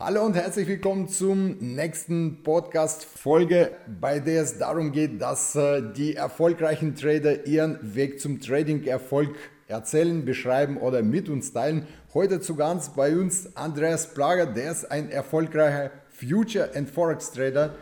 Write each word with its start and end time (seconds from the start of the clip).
Hallo 0.00 0.24
und 0.24 0.36
herzlich 0.36 0.68
willkommen 0.68 1.08
zum 1.08 1.56
nächsten 1.58 2.44
Podcast-Folge, 2.44 3.72
bei 4.00 4.20
der 4.20 4.42
es 4.42 4.56
darum 4.56 4.92
geht, 4.92 5.20
dass 5.20 5.56
äh, 5.56 5.82
die 5.92 6.14
erfolgreichen 6.14 6.94
Trader 6.94 7.48
ihren 7.48 7.96
Weg 7.96 8.20
zum 8.20 8.40
Trading-Erfolg 8.40 9.34
erzählen, 9.66 10.24
beschreiben 10.24 10.76
oder 10.76 11.02
mit 11.02 11.28
uns 11.28 11.52
teilen. 11.52 11.88
Heute 12.14 12.38
zu 12.40 12.54
ganz 12.54 12.90
bei 12.90 13.16
uns 13.16 13.56
Andreas 13.56 14.14
Plager, 14.14 14.46
der 14.46 14.70
ist 14.70 14.88
ein 14.88 15.10
erfolgreicher 15.10 15.90
Future- 16.10 16.70
and 16.76 16.88
Forex-Trader 16.88 17.74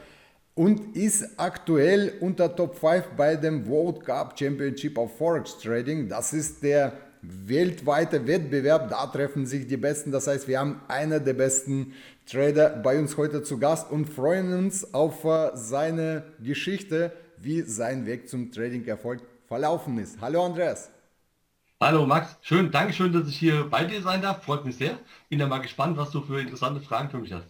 und 0.55 0.97
ist 0.97 1.39
aktuell 1.39 2.15
unter 2.21 2.57
Top 2.57 2.77
5 2.77 3.09
bei 3.15 3.37
dem 3.37 3.69
World 3.69 4.07
Cup 4.07 4.39
Championship 4.39 4.97
of 4.97 5.15
Forex 5.19 5.59
Trading. 5.59 6.09
Das 6.09 6.33
ist 6.33 6.63
der 6.63 6.95
weltweite 7.29 8.27
Wettbewerb, 8.27 8.91
da 8.91 9.07
treffen 9.07 9.47
sich 9.47 9.67
die 9.67 9.77
Besten. 9.77 10.13
Das 10.13 10.27
heißt, 10.27 10.49
wir 10.49 10.59
haben 10.59 10.81
einer 10.89 11.21
der 11.21 11.35
besten 11.35 11.95
Trader 12.27 12.71
bei 12.71 12.99
uns 12.99 13.17
heute 13.17 13.43
zu 13.43 13.59
Gast 13.59 13.91
und 13.91 14.07
freuen 14.07 14.53
uns 14.53 14.95
auf 14.95 15.25
äh, 15.25 15.51
seine 15.55 16.25
Geschichte, 16.41 17.13
wie 17.39 17.63
sein 17.63 18.07
Weg 18.07 18.29
zum 18.29 18.51
Trading-Erfolg 18.51 19.21
verlaufen 19.47 19.99
ist. 19.99 20.21
Hallo 20.21 20.45
Andreas. 20.45 20.91
Hallo 21.81 22.07
Max, 22.07 22.37
schön, 22.41 22.71
danke 22.71 22.95
schön, 22.95 23.13
dass 23.13 23.29
ich 23.29 23.37
hier 23.37 23.65
bei 23.69 23.85
dir 23.85 24.01
sein 24.01 24.23
darf. 24.23 24.43
Freut 24.45 24.65
mich 24.65 24.77
sehr. 24.77 24.99
Bin 25.29 25.41
ja 25.41 25.47
mal 25.47 25.59
gespannt, 25.59 25.97
was 25.99 26.11
du 26.11 26.23
für 26.23 26.41
interessante 26.41 26.81
Fragen 26.81 27.11
für 27.11 27.19
mich 27.19 27.33
hast. 27.33 27.49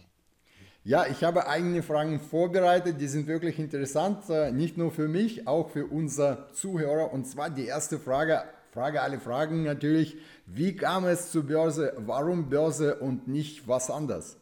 Ja, 0.83 1.05
ich 1.05 1.23
habe 1.23 1.47
eigene 1.47 1.83
Fragen 1.83 2.19
vorbereitet, 2.19 3.01
die 3.01 3.07
sind 3.07 3.27
wirklich 3.27 3.59
interessant, 3.59 4.29
äh, 4.29 4.51
nicht 4.51 4.77
nur 4.77 4.91
für 4.91 5.07
mich, 5.07 5.47
auch 5.47 5.69
für 5.69 5.85
unsere 5.85 6.47
Zuhörer. 6.53 7.11
Und 7.11 7.25
zwar 7.25 7.49
die 7.49 7.65
erste 7.65 7.99
Frage 7.99 8.43
Frage 8.77 9.01
alle 9.01 9.19
Fragen 9.19 9.63
natürlich. 9.63 10.17
Wie 10.45 10.75
kam 10.75 11.05
es 11.05 11.31
zur 11.31 11.47
Börse? 11.47 11.93
Warum 11.97 12.47
Börse 12.47 12.97
und 12.97 13.27
nicht 13.27 13.67
was 13.67 13.89
anderes? 13.89 14.37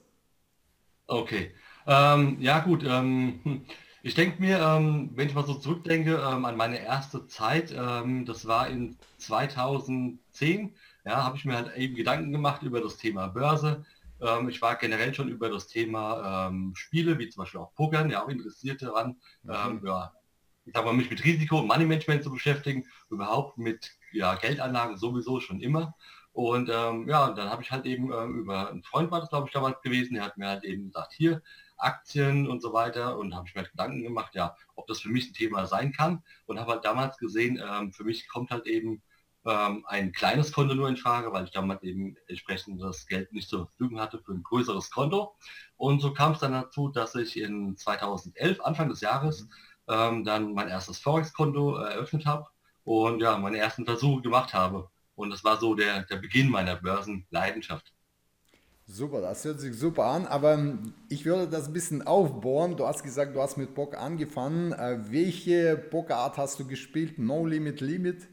Okay. 1.07 1.51
Ähm, 1.87 2.35
ja 2.41 2.59
gut, 2.59 2.83
ähm, 2.85 3.65
ich 4.03 4.13
denke 4.13 4.41
mir, 4.41 4.59
ähm, 4.59 5.11
wenn 5.15 5.29
ich 5.29 5.35
mal 5.35 5.45
so 5.45 5.53
zurückdenke 5.53 6.15
ähm, 6.15 6.43
an 6.43 6.57
meine 6.57 6.79
erste 6.79 7.27
Zeit, 7.27 7.73
ähm, 7.73 8.25
das 8.25 8.45
war 8.45 8.67
in 8.67 8.97
2010, 9.19 10.75
ja, 11.05 11.23
habe 11.23 11.37
ich 11.37 11.45
mir 11.45 11.55
halt 11.55 11.73
eben 11.77 11.95
Gedanken 11.95 12.33
gemacht 12.33 12.61
über 12.63 12.81
das 12.81 12.97
Thema 12.97 13.27
Börse. 13.27 13.85
Ähm, 14.19 14.49
ich 14.49 14.61
war 14.61 14.75
generell 14.75 15.13
schon 15.13 15.29
über 15.29 15.47
das 15.49 15.67
Thema 15.67 16.51
Spiele, 16.73 17.17
wie 17.19 17.29
zum 17.29 17.43
Beispiel 17.43 17.61
auch 17.61 17.73
Pokern, 17.73 18.09
ja 18.09 18.21
auch 18.21 18.27
interessiert 18.27 18.81
daran, 18.81 19.15
mhm. 19.43 19.79
ja, 19.85 20.11
ich 20.65 20.73
sag 20.73 20.83
mal, 20.83 20.93
mich 20.93 21.09
mit 21.09 21.23
Risiko 21.23 21.59
und 21.59 21.67
Money 21.67 21.85
Management 21.85 22.23
zu 22.23 22.31
beschäftigen, 22.31 22.85
überhaupt 23.09 23.57
mit 23.57 23.91
ja, 24.15 24.35
Geldanlagen 24.35 24.97
sowieso 24.97 25.39
schon 25.39 25.61
immer. 25.61 25.95
Und 26.35 26.69
ähm, 26.69 27.07
ja, 27.07 27.31
dann 27.31 27.49
habe 27.49 27.63
ich 27.63 27.71
halt 27.71 27.85
eben 27.85 28.11
ähm, 28.11 28.39
über 28.39 28.69
einen 28.69 28.83
Freund 28.83 29.09
war 29.09 29.21
das, 29.21 29.29
glaube 29.29 29.47
ich, 29.47 29.53
damals 29.53 29.81
gewesen, 29.81 30.15
der 30.15 30.25
hat 30.25 30.37
mir 30.37 30.49
halt 30.49 30.65
eben 30.65 30.87
gesagt, 30.87 31.13
hier 31.13 31.41
Aktien 31.77 32.47
und 32.49 32.61
so 32.61 32.73
weiter 32.73 33.17
und 33.17 33.33
habe 33.33 33.47
ich 33.47 33.55
mir 33.55 33.61
halt 33.61 33.71
Gedanken 33.71 34.03
gemacht, 34.03 34.35
ja, 34.35 34.55
ob 34.75 34.85
das 34.87 34.99
für 34.99 35.09
mich 35.09 35.29
ein 35.29 35.33
Thema 35.33 35.65
sein 35.65 35.93
kann 35.93 36.23
und 36.45 36.59
habe 36.59 36.73
halt 36.73 36.85
damals 36.85 37.17
gesehen, 37.17 37.61
ähm, 37.65 37.93
für 37.93 38.03
mich 38.03 38.27
kommt 38.27 38.51
halt 38.51 38.67
eben 38.67 39.01
ähm, 39.45 39.85
ein 39.87 40.11
kleines 40.11 40.51
Konto 40.51 40.75
nur 40.75 40.89
in 40.89 40.97
Frage, 40.97 41.31
weil 41.31 41.45
ich 41.45 41.51
damals 41.51 41.83
eben 41.83 42.17
entsprechend 42.27 42.81
das 42.81 43.07
Geld 43.07 43.31
nicht 43.31 43.47
zur 43.49 43.67
Verfügung 43.67 43.99
hatte 44.01 44.19
für 44.19 44.33
ein 44.33 44.43
größeres 44.43 44.89
Konto. 44.91 45.35
Und 45.77 46.01
so 46.01 46.13
kam 46.13 46.33
es 46.33 46.39
dann 46.39 46.53
dazu, 46.53 46.89
dass 46.89 47.15
ich 47.15 47.39
in 47.39 47.77
2011, 47.77 48.59
Anfang 48.61 48.89
des 48.89 49.01
Jahres, 49.01 49.47
ähm, 49.87 50.23
dann 50.23 50.53
mein 50.53 50.67
erstes 50.67 50.99
Forex-Konto 50.99 51.75
eröffnet 51.75 52.25
habe 52.25 52.47
und 52.85 53.19
ja, 53.19 53.37
meine 53.37 53.57
ersten 53.57 53.83
Versuche 53.83 54.21
gemacht 54.21 54.53
habe. 54.53 54.89
Und 55.15 55.31
das 55.31 55.43
war 55.43 55.57
so 55.57 55.75
der, 55.75 56.03
der 56.03 56.17
Beginn 56.17 56.49
meiner 56.49 56.75
Börsenleidenschaft. 56.75 57.91
Super, 58.87 59.19
das 59.19 59.43
hört 59.43 59.59
sich 59.59 59.75
super 59.75 60.05
an, 60.05 60.27
aber 60.27 60.53
ähm, 60.53 60.93
ich 61.09 61.25
würde 61.25 61.47
das 61.47 61.67
ein 61.67 61.73
bisschen 61.73 62.05
aufbohren. 62.05 62.77
Du 62.77 62.85
hast 62.85 63.01
gesagt, 63.01 63.35
du 63.35 63.41
hast 63.41 63.57
mit 63.57 63.73
Poker 63.73 63.99
angefangen. 63.99 64.73
Äh, 64.73 64.99
welche 65.09 65.75
Pokerart 65.75 66.37
hast 66.37 66.59
du 66.59 66.67
gespielt? 66.67 67.17
No 67.17 67.47
Limit, 67.47 67.81
Limit? 67.81 68.27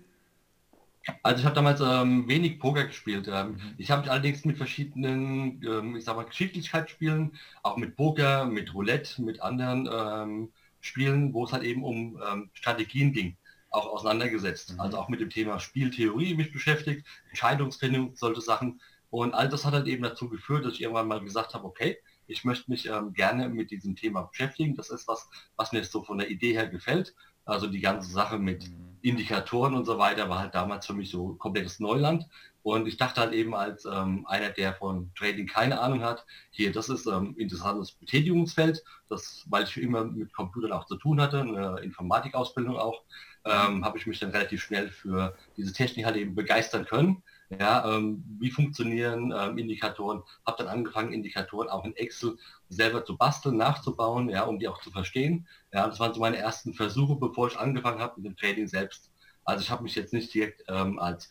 Also 1.22 1.40
ich 1.40 1.46
habe 1.46 1.54
damals 1.54 1.80
ähm, 1.80 2.28
wenig 2.28 2.60
Poker 2.60 2.84
gespielt. 2.84 3.28
Ähm, 3.32 3.52
mhm. 3.52 3.60
Ich 3.78 3.90
habe 3.90 4.02
mich 4.02 4.10
allerdings 4.10 4.44
mit 4.44 4.58
verschiedenen, 4.58 5.62
ähm, 5.66 5.96
ich 5.96 6.04
sag 6.04 6.16
mal, 6.16 6.24
Geschicklichkeitsspielen, 6.24 7.34
auch 7.62 7.78
mit 7.78 7.96
Poker, 7.96 8.44
mit 8.44 8.74
Roulette, 8.74 9.22
mit 9.22 9.40
anderen 9.40 9.88
ähm, 9.90 10.52
Spielen, 10.80 11.32
wo 11.32 11.44
es 11.44 11.52
halt 11.52 11.62
eben 11.62 11.82
um 11.82 12.20
ähm, 12.30 12.50
Strategien 12.52 13.12
ging 13.12 13.36
auch 13.72 13.86
auseinandergesetzt. 13.86 14.74
Mhm. 14.74 14.80
Also 14.80 14.98
auch 14.98 15.08
mit 15.08 15.20
dem 15.20 15.30
Thema 15.30 15.58
Spieltheorie 15.58 16.34
mich 16.34 16.52
beschäftigt, 16.52 17.06
Entscheidungsfindung, 17.30 18.14
solche 18.14 18.40
Sachen. 18.40 18.80
Und 19.10 19.34
all 19.34 19.48
das 19.48 19.64
hat 19.64 19.74
halt 19.74 19.88
eben 19.88 20.02
dazu 20.02 20.28
geführt, 20.28 20.64
dass 20.64 20.74
ich 20.74 20.82
irgendwann 20.82 21.08
mal 21.08 21.20
gesagt 21.20 21.54
habe, 21.54 21.64
okay, 21.64 21.98
ich 22.26 22.44
möchte 22.44 22.70
mich 22.70 22.86
ähm, 22.86 23.12
gerne 23.12 23.48
mit 23.48 23.70
diesem 23.70 23.96
Thema 23.96 24.22
beschäftigen. 24.22 24.74
Das 24.76 24.90
ist 24.90 25.08
was, 25.08 25.28
was 25.56 25.72
mir 25.72 25.84
so 25.84 26.02
von 26.02 26.18
der 26.18 26.30
Idee 26.30 26.52
her 26.52 26.68
gefällt. 26.68 27.14
Also 27.44 27.66
die 27.66 27.80
ganze 27.80 28.10
Sache 28.10 28.38
mit 28.38 28.68
mhm. 28.68 28.96
Indikatoren 29.02 29.74
und 29.74 29.84
so 29.84 29.98
weiter 29.98 30.28
war 30.28 30.38
halt 30.38 30.54
damals 30.54 30.86
für 30.86 30.94
mich 30.94 31.10
so 31.10 31.34
komplettes 31.34 31.80
Neuland. 31.80 32.26
Und 32.62 32.86
ich 32.86 32.96
dachte 32.96 33.20
halt 33.20 33.32
eben 33.32 33.54
als 33.54 33.84
ähm, 33.84 34.24
einer, 34.26 34.50
der 34.50 34.74
von 34.74 35.10
Trading 35.16 35.46
keine 35.46 35.80
Ahnung 35.80 36.02
hat, 36.02 36.24
hier, 36.50 36.72
das 36.72 36.88
ist 36.88 37.06
ähm, 37.06 37.34
interessantes 37.36 37.92
Betätigungsfeld, 37.92 38.84
das, 39.08 39.44
weil 39.48 39.64
ich 39.64 39.76
immer 39.76 40.04
mit 40.04 40.32
Computern 40.32 40.72
auch 40.72 40.86
zu 40.86 40.96
tun 40.96 41.20
hatte, 41.20 41.40
eine 41.40 41.80
Informatikausbildung 41.80 42.76
auch, 42.76 43.02
ähm, 43.44 43.84
habe 43.84 43.98
ich 43.98 44.06
mich 44.06 44.20
dann 44.20 44.30
relativ 44.30 44.62
schnell 44.62 44.90
für 44.90 45.36
diese 45.56 45.72
Technik 45.72 46.06
halt 46.06 46.16
eben 46.16 46.34
begeistern 46.34 46.84
können. 46.84 47.22
Ja, 47.60 47.96
ähm, 47.96 48.24
wie 48.38 48.50
funktionieren 48.50 49.34
ähm, 49.36 49.58
Indikatoren? 49.58 50.22
Habe 50.46 50.62
dann 50.62 50.72
angefangen, 50.72 51.12
Indikatoren 51.12 51.68
auch 51.68 51.84
in 51.84 51.94
Excel 51.96 52.38
selber 52.70 53.04
zu 53.04 53.16
basteln, 53.18 53.58
nachzubauen, 53.58 54.30
ja, 54.30 54.44
um 54.44 54.58
die 54.58 54.68
auch 54.68 54.80
zu 54.80 54.90
verstehen. 54.90 55.46
Ja, 55.72 55.86
das 55.86 56.00
waren 56.00 56.14
so 56.14 56.20
meine 56.20 56.38
ersten 56.38 56.72
Versuche, 56.72 57.16
bevor 57.16 57.48
ich 57.48 57.58
angefangen 57.58 58.00
habe 58.00 58.20
mit 58.20 58.24
dem 58.24 58.36
Trading 58.36 58.68
selbst. 58.68 59.10
Also 59.44 59.62
ich 59.62 59.70
habe 59.70 59.82
mich 59.82 59.94
jetzt 59.96 60.14
nicht 60.14 60.32
direkt 60.32 60.62
ähm, 60.68 60.98
als 60.98 61.28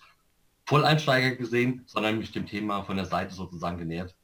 Volleinsteiger 0.66 1.35
gesehen, 1.35 1.83
sondern 1.88 2.17
mich 2.17 2.31
dem 2.31 2.45
Thema 2.45 2.83
von 2.83 2.97
der 2.97 3.05
Seite 3.05 3.33
sozusagen 3.33 3.77
genähert. 3.77 4.16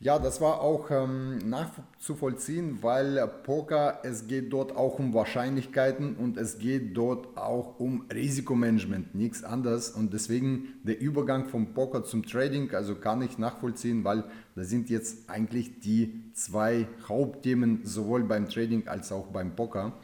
Ja, 0.00 0.18
das 0.18 0.40
war 0.40 0.60
auch 0.60 0.90
ähm, 0.90 1.38
nachzuvollziehen, 1.48 2.82
weil 2.82 3.26
Poker, 3.44 4.00
es 4.02 4.26
geht 4.26 4.52
dort 4.52 4.76
auch 4.76 4.98
um 4.98 5.14
Wahrscheinlichkeiten 5.14 6.16
und 6.16 6.36
es 6.36 6.58
geht 6.58 6.94
dort 6.94 7.38
auch 7.38 7.78
um 7.80 8.04
Risikomanagement, 8.12 9.14
nichts 9.14 9.44
anderes. 9.44 9.90
Und 9.90 10.12
deswegen 10.12 10.74
der 10.82 11.00
Übergang 11.00 11.48
vom 11.48 11.72
Poker 11.72 12.04
zum 12.04 12.26
Trading, 12.26 12.74
also 12.74 12.96
kann 12.96 13.22
ich 13.22 13.38
nachvollziehen, 13.38 14.04
weil 14.04 14.24
da 14.56 14.64
sind 14.64 14.90
jetzt 14.90 15.30
eigentlich 15.30 15.80
die 15.80 16.30
zwei 16.34 16.86
Hauptthemen 17.08 17.86
sowohl 17.86 18.24
beim 18.24 18.48
Trading 18.48 18.88
als 18.88 19.10
auch 19.10 19.28
beim 19.28 19.56
Poker. 19.56 19.94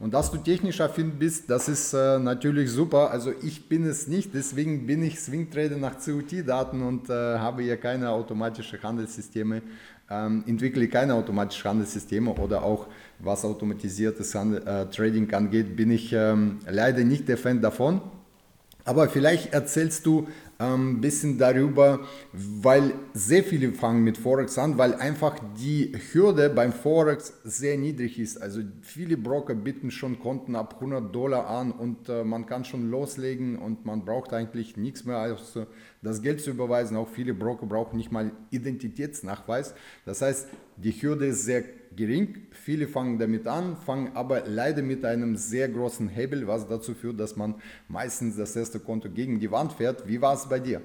Und 0.00 0.14
dass 0.14 0.30
du 0.30 0.38
technisch 0.38 0.80
affin 0.80 1.18
bist, 1.18 1.50
das 1.50 1.68
ist 1.68 1.92
äh, 1.92 2.18
natürlich 2.18 2.70
super. 2.70 3.10
Also 3.10 3.34
ich 3.42 3.68
bin 3.68 3.84
es 3.84 4.08
nicht, 4.08 4.32
deswegen 4.32 4.86
bin 4.86 5.02
ich 5.02 5.20
Swing-Trader 5.20 5.76
nach 5.76 5.96
COT-Daten 6.02 6.80
und 6.80 7.10
äh, 7.10 7.12
habe 7.12 7.62
hier 7.62 7.76
keine 7.76 8.08
automatischen 8.08 8.82
Handelssysteme, 8.82 9.60
ähm, 10.08 10.42
entwickle 10.46 10.88
keine 10.88 11.12
automatischen 11.12 11.68
Handelssysteme 11.68 12.32
oder 12.32 12.62
auch 12.62 12.86
was 13.18 13.44
automatisiertes 13.44 14.34
Handel, 14.34 14.66
äh, 14.66 14.86
Trading 14.86 15.30
angeht, 15.34 15.76
bin 15.76 15.90
ich 15.90 16.14
ähm, 16.14 16.60
leider 16.66 17.04
nicht 17.04 17.28
der 17.28 17.36
Fan 17.36 17.60
davon. 17.60 18.00
Aber 18.86 19.06
vielleicht 19.10 19.52
erzählst 19.52 20.06
du 20.06 20.28
ein 20.60 20.74
ähm, 20.74 21.00
bisschen 21.00 21.38
darüber, 21.38 22.00
weil 22.32 22.92
sehr 23.14 23.42
viele 23.42 23.72
fangen 23.72 24.04
mit 24.04 24.18
Forex 24.18 24.58
an, 24.58 24.76
weil 24.76 24.94
einfach 24.94 25.38
die 25.58 25.92
Hürde 26.12 26.50
beim 26.50 26.72
Forex 26.72 27.32
sehr 27.44 27.78
niedrig 27.78 28.18
ist. 28.18 28.36
Also 28.36 28.60
viele 28.82 29.16
Broker 29.16 29.54
bieten 29.54 29.90
schon 29.90 30.20
Konten 30.20 30.54
ab 30.54 30.74
100 30.74 31.14
Dollar 31.14 31.48
an 31.48 31.72
und 31.72 32.10
äh, 32.10 32.24
man 32.24 32.44
kann 32.44 32.66
schon 32.66 32.90
loslegen 32.90 33.58
und 33.58 33.86
man 33.86 34.04
braucht 34.04 34.34
eigentlich 34.34 34.76
nichts 34.76 35.06
mehr 35.06 35.16
als 35.16 35.58
das 36.02 36.20
Geld 36.20 36.42
zu 36.42 36.50
überweisen. 36.50 36.94
Auch 36.98 37.08
viele 37.08 37.32
Broker 37.32 37.64
brauchen 37.64 37.96
nicht 37.96 38.12
mal 38.12 38.30
Identitätsnachweis. 38.50 39.74
Das 40.04 40.20
heißt, 40.20 40.46
die 40.76 40.92
Hürde 40.92 41.26
ist 41.26 41.44
sehr 41.44 41.64
gering. 41.96 42.46
Viele 42.52 42.88
fangen 42.88 43.18
damit 43.18 43.46
an, 43.46 43.76
fangen 43.76 44.12
aber 44.14 44.42
leider 44.46 44.82
mit 44.82 45.04
einem 45.04 45.36
sehr 45.36 45.68
großen 45.68 46.08
Hebel, 46.08 46.46
was 46.46 46.68
dazu 46.68 46.94
führt, 46.94 47.18
dass 47.20 47.36
man 47.36 47.54
meistens 47.88 48.36
das 48.36 48.56
erste 48.56 48.80
Konto 48.80 49.10
gegen 49.10 49.40
die 49.40 49.50
Wand 49.50 49.72
fährt. 49.72 50.06
Wie 50.06 50.20
war 50.20 50.34
es 50.34 50.48
bei 50.48 50.60
dir? 50.60 50.82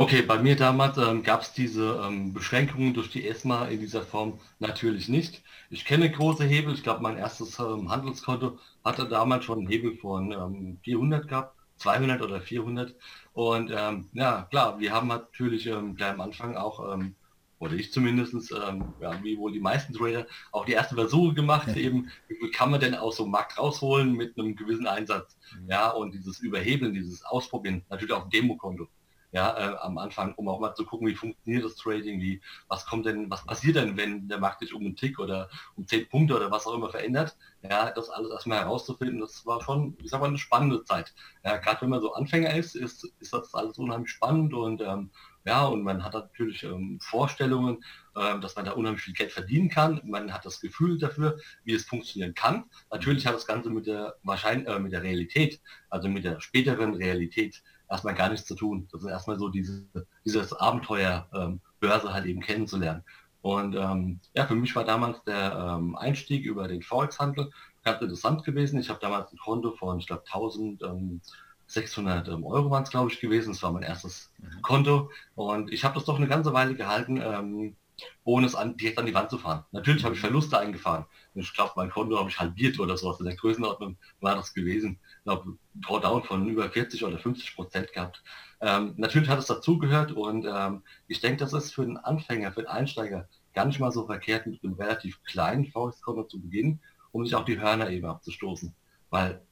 Okay, 0.00 0.22
bei 0.22 0.38
mir 0.40 0.54
damals 0.54 0.96
ähm, 0.96 1.24
gab 1.24 1.42
es 1.42 1.52
diese 1.52 2.00
ähm, 2.06 2.32
Beschränkungen 2.32 2.94
durch 2.94 3.10
die 3.10 3.26
ESMA 3.26 3.66
in 3.66 3.80
dieser 3.80 4.02
Form 4.02 4.38
natürlich 4.60 5.08
nicht. 5.08 5.42
Ich 5.70 5.84
kenne 5.84 6.08
große 6.08 6.44
Hebel. 6.44 6.72
Ich 6.74 6.84
glaube, 6.84 7.02
mein 7.02 7.18
erstes 7.18 7.58
ähm, 7.58 7.90
Handelskonto 7.90 8.58
hatte 8.84 9.08
damals 9.08 9.44
schon 9.44 9.58
einen 9.58 9.68
Hebel 9.68 9.96
von 9.96 10.78
400 10.84 11.22
ähm, 11.22 11.28
gehabt, 11.28 11.56
200 11.78 12.22
oder 12.22 12.40
400. 12.40 12.94
Und 13.32 13.72
ähm, 13.74 14.08
ja, 14.12 14.42
klar, 14.50 14.78
wir 14.78 14.92
haben 14.92 15.08
natürlich 15.08 15.66
ähm, 15.66 15.96
gleich 15.96 16.12
am 16.12 16.20
Anfang 16.20 16.56
auch 16.56 16.96
oder 17.60 17.74
ich 17.74 17.92
zumindest, 17.92 18.52
ähm, 18.52 18.94
ja, 19.00 19.22
wie 19.22 19.36
wohl 19.38 19.52
die 19.52 19.60
meisten 19.60 19.92
Trader, 19.92 20.26
auch 20.52 20.64
die 20.64 20.74
ersten 20.74 20.94
Versuche 20.94 21.34
gemacht, 21.34 21.76
eben, 21.76 22.10
wie 22.28 22.50
kann 22.50 22.70
man 22.70 22.80
denn 22.80 22.94
aus 22.94 23.16
so 23.16 23.24
einem 23.24 23.32
Markt 23.32 23.58
rausholen 23.58 24.12
mit 24.12 24.38
einem 24.38 24.54
gewissen 24.56 24.86
Einsatz. 24.86 25.36
Mhm. 25.60 25.70
Ja, 25.70 25.90
und 25.90 26.12
dieses 26.14 26.38
Überhebeln, 26.40 26.94
dieses 26.94 27.24
Ausprobieren, 27.24 27.84
natürlich 27.88 28.14
auf 28.14 28.24
dem 28.24 28.30
Demokonto. 28.30 28.88
ja, 29.30 29.56
äh, 29.58 29.76
am 29.80 29.98
Anfang, 29.98 30.34
um 30.36 30.48
auch 30.48 30.58
mal 30.58 30.74
zu 30.74 30.86
gucken, 30.86 31.06
wie 31.06 31.14
funktioniert 31.14 31.64
das 31.64 31.76
Trading, 31.76 32.20
wie, 32.20 32.40
was 32.68 32.86
kommt 32.86 33.04
denn, 33.06 33.30
was 33.30 33.44
passiert 33.44 33.76
denn, 33.76 33.96
wenn 33.96 34.28
der 34.28 34.38
Markt 34.38 34.60
sich 34.60 34.72
um 34.72 34.82
einen 34.82 34.96
Tick 34.96 35.18
oder 35.18 35.50
um 35.76 35.86
zehn 35.86 36.08
Punkte 36.08 36.34
oder 36.36 36.50
was 36.50 36.66
auch 36.66 36.74
immer 36.74 36.88
verändert. 36.90 37.36
Ja, 37.62 37.90
das 37.90 38.08
alles 38.08 38.30
erstmal 38.30 38.60
herauszufinden, 38.60 39.20
das 39.20 39.44
war 39.44 39.60
schon, 39.62 39.96
ich 40.02 40.10
sag 40.10 40.20
mal, 40.20 40.28
eine 40.28 40.38
spannende 40.38 40.82
Zeit. 40.84 41.14
Ja, 41.44 41.56
gerade 41.58 41.82
wenn 41.82 41.90
man 41.90 42.00
so 42.00 42.14
Anfänger 42.14 42.54
ist, 42.54 42.74
ist, 42.74 43.04
ist 43.20 43.32
das 43.32 43.54
alles 43.54 43.76
unheimlich 43.78 44.10
spannend 44.10 44.54
und 44.54 44.80
ähm, 44.80 45.10
ja, 45.44 45.66
und 45.66 45.82
man 45.82 46.04
hat 46.04 46.14
natürlich 46.14 46.62
ähm, 46.64 46.98
Vorstellungen, 47.00 47.82
äh, 48.14 48.38
dass 48.40 48.56
man 48.56 48.64
da 48.64 48.72
unheimlich 48.72 49.02
viel 49.02 49.14
Geld 49.14 49.32
verdienen 49.32 49.70
kann. 49.70 50.00
Man 50.04 50.32
hat 50.32 50.44
das 50.44 50.60
Gefühl 50.60 50.98
dafür, 50.98 51.38
wie 51.64 51.74
es 51.74 51.86
funktionieren 51.86 52.34
kann. 52.34 52.64
Natürlich 52.90 53.26
hat 53.26 53.34
das 53.34 53.46
Ganze 53.46 53.70
mit 53.70 53.86
der, 53.86 54.16
wahrscheinlich, 54.22 54.68
äh, 54.68 54.78
mit 54.78 54.92
der 54.92 55.02
Realität, 55.02 55.60
also 55.88 56.08
mit 56.08 56.24
der 56.24 56.40
späteren 56.40 56.94
Realität, 56.94 57.62
erstmal 57.88 58.14
gar 58.14 58.28
nichts 58.28 58.46
zu 58.46 58.54
tun. 58.54 58.88
Das 58.92 59.02
ist 59.02 59.08
erstmal 59.08 59.38
so 59.38 59.48
diese, 59.48 59.86
dieses 60.24 60.52
Abenteuer 60.52 61.28
ähm, 61.32 61.60
Börse 61.80 62.12
halt 62.12 62.26
eben 62.26 62.40
kennenzulernen. 62.40 63.04
Und 63.40 63.74
ähm, 63.76 64.20
ja, 64.34 64.46
für 64.46 64.54
mich 64.54 64.74
war 64.74 64.84
damals 64.84 65.22
der 65.24 65.76
ähm, 65.78 65.96
Einstieg 65.96 66.44
über 66.44 66.68
den 66.68 66.82
Forex-Handel 66.82 67.50
ganz 67.84 68.02
interessant 68.02 68.44
gewesen. 68.44 68.80
Ich 68.80 68.90
habe 68.90 69.00
damals 69.00 69.32
ein 69.32 69.38
Konto 69.38 69.72
von, 69.72 69.98
ich 69.98 70.06
glaube, 70.06 70.24
1000 70.26 70.82
ähm, 70.82 71.20
600 71.68 72.28
ähm, 72.28 72.44
Euro 72.44 72.70
waren 72.70 72.82
es, 72.82 72.90
glaube 72.90 73.12
ich, 73.12 73.20
gewesen. 73.20 73.52
Das 73.52 73.62
war 73.62 73.72
mein 73.72 73.82
erstes 73.82 74.30
mhm. 74.38 74.62
Konto. 74.62 75.10
Und 75.34 75.72
ich 75.72 75.84
habe 75.84 75.94
das 75.94 76.04
doch 76.04 76.16
eine 76.16 76.26
ganze 76.26 76.52
Weile 76.52 76.74
gehalten, 76.74 77.20
ähm, 77.22 77.76
ohne 78.24 78.46
es 78.46 78.54
an, 78.54 78.76
direkt 78.76 78.98
an 78.98 79.06
die 79.06 79.14
Wand 79.14 79.30
zu 79.30 79.38
fahren. 79.38 79.64
Natürlich 79.72 80.04
habe 80.04 80.14
ich 80.14 80.20
mhm. 80.20 80.26
Verluste 80.26 80.58
eingefahren. 80.58 81.04
Ich 81.34 81.52
glaube, 81.52 81.72
mein 81.76 81.90
Konto 81.90 82.18
habe 82.18 82.30
ich 82.30 82.40
halbiert 82.40 82.80
oder 82.80 82.96
sowas. 82.96 83.20
In 83.20 83.26
der 83.26 83.36
Größenordnung 83.36 83.96
war 84.20 84.34
das 84.34 84.54
gewesen. 84.54 84.98
Ich 85.18 85.24
glaube, 85.24 85.56
Drawdown 85.74 86.24
von 86.24 86.48
über 86.48 86.68
40 86.68 87.04
oder 87.04 87.18
50 87.18 87.54
Prozent 87.54 87.92
gehabt. 87.92 88.22
Ähm, 88.60 88.94
natürlich 88.96 89.28
hat 89.28 89.38
es 89.38 89.46
dazugehört 89.46 90.12
und 90.12 90.44
ähm, 90.44 90.82
ich 91.06 91.20
denke, 91.20 91.38
das 91.38 91.52
ist 91.52 91.74
für 91.74 91.84
den 91.84 91.96
Anfänger, 91.96 92.52
für 92.52 92.62
den 92.62 92.68
Einsteiger 92.68 93.28
gar 93.54 93.66
nicht 93.66 93.78
mal 93.78 93.92
so 93.92 94.06
verkehrt, 94.06 94.46
mit 94.46 94.64
einem 94.64 94.74
relativ 94.74 95.22
kleinen 95.22 95.66
Faustkonto 95.66 96.24
zu 96.24 96.40
beginnen, 96.40 96.80
um 97.12 97.24
sich 97.24 97.34
auch 97.34 97.44
die 97.44 97.60
Hörner 97.60 97.90
eben 97.90 98.06
abzustoßen. 98.06 98.74
Weil 99.10 99.42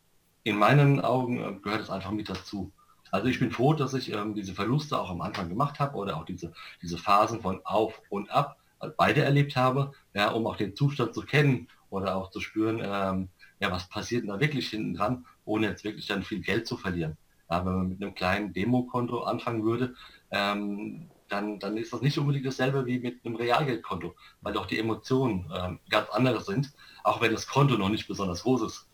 in 0.47 0.57
meinen 0.57 1.01
Augen 1.01 1.43
äh, 1.43 1.53
gehört 1.61 1.83
es 1.83 1.91
einfach 1.91 2.13
mit 2.13 2.29
dazu. 2.29 2.73
Also 3.11 3.27
ich 3.27 3.41
bin 3.41 3.51
froh, 3.51 3.75
dass 3.75 3.95
ich 3.95 4.13
ähm, 4.13 4.35
diese 4.35 4.55
Verluste 4.55 4.99
auch 4.99 5.11
am 5.11 5.21
Anfang 5.21 5.49
gemacht 5.49 5.81
habe 5.81 5.97
oder 5.97 6.17
auch 6.17 6.25
diese, 6.25 6.53
diese 6.83 6.99
Phasen 6.99 7.41
von 7.41 7.61
auf 7.65 8.01
und 8.11 8.31
ab 8.31 8.57
äh, 8.81 8.89
beide 8.97 9.23
erlebt 9.23 9.57
habe, 9.57 9.93
ja, 10.15 10.31
um 10.31 10.47
auch 10.47 10.57
den 10.57 10.77
Zustand 10.77 11.15
zu 11.15 11.23
kennen 11.23 11.67
oder 11.91 12.15
auch 12.15 12.31
zu 12.31 12.41
spüren, 12.41 12.81
ähm, 12.81 13.29
ja, 13.59 13.73
was 13.73 13.89
passiert 13.89 14.23
denn 14.23 14.29
da 14.29 14.39
wirklich 14.39 14.69
hinten 14.69 14.95
dran, 14.95 15.27
ohne 15.45 15.67
jetzt 15.67 15.83
wirklich 15.83 16.07
dann 16.07 16.23
viel 16.23 16.41
Geld 16.41 16.69
zu 16.69 16.77
verlieren. 16.77 17.17
Ja, 17.51 17.67
wenn 17.67 17.75
man 17.75 17.89
mit 17.89 18.01
einem 18.01 18.15
kleinen 18.15 18.53
Demokonto 18.53 19.25
anfangen 19.25 19.65
würde, 19.65 19.95
ähm, 20.31 21.11
dann, 21.29 21.59
dann 21.59 21.77
ist 21.77 21.93
das 21.93 22.03
nicht 22.03 22.19
unbedingt 22.19 22.47
dasselbe 22.47 22.87
wie 22.87 23.01
mit 23.01 23.27
einem 23.27 23.35
Realgeldkonto, 23.35 24.15
weil 24.43 24.53
doch 24.53 24.67
die 24.67 24.79
Emotionen 24.79 25.51
ähm, 25.53 25.81
ganz 25.91 26.09
andere 26.11 26.41
sind, 26.41 26.73
auch 27.03 27.21
wenn 27.21 27.33
das 27.33 27.49
Konto 27.49 27.77
noch 27.77 27.89
nicht 27.89 28.07
besonders 28.07 28.45
groß 28.45 28.63
ist. 28.63 28.89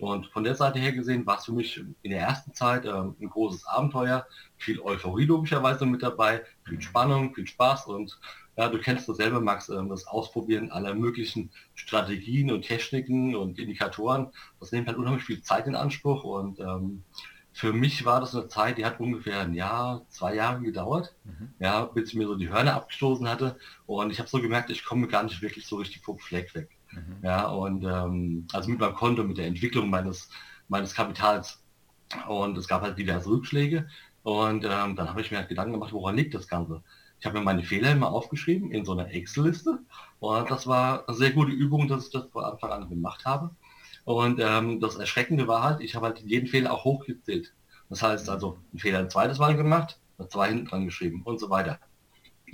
Und 0.00 0.26
von 0.26 0.44
der 0.44 0.54
Seite 0.54 0.78
her 0.78 0.92
gesehen 0.92 1.26
war 1.26 1.38
es 1.38 1.46
für 1.46 1.52
mich 1.52 1.82
in 2.02 2.10
der 2.10 2.20
ersten 2.20 2.52
Zeit 2.54 2.84
ähm, 2.84 3.16
ein 3.20 3.28
großes 3.28 3.66
Abenteuer, 3.66 4.26
viel 4.56 4.80
Euphorie 4.80 5.24
logischerweise 5.24 5.86
mit 5.86 6.02
dabei, 6.02 6.42
viel 6.64 6.80
Spannung, 6.80 7.34
viel 7.34 7.46
Spaß 7.46 7.86
und 7.86 8.18
ja, 8.56 8.70
du 8.70 8.78
kennst 8.78 9.08
das 9.08 9.18
selber, 9.18 9.40
Max, 9.40 9.68
ähm, 9.68 9.88
das 9.88 10.06
Ausprobieren 10.06 10.70
aller 10.70 10.94
möglichen 10.94 11.50
Strategien 11.74 12.50
und 12.50 12.62
Techniken 12.62 13.36
und 13.36 13.58
Indikatoren, 13.58 14.32
das 14.60 14.72
nimmt 14.72 14.88
halt 14.88 14.96
unheimlich 14.96 15.24
viel 15.24 15.42
Zeit 15.42 15.66
in 15.66 15.74
Anspruch 15.74 16.24
und 16.24 16.58
ähm, 16.60 17.02
für 17.52 17.72
mich 17.72 18.04
war 18.04 18.20
das 18.20 18.34
eine 18.34 18.48
Zeit, 18.48 18.76
die 18.76 18.84
hat 18.84 19.00
ungefähr 19.00 19.40
ein 19.40 19.54
Jahr, 19.54 20.04
zwei 20.10 20.34
Jahre 20.34 20.60
gedauert, 20.60 21.14
mhm. 21.24 21.54
ja, 21.58 21.84
bis 21.84 22.10
ich 22.10 22.14
mir 22.14 22.26
so 22.26 22.34
die 22.34 22.50
Hörner 22.50 22.74
abgestoßen 22.74 23.28
hatte 23.28 23.56
und 23.86 24.10
ich 24.10 24.18
habe 24.18 24.28
so 24.28 24.40
gemerkt, 24.40 24.70
ich 24.70 24.84
komme 24.84 25.08
gar 25.08 25.22
nicht 25.22 25.40
wirklich 25.40 25.66
so 25.66 25.76
richtig 25.76 26.02
vom 26.02 26.18
Fleck 26.18 26.54
weg. 26.54 26.75
Mhm. 26.96 27.24
Ja, 27.24 27.46
und 27.48 27.84
ähm, 27.84 28.46
also 28.52 28.70
mit 28.70 28.80
meinem 28.80 28.94
Konto, 28.94 29.22
mit 29.22 29.38
der 29.38 29.46
Entwicklung 29.46 29.90
meines, 29.90 30.28
meines 30.68 30.94
Kapitals. 30.94 31.62
Und 32.28 32.56
es 32.56 32.68
gab 32.68 32.82
halt 32.82 32.98
diverse 32.98 33.28
Rückschläge. 33.28 33.88
Und 34.22 34.64
ähm, 34.64 34.96
dann 34.96 35.08
habe 35.08 35.20
ich 35.20 35.30
mir 35.30 35.38
halt 35.38 35.48
Gedanken 35.48 35.74
gemacht, 35.74 35.92
woran 35.92 36.16
liegt 36.16 36.34
das 36.34 36.48
Ganze? 36.48 36.82
Ich 37.20 37.26
habe 37.26 37.38
mir 37.38 37.44
meine 37.44 37.62
Fehler 37.62 37.92
immer 37.92 38.10
aufgeschrieben 38.10 38.70
in 38.70 38.84
so 38.84 38.92
einer 38.92 39.10
Excel-Liste. 39.12 39.78
Und 40.20 40.50
das 40.50 40.66
war 40.66 41.08
eine 41.08 41.16
sehr 41.16 41.30
gute 41.32 41.52
Übung, 41.52 41.88
dass 41.88 42.06
ich 42.06 42.12
das 42.12 42.26
von 42.32 42.44
Anfang 42.44 42.70
an 42.70 42.88
gemacht 42.88 43.24
habe. 43.24 43.50
Und 44.04 44.38
ähm, 44.40 44.80
das 44.80 44.96
Erschreckende 44.96 45.48
war 45.48 45.62
halt, 45.62 45.80
ich 45.80 45.94
habe 45.94 46.06
halt 46.06 46.20
jeden 46.20 46.46
Fehler 46.46 46.72
auch 46.72 46.84
hochgezählt. 46.84 47.54
Das 47.88 48.02
heißt 48.02 48.28
also, 48.28 48.58
einen 48.72 48.78
Fehler 48.78 49.00
ein 49.00 49.10
zweites 49.10 49.38
Mal 49.38 49.56
gemacht, 49.56 49.98
zwei 50.28 50.48
hinten 50.48 50.66
dran 50.66 50.84
geschrieben 50.84 51.22
und 51.24 51.40
so 51.40 51.50
weiter. 51.50 51.78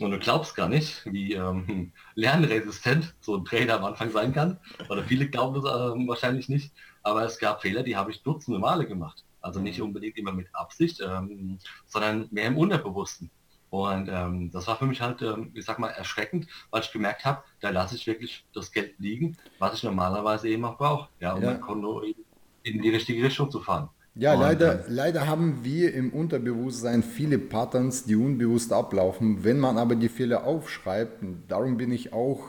Und 0.01 0.11
du 0.11 0.19
glaubst 0.19 0.55
gar 0.55 0.69
nicht, 0.69 1.05
wie 1.05 1.35
ähm, 1.35 1.93
lernresistent 2.15 3.15
so 3.21 3.37
ein 3.37 3.45
Trainer 3.45 3.75
am 3.75 3.85
Anfang 3.85 4.11
sein 4.11 4.33
kann. 4.33 4.59
Oder 4.89 5.05
viele 5.05 5.29
glauben 5.29 5.63
das 5.63 5.65
ähm, 5.65 6.09
wahrscheinlich 6.09 6.49
nicht. 6.49 6.73
Aber 7.03 7.25
es 7.25 7.39
gab 7.39 7.63
Fehler, 7.63 7.83
die 7.83 7.97
habe 7.97 8.11
ich 8.11 8.23
dutzende 8.23 8.59
Male 8.59 8.87
gemacht. 8.87 9.25
Also 9.41 9.61
nicht 9.61 9.79
mhm. 9.79 9.87
unbedingt 9.87 10.17
immer 10.17 10.33
mit 10.33 10.49
Absicht, 10.55 11.01
ähm, 11.07 11.59
sondern 11.87 12.29
mehr 12.31 12.47
im 12.47 12.57
Unterbewussten. 12.57 13.31
Und 13.71 14.09
ähm, 14.11 14.51
das 14.51 14.67
war 14.67 14.77
für 14.77 14.87
mich 14.87 15.01
halt, 15.01 15.23
ähm, 15.23 15.51
ich 15.55 15.65
sag 15.65 15.79
mal, 15.79 15.89
erschreckend, 15.89 16.47
weil 16.71 16.83
ich 16.83 16.93
gemerkt 16.93 17.25
habe, 17.25 17.43
da 17.61 17.71
lasse 17.71 17.97
ich 17.97 18.07
wirklich 18.07 18.45
das 18.53 18.71
Geld 18.71 18.99
liegen, 18.99 19.37
was 19.59 19.75
ich 19.75 19.83
normalerweise 19.83 20.49
eben 20.49 20.65
auch 20.67 20.77
brauche, 20.77 21.09
ja, 21.21 21.33
um 21.33 21.43
ja. 21.43 21.53
mein 21.53 21.61
Konto 21.61 22.03
in 22.63 22.83
die 22.83 22.91
richtige 22.91 23.25
Richtung 23.25 23.51
zu 23.51 23.61
fahren. 23.61 23.89
Ja, 24.15 24.35
leider, 24.35 24.85
leider 24.89 25.27
haben 25.27 25.61
wir 25.63 25.95
im 25.95 26.11
Unterbewusstsein 26.11 27.03
viele 27.03 27.39
Patterns, 27.39 28.05
die 28.05 28.15
unbewusst 28.15 28.71
ablaufen. 28.71 29.43
Wenn 29.43 29.59
man 29.59 29.79
aber 29.79 29.95
die 29.95 30.11
Fehler 30.11 30.45
aufschreibt, 30.45 31.25
darum 31.49 31.79
bin 31.79 31.91
ich 31.93 32.13
auch 32.13 32.43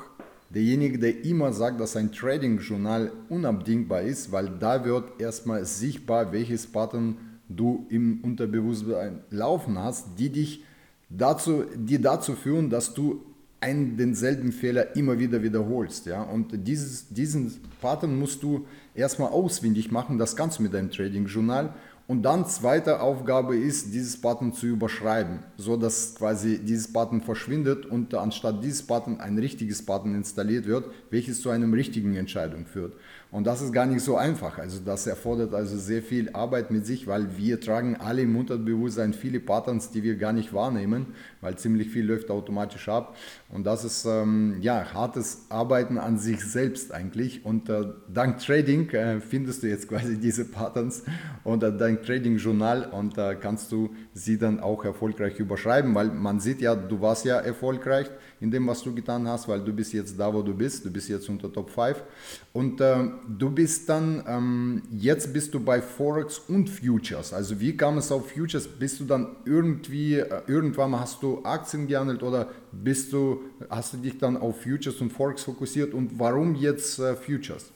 derjenige, 0.50 1.00
der 1.00 1.24
immer 1.24 1.54
sagt, 1.54 1.80
dass 1.80 1.96
ein 1.96 2.12
Trading-Journal 2.12 3.14
unabdingbar 3.30 4.02
ist, 4.02 4.34
weil 4.34 4.50
da 4.60 4.84
wird 4.84 5.22
erstmal 5.22 5.64
sichtbar, 5.64 6.34
welches 6.34 6.68
Pattern 6.68 7.18
du 7.48 7.88
im 7.90 8.20
Unterbewusstsein 8.24 9.22
laufen 9.30 9.80
hast, 9.80 10.20
die 10.20 10.30
dich 10.30 10.66
dazu, 11.10 11.64
die 11.76 12.02
dazu 12.02 12.34
führen, 12.34 12.70
dass 12.70 12.94
du 12.94 13.24
einen 13.62 13.96
denselben 13.96 14.52
Fehler 14.52 14.96
immer 14.98 15.18
wieder 15.18 15.42
wiederholst. 15.42 16.06
Ja? 16.08 16.24
Und 16.24 16.68
dieses, 16.68 17.08
diesen 17.08 17.54
Pattern 17.80 18.20
musst 18.20 18.44
du 18.44 18.66
erstmal 18.96 19.30
auswendig 19.30 19.92
machen, 19.92 20.18
das 20.18 20.36
du 20.60 20.64
mit 20.64 20.74
deinem 20.74 20.92
Trading-Journal. 20.92 21.74
Und 22.06 22.24
dann 22.24 22.46
zweite 22.46 23.00
Aufgabe 23.00 23.56
ist, 23.56 23.94
dieses 23.94 24.20
Button 24.20 24.52
zu 24.52 24.68
überschreiben, 24.68 25.40
so 25.56 25.78
dass 25.78 26.16
quasi 26.16 26.60
dieses 26.60 26.92
Button 26.92 27.22
verschwindet 27.22 27.86
und 27.86 28.14
anstatt 28.14 28.62
dieses 28.62 28.84
Button 28.84 29.22
ein 29.22 29.38
richtiges 29.38 29.86
Button 29.86 30.14
installiert 30.14 30.68
wird, 30.68 30.90
welches 31.12 31.42
zu 31.42 31.50
einer 31.50 31.72
richtigen 31.72 32.16
Entscheidung 32.16 32.66
führt. 32.66 32.94
Und 33.34 33.48
das 33.48 33.64
ist 33.64 33.74
gar 33.74 33.88
nicht 33.88 34.02
so 34.02 34.16
einfach. 34.16 34.60
Also 34.60 34.80
das 34.86 35.08
erfordert 35.08 35.56
also 35.56 35.76
sehr 35.76 36.04
viel 36.04 36.30
Arbeit 36.34 36.70
mit 36.70 36.86
sich, 36.86 37.08
weil 37.08 37.36
wir 37.36 37.60
tragen 37.60 37.96
alle 37.96 38.22
im 38.22 38.36
Unterbewusstsein 38.36 39.14
viele 39.14 39.40
Patterns, 39.40 39.90
die 39.90 40.04
wir 40.04 40.18
gar 40.18 40.34
nicht 40.34 40.54
wahrnehmen, 40.54 41.08
weil 41.42 41.58
ziemlich 41.58 41.90
viel 41.90 42.06
läuft 42.06 42.30
automatisch 42.30 42.90
ab. 42.90 43.16
Und 43.50 43.66
das 43.66 43.86
ist 43.86 44.06
ähm, 44.06 44.58
ja 44.62 44.94
hartes 44.94 45.48
Arbeiten 45.50 45.98
an 45.98 46.20
sich 46.20 46.44
selbst 46.44 46.94
eigentlich. 46.94 47.44
Und 47.44 47.70
äh, 47.70 47.86
dank 48.14 48.38
Trading 48.38 48.90
äh, 48.90 49.20
findest 49.20 49.64
du 49.64 49.68
jetzt 49.68 49.88
quasi 49.90 50.18
diese 50.22 50.46
Patterns 50.46 51.02
und 51.44 51.64
äh, 51.64 51.76
dank 51.76 51.93
Trading 52.02 52.38
Journal 52.38 52.90
und 52.92 53.18
da 53.18 53.36
kannst 53.36 53.72
du 53.72 53.94
sie 54.14 54.38
dann 54.38 54.60
auch 54.60 54.84
erfolgreich 54.86 55.40
überschreiben, 55.40 55.94
weil 55.94 56.08
man 56.08 56.40
sieht 56.40 56.62
ja, 56.62 56.76
du 56.76 57.02
warst 57.02 57.26
ja 57.26 57.38
erfolgreich 57.40 58.10
in 58.40 58.52
dem, 58.52 58.68
was 58.68 58.84
du 58.84 58.94
getan 58.94 59.28
hast, 59.28 59.48
weil 59.48 59.62
du 59.62 59.72
bist 59.72 59.94
jetzt 59.94 60.20
da, 60.20 60.34
wo 60.34 60.42
du 60.42 60.54
bist. 60.54 60.84
Du 60.84 60.92
bist 60.92 61.08
jetzt 61.08 61.30
unter 61.30 61.52
Top 61.52 61.70
5. 61.70 62.04
Und 62.52 62.82
äh, 62.82 62.98
du 63.28 63.50
bist 63.50 63.88
dann, 63.88 64.24
ähm, 64.28 64.84
jetzt 64.92 65.32
bist 65.32 65.54
du 65.54 65.60
bei 65.60 65.82
Forex 65.82 66.40
und 66.40 66.70
Futures. 66.70 67.34
Also 67.34 67.60
wie 67.60 67.78
kam 67.78 67.98
es 67.98 68.12
auf 68.12 68.32
Futures? 68.32 68.68
Bist 68.68 69.00
du 69.00 69.06
dann 69.06 69.38
irgendwie, 69.46 70.16
äh, 70.16 70.42
irgendwann 70.48 71.00
hast 71.00 71.24
du 71.24 71.44
Aktien 71.46 71.88
gehandelt 71.88 72.22
oder 72.22 72.50
bist 72.72 73.14
du, 73.14 73.44
hast 73.70 73.94
du 73.94 73.98
dich 73.98 74.18
dann 74.18 74.36
auf 74.36 74.62
Futures 74.62 75.00
und 75.00 75.12
Forex 75.14 75.44
fokussiert 75.44 75.94
und 75.94 76.20
warum 76.20 76.56
jetzt 76.56 77.00
äh, 77.00 77.16
Futures? 77.16 77.72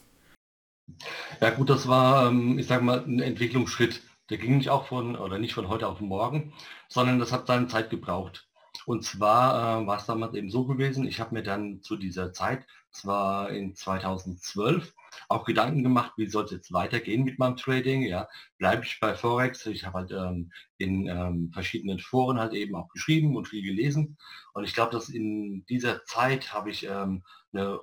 Ja 1.42 1.50
gut, 1.52 1.70
das 1.70 1.88
war, 1.88 2.30
ähm, 2.30 2.58
ich 2.60 2.68
sage 2.68 2.84
mal, 2.84 3.04
ein 3.06 3.20
Entwicklungsschritt. 3.20 4.02
Der 4.30 4.38
ging 4.38 4.58
nicht 4.58 4.70
auch 4.70 4.88
von, 4.88 5.16
oder 5.16 5.40
nicht 5.40 5.54
von 5.54 5.70
heute 5.70 5.88
auf 5.88 6.02
morgen, 6.02 6.54
sondern 6.90 7.20
das 7.20 7.32
hat 7.32 7.48
seine 7.48 7.68
Zeit 7.68 7.90
gebraucht. 7.90 8.48
Und 8.86 9.04
zwar 9.04 9.82
äh, 9.82 9.88
war 9.88 9.98
es 9.98 10.06
damals 10.06 10.34
eben 10.36 10.50
so 10.50 10.66
gewesen, 10.66 11.08
ich 11.08 11.20
habe 11.20 11.34
mir 11.36 11.44
dann 11.44 11.82
zu 11.82 11.98
dieser 11.98 12.34
Zeit, 12.34 12.66
zwar 12.92 13.50
in 13.52 13.76
2012, 13.76 14.94
auch 15.30 15.46
Gedanken 15.46 15.84
gemacht, 15.84 16.14
wie 16.18 16.28
soll 16.28 16.46
es 16.46 16.52
jetzt 16.52 16.74
weitergehen 16.74 17.24
mit 17.24 17.40
meinem 17.40 17.58
Trading. 17.58 18.04
Ja, 18.04 18.28
bleibe 18.58 18.84
ich 18.86 19.00
bei 19.00 19.16
Forex? 19.16 19.66
Ich 19.66 19.86
habe 19.86 20.00
halt 20.00 20.12
ähm, 20.12 20.52
in 20.78 21.08
ähm, 21.08 21.52
verschiedenen 21.54 22.00
Foren 22.00 22.40
halt 22.40 22.54
eben 22.54 22.76
auch 22.76 22.90
geschrieben 22.90 23.36
und 23.36 23.48
viel 23.48 23.64
gelesen. 23.64 24.18
Und 24.54 24.64
ich 24.64 24.74
glaube, 24.74 24.92
dass 24.92 25.10
in 25.10 25.66
dieser 25.66 26.06
Zeit 26.06 26.54
habe 26.54 26.70
ich 26.72 26.86
ähm, 26.86 27.24
eine 27.54 27.80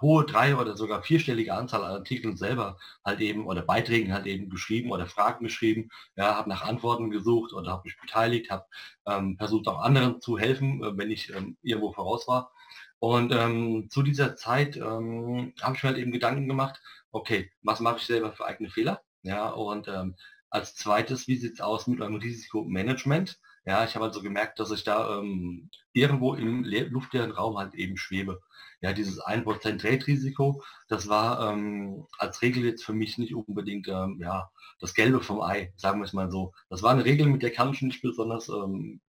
hohe 0.00 0.24
drei- 0.24 0.56
oder 0.56 0.76
sogar 0.76 1.02
vierstellige 1.02 1.54
Anzahl 1.54 1.84
an 1.84 1.92
Artikeln 1.92 2.36
selber 2.36 2.78
halt 3.04 3.20
eben 3.20 3.46
oder 3.46 3.62
Beiträgen 3.62 4.12
halt 4.12 4.26
eben 4.26 4.50
geschrieben 4.50 4.90
oder 4.92 5.06
Fragen 5.06 5.44
geschrieben, 5.44 5.90
ja, 6.16 6.34
habe 6.36 6.48
nach 6.48 6.62
Antworten 6.62 7.10
gesucht 7.10 7.52
oder 7.52 7.70
habe 7.72 7.82
mich 7.84 7.98
beteiligt, 8.00 8.50
habe 8.50 8.64
ähm, 9.06 9.36
versucht 9.38 9.68
auch 9.68 9.80
anderen 9.80 10.20
zu 10.20 10.38
helfen, 10.38 10.82
äh, 10.82 10.96
wenn 10.96 11.10
ich 11.10 11.30
ähm, 11.34 11.56
irgendwo 11.62 11.92
voraus 11.92 12.26
war. 12.28 12.52
Und 12.98 13.32
ähm, 13.32 13.88
zu 13.90 14.02
dieser 14.02 14.36
Zeit 14.36 14.76
ähm, 14.76 15.54
habe 15.62 15.76
ich 15.76 15.82
mir 15.82 15.88
halt 15.90 15.98
eben 15.98 16.12
Gedanken 16.12 16.48
gemacht, 16.48 16.80
okay, 17.12 17.50
was 17.62 17.80
mache 17.80 17.96
ich 17.98 18.04
selber 18.06 18.32
für 18.32 18.44
eigene 18.46 18.70
Fehler? 18.70 19.02
Ja, 19.22 19.48
und 19.50 19.88
ähm, 19.88 20.16
als 20.50 20.74
zweites, 20.74 21.28
wie 21.28 21.36
sieht 21.36 21.54
es 21.54 21.60
aus 21.60 21.86
mit 21.86 21.98
meinem 21.98 22.16
Risikomanagement? 22.16 23.38
Ja, 23.64 23.84
ich 23.84 23.94
habe 23.94 24.06
also 24.06 24.22
gemerkt, 24.22 24.58
dass 24.58 24.70
ich 24.70 24.84
da 24.84 25.18
ähm, 25.18 25.70
irgendwo 25.92 26.34
im 26.34 26.64
luftleeren 26.64 27.30
Raum 27.32 27.58
halt 27.58 27.74
eben 27.74 27.96
schwebe. 27.96 28.40
Ja, 28.80 28.92
dieses 28.94 29.20
1% 29.20 29.78
Trade-Risiko, 29.78 30.62
das 30.88 31.08
war 31.08 31.52
ähm, 31.52 32.06
als 32.18 32.40
Regel 32.40 32.64
jetzt 32.64 32.84
für 32.84 32.94
mich 32.94 33.18
nicht 33.18 33.34
unbedingt 33.34 33.88
ähm, 33.88 34.18
ja, 34.20 34.50
das 34.80 34.94
Gelbe 34.94 35.20
vom 35.20 35.42
Ei, 35.42 35.72
sagen 35.76 36.00
wir 36.00 36.06
es 36.06 36.14
mal 36.14 36.30
so. 36.30 36.54
Das 36.70 36.82
war 36.82 36.92
eine 36.92 37.04
Regel, 37.04 37.26
mit 37.26 37.42
der 37.42 37.52
kann 37.52 37.72
ich 37.72 37.82
nicht 37.82 38.00
besonders 38.00 38.48
ähm, 38.48 39.02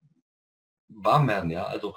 warm 0.90 1.28
werden. 1.28 1.50
Ja, 1.50 1.66
also 1.66 1.96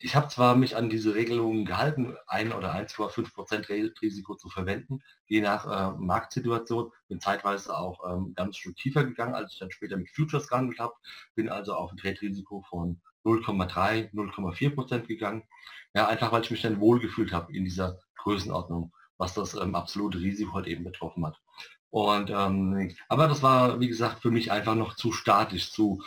ich 0.00 0.14
habe 0.14 0.28
zwar 0.28 0.54
mich 0.54 0.76
an 0.76 0.90
diese 0.90 1.14
Regelungen 1.14 1.64
gehalten, 1.64 2.16
ein 2.26 2.52
oder 2.52 2.72
1,5 2.74 3.34
Prozent 3.34 3.68
Risiko 3.68 4.36
zu 4.36 4.48
verwenden, 4.48 5.02
je 5.26 5.40
nach 5.40 5.66
äh, 5.66 5.98
Marktsituation. 5.98 6.92
Bin 7.08 7.20
zeitweise 7.20 7.76
auch 7.76 8.08
ähm, 8.08 8.32
ganz 8.34 8.56
Stück 8.56 8.76
tiefer 8.76 9.04
gegangen, 9.04 9.34
als 9.34 9.52
ich 9.52 9.58
dann 9.58 9.72
später 9.72 9.96
mit 9.96 10.10
Futures 10.10 10.48
gehandelt 10.48 10.78
habe. 10.78 10.94
Bin 11.34 11.48
also 11.48 11.74
auf 11.74 11.90
ein 11.90 11.96
Trade-Risiko 11.96 12.62
von 12.68 13.00
0,3, 13.24 14.12
0,4 14.12 14.74
Prozent 14.74 15.08
gegangen. 15.08 15.42
Ja, 15.94 16.06
einfach 16.06 16.30
weil 16.30 16.42
ich 16.42 16.50
mich 16.52 16.62
dann 16.62 16.80
wohlgefühlt 16.80 17.32
habe 17.32 17.52
in 17.52 17.64
dieser 17.64 17.98
Größenordnung, 18.18 18.92
was 19.16 19.34
das 19.34 19.54
ähm, 19.54 19.74
absolute 19.74 20.20
Risiko 20.20 20.54
halt 20.54 20.68
eben 20.68 20.84
betroffen 20.84 21.26
hat. 21.26 21.40
Und 21.90 22.30
ähm, 22.30 22.94
aber 23.08 23.26
das 23.26 23.42
war, 23.42 23.80
wie 23.80 23.88
gesagt, 23.88 24.20
für 24.20 24.30
mich 24.30 24.52
einfach 24.52 24.74
noch 24.76 24.94
zu 24.94 25.10
statisch, 25.10 25.72
zu 25.72 26.02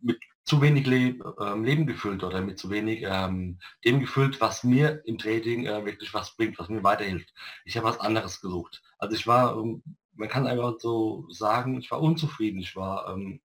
mit 0.00 0.20
zu 0.52 0.60
wenig 0.60 0.86
Le 0.86 1.16
ähm, 1.40 1.64
Leben 1.64 1.86
gefüllt 1.86 2.22
oder 2.22 2.42
mit 2.42 2.58
zu 2.58 2.68
wenig 2.68 3.06
ähm, 3.08 3.58
dem 3.86 4.00
gefüllt, 4.00 4.38
was 4.42 4.64
mir 4.64 5.00
im 5.06 5.16
Trading 5.16 5.64
äh, 5.64 5.86
wirklich 5.86 6.12
was 6.12 6.36
bringt, 6.36 6.58
was 6.58 6.68
mir 6.68 6.84
weiterhilft. 6.84 7.32
Ich 7.64 7.78
habe 7.78 7.88
was 7.88 7.98
anderes 8.00 8.42
gesucht. 8.42 8.82
Also 8.98 9.16
ich 9.16 9.26
war, 9.26 9.56
ähm, 9.56 9.82
man 10.14 10.28
kann 10.28 10.46
einfach 10.46 10.74
so 10.78 11.24
sagen, 11.30 11.78
ich 11.78 11.90
war 11.90 12.02
unzufrieden. 12.02 12.60
Ich 12.60 12.76
war 12.76 13.08
ähm, 13.08 13.40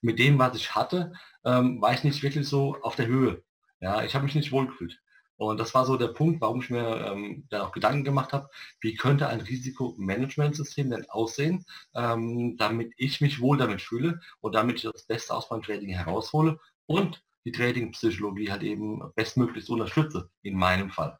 mit 0.00 0.20
dem, 0.20 0.38
was 0.38 0.56
ich 0.56 0.76
hatte, 0.76 1.12
ähm, 1.44 1.82
war 1.82 1.92
ich 1.92 2.04
nicht 2.04 2.22
wirklich 2.22 2.46
so 2.46 2.76
auf 2.82 2.94
der 2.94 3.08
Höhe. 3.08 3.42
Ja, 3.80 4.04
ich 4.04 4.14
habe 4.14 4.24
mich 4.24 4.36
nicht 4.36 4.52
wohlgefühlt. 4.52 5.00
Und 5.36 5.58
das 5.58 5.74
war 5.74 5.84
so 5.84 5.96
der 5.96 6.08
Punkt, 6.08 6.40
warum 6.40 6.60
ich 6.60 6.70
mir 6.70 7.06
ähm, 7.06 7.46
dann 7.50 7.62
auch 7.62 7.72
Gedanken 7.72 8.04
gemacht 8.04 8.32
habe, 8.32 8.48
wie 8.80 8.94
könnte 8.94 9.28
ein 9.28 9.40
Risikomanagementsystem 9.40 10.90
denn 10.90 11.10
aussehen, 11.10 11.64
ähm, 11.94 12.56
damit 12.56 12.92
ich 12.96 13.20
mich 13.20 13.40
wohl 13.40 13.58
damit 13.58 13.82
fühle 13.82 14.20
und 14.40 14.54
damit 14.54 14.76
ich 14.76 14.82
das 14.82 15.06
Beste 15.06 15.34
aus 15.34 15.50
meinem 15.50 15.62
Trading 15.62 15.90
heraushole 15.90 16.60
und 16.86 17.22
die 17.44 17.52
Trading-Psychologie 17.52 18.50
halt 18.50 18.62
eben 18.62 19.02
bestmöglichst 19.14 19.70
unterstütze, 19.70 20.30
in 20.42 20.56
meinem 20.56 20.90
Fall. 20.90 21.18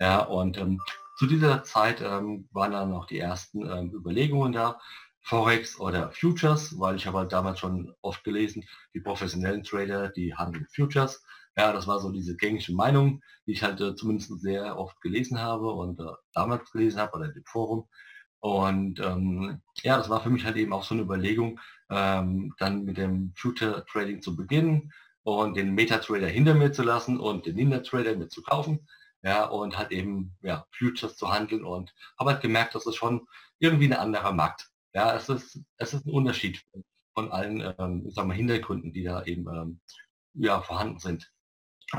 Ja, 0.00 0.20
und 0.20 0.58
ähm, 0.58 0.80
zu 1.16 1.26
dieser 1.26 1.62
Zeit 1.62 2.00
ähm, 2.00 2.48
waren 2.50 2.72
dann 2.72 2.90
noch 2.90 3.06
die 3.06 3.18
ersten 3.18 3.66
ähm, 3.66 3.92
Überlegungen 3.94 4.52
da, 4.52 4.80
Forex 5.20 5.78
oder 5.78 6.10
Futures, 6.10 6.78
weil 6.78 6.96
ich 6.96 7.06
habe 7.06 7.18
halt 7.18 7.32
damals 7.32 7.60
schon 7.60 7.94
oft 8.02 8.24
gelesen, 8.24 8.64
die 8.92 9.00
professionellen 9.00 9.62
Trader, 9.62 10.08
die 10.08 10.34
handeln 10.34 10.66
Futures 10.74 11.22
ja, 11.56 11.72
das 11.72 11.86
war 11.86 12.00
so 12.00 12.10
diese 12.10 12.36
gängige 12.36 12.72
Meinung, 12.72 13.22
die 13.46 13.52
ich 13.52 13.62
halt 13.62 13.80
äh, 13.80 13.94
zumindest 13.94 14.40
sehr 14.40 14.78
oft 14.78 15.00
gelesen 15.00 15.38
habe 15.40 15.70
und 15.72 16.00
äh, 16.00 16.04
damals 16.34 16.70
gelesen 16.70 17.00
habe 17.00 17.16
oder 17.16 17.26
im 17.26 17.44
Forum. 17.44 17.88
Und 18.40 18.98
ähm, 19.00 19.62
ja, 19.82 19.96
das 19.98 20.10
war 20.10 20.20
für 20.22 20.30
mich 20.30 20.44
halt 20.44 20.56
eben 20.56 20.72
auch 20.72 20.82
so 20.82 20.94
eine 20.94 21.04
Überlegung, 21.04 21.60
ähm, 21.90 22.54
dann 22.58 22.84
mit 22.84 22.96
dem 22.96 23.32
Future 23.36 23.84
Trading 23.90 24.20
zu 24.22 24.34
beginnen 24.34 24.92
und 25.22 25.56
den 25.56 25.74
Meta-Trader 25.74 26.26
hinter 26.26 26.54
mir 26.54 26.72
zu 26.72 26.82
lassen 26.82 27.20
und 27.20 27.46
den 27.46 27.56
Ninja-Trader 27.56 28.16
mit 28.16 28.32
zu 28.32 28.42
kaufen. 28.42 28.86
Ja, 29.24 29.44
und 29.44 29.78
halt 29.78 29.92
eben 29.92 30.36
ja, 30.42 30.66
Futures 30.76 31.16
zu 31.16 31.32
handeln 31.32 31.64
und 31.64 31.94
habe 32.18 32.32
halt 32.32 32.42
gemerkt, 32.42 32.74
dass 32.74 32.86
es 32.86 32.96
schon 32.96 33.28
irgendwie 33.60 33.86
ein 33.86 33.92
anderer 33.92 34.32
Markt. 34.32 34.68
Ja, 34.94 35.14
es 35.14 35.28
ist, 35.28 35.60
es 35.76 35.94
ist 35.94 36.04
ein 36.06 36.12
Unterschied 36.12 36.60
von 37.14 37.30
allen, 37.30 37.74
ähm, 37.78 38.04
ich 38.08 38.14
sag 38.14 38.26
mal, 38.26 38.34
Hintergründen, 38.34 38.92
die 38.92 39.04
da 39.04 39.22
eben 39.24 39.46
ähm, 39.48 39.80
ja, 40.34 40.60
vorhanden 40.60 40.98
sind. 40.98 41.30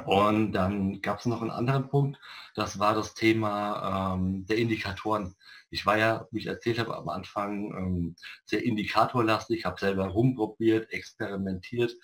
Und 0.05 0.53
dann 0.53 1.01
gab 1.01 1.19
es 1.19 1.25
noch 1.25 1.41
einen 1.41 1.51
anderen 1.51 1.87
Punkt, 1.87 2.19
das 2.55 2.79
war 2.79 2.95
das 2.95 3.13
Thema 3.13 4.15
ähm, 4.15 4.45
der 4.47 4.57
Indikatoren. 4.57 5.35
Ich 5.69 5.85
war 5.85 5.97
ja, 5.97 6.27
wie 6.31 6.39
ich 6.39 6.47
erzählt 6.47 6.79
habe, 6.79 6.95
am 6.97 7.09
Anfang 7.09 7.73
ähm, 7.77 8.15
sehr 8.45 8.63
indikatorlastig, 8.63 9.65
habe 9.65 9.79
selber 9.79 10.07
rumprobiert, 10.07 10.91
experimentiert, 10.91 11.95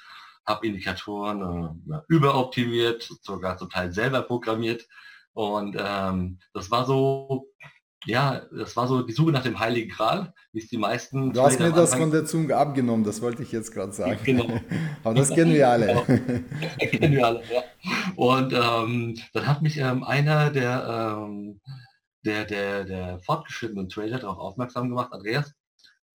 habe 0.45 0.67
Indikatoren 0.67 1.83
äh, 1.91 1.99
überoptimiert, 2.07 3.09
sogar 3.21 3.57
zum 3.57 3.69
Teil 3.69 3.91
selber 3.91 4.21
programmiert. 4.21 4.87
Und 5.33 5.75
ähm, 5.79 6.39
das 6.53 6.71
war 6.71 6.85
so 6.85 7.47
ja, 8.05 8.41
das 8.51 8.75
war 8.75 8.87
so 8.87 9.01
die 9.01 9.13
Suche 9.13 9.31
nach 9.31 9.43
dem 9.43 9.59
Heiligen 9.59 9.89
Gral, 9.89 10.33
wie 10.53 10.59
es 10.59 10.69
die 10.69 10.77
meisten. 10.77 11.33
Du 11.33 11.41
hast 11.41 11.59
mir 11.59 11.71
das 11.71 11.93
von 11.93 12.11
der 12.11 12.25
Zunge 12.25 12.55
abgenommen, 12.55 13.03
das 13.03 13.21
wollte 13.21 13.43
ich 13.43 13.51
jetzt 13.51 13.73
gerade 13.73 13.91
sagen. 13.91 14.19
Genau. 14.23 14.47
Aber 15.03 15.15
das 15.15 15.29
kennen 15.29 15.53
wir 15.53 15.69
alle. 15.69 16.03
Genau. 16.05 16.05
Das 16.79 16.91
kennen 16.91 17.13
wir 17.13 17.25
alle, 17.25 17.43
ja. 17.51 17.63
Und 18.15 18.53
ähm, 18.53 19.19
dann 19.33 19.47
hat 19.47 19.61
mich 19.61 19.77
ähm, 19.77 20.03
einer 20.03 20.49
der, 20.49 21.25
ähm, 21.27 21.59
der, 22.25 22.45
der, 22.45 22.85
der 22.85 23.19
fortgeschrittenen 23.19 23.89
Trader 23.89 24.19
darauf 24.19 24.37
aufmerksam 24.37 24.89
gemacht, 24.89 25.11
Andreas, 25.11 25.53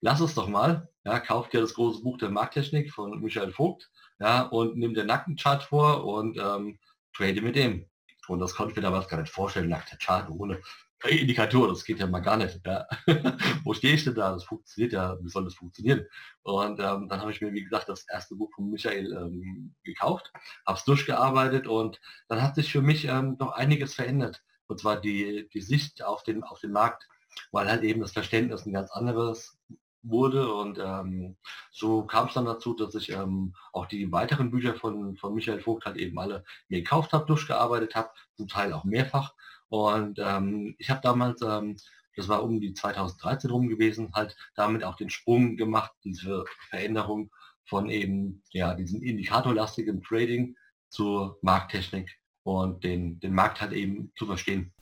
lass 0.01 0.21
es 0.21 0.35
doch 0.35 0.49
mal, 0.49 0.89
ja, 1.05 1.21
kauf 1.21 1.49
dir 1.49 1.61
das 1.61 1.75
große 1.75 2.03
Buch 2.03 2.19
der 2.19 2.31
Markttechnik 2.31 2.93
von 2.93 3.21
Michael 3.21 3.53
Vogt, 3.53 3.91
ja, 4.21 4.43
und 4.43 4.77
nimm 4.77 4.95
den 4.95 5.07
Nackenchart 5.07 5.65
vor 5.65 6.05
und 6.05 6.39
ähm, 6.39 6.79
trade 7.15 7.43
mit 7.43 7.57
dem. 7.57 7.87
Und 8.27 8.41
das 8.41 8.55
konnte 8.55 8.71
ich 8.71 8.77
mir 8.77 8.83
damals 8.83 9.09
gar 9.09 9.21
nicht 9.21 9.33
vorstellen, 9.33 9.69
nach 9.69 9.85
der 9.85 9.99
Chart 9.99 10.31
ohne 10.31 10.61
Indikator, 11.09 11.69
das 11.69 11.85
geht 11.85 11.99
ja 11.99 12.07
mal 12.07 12.21
gar 12.21 12.37
nicht. 12.37 12.61
Ja. 12.65 12.87
Wo 13.65 13.75
stehe 13.75 13.95
ich 13.95 14.05
denn 14.05 14.15
da? 14.15 14.33
Das 14.33 14.45
funktioniert 14.45 14.93
ja, 14.93 15.17
wie 15.21 15.29
soll 15.29 15.45
das 15.45 15.55
funktionieren? 15.55 16.07
Und 16.43 16.81
ähm, 16.81 17.09
dann 17.09 17.21
habe 17.21 17.31
ich 17.31 17.41
mir, 17.41 17.53
wie 17.53 17.65
gesagt, 17.65 17.89
das 17.89 18.07
erste 18.09 18.35
Buch 18.35 18.51
von 18.55 18.71
Michael 18.71 19.13
ähm, 19.13 19.75
gekauft, 19.85 20.33
habe 20.67 20.79
es 20.79 20.85
durchgearbeitet 20.85 21.67
und 21.67 22.01
dann 22.29 22.43
hat 22.43 22.55
sich 22.55 22.71
für 22.73 22.83
mich 22.83 23.07
ähm, 23.07 23.37
noch 23.39 23.53
einiges 23.53 23.95
verändert. 23.95 24.43
Und 24.67 24.81
zwar 24.81 25.01
die, 25.01 25.49
die 25.53 25.61
Sicht 25.61 26.03
auf 26.03 26.23
den, 26.23 26.43
auf 26.43 26.61
den 26.61 26.73
Markt, 26.73 27.07
weil 27.53 27.69
halt 27.69 27.83
eben 27.83 28.01
das 28.01 28.13
Verständnis 28.13 28.65
ein 28.65 28.73
ganz 28.73 28.91
anderes 28.91 29.59
wurde 30.05 30.53
und 30.53 30.79
ähm, 30.79 31.37
so 31.71 32.05
kam 32.05 32.29
es 32.29 32.35
dann 32.35 32.45
dazu, 32.45 32.75
dass 32.75 32.95
ich 32.95 33.11
ähm, 33.11 33.55
auch 33.73 33.87
die 33.87 34.13
weiteren 34.13 34.51
Bücher 34.51 34.75
von, 34.75 35.17
von 35.17 35.35
Michael 35.35 35.61
Vogt 35.61 35.87
halt 35.87 35.97
eben 35.97 36.19
alle 36.19 36.45
mir 36.69 36.81
gekauft 36.81 37.13
habe, 37.13 37.27
durchgearbeitet 37.27 37.95
habe, 37.95 38.11
zum 38.37 38.49
Teil 38.49 38.73
auch 38.73 38.85
mehrfach 38.85 39.35
und 39.75 40.21
ähm, 40.21 40.77
ich 40.79 40.89
habe 40.89 41.01
damals, 41.03 41.43
ähm, 41.43 41.77
das 42.15 42.29
war 42.29 42.45
um 42.45 42.61
die 42.61 42.75
2013 42.75 43.51
rum 43.51 43.69
gewesen, 43.69 44.13
halt 44.15 44.37
damit 44.55 44.85
auch 44.85 44.95
den 44.95 45.11
Sprung 45.11 45.57
gemacht, 45.57 45.91
diese 46.05 46.45
Veränderung 46.71 47.33
von 47.65 47.91
eben 47.91 48.45
ja, 48.53 48.75
diesem 48.75 49.03
indikatorlastigen 49.03 50.01
Trading 50.01 50.55
zur 50.91 51.41
Markttechnik 51.43 52.09
und 52.45 52.85
den, 52.85 53.19
den 53.19 53.35
Markt 53.35 53.61
halt 53.61 53.73
eben 53.73 54.13
zu 54.17 54.27
verstehen. 54.27 54.73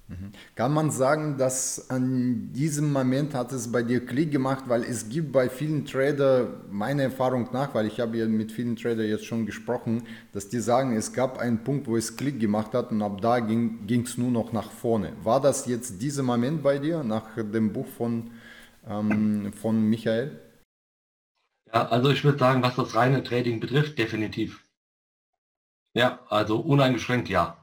Kann 0.55 0.73
man 0.73 0.91
sagen, 0.91 1.39
dass 1.39 1.91
an 1.91 2.53
diesem 2.53 2.93
Moment 2.93 3.35
hat 3.35 3.53
es 3.53 3.71
bei 3.71 3.83
dir 3.83 4.05
Klick 4.05 4.31
gemacht, 4.31 4.65
weil 4.67 4.83
es 4.83 5.09
gibt 5.09 5.33
bei 5.33 5.49
vielen 5.49 5.85
Trader, 5.85 6.65
meiner 6.71 7.05
Erfahrung 7.05 7.49
nach, 7.53 7.75
weil 7.75 7.87
ich 7.87 8.01
habe 8.01 8.17
ja 8.19 8.27
mit 8.27 8.53
vielen 8.53 8.77
Trader 8.77 9.05
jetzt 9.05 9.25
schon 9.25 9.47
gesprochen, 9.47 10.05
dass 10.33 10.49
die 10.49 10.61
sagen, 10.61 10.97
es 10.97 11.13
gab 11.13 11.39
einen 11.39 11.65
Punkt, 11.65 11.87
wo 11.87 11.97
es 11.97 12.17
Klick 12.17 12.41
gemacht 12.41 12.75
hat 12.75 12.91
und 12.91 13.03
ab 13.03 13.21
da 13.21 13.41
ging 13.41 14.03
es 14.05 14.19
nur 14.19 14.31
noch 14.31 14.53
nach 14.53 14.71
vorne. 14.71 15.13
War 15.23 15.41
das 15.41 15.67
jetzt 15.67 16.01
dieser 16.03 16.23
Moment 16.23 16.63
bei 16.63 16.79
dir, 16.79 17.03
nach 17.03 17.35
dem 17.37 17.73
Buch 17.73 17.87
von, 17.87 18.31
ähm, 18.87 19.53
von 19.53 19.83
Michael? 19.89 20.41
Ja, 21.73 21.89
also 21.89 22.11
ich 22.11 22.23
würde 22.25 22.39
sagen, 22.39 22.63
was 22.63 22.77
das 22.77 22.95
reine 22.95 23.23
Trading 23.23 23.61
betrifft, 23.61 23.99
definitiv. 23.99 24.63
Ja, 25.95 26.21
also 26.29 26.61
uneingeschränkt 26.61 27.29
ja. 27.29 27.57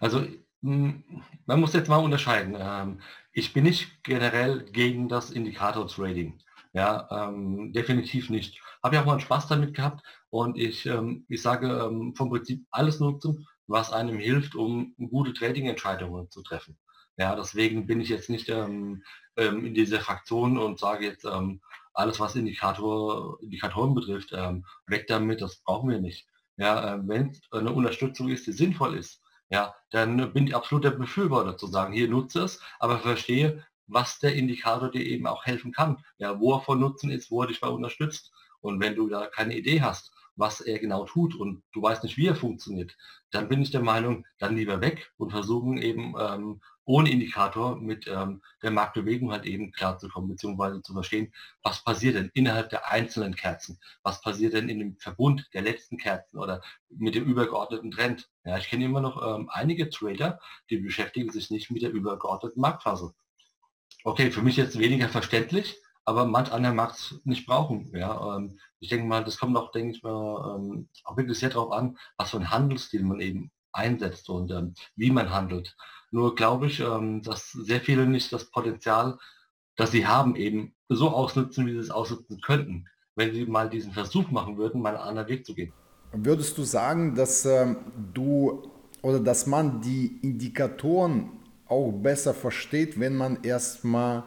Also 0.00 0.26
man 0.64 1.60
muss 1.60 1.74
jetzt 1.74 1.88
mal 1.88 1.96
unterscheiden. 1.96 2.56
Ähm, 2.58 3.00
ich 3.32 3.52
bin 3.52 3.64
nicht 3.64 4.02
generell 4.02 4.64
gegen 4.64 5.08
das 5.08 5.30
Indikator-Trading. 5.30 6.38
Ja, 6.72 7.06
ähm, 7.10 7.72
definitiv 7.72 8.30
nicht. 8.30 8.60
Habe 8.82 8.96
ja 8.96 9.02
auch 9.02 9.06
mal 9.06 9.20
Spaß 9.20 9.46
damit 9.46 9.74
gehabt 9.74 10.02
und 10.30 10.58
ich, 10.58 10.86
ähm, 10.86 11.24
ich 11.28 11.42
sage 11.42 11.68
ähm, 11.68 12.14
vom 12.16 12.30
Prinzip 12.30 12.66
alles 12.70 12.98
nutzen, 12.98 13.46
was 13.66 13.92
einem 13.92 14.18
hilft, 14.18 14.54
um 14.56 14.94
gute 15.10 15.34
Trading-Entscheidungen 15.34 16.30
zu 16.30 16.42
treffen. 16.42 16.78
Ja, 17.16 17.36
deswegen 17.36 17.86
bin 17.86 18.00
ich 18.00 18.08
jetzt 18.08 18.28
nicht 18.28 18.48
ähm, 18.48 19.04
ähm, 19.36 19.64
in 19.64 19.74
dieser 19.74 20.00
Fraktion 20.00 20.58
und 20.58 20.80
sage 20.80 21.06
jetzt 21.06 21.26
alles, 21.92 22.18
was 22.18 22.34
Indikator, 22.34 23.38
Indikatoren 23.40 23.94
betrifft, 23.94 24.32
weg 24.86 25.06
damit, 25.06 25.40
das 25.40 25.62
brauchen 25.62 25.90
wir 25.90 26.00
nicht. 26.00 26.26
Ja, 26.56 26.94
äh, 26.94 27.00
wenn 27.06 27.30
es 27.30 27.40
eine 27.52 27.72
Unterstützung 27.72 28.28
ist, 28.28 28.46
die 28.46 28.52
sinnvoll 28.52 28.96
ist, 28.96 29.23
ja, 29.50 29.74
dann 29.90 30.32
bin 30.32 30.46
ich 30.46 30.56
absolut 30.56 30.84
der 30.84 30.90
Befürworter 30.90 31.56
zu 31.56 31.66
sagen, 31.66 31.92
hier 31.92 32.08
nutze 32.08 32.42
es, 32.42 32.60
aber 32.78 32.98
verstehe, 32.98 33.64
was 33.86 34.18
der 34.18 34.34
Indikator 34.34 34.90
dir 34.90 35.04
eben 35.04 35.26
auch 35.26 35.44
helfen 35.44 35.72
kann, 35.72 36.04
ja, 36.18 36.40
wo 36.40 36.54
er 36.54 36.60
von 36.62 36.80
Nutzen 36.80 37.10
ist, 37.10 37.30
wo 37.30 37.42
er 37.42 37.48
dich 37.48 37.60
mal 37.60 37.68
unterstützt. 37.68 38.32
Und 38.60 38.80
wenn 38.80 38.94
du 38.94 39.08
da 39.08 39.26
keine 39.26 39.56
Idee 39.56 39.82
hast, 39.82 40.12
was 40.36 40.60
er 40.60 40.78
genau 40.78 41.04
tut 41.04 41.34
und 41.34 41.62
du 41.72 41.82
weißt 41.82 42.02
nicht, 42.02 42.16
wie 42.16 42.26
er 42.26 42.34
funktioniert, 42.34 42.96
dann 43.30 43.48
bin 43.48 43.62
ich 43.62 43.70
der 43.70 43.82
Meinung, 43.82 44.26
dann 44.38 44.56
lieber 44.56 44.80
weg 44.80 45.12
und 45.16 45.30
versuchen 45.30 45.78
eben 45.78 46.14
ähm, 46.18 46.60
ohne 46.84 47.10
Indikator 47.10 47.76
mit 47.76 48.06
ähm, 48.06 48.42
der 48.62 48.70
Marktbewegung 48.70 49.32
halt 49.32 49.46
eben 49.46 49.72
klarzukommen, 49.72 50.30
beziehungsweise 50.30 50.82
zu 50.82 50.92
verstehen, 50.92 51.32
was 51.62 51.82
passiert 51.82 52.16
denn 52.16 52.30
innerhalb 52.34 52.70
der 52.70 52.90
einzelnen 52.90 53.34
Kerzen, 53.34 53.78
was 54.02 54.20
passiert 54.20 54.54
denn 54.54 54.68
in 54.68 54.78
dem 54.78 54.96
Verbund 54.98 55.48
der 55.54 55.62
letzten 55.62 55.96
Kerzen 55.96 56.38
oder 56.38 56.62
mit 56.88 57.14
dem 57.14 57.24
übergeordneten 57.24 57.90
Trend. 57.90 58.28
Ja, 58.44 58.58
ich 58.58 58.68
kenne 58.68 58.84
immer 58.84 59.00
noch 59.00 59.22
ähm, 59.22 59.48
einige 59.52 59.88
Trader, 59.88 60.40
die 60.70 60.78
beschäftigen 60.78 61.30
sich 61.32 61.50
nicht 61.50 61.70
mit 61.70 61.82
der 61.82 61.90
übergeordneten 61.90 62.60
Marktphase. 62.60 63.14
Okay, 64.04 64.30
für 64.30 64.42
mich 64.42 64.56
jetzt 64.56 64.78
weniger 64.78 65.08
verständlich, 65.08 65.76
aber 66.04 66.26
manch 66.26 66.52
anderer 66.52 66.74
mag 66.74 66.90
es 66.90 67.20
nicht 67.24 67.46
brauchen. 67.46 67.90
Ja, 67.94 68.36
ähm, 68.36 68.58
ich 68.80 68.90
denke 68.90 69.06
mal, 69.06 69.24
das 69.24 69.38
kommt 69.38 69.56
auch, 69.56 69.72
denke 69.72 69.96
ich 69.96 70.02
mal, 70.02 70.56
ähm, 70.56 70.88
auch 71.04 71.16
wirklich 71.16 71.38
sehr 71.38 71.48
darauf 71.48 71.72
an, 71.72 71.96
was 72.18 72.30
für 72.30 72.36
ein 72.36 72.50
Handelsstil 72.50 73.02
man 73.02 73.20
eben 73.20 73.50
einsetzt 73.72 74.28
und 74.28 74.50
ähm, 74.50 74.74
wie 74.96 75.10
man 75.10 75.30
handelt. 75.30 75.74
Nur 76.14 76.36
glaube 76.36 76.68
ich, 76.68 76.78
ähm, 76.78 77.22
dass 77.22 77.50
sehr 77.50 77.80
viele 77.80 78.06
nicht 78.06 78.32
das 78.32 78.44
Potenzial, 78.44 79.18
das 79.74 79.90
sie 79.90 80.06
haben, 80.06 80.36
eben 80.36 80.72
so 80.88 81.08
ausnutzen, 81.08 81.66
wie 81.66 81.72
sie 81.72 81.78
es 81.78 81.90
ausnutzen 81.90 82.40
könnten, 82.40 82.84
wenn 83.16 83.34
sie 83.34 83.46
mal 83.46 83.68
diesen 83.68 83.90
Versuch 83.90 84.30
machen 84.30 84.56
würden, 84.56 84.80
mal 84.80 84.90
einen 84.90 85.08
anderen 85.08 85.28
Weg 85.28 85.44
zu 85.44 85.56
gehen. 85.56 85.72
Würdest 86.12 86.56
du 86.56 86.62
sagen, 86.62 87.16
dass 87.16 87.44
ähm, 87.44 87.78
du 88.12 88.70
oder 89.02 89.18
dass 89.18 89.48
man 89.48 89.80
die 89.80 90.20
Indikatoren 90.22 91.32
auch 91.66 91.90
besser 91.90 92.32
versteht, 92.32 93.00
wenn 93.00 93.16
man 93.16 93.42
erstmal 93.42 94.22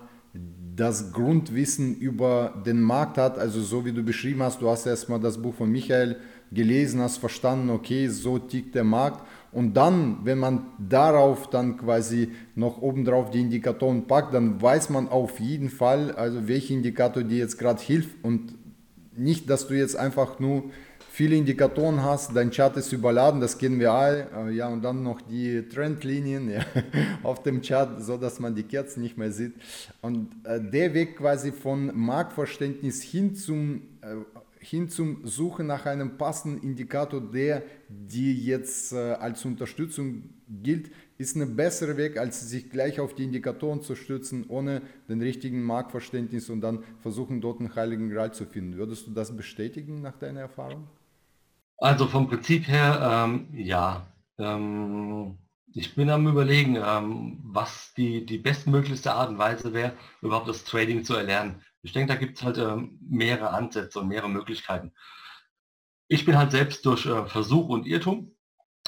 das 0.76 1.14
Grundwissen 1.14 1.96
über 1.96 2.62
den 2.66 2.82
Markt 2.82 3.18
hat, 3.18 3.40
also 3.40 3.62
so 3.62 3.86
wie 3.86 3.94
du 3.94 4.04
beschrieben 4.04 4.44
hast, 4.44 4.62
du 4.62 4.70
hast 4.70 4.86
erstmal 4.86 5.22
das 5.22 5.42
Buch 5.42 5.56
von 5.56 5.72
Michael 5.72 6.18
gelesen, 6.52 7.00
hast 7.00 7.18
verstanden, 7.18 7.70
okay, 7.70 8.10
so 8.10 8.40
tickt 8.40 8.76
der 8.76 8.84
Markt. 8.84 9.26
Und 9.58 9.74
dann, 9.74 10.20
wenn 10.24 10.38
man 10.38 10.68
darauf 10.78 11.50
dann 11.50 11.78
quasi 11.78 12.30
noch 12.54 12.80
obendrauf 12.80 13.32
die 13.32 13.42
Indikatoren 13.42 14.06
packt, 14.06 14.36
dann 14.36 14.62
weiß 14.62 14.92
man 14.92 15.10
auf 15.10 15.40
jeden 15.40 15.72
Fall, 15.72 16.12
also 16.12 16.48
welcher 16.48 16.76
Indikator 16.76 17.24
dir 17.24 17.40
jetzt 17.40 17.58
gerade 17.58 17.82
hilft 17.82 18.24
und 18.24 18.54
nicht, 19.16 19.50
dass 19.50 19.66
du 19.68 19.74
jetzt 19.74 19.96
einfach 19.96 20.40
nur 20.40 20.66
viele 21.10 21.36
Indikatoren 21.36 22.04
hast, 22.04 22.36
dein 22.36 22.52
Chart 22.52 22.78
ist 22.78 22.94
überladen, 22.94 23.42
das 23.42 23.58
kennen 23.58 23.80
wir 23.80 23.94
alle, 23.94 24.28
äh, 24.38 24.52
ja, 24.52 24.68
und 24.68 24.84
dann 24.84 25.02
noch 25.02 25.22
die 25.22 25.68
Trendlinien 25.68 26.50
ja, 26.52 26.60
auf 27.24 27.42
dem 27.42 27.64
Chart, 27.64 28.00
so 28.04 28.16
dass 28.16 28.40
man 28.40 28.54
die 28.54 28.62
Kerzen 28.62 29.02
nicht 29.02 29.18
mehr 29.18 29.32
sieht. 29.32 29.56
Und 30.04 30.30
äh, 30.44 30.62
der 30.62 30.94
Weg 30.94 31.18
quasi 31.18 31.52
von 31.52 31.92
Marktverständnis 32.00 33.02
hin 33.02 33.34
zum, 33.34 33.82
äh, 34.02 34.18
hin 34.60 34.88
zum 34.88 35.26
Suchen 35.26 35.66
nach 35.66 35.88
einem 35.88 36.16
passenden 36.16 36.62
Indikator, 36.62 37.20
der 37.20 37.64
dir 37.90 38.34
jetzt 38.34 38.94
äh, 38.94 39.14
als 39.14 39.46
Unterstützung 39.46 40.30
gilt, 40.48 40.92
ist 41.18 41.36
ein 41.36 41.56
besserer 41.56 41.98
Weg, 41.98 42.18
als 42.18 42.50
sich 42.50 42.70
gleich 42.70 43.00
auf 43.00 43.16
die 43.16 43.24
Indikatoren 43.24 43.82
zu 43.82 43.96
stützen, 43.96 44.46
ohne 44.48 44.82
den 45.10 45.22
richtigen 45.22 45.64
Marktverständnis 45.64 46.50
und 46.50 46.62
dann 46.62 46.84
versuchen, 47.02 47.42
dort 47.42 47.60
einen 47.60 47.76
heiligen 47.76 48.10
Gral 48.10 48.34
zu 48.34 48.46
finden. 48.46 48.78
Würdest 48.78 49.08
du 49.08 49.12
das 49.12 49.36
bestätigen 49.36 50.02
nach 50.02 50.18
deiner 50.18 50.42
Erfahrung? 50.42 50.88
Also 51.78 52.08
vom 52.08 52.28
Prinzip 52.28 52.68
her, 52.68 53.26
ähm, 53.28 53.48
ja. 53.54 54.08
Ähm, 54.38 55.38
ich 55.74 55.96
bin 55.96 56.10
am 56.10 56.28
überlegen, 56.28 56.76
ähm, 56.76 57.40
was 57.44 57.94
die, 57.96 58.26
die 58.26 58.40
bestmöglichste 58.40 59.14
Art 59.14 59.30
und 59.30 59.38
Weise 59.38 59.74
wäre, 59.74 59.94
überhaupt 60.22 60.50
das 60.50 60.64
Trading 60.64 61.04
zu 61.04 61.14
erlernen. 61.14 61.62
Ich 61.84 61.94
denke, 61.94 62.14
da 62.14 62.20
gibt 62.20 62.38
es 62.38 62.44
halt 62.44 62.58
ähm, 62.58 62.98
mehrere 63.02 63.52
Ansätze 63.52 64.00
und 64.00 64.08
mehrere 64.08 64.30
Möglichkeiten. 64.30 64.92
Ich 66.10 66.26
bin 66.26 66.38
halt 66.38 66.52
selbst 66.52 66.86
durch 66.86 67.06
äh, 67.06 67.26
Versuch 67.26 67.68
und 67.68 67.86
Irrtum, 67.86 68.36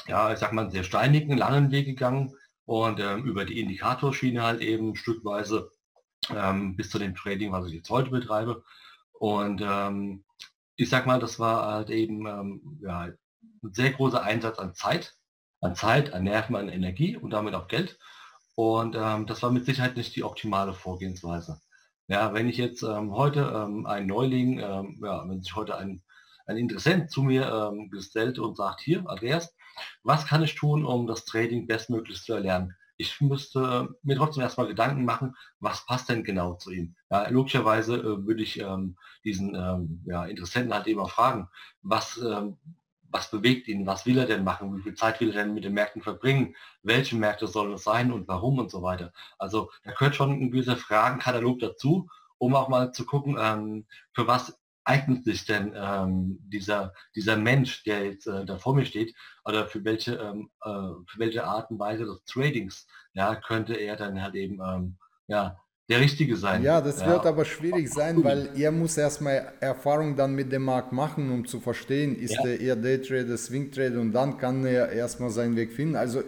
ja, 0.06 0.32
ich 0.32 0.38
sag 0.38 0.52
mal, 0.52 0.62
einen 0.62 0.70
sehr 0.70 0.84
steinigen, 0.84 1.36
langen 1.36 1.70
Weg 1.70 1.86
gegangen 1.86 2.34
und 2.64 3.00
ähm, 3.00 3.24
über 3.24 3.44
die 3.44 3.60
Indikatorschiene 3.60 4.42
halt 4.42 4.60
eben 4.60 4.96
stückweise 4.96 5.70
ähm, 6.30 6.76
bis 6.76 6.90
zu 6.90 6.98
dem 6.98 7.14
Trading, 7.14 7.52
was 7.52 7.66
ich 7.66 7.74
jetzt 7.74 7.90
heute 7.90 8.10
betreibe. 8.10 8.64
Und 9.12 9.60
ähm, 9.62 10.24
ich 10.76 10.88
sag 10.88 11.06
mal, 11.06 11.20
das 11.20 11.38
war 11.38 11.66
halt 11.70 11.90
eben 11.90 12.26
ähm, 12.26 12.78
ja, 12.82 13.08
ein 13.62 13.72
sehr 13.72 13.92
großer 13.92 14.22
Einsatz 14.22 14.58
an 14.58 14.74
Zeit, 14.74 15.14
an 15.60 15.74
Zeit, 15.74 16.14
an 16.14 16.24
Nerven, 16.24 16.56
an 16.56 16.68
Energie 16.68 17.16
und 17.16 17.30
damit 17.30 17.54
auch 17.54 17.68
Geld. 17.68 17.98
Und 18.54 18.96
ähm, 18.98 19.26
das 19.26 19.42
war 19.42 19.50
mit 19.50 19.66
Sicherheit 19.66 19.96
nicht 19.96 20.16
die 20.16 20.24
optimale 20.24 20.72
Vorgehensweise. 20.72 21.60
Ja, 22.08 22.32
wenn 22.32 22.48
ich 22.48 22.56
jetzt 22.56 22.82
ähm, 22.82 23.12
heute 23.14 23.52
ähm, 23.54 23.86
ein 23.86 24.06
Neuling, 24.06 24.58
ja, 24.58 25.28
wenn 25.28 25.42
sich 25.42 25.54
heute 25.54 25.76
ein, 25.76 26.02
ein 26.50 26.58
Interessent 26.58 27.10
zu 27.10 27.22
mir 27.22 27.50
ähm, 27.50 27.90
gestellt 27.90 28.38
und 28.38 28.56
sagt, 28.56 28.80
hier, 28.80 29.08
Andreas, 29.08 29.54
was 30.02 30.26
kann 30.26 30.42
ich 30.42 30.54
tun, 30.54 30.84
um 30.84 31.06
das 31.06 31.24
Trading 31.24 31.66
bestmöglich 31.66 32.22
zu 32.22 32.34
erlernen? 32.34 32.74
ich 33.00 33.18
müsste 33.22 33.88
mir 34.02 34.16
trotzdem 34.16 34.42
erstmal 34.42 34.66
Gedanken 34.66 35.06
machen, 35.06 35.34
was 35.58 35.86
passt 35.86 36.10
denn 36.10 36.22
genau 36.22 36.54
zu 36.54 36.70
ihm. 36.70 36.94
Ja, 37.10 37.26
logischerweise 37.30 37.96
äh, 37.96 38.26
würde 38.26 38.42
ich 38.42 38.60
ähm, 38.60 38.98
diesen 39.24 39.54
ähm, 39.54 40.04
ja, 40.04 40.26
Interessenten 40.26 40.74
halt 40.74 40.86
auch 40.98 41.10
fragen, 41.10 41.48
was, 41.80 42.18
ähm, 42.18 42.58
was 43.08 43.30
bewegt 43.30 43.68
ihn, 43.68 43.86
was 43.86 44.04
will 44.04 44.18
er 44.18 44.26
denn 44.26 44.44
machen, 44.44 44.76
wie 44.76 44.82
viel 44.82 44.94
Zeit 44.94 45.18
will 45.20 45.30
er 45.30 45.44
denn 45.44 45.54
mit 45.54 45.64
den 45.64 45.72
Märkten 45.72 46.02
verbringen, 46.02 46.54
welche 46.82 47.16
Märkte 47.16 47.46
sollen 47.46 47.72
es 47.72 47.84
sein 47.84 48.12
und 48.12 48.28
warum 48.28 48.58
und 48.58 48.70
so 48.70 48.82
weiter. 48.82 49.14
Also 49.38 49.70
da 49.82 49.92
gehört 49.92 50.14
schon 50.14 50.32
ein 50.32 50.50
gewisser 50.50 50.76
Fragenkatalog 50.76 51.58
dazu, 51.58 52.06
um 52.36 52.54
auch 52.54 52.68
mal 52.68 52.92
zu 52.92 53.06
gucken, 53.06 53.38
ähm, 53.40 53.86
für 54.12 54.26
was 54.26 54.59
eignet 54.90 55.24
sich 55.24 55.44
denn 55.46 55.72
ähm, 55.76 56.38
dieser, 56.42 56.92
dieser 57.14 57.36
Mensch, 57.36 57.84
der 57.84 58.04
jetzt 58.04 58.26
äh, 58.26 58.44
da 58.44 58.58
vor 58.58 58.74
mir 58.74 58.84
steht, 58.84 59.14
oder 59.44 59.66
für 59.66 59.84
welche, 59.84 60.16
ähm, 60.16 60.50
äh, 60.62 60.70
für 61.06 61.18
welche 61.18 61.44
Art 61.44 61.70
und 61.70 61.78
Weise 61.78 62.04
des 62.04 62.24
Tradings, 62.24 62.86
ja, 63.14 63.36
könnte 63.36 63.74
er 63.74 63.96
dann 63.96 64.20
halt 64.20 64.34
eben, 64.34 64.60
ähm, 64.60 64.96
ja, 65.28 65.56
der 65.88 66.00
Richtige 66.00 66.36
sein. 66.36 66.62
Ja, 66.62 66.80
das 66.80 67.00
ja. 67.00 67.08
wird 67.08 67.26
aber 67.26 67.44
schwierig 67.44 67.92
sein, 67.92 68.22
weil 68.22 68.50
er 68.56 68.70
muss 68.70 68.96
erstmal 68.96 69.52
Erfahrung 69.60 70.16
dann 70.16 70.34
mit 70.34 70.52
dem 70.52 70.62
Markt 70.62 70.92
machen, 70.92 71.30
um 71.32 71.44
zu 71.46 71.58
verstehen, 71.58 72.14
ist 72.14 72.34
ja. 72.34 72.46
er 72.46 72.60
eher 72.60 72.76
Daytrader, 72.76 73.36
Swingtrader 73.36 74.00
und 74.00 74.12
dann 74.12 74.38
kann 74.38 74.64
er 74.64 74.90
erstmal 74.90 75.30
seinen 75.30 75.56
Weg 75.56 75.72
finden. 75.72 75.96
Also 75.96 76.22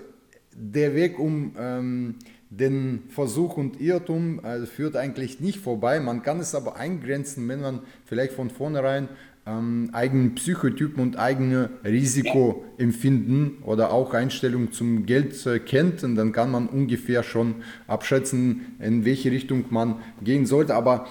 der 0.52 0.94
Weg, 0.94 1.18
um 1.18 1.54
ähm, 1.56 2.18
den 2.58 3.04
Versuch 3.08 3.56
und 3.56 3.80
Irrtum 3.80 4.40
also 4.42 4.66
führt 4.66 4.96
eigentlich 4.96 5.40
nicht 5.40 5.58
vorbei. 5.58 6.00
Man 6.00 6.22
kann 6.22 6.38
es 6.38 6.54
aber 6.54 6.76
eingrenzen, 6.76 7.48
wenn 7.48 7.60
man 7.60 7.80
vielleicht 8.04 8.32
von 8.32 8.50
vornherein 8.50 9.08
ähm, 9.46 9.90
eigenen 9.92 10.34
Psychotypen 10.34 11.02
und 11.02 11.18
eigene 11.18 11.70
Risikoempfinden 11.82 13.62
oder 13.64 13.90
auch 13.90 14.12
Einstellung 14.12 14.70
zum 14.70 15.06
Geld 15.06 15.46
äh, 15.46 15.58
kennt, 15.58 16.04
und 16.04 16.14
dann 16.14 16.32
kann 16.32 16.50
man 16.50 16.68
ungefähr 16.68 17.22
schon 17.22 17.56
abschätzen, 17.86 18.76
in 18.80 19.04
welche 19.04 19.30
Richtung 19.30 19.64
man 19.70 19.96
gehen 20.22 20.46
sollte. 20.46 20.74
Aber 20.74 21.06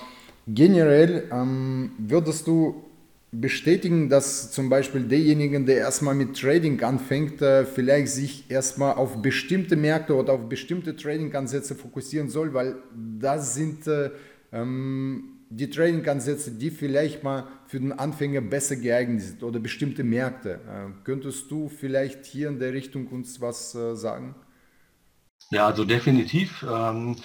generell 0.47 1.23
ähm, 1.31 1.91
würdest 1.97 2.47
du 2.47 2.83
bestätigen, 3.31 4.09
dass 4.09 4.51
zum 4.51 4.69
Beispiel 4.69 5.03
derjenige, 5.03 5.63
der 5.63 5.77
erstmal 5.77 6.15
mit 6.15 6.39
Trading 6.39 6.81
anfängt, 6.83 7.41
äh, 7.41 7.65
vielleicht 7.65 8.09
sich 8.09 8.51
erstmal 8.51 8.95
auf 8.95 9.21
bestimmte 9.21 9.77
Märkte 9.77 10.15
oder 10.15 10.33
auf 10.33 10.49
bestimmte 10.49 10.95
Trading-Ansätze 10.95 11.75
fokussieren 11.75 12.29
soll, 12.29 12.53
weil 12.53 12.75
das 13.19 13.55
sind 13.55 13.87
äh, 13.87 14.11
ähm, 14.51 15.39
die 15.49 15.69
Trading-Ansätze, 15.69 16.51
die 16.51 16.71
vielleicht 16.71 17.23
mal 17.23 17.47
für 17.67 17.79
den 17.79 17.93
Anfänger 17.93 18.41
besser 18.41 18.75
geeignet 18.75 19.21
sind 19.21 19.43
oder 19.43 19.59
bestimmte 19.59 20.03
Märkte. 20.03 20.59
Äh, 20.67 20.91
könntest 21.05 21.49
du 21.49 21.69
vielleicht 21.69 22.25
hier 22.25 22.49
in 22.49 22.59
der 22.59 22.73
Richtung 22.73 23.07
uns 23.07 23.39
was 23.39 23.73
äh, 23.75 23.95
sagen? 23.95 24.35
Ja, 25.51 25.67
also 25.67 25.85
definitiv 25.85 26.65
ähm, 26.69 27.15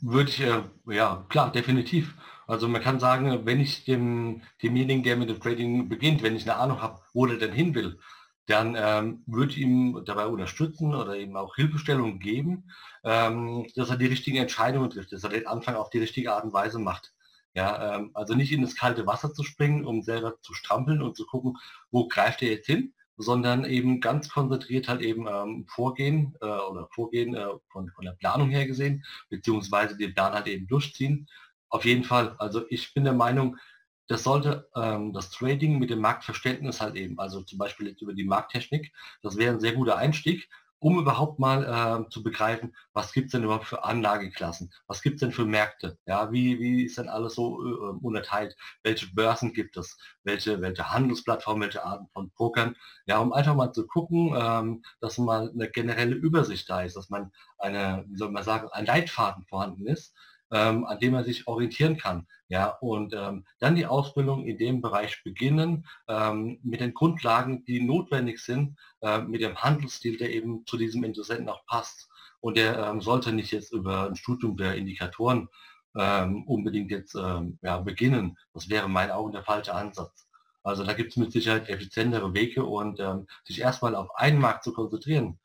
würde 0.00 0.30
ich, 0.30 0.40
äh, 0.40 0.62
ja 0.86 1.24
klar, 1.28 1.52
definitiv. 1.52 2.14
Also 2.50 2.66
man 2.66 2.82
kann 2.82 2.98
sagen, 2.98 3.46
wenn 3.46 3.60
ich 3.60 3.84
dem, 3.84 4.42
demjenigen, 4.60 5.04
der 5.04 5.16
mit 5.16 5.30
dem 5.30 5.40
Trading 5.40 5.88
beginnt, 5.88 6.24
wenn 6.24 6.34
ich 6.34 6.50
eine 6.50 6.58
Ahnung 6.58 6.82
habe, 6.82 7.00
wo 7.14 7.24
der 7.24 7.36
denn 7.36 7.52
hin 7.52 7.76
will, 7.76 8.00
dann 8.46 8.74
ähm, 8.76 9.22
würde 9.26 9.52
ich 9.52 9.58
ihm 9.58 10.02
dabei 10.04 10.26
unterstützen 10.26 10.92
oder 10.96 11.16
ihm 11.16 11.36
auch 11.36 11.54
Hilfestellung 11.54 12.18
geben, 12.18 12.68
ähm, 13.04 13.68
dass 13.76 13.90
er 13.90 13.98
die 13.98 14.06
richtigen 14.06 14.38
Entscheidungen 14.38 14.90
trifft, 14.90 15.12
dass 15.12 15.22
er 15.22 15.30
den 15.30 15.46
Anfang 15.46 15.76
auf 15.76 15.90
die 15.90 16.00
richtige 16.00 16.32
Art 16.32 16.42
und 16.42 16.52
Weise 16.52 16.80
macht. 16.80 17.12
Ja, 17.54 17.94
ähm, 17.94 18.10
also 18.14 18.34
nicht 18.34 18.50
in 18.50 18.62
das 18.62 18.74
kalte 18.74 19.06
Wasser 19.06 19.32
zu 19.32 19.44
springen, 19.44 19.86
um 19.86 20.02
selber 20.02 20.40
zu 20.40 20.52
strampeln 20.52 21.02
und 21.02 21.16
zu 21.16 21.26
gucken, 21.26 21.56
wo 21.92 22.08
greift 22.08 22.42
er 22.42 22.48
jetzt 22.50 22.66
hin, 22.66 22.94
sondern 23.16 23.64
eben 23.64 24.00
ganz 24.00 24.28
konzentriert 24.28 24.88
halt 24.88 25.02
eben 25.02 25.28
ähm, 25.28 25.66
vorgehen 25.68 26.34
äh, 26.40 26.46
oder 26.46 26.88
vorgehen 26.90 27.36
äh, 27.36 27.46
von, 27.68 27.90
von 27.90 28.04
der 28.04 28.12
Planung 28.12 28.50
her 28.50 28.66
gesehen, 28.66 29.04
beziehungsweise 29.28 29.96
den 29.96 30.14
Plan 30.14 30.32
halt 30.32 30.48
eben 30.48 30.66
durchziehen 30.66 31.28
auf 31.70 31.84
jeden 31.84 32.04
Fall. 32.04 32.36
Also 32.38 32.64
ich 32.68 32.92
bin 32.94 33.04
der 33.04 33.14
Meinung, 33.14 33.56
das 34.08 34.24
sollte 34.24 34.68
ähm, 34.74 35.12
das 35.12 35.30
Trading 35.30 35.78
mit 35.78 35.90
dem 35.90 36.00
Marktverständnis 36.00 36.80
halt 36.80 36.96
eben, 36.96 37.18
also 37.20 37.42
zum 37.42 37.58
Beispiel 37.58 37.88
jetzt 37.88 38.02
über 38.02 38.12
die 38.14 38.24
Markttechnik, 38.24 38.92
das 39.22 39.36
wäre 39.36 39.54
ein 39.54 39.60
sehr 39.60 39.72
guter 39.74 39.96
Einstieg. 39.96 40.48
um 40.82 40.98
überhaupt 40.98 41.38
mal 41.38 42.06
äh, 42.06 42.10
zu 42.10 42.22
begreifen, 42.22 42.74
was 42.94 43.12
gibt 43.12 43.26
es 43.26 43.32
denn 43.32 43.44
überhaupt 43.44 43.66
für 43.66 43.84
Anlageklassen, 43.84 44.72
was 44.86 45.02
gibt 45.02 45.16
es 45.16 45.20
denn 45.20 45.32
für 45.32 45.44
Märkte, 45.44 45.98
ja, 46.06 46.32
wie, 46.32 46.58
wie 46.58 46.84
ist 46.84 46.96
denn 46.96 47.08
alles 47.10 47.34
so 47.34 47.62
äh, 47.62 47.96
unterteilt, 48.02 48.56
welche 48.82 49.12
Börsen 49.14 49.52
gibt 49.52 49.76
es, 49.76 49.98
welche, 50.24 50.62
welche 50.62 50.90
Handelsplattformen, 50.90 51.64
welche 51.64 51.84
Arten 51.84 52.08
von 52.14 52.30
Pokern, 52.30 52.76
ja, 53.06 53.18
um 53.18 53.32
einfach 53.34 53.54
mal 53.54 53.72
zu 53.72 53.86
gucken, 53.86 54.34
ähm, 54.34 54.82
dass 55.00 55.18
mal 55.18 55.50
eine 55.50 55.68
generelle 55.70 56.14
Übersicht 56.14 56.68
da 56.70 56.80
ist, 56.82 56.96
dass 56.96 57.10
man 57.10 57.30
eine, 57.58 58.04
wie 58.08 58.16
soll 58.16 58.30
man 58.30 58.42
sagen, 58.44 58.68
ein 58.72 58.86
Leitfaden 58.86 59.44
vorhanden 59.44 59.86
ist, 59.86 60.14
ähm, 60.52 60.84
an 60.84 60.98
dem 60.98 61.12
man 61.12 61.24
sich 61.24 61.46
orientieren 61.46 61.96
kann. 61.96 62.26
Ja, 62.48 62.66
und 62.80 63.14
ähm, 63.14 63.44
dann 63.60 63.76
die 63.76 63.86
Ausbildung 63.86 64.44
in 64.44 64.58
dem 64.58 64.80
Bereich 64.80 65.22
beginnen, 65.22 65.86
ähm, 66.08 66.58
mit 66.64 66.80
den 66.80 66.94
Grundlagen, 66.94 67.64
die 67.64 67.80
notwendig 67.80 68.40
sind, 68.40 68.76
äh, 69.02 69.20
mit 69.20 69.40
dem 69.40 69.56
Handelsstil, 69.56 70.16
der 70.16 70.32
eben 70.34 70.66
zu 70.66 70.76
diesem 70.76 71.04
Interessenten 71.04 71.48
auch 71.48 71.64
passt. 71.66 72.08
Und 72.40 72.56
der 72.56 72.76
ähm, 72.78 73.00
sollte 73.00 73.32
nicht 73.32 73.52
jetzt 73.52 73.72
über 73.72 74.06
ein 74.06 74.16
Studium 74.16 74.56
der 74.56 74.74
Indikatoren 74.74 75.48
ähm, 75.96 76.44
unbedingt 76.44 76.90
jetzt 76.90 77.14
ähm, 77.14 77.58
ja, 77.62 77.78
beginnen. 77.78 78.36
Das 78.52 78.68
wäre 78.68 78.86
in 78.86 78.92
meinen 78.92 79.12
Augen 79.12 79.32
der 79.32 79.44
falsche 79.44 79.74
Ansatz. 79.74 80.26
Also 80.64 80.84
da 80.84 80.92
gibt 80.92 81.10
es 81.10 81.16
mit 81.16 81.32
Sicherheit 81.32 81.68
effizientere 81.68 82.34
Wege 82.34 82.64
und 82.64 83.00
sich 83.44 83.60
erstmal 83.62 83.94
auf 83.94 84.14
einen 84.16 84.38
Markt 84.38 84.62
zu 84.62 84.74
konzentrieren, 84.74 85.38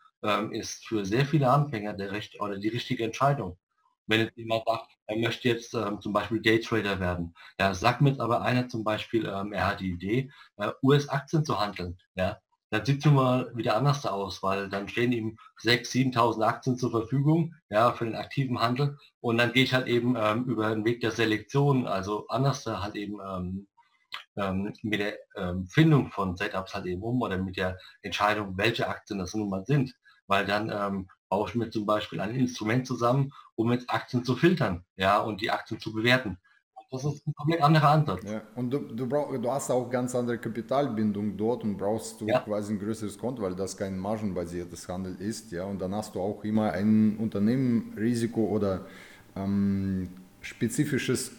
ist 0.52 0.86
für 0.86 1.06
sehr 1.06 1.26
viele 1.26 1.50
Anfänger 1.50 1.94
der 1.94 2.12
Recht 2.12 2.42
oder 2.42 2.58
die 2.58 2.68
richtige 2.68 3.06
Entscheidung. 3.06 3.58
Wenn 4.08 4.22
jetzt 4.22 4.38
jemand 4.38 4.64
sagt, 4.66 4.92
er 5.08 5.18
möchte 5.18 5.48
jetzt 5.48 5.74
ähm, 5.74 6.02
zum 6.02 6.14
Beispiel 6.14 6.42
Daytrader 6.42 7.00
werden, 7.00 7.34
ja, 7.60 7.74
sagt 7.74 8.02
mir 8.02 8.10
jetzt 8.10 8.22
aber 8.22 8.42
einer 8.42 8.68
zum 8.68 8.84
Beispiel, 8.84 9.26
ähm, 9.26 9.54
er 9.54 9.68
hat 9.68 9.80
die 9.80 9.92
Idee, 9.92 10.32
äh, 10.58 10.72
US-Aktien 10.84 11.44
zu 11.46 11.60
handeln, 11.60 11.98
ja, 12.16 12.40
dann 12.72 12.86
sieht 12.86 13.06
es 13.06 13.12
mal 13.12 13.52
wieder 13.56 13.78
anders 13.78 14.06
aus, 14.06 14.42
weil 14.44 14.70
dann 14.70 14.90
stehen 14.90 15.12
ihm 15.12 15.38
6.000, 15.64 16.14
7.000 16.14 16.44
Aktien 16.46 16.78
zur 16.78 16.92
Verfügung, 16.92 17.54
ja, 17.70 17.94
für 17.94 18.06
den 18.06 18.16
aktiven 18.16 18.60
Handel. 18.60 18.98
Und 19.22 19.38
dann 19.38 19.54
gehe 19.54 19.64
ich 19.64 19.74
halt 19.74 19.88
eben 19.88 20.16
ähm, 20.18 20.46
über 20.46 20.70
den 20.70 20.84
Weg 20.84 21.00
der 21.02 21.12
Selektion, 21.12 21.88
also 21.88 22.28
anders 22.28 22.66
halt 22.66 22.96
eben 22.96 23.20
ähm, 23.26 23.68
ähm, 24.38 24.74
mit 24.82 25.00
der 25.00 25.18
ähm, 25.38 25.68
Findung 25.68 26.12
von 26.12 26.36
Setups 26.36 26.74
halt 26.74 26.86
eben 26.86 27.02
um 27.04 27.22
oder 27.22 27.38
mit 27.38 27.58
der 27.58 27.78
Entscheidung, 28.02 28.58
welche 28.58 28.88
Aktien 28.88 29.20
das 29.20 29.34
nun 29.34 29.50
mal 29.50 29.66
sind, 29.66 29.94
weil 30.28 30.46
dann 30.46 31.08
ich 31.48 31.56
mir 31.56 31.70
zum 31.70 31.86
Beispiel 31.86 32.20
ein 32.20 32.36
Instrument 32.36 32.88
zusammen, 32.88 33.32
um 33.56 33.72
jetzt 33.72 33.90
Aktien 33.90 34.24
zu 34.24 34.36
filtern, 34.36 34.84
ja, 34.98 35.20
und 35.20 35.42
die 35.42 35.52
Aktien 35.52 35.80
zu 35.80 35.94
bewerten. 35.94 36.38
Das 36.92 37.04
ist 37.04 37.28
ein 37.28 37.34
komplett 37.34 37.62
anderer 37.62 37.90
Ansatz. 37.90 38.24
Ja, 38.24 38.42
und 38.56 38.70
du, 38.70 38.80
du, 38.80 39.08
brauch, 39.08 39.36
du 39.36 39.52
hast 39.52 39.70
auch 39.72 39.90
ganz 39.90 40.16
andere 40.16 40.38
Kapitalbindung 40.38 41.36
dort 41.36 41.64
und 41.64 41.78
brauchst 41.78 42.22
du 42.22 42.28
ja. 42.28 42.40
quasi 42.40 42.74
ein 42.74 42.80
größeres 42.80 43.18
Konto, 43.18 43.42
weil 43.42 43.56
das 43.56 43.76
kein 43.76 43.98
margenbasiertes 43.98 44.88
Handel 44.88 45.16
ist, 45.20 45.52
ja, 45.52 45.66
und 45.66 45.80
dann 45.80 45.94
hast 45.94 46.16
du 46.16 46.22
auch 46.22 46.44
immer 46.44 46.72
ein 46.72 47.18
Unternehmenrisiko 47.18 48.46
oder 48.46 48.86
ähm, 49.36 50.10
spezifisches 50.42 51.32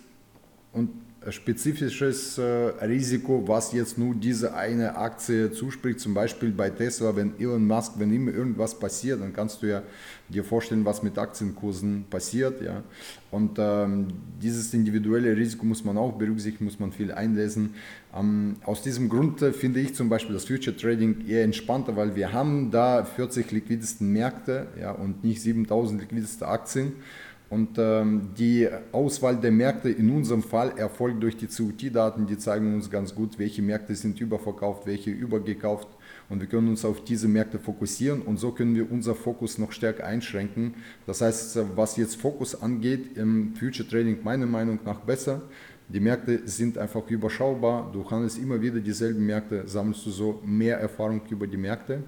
und 0.73 0.91
spezifisches 1.31 2.39
äh, 2.39 2.43
Risiko, 2.43 3.43
was 3.47 3.73
jetzt 3.73 3.99
nur 3.99 4.15
diese 4.15 4.55
eine 4.55 4.97
Aktie 4.97 5.51
zuspricht. 5.53 6.01
Zum 6.01 6.15
Beispiel 6.15 6.51
bei 6.51 6.71
Tesla, 6.71 7.15
wenn 7.17 7.39
Elon 7.39 7.67
Musk, 7.67 7.93
wenn 7.99 8.13
immer 8.13 8.33
irgendwas 8.33 8.79
passiert, 8.79 9.21
dann 9.21 9.33
kannst 9.33 9.63
du 9.63 9.67
ja 9.67 9.83
dir 10.29 10.45
vorstellen, 10.45 10.85
was 10.85 11.03
mit 11.03 11.19
Aktienkursen 11.19 12.05
passiert. 12.11 12.61
Ja? 12.63 12.83
Und 13.31 13.59
ähm, 13.59 14.09
dieses 14.41 14.73
individuelle 14.75 15.37
Risiko 15.37 15.67
muss 15.67 15.85
man 15.85 15.97
auch 15.99 16.13
berücksichtigen, 16.13 16.65
muss 16.65 16.79
man 16.79 16.93
viel 16.93 17.13
einlesen. 17.13 17.75
Ähm, 18.15 18.57
aus 18.65 18.83
diesem 18.83 19.09
Grund 19.09 19.43
äh, 19.43 19.53
finde 19.53 19.81
ich 19.81 19.95
zum 19.95 20.09
Beispiel 20.09 20.35
das 20.35 20.45
Future 20.45 20.77
Trading 20.77 21.27
eher 21.29 21.45
entspannter, 21.45 21.97
weil 21.97 22.17
wir 22.17 22.33
haben 22.33 22.71
da 22.71 23.05
40 23.05 23.51
liquidesten 23.51 24.13
Märkte 24.13 24.69
ja, 24.81 24.93
und 24.93 25.25
nicht 25.25 25.43
7000 25.43 26.01
liquideste 26.01 26.47
Aktien. 26.47 26.93
Und 27.49 27.79
ähm, 27.79 28.31
die 28.37 28.69
Auswahl 28.91 29.37
der 29.37 29.53
Märkte 29.53 29.89
in 29.89 30.11
unserem 30.11 30.43
Fall 30.43 30.77
erfolgt 30.77 31.23
durch 31.23 31.37
die 31.37 31.47
CUT-Daten, 31.47 32.27
die 32.27 32.39
zeigen 32.39 32.75
uns 32.75 32.91
ganz 32.91 33.15
gut, 33.15 33.39
welche 33.39 33.63
Märkte 33.63 33.95
sind 33.95 34.21
überverkauft, 34.21 34.87
welche 34.87 35.11
übergekauft. 35.11 35.89
Und 36.29 36.41
wir 36.41 36.49
können 36.49 36.69
uns 36.69 36.85
auf 36.85 37.05
diese 37.05 37.29
Märkte 37.29 37.61
fokussieren 37.61 38.23
und 38.23 38.39
so 38.39 38.51
können 38.51 38.75
wir 38.75 38.91
unser 38.91 39.15
Fokus 39.15 39.59
noch 39.59 39.71
stärker 39.71 40.05
einschränken. 40.05 40.75
Das 41.07 41.21
heißt, 41.21 41.61
was 41.77 41.97
jetzt 41.97 42.17
Fokus 42.17 42.61
angeht, 42.61 43.17
im 43.17 43.55
Future 43.55 43.89
Trading 43.89 44.19
meiner 44.25 44.47
Meinung 44.47 44.81
nach 44.85 45.01
besser. 45.01 45.43
Die 45.89 46.01
Märkte 46.01 46.49
sind 46.49 46.79
einfach 46.79 47.09
überschaubar. 47.09 47.93
Du 47.93 48.11
handelst 48.11 48.39
immer 48.39 48.61
wieder 48.61 48.81
dieselben 48.81 49.25
Märkte, 49.25 49.69
sammelst 49.69 50.05
du 50.05 50.11
so 50.11 50.43
mehr 50.45 50.79
Erfahrung 50.79 51.21
über 51.31 51.47
die 51.47 51.57
Märkte. 51.57 52.03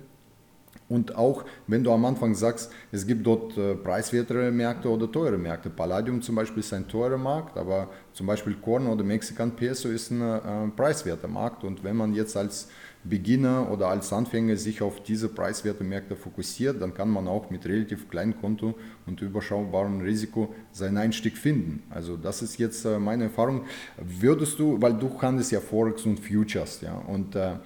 Und 0.88 1.14
auch 1.16 1.44
wenn 1.66 1.84
du 1.84 1.92
am 1.92 2.04
Anfang 2.06 2.34
sagst, 2.34 2.72
es 2.90 3.06
gibt 3.06 3.26
dort 3.26 3.56
äh, 3.58 3.74
preiswertere 3.74 4.50
Märkte 4.50 4.88
oder 4.88 5.10
teure 5.10 5.36
Märkte. 5.36 5.68
Palladium 5.68 6.22
zum 6.22 6.34
Beispiel 6.34 6.60
ist 6.60 6.72
ein 6.72 6.88
teurer 6.88 7.18
Markt, 7.18 7.58
aber 7.58 7.90
zum 8.14 8.26
Beispiel 8.26 8.54
Korn 8.54 8.86
oder 8.86 9.04
Mexican 9.04 9.50
Peso 9.54 9.90
ist 9.90 10.10
ein 10.10 10.22
äh, 10.22 10.68
preiswerter 10.74 11.28
Markt. 11.28 11.62
Und 11.62 11.84
wenn 11.84 11.96
man 11.96 12.14
jetzt 12.14 12.36
als 12.36 12.68
Beginner 13.04 13.70
oder 13.70 13.88
als 13.88 14.12
Anfänger 14.12 14.56
sich 14.56 14.82
auf 14.82 15.02
diese 15.02 15.28
preiswerten 15.28 15.88
Märkte 15.88 16.16
fokussiert, 16.16 16.80
dann 16.80 16.94
kann 16.94 17.08
man 17.08 17.28
auch 17.28 17.50
mit 17.50 17.64
relativ 17.66 18.08
kleinem 18.08 18.38
Konto 18.40 18.74
und 19.06 19.20
überschaubarem 19.20 20.00
Risiko 20.00 20.54
seinen 20.72 20.96
Einstieg 20.96 21.36
finden. 21.36 21.82
Also 21.90 22.16
das 22.16 22.42
ist 22.42 22.58
jetzt 22.58 22.84
äh, 22.86 22.98
meine 22.98 23.24
Erfahrung. 23.24 23.64
Würdest 23.98 24.58
du, 24.58 24.80
weil 24.80 24.94
du 24.94 25.20
handelst 25.20 25.52
ja 25.52 25.60
Forex 25.60 26.06
und 26.06 26.18
Futures, 26.18 26.80
ja, 26.80 26.94
und 26.94 27.36
äh, 27.36 27.56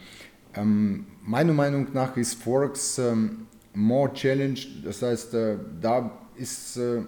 ähm, 0.55 1.07
meiner 1.25 1.53
Meinung 1.53 1.89
nach 1.93 2.17
ist 2.17 2.35
Forex 2.35 2.99
ähm, 2.99 3.47
more 3.75 4.13
challenge, 4.13 4.61
das 4.85 5.03
heißt, 5.03 5.35
äh, 5.35 5.57
da 5.81 6.11
ist 6.37 6.77
äh, 6.77 7.03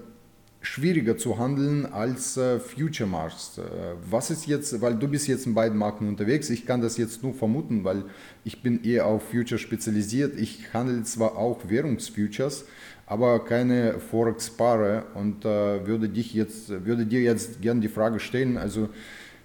schwieriger 0.65 1.17
zu 1.17 1.39
handeln 1.39 1.87
als 1.87 2.37
äh, 2.37 2.59
Future 2.59 3.09
Marks. 3.09 3.59
Äh, 3.59 3.63
was 4.09 4.31
ist 4.31 4.47
jetzt, 4.47 4.81
weil 4.81 4.95
du 4.95 5.09
bist 5.09 5.29
jetzt 5.29 5.47
in 5.47 5.55
beiden 5.55 5.79
Marken 5.79 6.09
unterwegs, 6.09 6.51
ich 6.51 6.67
kann 6.67 6.81
das 6.81 6.97
jetzt 6.97 7.23
nur 7.23 7.35
vermuten, 7.35 7.85
weil 7.85 8.05
ich 8.45 8.63
bin 8.63 8.83
eher 8.83 9.07
auf 9.07 9.31
Future 9.31 9.59
spezialisiert. 9.59 10.39
Ich 10.39 10.73
handle 10.73 11.03
zwar 11.05 11.37
auch 11.37 11.69
Währungsfutures, 11.69 12.65
aber 13.07 13.45
keine 13.45 14.01
Forex-Paare 14.01 15.05
und 15.15 15.45
äh, 15.45 15.87
würde, 15.87 16.09
dich 16.09 16.33
jetzt, 16.33 16.71
würde 16.85 17.05
dir 17.05 17.21
jetzt 17.21 17.61
gerne 17.61 17.81
die 17.81 17.89
Frage 17.89 18.19
stellen, 18.19 18.57
also 18.57 18.89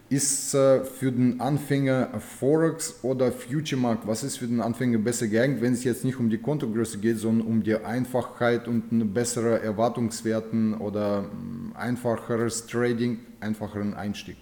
ist 0.10 0.56
äh, 0.56 0.84
für 0.84 1.12
den 1.12 1.40
Anfänger 1.40 2.20
Forex 2.20 3.04
oder 3.04 3.32
Future 3.32 3.80
Markt, 3.80 4.08
was 4.08 4.24
ist 4.24 4.38
für 4.38 4.48
den 4.48 4.60
Anfänger 4.60 4.98
besser 4.98 5.28
geeignet, 5.28 5.62
wenn 5.62 5.74
es 5.74 5.84
jetzt 5.84 6.04
nicht 6.04 6.20
um 6.20 6.30
die 6.30 6.40
Kontogröße 6.40 7.00
geht, 7.00 7.20
sondern 7.20 7.48
um 7.48 7.64
die 7.64 7.76
Einfachheit 7.76 8.68
und 8.68 8.92
eine 8.92 9.06
bessere 9.06 9.62
Erwartungswerten 9.62 10.74
oder 10.76 11.22
mm, 11.22 11.74
einfacheres 11.76 12.66
Trading, 12.66 13.20
einfacheren 13.40 13.94
Einstieg? 13.94 14.38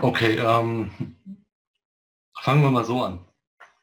Okay, 0.00 0.36
ähm, 0.36 0.90
fangen 2.40 2.62
wir 2.62 2.70
mal 2.70 2.84
so 2.84 3.02
an. 3.02 3.20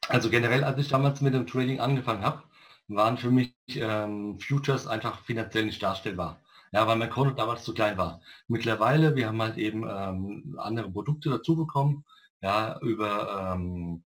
Also 0.08 0.28
generell, 0.28 0.64
als 0.64 0.78
ich 0.78 0.88
damals 0.88 1.22
mit 1.22 1.32
dem 1.32 1.46
Trading 1.46 1.80
angefangen 1.80 2.22
habe, 2.22 2.42
waren 2.88 3.16
für 3.16 3.30
mich 3.30 3.54
ähm, 3.68 4.38
Futures 4.38 4.86
einfach 4.86 5.24
finanziell 5.24 5.64
nicht 5.64 5.82
darstellbar. 5.82 6.42
Ja, 6.72 6.86
weil 6.86 6.96
mein 6.96 7.10
Konto 7.10 7.34
damals 7.34 7.64
zu 7.64 7.74
klein 7.74 7.96
war. 7.98 8.20
Mittlerweile, 8.48 9.16
wir 9.16 9.26
haben 9.28 9.42
halt 9.42 9.56
eben 9.58 9.84
ähm, 9.88 10.56
andere 10.58 10.90
Produkte 10.90 11.30
dazu 11.30 11.56
bekommen, 11.56 12.04
ja, 12.42 12.78
über, 12.80 13.54
ähm, 13.54 14.04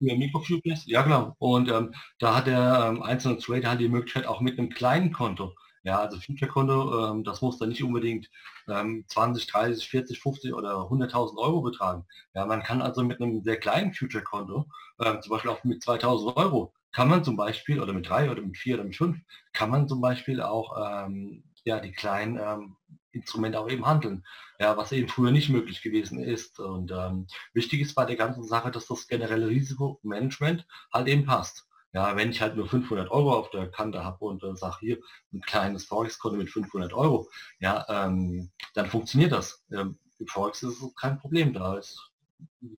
über 0.00 0.16
Microfutures, 0.16 0.84
ja 0.86 1.02
genau. 1.02 1.34
Und 1.38 1.68
ähm, 1.70 1.94
da 2.18 2.36
hat 2.36 2.46
der 2.46 2.86
ähm, 2.90 3.02
einzelne 3.02 3.38
Trader 3.38 3.70
halt 3.70 3.80
die 3.80 3.88
Möglichkeit 3.88 4.26
auch 4.26 4.40
mit 4.40 4.58
einem 4.58 4.70
kleinen 4.70 5.12
Konto, 5.12 5.54
ja, 5.82 5.98
also 5.98 6.18
Future-Konto, 6.20 7.10
ähm, 7.12 7.24
das 7.24 7.42
muss 7.42 7.58
dann 7.58 7.70
nicht 7.70 7.82
unbedingt 7.82 8.28
ähm, 8.68 9.04
20, 9.08 9.46
30, 9.46 9.88
40, 9.88 10.20
50 10.20 10.54
oder 10.54 10.88
100.000 10.88 11.38
Euro 11.38 11.62
betragen. 11.62 12.04
Ja, 12.34 12.46
man 12.46 12.62
kann 12.62 12.82
also 12.82 13.02
mit 13.02 13.20
einem 13.20 13.42
sehr 13.42 13.58
kleinen 13.58 13.92
Future-Konto, 13.94 14.66
ähm, 15.00 15.22
zum 15.22 15.30
Beispiel 15.30 15.50
auch 15.50 15.64
mit 15.64 15.82
2.000 15.82 16.36
Euro, 16.36 16.72
kann 16.98 17.06
man 17.06 17.22
zum 17.22 17.36
Beispiel, 17.36 17.80
oder 17.80 17.92
mit 17.92 18.08
drei 18.08 18.28
oder 18.28 18.42
mit 18.42 18.56
vier 18.58 18.74
oder 18.74 18.82
mit 18.82 18.96
fünf, 18.96 19.20
kann 19.52 19.70
man 19.70 19.86
zum 19.86 20.00
Beispiel 20.00 20.42
auch 20.42 20.76
ähm, 20.84 21.44
ja, 21.62 21.78
die 21.78 21.92
kleinen 21.92 22.40
ähm, 22.42 22.76
Instrumente 23.12 23.60
auch 23.60 23.70
eben 23.70 23.86
handeln. 23.86 24.26
Ja, 24.58 24.76
was 24.76 24.90
eben 24.90 25.06
früher 25.06 25.30
nicht 25.30 25.48
möglich 25.48 25.80
gewesen 25.80 26.18
ist. 26.18 26.58
Und 26.58 26.90
ähm, 26.90 27.28
wichtig 27.54 27.82
ist 27.82 27.94
bei 27.94 28.04
der 28.04 28.16
ganzen 28.16 28.42
Sache, 28.42 28.72
dass 28.72 28.88
das 28.88 29.06
generelle 29.06 29.46
Risikomanagement 29.46 30.66
halt 30.92 31.06
eben 31.06 31.24
passt. 31.24 31.68
Ja, 31.92 32.16
wenn 32.16 32.30
ich 32.30 32.40
halt 32.40 32.56
nur 32.56 32.66
500 32.66 33.12
Euro 33.12 33.32
auf 33.32 33.50
der 33.50 33.70
Kante 33.70 34.02
habe 34.02 34.24
und 34.24 34.42
äh, 34.42 34.56
sage 34.56 34.78
hier 34.80 34.98
ein 35.32 35.40
kleines 35.42 35.84
Forex-Konto 35.84 36.36
mit 36.36 36.50
500 36.50 36.92
Euro, 36.94 37.28
ja, 37.60 37.86
ähm, 37.88 38.50
dann 38.74 38.86
funktioniert 38.86 39.30
das. 39.30 39.64
Ähm, 39.70 40.00
Forex 40.26 40.64
ist 40.64 40.82
kein 40.96 41.20
Problem, 41.20 41.52
da 41.52 41.76
ist 41.76 42.07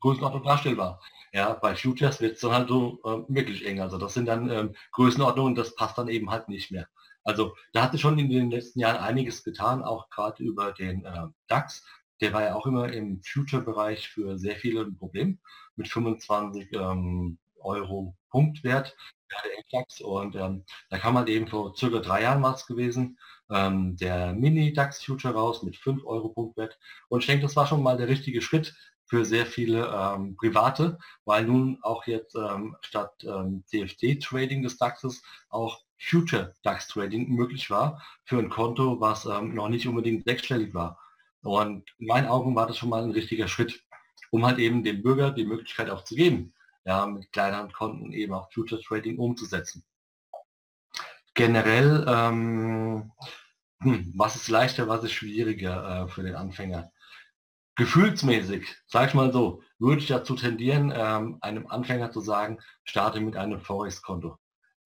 Größenordnung 0.01 0.45
darstellbar. 0.45 1.01
Ja, 1.33 1.53
bei 1.55 1.77
Futures 1.77 2.21
wird 2.21 2.35
es 2.35 2.41
dann 2.41 2.53
halt 2.53 2.69
so 2.69 3.01
äh, 3.05 3.35
wirklich 3.35 3.67
eng. 3.67 3.81
Also 3.81 3.99
das 3.99 4.15
sind 4.15 4.27
dann 4.27 4.51
ähm, 4.51 4.75
Größenordnungen, 4.93 5.55
das 5.55 5.75
passt 5.75 5.99
dann 5.99 6.09
eben 6.09 6.31
halt 6.31 6.49
nicht 6.49 6.71
mehr. 6.71 6.89
Also 7.25 7.55
da 7.73 7.83
hat 7.83 7.93
sich 7.93 8.01
schon 8.01 8.19
in 8.19 8.31
den 8.31 8.51
letzten 8.51 8.81
Jahren 8.81 8.97
einiges 8.97 9.45
getan, 9.45 9.83
auch 9.83 10.09
gerade 10.11 10.43
über 10.43 10.73
den 10.73 11.05
äh, 11.05 11.27
DAX. 11.49 11.85
Der 12.21 12.33
war 12.33 12.43
ja 12.43 12.55
auch 12.55 12.67
immer 12.67 12.93
im 12.93 13.23
Future-Bereich 13.23 14.09
für 14.09 14.39
sehr 14.39 14.57
viele 14.57 14.83
ein 14.83 14.97
Problem 14.97 15.39
mit 15.77 15.89
25 15.89 16.73
ähm, 16.73 17.39
Euro 17.61 18.17
Punktwert, 18.31 18.97
der. 19.73 19.85
Und 20.03 20.35
ähm, 20.37 20.65
da 20.89 20.99
kam 20.99 21.17
halt 21.17 21.29
eben 21.29 21.47
vor 21.47 21.77
circa 21.77 22.01
drei 22.01 22.23
Jahren 22.23 22.43
was 22.43 22.67
gewesen, 22.67 23.19
ähm, 23.51 23.97
der 23.97 24.33
Mini-DAX 24.33 25.05
Future 25.05 25.35
raus 25.35 25.63
mit 25.63 25.77
5 25.77 26.05
Euro 26.05 26.31
Punktwert. 26.31 26.79
Und 27.09 27.21
ich 27.21 27.27
denke, 27.27 27.43
das 27.43 27.57
war 27.57 27.67
schon 27.67 27.83
mal 27.83 27.97
der 27.97 28.09
richtige 28.09 28.43
Schritt 28.43 28.75
für 29.11 29.25
sehr 29.25 29.45
viele 29.45 29.89
ähm, 29.93 30.37
Private, 30.37 30.97
weil 31.25 31.45
nun 31.45 31.79
auch 31.83 32.07
jetzt 32.07 32.37
ähm, 32.37 32.77
statt 32.81 33.13
ähm, 33.25 33.65
CFD-Trading 33.67 34.63
des 34.63 34.79
DAXes 34.79 35.21
auch 35.49 35.83
Future 35.99 36.55
DAX 36.63 36.87
Trading 36.87 37.29
möglich 37.29 37.69
war 37.71 38.01
für 38.25 38.39
ein 38.39 38.51
Konto, 38.51 39.01
was 39.01 39.27
ähm, 39.27 39.55
noch 39.57 39.69
nicht 39.69 39.89
unbedingt 39.89 40.25
sechsstellig 40.25 40.75
war. 40.75 41.01
Und 41.43 41.91
in 41.99 42.07
meinen 42.07 42.29
Augen 42.29 42.55
war 42.55 42.69
das 42.69 42.79
schon 42.79 42.89
mal 42.89 43.03
ein 43.03 43.11
richtiger 43.11 43.49
Schritt, 43.49 43.83
um 44.31 44.47
halt 44.47 44.61
eben 44.61 44.85
dem 44.85 45.03
Bürger 45.03 45.33
die 45.33 45.45
Möglichkeit 45.45 45.91
auch 45.91 46.05
zu 46.05 46.15
geben, 46.15 46.55
ja, 46.85 47.05
mit 47.05 47.33
kleineren 47.33 47.73
Konten 47.73 48.13
eben 48.13 48.33
auch 48.33 48.53
Future 48.53 48.81
Trading 48.81 49.19
umzusetzen. 49.19 49.85
Generell, 51.35 52.05
ähm, 52.07 53.11
hm, 53.83 54.13
was 54.17 54.37
ist 54.37 54.49
leichter, 54.49 54.87
was 54.87 55.03
ist 55.03 55.13
schwieriger 55.13 56.05
äh, 56.05 56.09
für 56.09 56.23
den 56.23 56.37
Anfänger? 56.37 56.93
Gefühlsmäßig, 57.81 58.77
sag 58.87 59.09
ich 59.09 59.15
mal 59.15 59.33
so, 59.33 59.63
würde 59.79 60.03
ich 60.03 60.07
dazu 60.07 60.35
tendieren, 60.35 60.93
ähm, 60.95 61.39
einem 61.41 61.67
Anfänger 61.67 62.13
zu 62.13 62.21
sagen, 62.21 62.59
starte 62.85 63.23
mit 63.23 63.39
einem 63.39 63.59
Forex-Konto. 63.59 64.37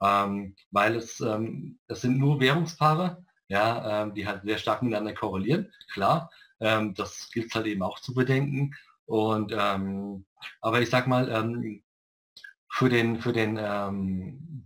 Ähm, 0.00 0.54
weil 0.70 0.94
es, 0.94 1.18
ähm, 1.18 1.80
es 1.88 2.02
sind 2.02 2.20
nur 2.20 2.38
Währungspaare, 2.38 3.24
ja, 3.48 4.04
ähm, 4.04 4.14
die 4.14 4.28
halt 4.28 4.44
sehr 4.44 4.58
stark 4.58 4.84
miteinander 4.84 5.12
korrelieren, 5.12 5.72
klar. 5.92 6.30
Ähm, 6.60 6.94
das 6.94 7.30
gilt 7.32 7.52
halt 7.52 7.66
eben 7.66 7.82
auch 7.82 7.98
zu 7.98 8.14
bedenken. 8.14 8.76
Und 9.06 9.52
ähm, 9.52 10.24
aber 10.60 10.80
ich 10.80 10.88
sag 10.88 11.08
mal, 11.08 11.26
für 12.70 12.88
den, 12.88 13.20
für 13.20 13.32
den 13.32 13.56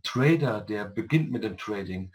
Trader, 0.03 0.61
der 0.61 0.85
beginnt 0.85 1.31
mit 1.31 1.45
dem 1.45 1.57
Trading, 1.57 2.13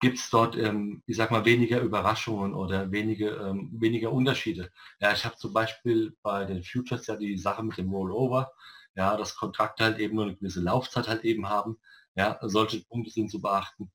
gibt 0.00 0.18
es 0.18 0.30
dort, 0.30 0.56
ähm, 0.56 1.02
ich 1.06 1.16
sag 1.16 1.30
mal, 1.30 1.44
weniger 1.44 1.80
Überraschungen 1.80 2.54
oder 2.54 2.90
wenige, 2.92 3.30
ähm, 3.30 3.70
weniger 3.72 4.12
Unterschiede. 4.12 4.70
Ja, 5.00 5.12
ich 5.12 5.24
habe 5.24 5.36
zum 5.36 5.52
Beispiel 5.52 6.16
bei 6.22 6.44
den 6.44 6.62
Futures 6.62 7.06
ja 7.06 7.16
die 7.16 7.38
Sache 7.38 7.62
mit 7.62 7.78
dem 7.78 7.90
Rollover, 7.90 8.52
ja, 8.94 9.16
dass 9.16 9.36
Kontrakte 9.36 9.84
halt 9.84 9.98
eben 9.98 10.16
nur 10.16 10.24
eine 10.24 10.36
gewisse 10.36 10.60
Laufzeit 10.60 11.08
halt 11.08 11.24
eben 11.24 11.48
haben. 11.48 11.78
Ja, 12.14 12.38
solche 12.42 12.84
Punkte 12.84 13.10
sind 13.10 13.30
zu 13.30 13.40
beachten. 13.40 13.90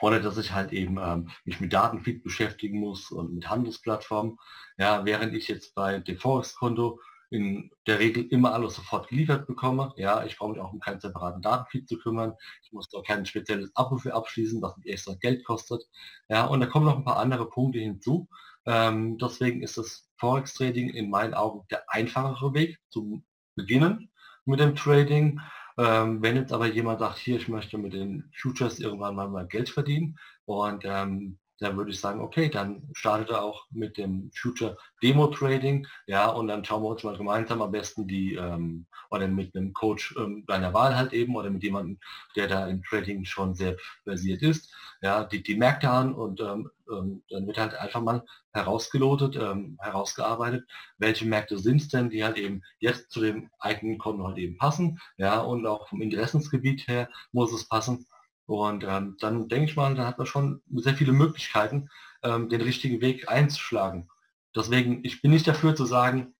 Oder 0.00 0.20
dass 0.20 0.38
ich 0.38 0.52
halt 0.52 0.72
eben 0.72 0.98
ähm, 0.98 1.30
mich 1.44 1.60
mit 1.60 1.72
Datenfeed 1.72 2.22
beschäftigen 2.22 2.80
muss 2.80 3.10
und 3.10 3.34
mit 3.34 3.48
Handelsplattformen. 3.48 4.38
Ja, 4.78 5.04
während 5.04 5.34
ich 5.34 5.48
jetzt 5.48 5.74
bei 5.74 5.98
dem 5.98 6.16
Forex-Konto 6.16 7.00
in 7.30 7.70
der 7.86 8.00
Regel 8.00 8.26
immer 8.26 8.52
alles 8.52 8.74
sofort 8.74 9.08
geliefert 9.08 9.46
bekomme. 9.46 9.92
Ja, 9.96 10.24
ich 10.24 10.36
brauche 10.36 10.52
mich 10.52 10.60
auch 10.60 10.72
um 10.72 10.80
keinen 10.80 11.00
separaten 11.00 11.40
Datenfeed 11.42 11.88
zu 11.88 11.96
kümmern. 11.98 12.34
Ich 12.64 12.72
muss 12.72 12.92
auch 12.92 13.04
kein 13.04 13.24
spezielles 13.24 13.70
Abo 13.76 13.96
für 13.96 14.14
abschließen, 14.14 14.60
was 14.60 14.76
mich 14.76 14.92
extra 14.92 15.14
Geld 15.14 15.44
kostet. 15.44 15.82
Ja, 16.28 16.46
und 16.46 16.60
da 16.60 16.66
kommen 16.66 16.86
noch 16.86 16.96
ein 16.96 17.04
paar 17.04 17.18
andere 17.18 17.48
Punkte 17.48 17.78
hinzu. 17.78 18.28
Ähm, 18.66 19.16
deswegen 19.18 19.62
ist 19.62 19.78
das 19.78 20.08
Forex 20.16 20.54
Trading 20.54 20.90
in 20.90 21.08
meinen 21.08 21.34
Augen 21.34 21.66
der 21.70 21.84
einfachere 21.88 22.52
Weg 22.52 22.78
zum 22.90 23.24
Beginnen 23.54 24.10
mit 24.44 24.60
dem 24.60 24.74
Trading. 24.74 25.40
Ähm, 25.78 26.22
wenn 26.22 26.36
jetzt 26.36 26.52
aber 26.52 26.66
jemand 26.66 26.98
sagt, 26.98 27.18
hier, 27.18 27.36
ich 27.36 27.48
möchte 27.48 27.78
mit 27.78 27.92
den 27.92 28.30
Futures 28.36 28.80
irgendwann 28.80 29.14
mal, 29.14 29.28
mal 29.28 29.46
Geld 29.46 29.70
verdienen 29.70 30.18
und 30.44 30.82
ähm, 30.84 31.38
dann 31.60 31.76
würde 31.76 31.90
ich 31.90 32.00
sagen, 32.00 32.20
okay, 32.20 32.48
dann 32.48 32.88
startet 32.94 33.30
er 33.30 33.42
auch 33.42 33.66
mit 33.70 33.98
dem 33.98 34.30
Future 34.34 34.76
Demo 35.02 35.28
Trading, 35.28 35.86
ja, 36.06 36.28
und 36.28 36.48
dann 36.48 36.64
schauen 36.64 36.82
wir 36.82 36.88
uns 36.88 37.04
mal 37.04 37.16
gemeinsam 37.16 37.62
am 37.62 37.70
besten 37.70 38.06
die, 38.06 38.34
ähm, 38.34 38.86
oder 39.10 39.28
mit 39.28 39.54
einem 39.54 39.72
Coach 39.72 40.14
ähm, 40.18 40.44
deiner 40.46 40.72
Wahl 40.74 40.96
halt 40.96 41.12
eben, 41.12 41.36
oder 41.36 41.50
mit 41.50 41.62
jemandem, 41.62 41.98
der 42.36 42.48
da 42.48 42.66
im 42.66 42.82
Trading 42.82 43.24
schon 43.24 43.54
sehr 43.54 43.76
versiert 44.04 44.42
ist, 44.42 44.72
ja, 45.02 45.24
die, 45.24 45.42
die 45.42 45.56
Märkte 45.56 45.90
an 45.90 46.14
und 46.14 46.40
ähm, 46.40 46.70
ähm, 46.90 47.22
dann 47.30 47.46
wird 47.46 47.58
halt 47.58 47.74
einfach 47.74 48.00
mal 48.00 48.24
herausgelotet, 48.52 49.36
ähm, 49.36 49.78
herausgearbeitet, 49.80 50.64
welche 50.98 51.26
Märkte 51.26 51.58
sind 51.58 51.80
es 51.82 51.88
denn, 51.88 52.10
die 52.10 52.24
halt 52.24 52.38
eben 52.38 52.62
jetzt 52.78 53.10
zu 53.10 53.20
dem 53.20 53.50
eigenen 53.58 53.98
Konto 53.98 54.26
halt 54.26 54.38
eben 54.38 54.56
passen, 54.56 54.98
ja, 55.18 55.40
und 55.40 55.66
auch 55.66 55.88
vom 55.88 56.02
Interessensgebiet 56.02 56.88
her 56.88 57.08
muss 57.32 57.52
es 57.52 57.68
passen. 57.68 58.06
Und 58.50 58.82
ähm, 58.82 59.16
dann 59.20 59.46
denke 59.46 59.70
ich 59.70 59.76
mal, 59.76 59.94
da 59.94 60.08
hat 60.08 60.18
man 60.18 60.26
schon 60.26 60.60
sehr 60.74 60.94
viele 60.94 61.12
Möglichkeiten, 61.12 61.88
ähm, 62.24 62.48
den 62.48 62.60
richtigen 62.60 63.00
Weg 63.00 63.30
einzuschlagen. 63.30 64.08
Deswegen, 64.56 65.04
ich 65.04 65.22
bin 65.22 65.30
nicht 65.30 65.46
dafür 65.46 65.76
zu 65.76 65.84
sagen, 65.84 66.34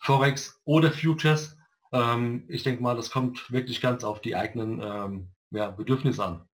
Forex 0.00 0.60
oder 0.64 0.90
Futures. 0.90 1.56
Ähm, 1.92 2.42
ich 2.48 2.64
denke 2.64 2.82
mal, 2.82 2.96
das 2.96 3.12
kommt 3.12 3.52
wirklich 3.52 3.80
ganz 3.80 4.02
auf 4.02 4.20
die 4.20 4.34
eigenen 4.34 4.80
ähm, 4.82 5.28
ja, 5.52 5.70
Bedürfnisse 5.70 6.24
an. 6.24 6.48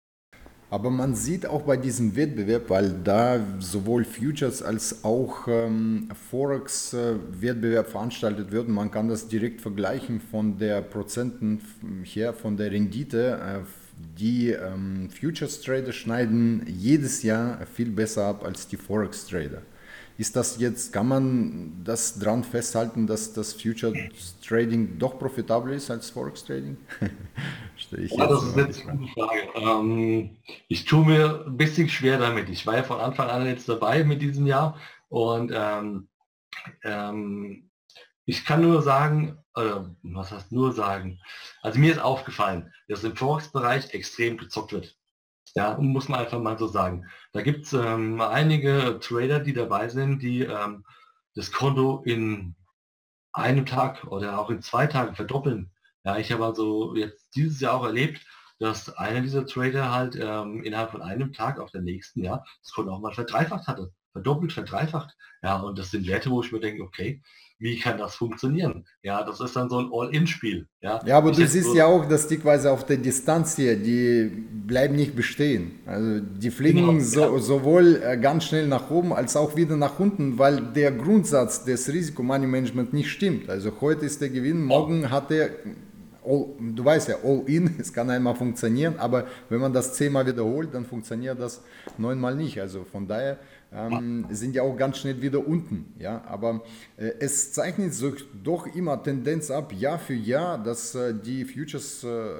Aber 0.68 0.90
man 0.90 1.14
sieht 1.14 1.46
auch 1.46 1.62
bei 1.62 1.76
diesem 1.76 2.16
Wettbewerb, 2.16 2.68
weil 2.68 2.90
da 3.04 3.38
sowohl 3.60 4.04
Futures 4.04 4.64
als 4.64 5.04
auch 5.04 5.46
ähm, 5.46 6.08
Forex-Wettbewerb 6.28 7.86
äh, 7.86 7.90
veranstaltet 7.90 8.50
wird, 8.50 8.68
man 8.68 8.90
kann 8.90 9.08
das 9.08 9.28
direkt 9.28 9.60
vergleichen 9.60 10.20
von 10.20 10.58
der 10.58 10.82
Prozenten 10.82 11.62
her, 12.02 12.34
von 12.34 12.56
der 12.56 12.72
Rendite 12.72 13.38
äh, 13.40 13.87
die 14.18 14.50
ähm, 14.50 15.10
Futures 15.10 15.60
Trader 15.60 15.92
schneiden 15.92 16.64
jedes 16.66 17.22
Jahr 17.22 17.64
viel 17.66 17.90
besser 17.90 18.26
ab 18.26 18.44
als 18.44 18.68
die 18.68 18.76
Forex 18.76 19.26
Trader. 19.26 19.62
Ist 20.18 20.34
das 20.34 20.58
jetzt, 20.58 20.92
kann 20.92 21.06
man 21.06 21.80
das 21.84 22.18
dran 22.18 22.42
festhalten, 22.42 23.06
dass 23.06 23.32
das 23.32 23.52
Futures 23.52 23.96
Trading 24.44 24.98
doch 24.98 25.16
profitabler 25.16 25.74
ist 25.74 25.92
als 25.92 26.10
Forex 26.10 26.44
Trading? 26.44 26.76
ich 27.96 28.10
ja, 28.10 28.26
das 28.26 28.42
ist 28.42 28.56
jetzt 28.56 28.88
eine 28.88 28.98
gute 28.98 29.12
Frage. 29.12 29.48
Ähm, 29.54 30.30
ich 30.66 30.84
tue 30.84 31.06
mir 31.06 31.44
ein 31.46 31.56
bisschen 31.56 31.88
schwer 31.88 32.18
damit. 32.18 32.48
Ich 32.48 32.66
war 32.66 32.76
ja 32.76 32.82
von 32.82 32.98
Anfang 32.98 33.28
an 33.28 33.46
jetzt 33.46 33.68
dabei 33.68 34.02
mit 34.02 34.20
diesem 34.20 34.46
Jahr 34.48 34.76
und 35.08 35.52
ähm, 35.54 36.08
ähm, 36.82 37.70
ich 38.24 38.44
kann 38.44 38.62
nur 38.62 38.82
sagen, 38.82 39.38
äh, 39.60 39.84
was 40.02 40.32
heißt 40.32 40.52
nur 40.52 40.72
sagen? 40.72 41.20
Also 41.62 41.78
mir 41.78 41.92
ist 41.92 42.00
aufgefallen, 42.00 42.72
dass 42.88 43.04
im 43.04 43.16
Forex-Bereich 43.16 43.94
extrem 43.94 44.36
gezockt 44.36 44.72
wird. 44.72 44.96
Ja, 45.54 45.76
muss 45.78 46.08
man 46.08 46.20
einfach 46.20 46.40
mal 46.40 46.58
so 46.58 46.66
sagen. 46.66 47.06
Da 47.32 47.42
gibt 47.42 47.66
es 47.66 47.72
ähm, 47.72 48.20
einige 48.20 48.98
Trader, 49.00 49.40
die 49.40 49.54
dabei 49.54 49.88
sind, 49.88 50.20
die 50.22 50.42
ähm, 50.42 50.84
das 51.34 51.52
Konto 51.52 52.02
in 52.04 52.54
einem 53.32 53.66
Tag 53.66 54.04
oder 54.04 54.38
auch 54.38 54.50
in 54.50 54.62
zwei 54.62 54.86
Tagen 54.86 55.14
verdoppeln. 55.14 55.70
Ja, 56.04 56.16
ich 56.18 56.32
habe 56.32 56.44
also 56.44 56.94
jetzt 56.94 57.34
dieses 57.34 57.60
Jahr 57.60 57.74
auch 57.74 57.84
erlebt, 57.84 58.24
dass 58.58 58.96
einer 58.96 59.20
dieser 59.20 59.46
Trader 59.46 59.92
halt 59.92 60.18
ähm, 60.20 60.62
innerhalb 60.62 60.90
von 60.90 61.02
einem 61.02 61.32
Tag 61.32 61.60
auf 61.60 61.70
der 61.70 61.82
nächsten 61.82 62.22
Jahr 62.22 62.44
das 62.62 62.72
Konto 62.72 62.92
auch 62.92 63.00
mal 63.00 63.14
verdreifacht 63.14 63.66
hatte. 63.66 63.92
Verdoppelt, 64.12 64.52
verdreifacht. 64.52 65.16
Ja, 65.42 65.60
und 65.60 65.78
das 65.78 65.90
sind 65.90 66.06
Werte, 66.06 66.30
wo 66.30 66.42
ich 66.42 66.50
mir 66.50 66.60
denke, 66.60 66.82
okay, 66.82 67.22
wie 67.60 67.78
kann 67.78 67.98
das 67.98 68.14
funktionieren? 68.14 68.86
Ja, 69.02 69.24
das 69.24 69.40
ist 69.40 69.56
dann 69.56 69.68
so 69.68 69.78
ein 69.78 69.90
All-In-Spiel. 69.92 70.68
Ja, 70.80 71.00
ja, 71.04 71.18
aber 71.18 71.30
ich 71.30 71.36
du 71.36 71.46
siehst 71.46 71.74
ja 71.74 71.86
auch, 71.86 72.06
dass 72.06 72.28
die 72.28 72.38
quasi 72.38 72.68
auf 72.68 72.86
der 72.86 72.98
Distanz 72.98 73.56
hier, 73.56 73.76
die 73.76 74.30
bleiben 74.66 74.94
nicht 74.94 75.16
bestehen. 75.16 75.80
Also 75.84 76.20
die 76.20 76.50
fliegen 76.50 76.86
genau, 76.86 77.00
so, 77.00 77.20
ja. 77.20 77.38
sowohl 77.38 78.00
äh, 78.02 78.16
ganz 78.16 78.44
schnell 78.44 78.68
nach 78.68 78.90
oben 78.90 79.12
als 79.12 79.36
auch 79.36 79.56
wieder 79.56 79.76
nach 79.76 79.98
unten, 79.98 80.38
weil 80.38 80.60
der 80.60 80.92
Grundsatz 80.92 81.64
des 81.64 81.88
Risikomoney-Management 81.88 82.92
nicht 82.92 83.10
stimmt. 83.10 83.50
Also 83.50 83.72
heute 83.80 84.06
ist 84.06 84.20
der 84.20 84.28
Gewinn, 84.28 84.62
morgen 84.62 85.10
hat 85.10 85.32
er 85.32 85.50
All, 86.24 86.46
du 86.58 86.84
weißt 86.84 87.08
ja, 87.08 87.16
All-In, 87.24 87.76
es 87.78 87.92
kann 87.92 88.10
einmal 88.10 88.34
funktionieren, 88.34 88.94
aber 88.98 89.26
wenn 89.48 89.60
man 89.60 89.72
das 89.72 89.94
zehnmal 89.94 90.26
wiederholt, 90.26 90.74
dann 90.74 90.84
funktioniert 90.84 91.40
das 91.40 91.62
neunmal 91.96 92.34
nicht. 92.34 92.60
Also 92.60 92.84
von 92.84 93.06
daher 93.06 93.38
ähm, 93.72 94.26
sind 94.30 94.54
ja 94.54 94.62
auch 94.62 94.76
ganz 94.76 94.98
schnell 94.98 95.20
wieder 95.20 95.46
unten. 95.46 95.94
Ja? 95.98 96.24
Aber 96.26 96.62
äh, 96.96 97.12
es 97.20 97.52
zeichnet 97.52 97.94
sich 97.94 98.24
doch 98.42 98.66
immer 98.74 99.02
Tendenz 99.02 99.50
ab, 99.50 99.72
Jahr 99.72 99.98
für 99.98 100.14
Jahr, 100.14 100.62
dass 100.62 100.94
äh, 100.94 101.14
die 101.14 101.44
Futures 101.44 102.04
äh, 102.04 102.30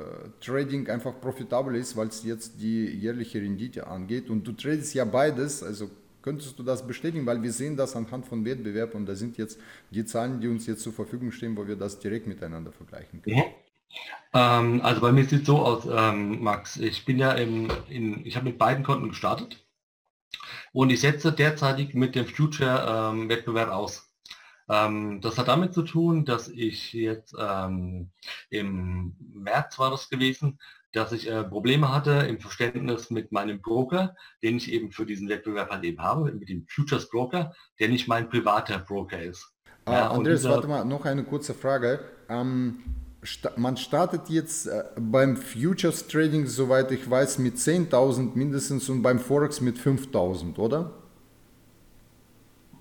Trading 0.40 0.88
einfach 0.88 1.20
profitabel 1.20 1.76
ist, 1.76 1.96
weil 1.96 2.08
es 2.08 2.24
jetzt 2.24 2.60
die 2.60 2.86
jährliche 2.86 3.40
Rendite 3.40 3.86
angeht. 3.86 4.30
Und 4.30 4.46
du 4.46 4.52
tradest 4.52 4.94
ja 4.94 5.04
beides, 5.04 5.62
also 5.62 5.90
könntest 6.22 6.58
du 6.58 6.62
das 6.62 6.86
bestätigen, 6.86 7.26
weil 7.26 7.42
wir 7.42 7.52
sehen 7.52 7.76
das 7.76 7.94
anhand 7.96 8.26
von 8.26 8.44
Wettbewerb 8.44 8.94
und 8.94 9.06
da 9.06 9.14
sind 9.14 9.38
jetzt 9.38 9.58
die 9.90 10.04
Zahlen, 10.04 10.40
die 10.40 10.48
uns 10.48 10.66
jetzt 10.66 10.82
zur 10.82 10.92
Verfügung 10.92 11.30
stehen, 11.32 11.56
wo 11.56 11.66
wir 11.66 11.76
das 11.76 11.98
direkt 11.98 12.26
miteinander 12.26 12.72
vergleichen 12.72 13.22
können. 13.22 13.36
Ja. 13.36 13.44
Ähm, 14.34 14.80
also 14.82 15.00
bei 15.00 15.12
mir 15.12 15.24
sieht 15.24 15.42
es 15.42 15.46
so 15.46 15.58
aus, 15.58 15.86
ähm, 15.90 16.42
Max. 16.42 16.76
Ich 16.76 17.04
bin 17.04 17.18
ja 17.18 17.32
im, 17.32 17.70
in, 17.88 18.24
ich 18.26 18.36
habe 18.36 18.46
mit 18.46 18.58
beiden 18.58 18.84
Konten 18.84 19.08
gestartet 19.08 19.64
und 20.72 20.90
ich 20.90 21.00
setze 21.00 21.32
derzeitig 21.32 21.94
mit 21.94 22.14
dem 22.14 22.26
Future-Wettbewerb 22.26 23.68
ähm, 23.68 23.74
aus. 23.74 24.12
Ähm, 24.68 25.20
das 25.22 25.38
hat 25.38 25.48
damit 25.48 25.72
zu 25.72 25.82
tun, 25.82 26.24
dass 26.24 26.48
ich 26.48 26.92
jetzt 26.92 27.34
ähm, 27.38 28.10
im 28.50 29.16
März 29.18 29.78
war 29.78 29.90
das 29.90 30.10
gewesen, 30.10 30.58
dass 30.92 31.12
ich 31.12 31.28
äh, 31.28 31.44
Probleme 31.44 31.92
hatte 31.92 32.12
im 32.28 32.40
Verständnis 32.40 33.10
mit 33.10 33.32
meinem 33.32 33.60
Broker, 33.60 34.14
den 34.42 34.56
ich 34.56 34.70
eben 34.70 34.90
für 34.92 35.06
diesen 35.06 35.28
Wettbewerb 35.28 35.70
halt 35.70 35.84
eben 35.84 36.02
habe, 36.02 36.32
mit 36.32 36.48
dem 36.48 36.66
Futures 36.68 37.08
Broker, 37.08 37.54
der 37.78 37.88
nicht 37.88 38.08
mein 38.08 38.28
privater 38.28 38.78
Broker 38.78 39.22
ist. 39.22 39.54
Ah, 39.84 39.92
ja, 39.92 40.10
Andreas, 40.10 40.44
warte 40.44 40.68
mal, 40.68 40.84
noch 40.84 41.04
eine 41.06 41.24
kurze 41.24 41.54
Frage. 41.54 42.00
Ähm, 42.28 42.82
man 43.56 43.76
startet 43.76 44.28
jetzt 44.28 44.66
äh, 44.66 44.84
beim 44.96 45.36
Futures 45.36 46.06
Trading, 46.06 46.46
soweit 46.46 46.92
ich 46.92 47.08
weiß, 47.08 47.38
mit 47.38 47.56
10.000 47.56 48.30
mindestens 48.34 48.88
und 48.88 49.02
beim 49.02 49.18
Forex 49.18 49.60
mit 49.60 49.78
5.000, 49.78 50.56
oder? 50.58 50.92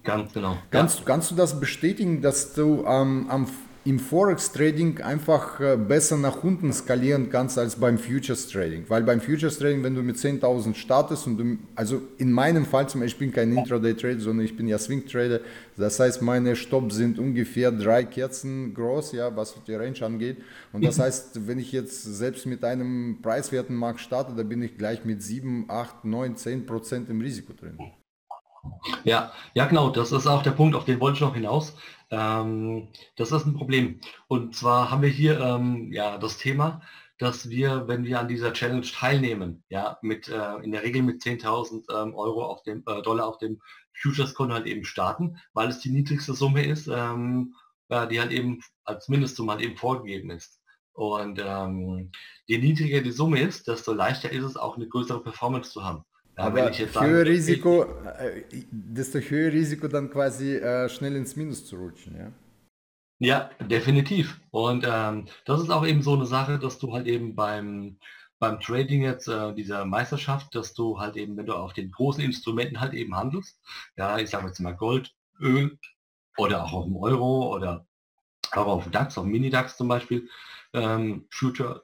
Ganz 0.04 0.34
genau. 0.34 0.58
Kannst, 0.72 1.00
ja. 1.00 1.06
kannst 1.06 1.32
du 1.32 1.36
das 1.36 1.60
bestätigen, 1.60 2.22
dass 2.22 2.54
du 2.54 2.86
ähm, 2.86 3.26
am 3.30 3.48
im 3.88 4.00
Forex 4.00 4.52
Trading 4.52 5.00
einfach 5.00 5.62
äh, 5.62 5.78
besser 5.78 6.18
nach 6.18 6.44
unten 6.44 6.74
skalieren 6.74 7.30
kannst 7.30 7.58
als 7.58 7.78
beim 7.78 7.98
Futures 7.98 8.50
Trading. 8.50 8.84
Weil 8.90 9.04
beim 9.04 9.22
Futures 9.22 9.58
Trading, 9.58 9.82
wenn 9.82 9.96
du 9.96 10.04
mit 10.04 10.18
10.000 10.18 10.76
startest 10.76 11.26
und 11.26 11.38
du, 11.38 11.58
also 11.74 12.02
in 12.18 12.34
meinem 12.34 12.66
Fall 12.66 12.90
zum 12.90 13.00
Beispiel, 13.00 13.28
ich 13.28 13.34
bin 13.34 13.34
kein 13.34 13.56
Intraday 13.56 13.94
Trader, 13.94 14.20
sondern 14.20 14.46
ich 14.46 14.58
bin 14.58 14.68
ja 14.68 14.78
Swing 14.78 15.06
Trader. 15.06 15.40
Das 15.78 16.02
heißt, 16.02 16.22
meine 16.22 16.58
Stops 16.58 16.96
sind 16.96 17.18
ungefähr 17.18 17.72
drei 17.72 18.04
Kerzen 18.04 18.74
groß, 18.74 19.14
ja, 19.14 19.34
was 19.34 19.56
die 19.66 19.76
Range 19.76 20.02
angeht. 20.02 20.38
Und 20.74 20.84
das 20.84 21.00
heißt, 21.00 21.48
wenn 21.48 21.58
ich 21.58 21.72
jetzt 21.72 22.04
selbst 22.04 22.46
mit 22.46 22.66
einem 22.66 23.20
preiswerten 23.22 23.76
Markt 23.76 24.02
starte, 24.02 24.34
da 24.36 24.44
bin 24.44 24.62
ich 24.64 24.78
gleich 24.78 25.06
mit 25.06 25.24
7, 25.24 25.64
8, 25.70 26.04
9, 26.04 26.36
10 26.36 26.66
Prozent 26.66 27.10
im 27.10 27.22
Risiko 27.22 27.54
drin. 27.54 27.78
Ja, 29.04 29.32
ja 29.54 29.66
genau, 29.66 29.90
das 29.90 30.12
ist 30.12 30.28
auch 30.28 30.44
der 30.44 30.52
Punkt, 30.52 30.76
auf 30.76 30.86
den 30.86 31.00
wollte 31.00 31.16
ich 31.16 31.22
noch 31.22 31.36
hinaus. 31.36 31.76
Ähm, 32.10 32.90
das 33.16 33.32
ist 33.32 33.46
ein 33.46 33.54
Problem. 33.54 34.00
Und 34.28 34.56
zwar 34.56 34.92
haben 34.92 35.02
wir 35.02 35.10
hier 35.10 35.40
ähm, 35.40 35.92
ja 35.92 36.18
das 36.18 36.38
Thema, 36.38 36.82
dass 37.18 37.50
wir, 37.50 37.88
wenn 37.88 38.04
wir 38.04 38.20
an 38.20 38.28
dieser 38.28 38.54
Challenge 38.54 38.86
teilnehmen, 38.86 39.64
ja, 39.70 39.98
mit 40.02 40.30
äh, 40.30 40.56
in 40.58 40.72
der 40.72 40.84
Regel 40.84 41.02
mit 41.02 41.22
10.000 41.22 41.86
ähm, 41.92 42.14
Euro 42.14 42.46
auf 42.46 42.64
dem 42.64 42.84
äh, 42.86 43.02
Dollar 43.02 43.28
auf 43.28 43.40
dem 43.40 43.60
Futures-Konto 44.02 44.54
halt 44.54 44.68
eben 44.68 44.84
starten, 44.86 45.40
weil 45.54 45.70
es 45.70 45.80
die 45.80 45.90
niedrigste 45.90 46.34
Summe 46.34 46.66
ist, 46.66 46.88
ähm, 46.88 47.56
äh, 47.90 48.08
die 48.08 48.20
halt 48.20 48.32
eben 48.32 48.62
als 48.84 49.08
Mindestsumme 49.10 49.54
halt 49.54 49.62
eben 49.62 49.78
vorgegeben 49.78 50.30
ist. 50.30 50.62
Und 50.94 51.40
ähm, 51.44 52.12
je 52.46 52.58
niedriger 52.58 53.02
die 53.02 53.12
Summe 53.12 53.40
ist, 53.40 53.68
desto 53.68 53.94
leichter 53.94 54.32
ist 54.32 54.44
es 54.44 54.58
auch 54.58 54.78
eine 54.78 54.88
größere 54.88 55.22
Performance 55.22 55.72
zu 55.72 55.84
haben. 55.84 56.04
Aber 56.38 56.72
höher 56.72 57.26
Risiko, 57.26 57.84
äh, 58.20 58.44
desto 58.72 59.20
höher 59.20 59.52
Risiko 59.52 59.88
dann 59.88 60.10
quasi 60.12 60.56
äh, 60.56 60.88
schnell 60.88 61.16
ins 61.16 61.36
Minus 61.36 61.66
zu 61.66 61.78
rutschen, 61.78 62.16
ja? 62.16 62.32
Ja, 63.20 63.50
definitiv. 63.60 64.40
Und 64.52 64.86
ähm, 64.88 65.26
das 65.46 65.62
ist 65.62 65.72
auch 65.72 65.86
eben 65.86 66.04
so 66.04 66.14
eine 66.14 66.28
Sache, 66.28 66.60
dass 66.60 66.78
du 66.78 66.94
halt 66.94 67.08
eben 67.08 67.36
beim, 67.36 67.98
beim 68.38 68.60
Trading 68.60 69.02
jetzt 69.02 69.28
äh, 69.28 69.54
dieser 69.56 69.86
Meisterschaft, 69.86 70.54
dass 70.54 70.76
du 70.76 71.00
halt 71.00 71.16
eben, 71.16 71.36
wenn 71.38 71.48
du 71.48 71.56
auf 71.56 71.74
den 71.74 71.92
großen 71.92 72.24
Instrumenten 72.24 72.80
halt 72.80 72.94
eben 72.94 73.16
handelst, 73.16 73.60
ja, 73.96 74.20
ich 74.20 74.30
sage 74.30 74.46
jetzt 74.46 74.60
mal 74.60 74.76
Gold, 74.76 75.16
Öl 75.40 75.80
oder 76.38 76.64
auch 76.64 76.74
auf 76.74 76.86
dem 76.86 76.96
Euro 76.98 77.56
oder 77.56 77.88
auch 78.52 78.68
auf 78.68 78.84
dem 78.84 78.92
DAX, 78.92 79.18
auf 79.18 79.24
dem 79.24 79.32
Mini-DAX 79.32 79.78
zum 79.78 79.88
Beispiel, 79.88 80.30
ähm, 80.74 81.26
Future, 81.32 81.84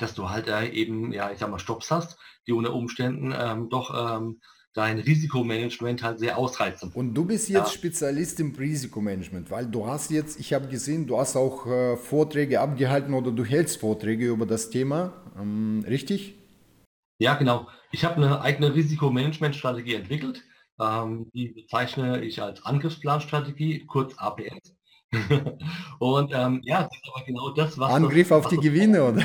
dass 0.00 0.14
du 0.14 0.30
halt 0.30 0.48
äh, 0.48 0.66
eben, 0.68 1.12
ja, 1.12 1.30
ich 1.30 1.38
sag 1.38 1.50
mal, 1.50 1.58
Stops 1.58 1.90
hast, 1.90 2.18
die 2.46 2.52
unter 2.52 2.74
Umständen 2.74 3.34
ähm, 3.36 3.68
doch 3.68 4.18
ähm, 4.18 4.40
dein 4.74 4.98
Risikomanagement 4.98 6.02
halt 6.02 6.18
sehr 6.18 6.36
ausreizen. 6.36 6.90
Und 6.92 7.14
du 7.14 7.24
bist 7.24 7.48
jetzt 7.48 7.72
ja. 7.72 7.78
Spezialist 7.78 8.40
im 8.40 8.54
Risikomanagement, 8.54 9.50
weil 9.50 9.66
du 9.66 9.86
hast 9.86 10.10
jetzt, 10.10 10.38
ich 10.40 10.52
habe 10.52 10.66
gesehen, 10.68 11.06
du 11.06 11.18
hast 11.18 11.36
auch 11.36 11.66
äh, 11.66 11.96
Vorträge 11.96 12.60
abgehalten 12.60 13.14
oder 13.14 13.30
du 13.30 13.44
hältst 13.44 13.80
Vorträge 13.80 14.26
über 14.26 14.46
das 14.46 14.70
Thema, 14.70 15.12
ähm, 15.38 15.84
richtig? 15.86 16.34
Ja, 17.18 17.34
genau. 17.34 17.68
Ich 17.92 18.04
habe 18.04 18.16
eine 18.16 18.40
eigene 18.40 18.74
Risikomanagementstrategie 18.74 19.94
entwickelt. 19.94 20.42
Ähm, 20.80 21.30
die 21.32 21.48
bezeichne 21.48 22.24
ich 22.24 22.42
als 22.42 22.64
Angriffsplanstrategie, 22.64 23.86
kurz 23.86 24.18
APS. 24.18 24.73
und 25.98 26.32
ähm, 26.34 26.60
ja, 26.64 26.82
das 26.82 26.92
ist 26.92 27.10
aber 27.14 27.24
genau 27.24 27.50
das, 27.50 27.78
was. 27.78 27.92
Angriff 27.92 28.28
das, 28.28 28.38
auf 28.38 28.44
was 28.44 28.50
die 28.50 28.58
Gewinne, 28.58 29.04
oder? 29.04 29.24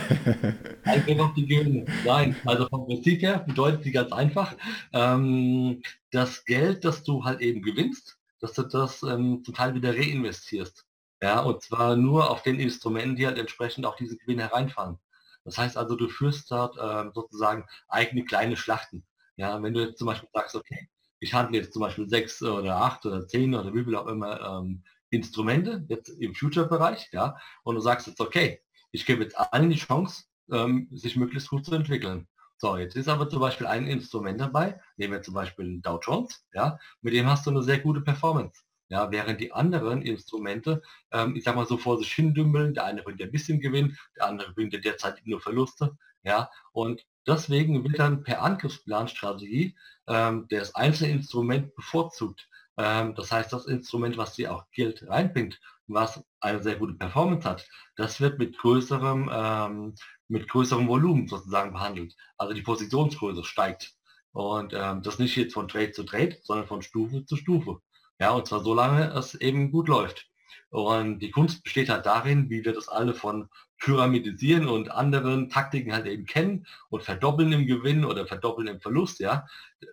Angriff 0.84 1.20
auf 1.20 1.34
die 1.34 1.46
Gewinne. 1.46 1.86
Nein, 2.06 2.36
also 2.46 2.68
vom 2.68 2.86
Prinzip 2.86 3.22
her 3.22 3.44
bedeutet 3.48 3.84
sie 3.84 3.92
ganz 3.92 4.12
einfach, 4.12 4.56
ähm, 4.94 5.82
das 6.12 6.46
Geld, 6.46 6.86
das 6.86 7.04
du 7.04 7.24
halt 7.24 7.42
eben 7.42 7.62
gewinnst, 7.62 8.18
dass 8.40 8.54
du 8.54 8.64
das 8.64 9.04
ähm, 9.04 9.44
zum 9.44 9.54
Teil 9.54 9.74
wieder 9.76 9.96
reinvestierst. 9.96 10.86
Ja, 11.22 11.42
und 11.42 11.62
zwar 11.62 11.96
nur 11.96 12.30
auf 12.30 12.44
den 12.44 12.60
Instrumenten, 12.60 13.16
die 13.16 13.28
halt 13.28 13.38
entsprechend 13.38 13.86
auch 13.86 13.98
diese 13.98 14.18
Gewinne 14.18 14.44
hereinfallen. 14.44 14.98
Das 15.44 15.58
heißt 15.58 15.78
also, 15.78 15.96
du 15.96 16.08
führst 16.08 16.50
dort 16.52 16.78
ähm, 16.82 17.12
sozusagen 17.14 17.66
eigene 17.88 18.24
kleine 18.24 18.56
Schlachten. 18.56 19.06
Ja, 19.36 19.62
wenn 19.62 19.74
du 19.74 19.82
jetzt 19.82 19.98
zum 19.98 20.08
Beispiel 20.08 20.30
sagst, 20.34 20.56
okay, 20.56 20.90
ich 21.20 21.34
handle 21.34 21.60
jetzt 21.60 21.74
zum 21.74 21.82
Beispiel 21.82 22.08
sechs 22.10 22.42
oder 22.42 22.78
acht 22.78 23.06
oder 23.06 23.28
zehn 23.28 23.54
oder 23.54 23.74
wie 23.74 23.84
viel 23.84 23.96
auch 23.96 24.08
immer 24.08 24.40
ähm, 24.42 24.84
Instrumente, 25.10 25.86
jetzt 25.90 26.10
im 26.10 26.36
Future-Bereich, 26.36 27.10
ja, 27.12 27.38
und 27.64 27.76
du 27.76 27.82
sagst 27.82 28.08
jetzt, 28.08 28.22
okay, 28.22 28.62
ich 28.92 29.06
gebe 29.06 29.24
jetzt 29.24 29.38
allen 29.38 29.70
die 29.70 29.78
Chance, 29.78 30.26
ähm, 30.52 30.88
sich 30.92 31.16
möglichst 31.16 31.50
gut 31.50 31.66
zu 31.66 31.76
entwickeln. 31.76 32.28
So, 32.58 32.76
jetzt 32.78 32.96
ist 32.96 33.08
aber 33.08 33.30
zum 33.30 33.40
Beispiel 33.40 33.68
ein 33.68 33.88
Instrument 33.88 34.40
dabei, 34.42 34.82
nehmen 34.98 35.14
wir 35.14 35.22
zum 35.22 35.34
Beispiel 35.34 35.80
Dow 35.82 36.00
Jones, 36.02 36.46
ja, 36.54 36.78
mit 37.02 37.14
dem 37.14 37.28
hast 37.28 37.46
du 37.46 37.52
eine 37.52 37.64
sehr 37.64 37.80
gute 37.80 38.02
Performance. 38.02 38.62
Ja, 38.90 39.12
während 39.12 39.40
die 39.40 39.54
anderen 39.54 40.02
Instrumente, 40.02 40.82
ähm, 41.12 41.36
ich 41.36 41.44
sag 41.44 41.56
mal 41.56 41.68
so 41.68 41.78
vor 41.78 42.00
sich 42.00 42.12
hin 42.12 42.34
dümpeln, 42.34 42.74
der 42.74 42.86
eine 42.86 43.04
bringt 43.04 43.22
ein 43.22 43.32
bisschen 43.32 43.60
Gewinn, 43.62 43.96
der 44.18 44.26
andere 44.26 44.52
bringt 44.54 44.74
derzeit 44.84 45.22
nur 45.26 45.40
Verluste, 45.40 45.96
ja, 46.24 46.50
und 46.74 47.06
deswegen 47.28 47.84
wird 47.84 48.00
dann 48.00 48.24
per 48.24 48.42
Angriffsplanstrategie 48.42 49.78
ähm, 50.08 50.48
das 50.50 50.76
einzelne 50.76 51.12
Instrument 51.12 51.74
bevorzugt. 51.76 52.50
Ähm, 52.80 53.14
das 53.14 53.32
heißt, 53.32 53.52
das 53.52 53.66
Instrument, 53.66 54.18
was 54.18 54.36
dir 54.36 54.54
auch 54.54 54.66
Geld 54.72 55.06
reinbringt, 55.08 55.60
was 55.88 56.24
eine 56.40 56.64
sehr 56.64 56.78
gute 56.78 56.94
Performance 56.94 57.48
hat, 57.48 57.68
das 57.98 58.22
wird 58.22 58.40
mit 58.40 58.58
größerem, 58.58 59.30
ähm, 59.32 59.96
mit 60.30 60.48
größerem 60.48 60.88
Volumen 60.88 61.28
sozusagen 61.28 61.74
behandelt. 61.74 62.16
Also 62.38 62.54
die 62.54 62.62
Positionsgröße 62.62 63.44
steigt. 63.44 63.94
Und 64.32 64.74
ähm, 64.74 65.02
das 65.04 65.20
nicht 65.20 65.36
jetzt 65.36 65.56
von 65.56 65.68
Trade 65.68 65.92
zu 65.92 66.04
Trade, 66.04 66.38
sondern 66.44 66.68
von 66.68 66.82
Stufe 66.82 67.26
zu 67.26 67.36
Stufe. 67.36 67.82
Ja, 68.20 68.32
und 68.32 68.48
zwar 68.48 68.62
so 68.64 68.74
lange 68.74 69.12
es 69.14 69.36
eben 69.36 69.72
gut 69.72 69.90
läuft. 69.90 70.28
Und 70.70 71.20
die 71.20 71.32
Kunst 71.32 71.64
besteht 71.64 71.90
halt 71.90 72.06
darin, 72.06 72.50
wie 72.50 72.64
wir 72.64 72.74
das 72.74 72.88
alle 72.88 73.14
von 73.14 73.50
Pyramidisieren 73.80 74.68
und 74.68 74.92
anderen 74.92 75.50
Taktiken 75.50 75.94
halt 75.94 76.06
eben 76.06 76.26
kennen 76.26 76.68
und 76.90 77.04
verdoppeln 77.04 77.52
im 77.54 77.66
Gewinn 77.66 78.06
oder 78.06 78.28
verdoppeln 78.28 78.68
im 78.68 78.82
Verlust, 78.82 79.20
ja. 79.20 79.48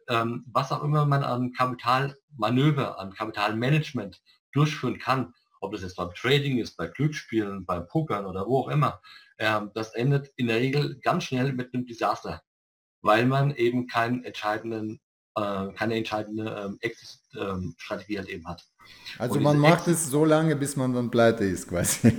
Ähm, 0.09 0.45
was 0.53 0.73
auch 0.73 0.83
immer 0.83 1.07
man 1.07 1.23
an 1.23 1.53
Kapitalmanöver, 1.53 2.99
an 2.99 3.13
Kapitalmanagement 3.13 4.21
durchführen 4.53 4.99
kann, 4.99 5.35
ob 5.61 5.73
das 5.73 5.83
jetzt 5.83 5.97
beim 5.97 6.13
Trading 6.15 6.59
ist, 6.59 6.77
bei 6.77 6.89
Glücksspielen, 6.89 7.65
beim 7.65 7.87
Pokern 7.87 8.27
oder 8.27 8.47
wo 8.47 8.61
auch 8.61 8.69
immer, 8.69 9.01
ähm, 9.39 9.71
das 9.75 9.95
endet 9.95 10.33
in 10.37 10.49
der 10.49 10.57
Regel 10.57 10.99
ganz 11.01 11.25
schnell 11.25 11.53
mit 11.53 11.73
einem 11.73 11.87
Desaster, 11.87 12.43
weil 13.03 13.27
man 13.27 13.55
eben 13.55 13.87
keinen 13.87 14.25
entscheidenden, 14.25 15.01
äh, 15.37 15.73
keine 15.75 15.95
entscheidende 15.95 16.51
ähm, 16.65 16.79
Exit-Strategie 17.37 18.19
halt 18.19 18.29
eben 18.29 18.47
hat. 18.47 18.65
Also 19.19 19.41
man 19.41 19.59
macht 19.59 19.89
es 19.89 20.09
so 20.09 20.25
lange, 20.25 20.57
bis 20.57 20.77
man 20.77 20.95
dann 20.95 21.11
pleite 21.11 21.45
ist 21.45 21.69
quasi. 21.69 22.13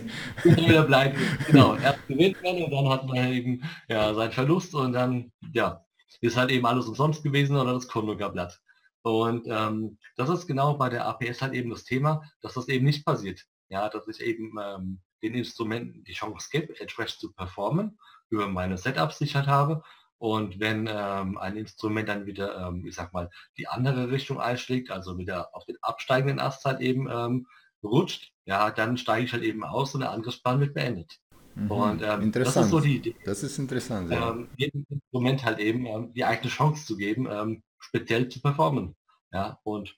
wieder 0.44 0.84
pleite 0.88 1.18
genau. 1.48 1.76
Erst 1.76 2.08
gewinnt 2.08 2.42
man 2.44 2.64
und 2.64 2.72
dann 2.72 2.90
hat 2.90 3.06
man 3.06 3.32
eben 3.32 3.64
ja, 3.88 4.14
seinen 4.14 4.32
Verlust 4.32 4.74
und 4.76 4.94
dann 4.94 5.32
ja, 5.54 5.86
ist 6.22 6.38
halt 6.38 6.52
eben 6.52 6.66
alles 6.66 6.88
umsonst 6.88 7.24
gewesen 7.24 7.56
oder 7.56 7.74
das 7.74 7.88
Konto 7.88 8.18
gar 8.18 8.32
blatt. 8.32 8.60
Und 9.04 9.48
ähm, 9.48 9.98
das 10.18 10.30
ist 10.30 10.48
genau 10.48 10.74
bei 10.74 10.90
der 10.90 11.06
APS 11.06 11.42
halt 11.42 11.54
eben 11.54 11.70
das 11.70 11.86
Thema, 11.86 12.24
dass 12.42 12.56
das 12.56 12.68
eben 12.68 12.86
nicht 12.86 13.06
passiert. 13.06 13.42
Ja, 13.70 13.90
dass 13.90 14.08
ich 14.08 14.22
eben 14.22 14.54
ähm, 14.62 15.00
den 15.22 15.34
Instrumenten 15.34 16.04
die 16.04 16.14
Chance 16.14 16.50
gebe, 16.52 16.78
entsprechend 16.80 17.20
zu 17.20 17.34
performen, 17.34 17.98
über 18.30 18.48
meine 18.48 18.78
Setups, 18.78 19.20
die 19.20 19.26
ich 19.26 19.36
halt 19.36 19.48
habe 19.48 19.84
und 20.20 20.60
wenn 20.60 20.90
ähm, 20.92 21.38
ein 21.38 21.58
Instrument 21.58 22.10
dann 22.10 22.26
wieder, 22.26 22.68
ähm, 22.68 22.86
ich 22.86 22.96
sag 22.96 23.14
mal, 23.14 23.30
die 23.58 23.68
andere 23.68 24.10
Richtung 24.10 24.40
einschlägt, 24.40 24.90
also 24.90 25.18
wieder 25.18 25.56
auf 25.56 25.66
den 25.66 25.78
absteigenden 25.82 26.40
Ast 26.40 26.66
halt 26.66 26.82
eben 26.82 27.08
ähm, 27.10 27.48
rutscht, 27.84 28.32
ja, 28.46 28.72
dann 28.72 28.98
steige 28.98 29.26
ich 29.26 29.34
halt 29.34 29.44
eben 29.44 29.64
aus 29.64 29.94
und 29.94 30.02
der 30.02 30.12
Angriffsplan 30.12 30.60
wird 30.60 30.74
beendet. 30.74 31.20
Mhm. 31.54 31.72
Und 31.72 32.02
ähm, 32.04 32.32
das 32.32 32.56
ist 32.56 32.70
so 32.70 32.80
die 32.80 32.98
Idee. 32.98 33.16
Das 33.26 33.44
ist 33.44 33.60
interessant, 33.60 34.12
ja. 34.12 34.32
Ähm, 34.32 34.48
jedem 34.58 34.86
Instrument 34.90 35.46
halt 35.46 35.60
eben 35.60 35.86
ähm, 35.86 36.14
die 36.14 36.26
eigene 36.26 36.50
Chance 36.50 36.86
zu 36.86 36.98
geben, 36.98 37.62
speziell 37.80 38.28
zu 38.30 38.42
performen. 38.42 38.96
Ja, 39.32 39.60
und 39.64 39.96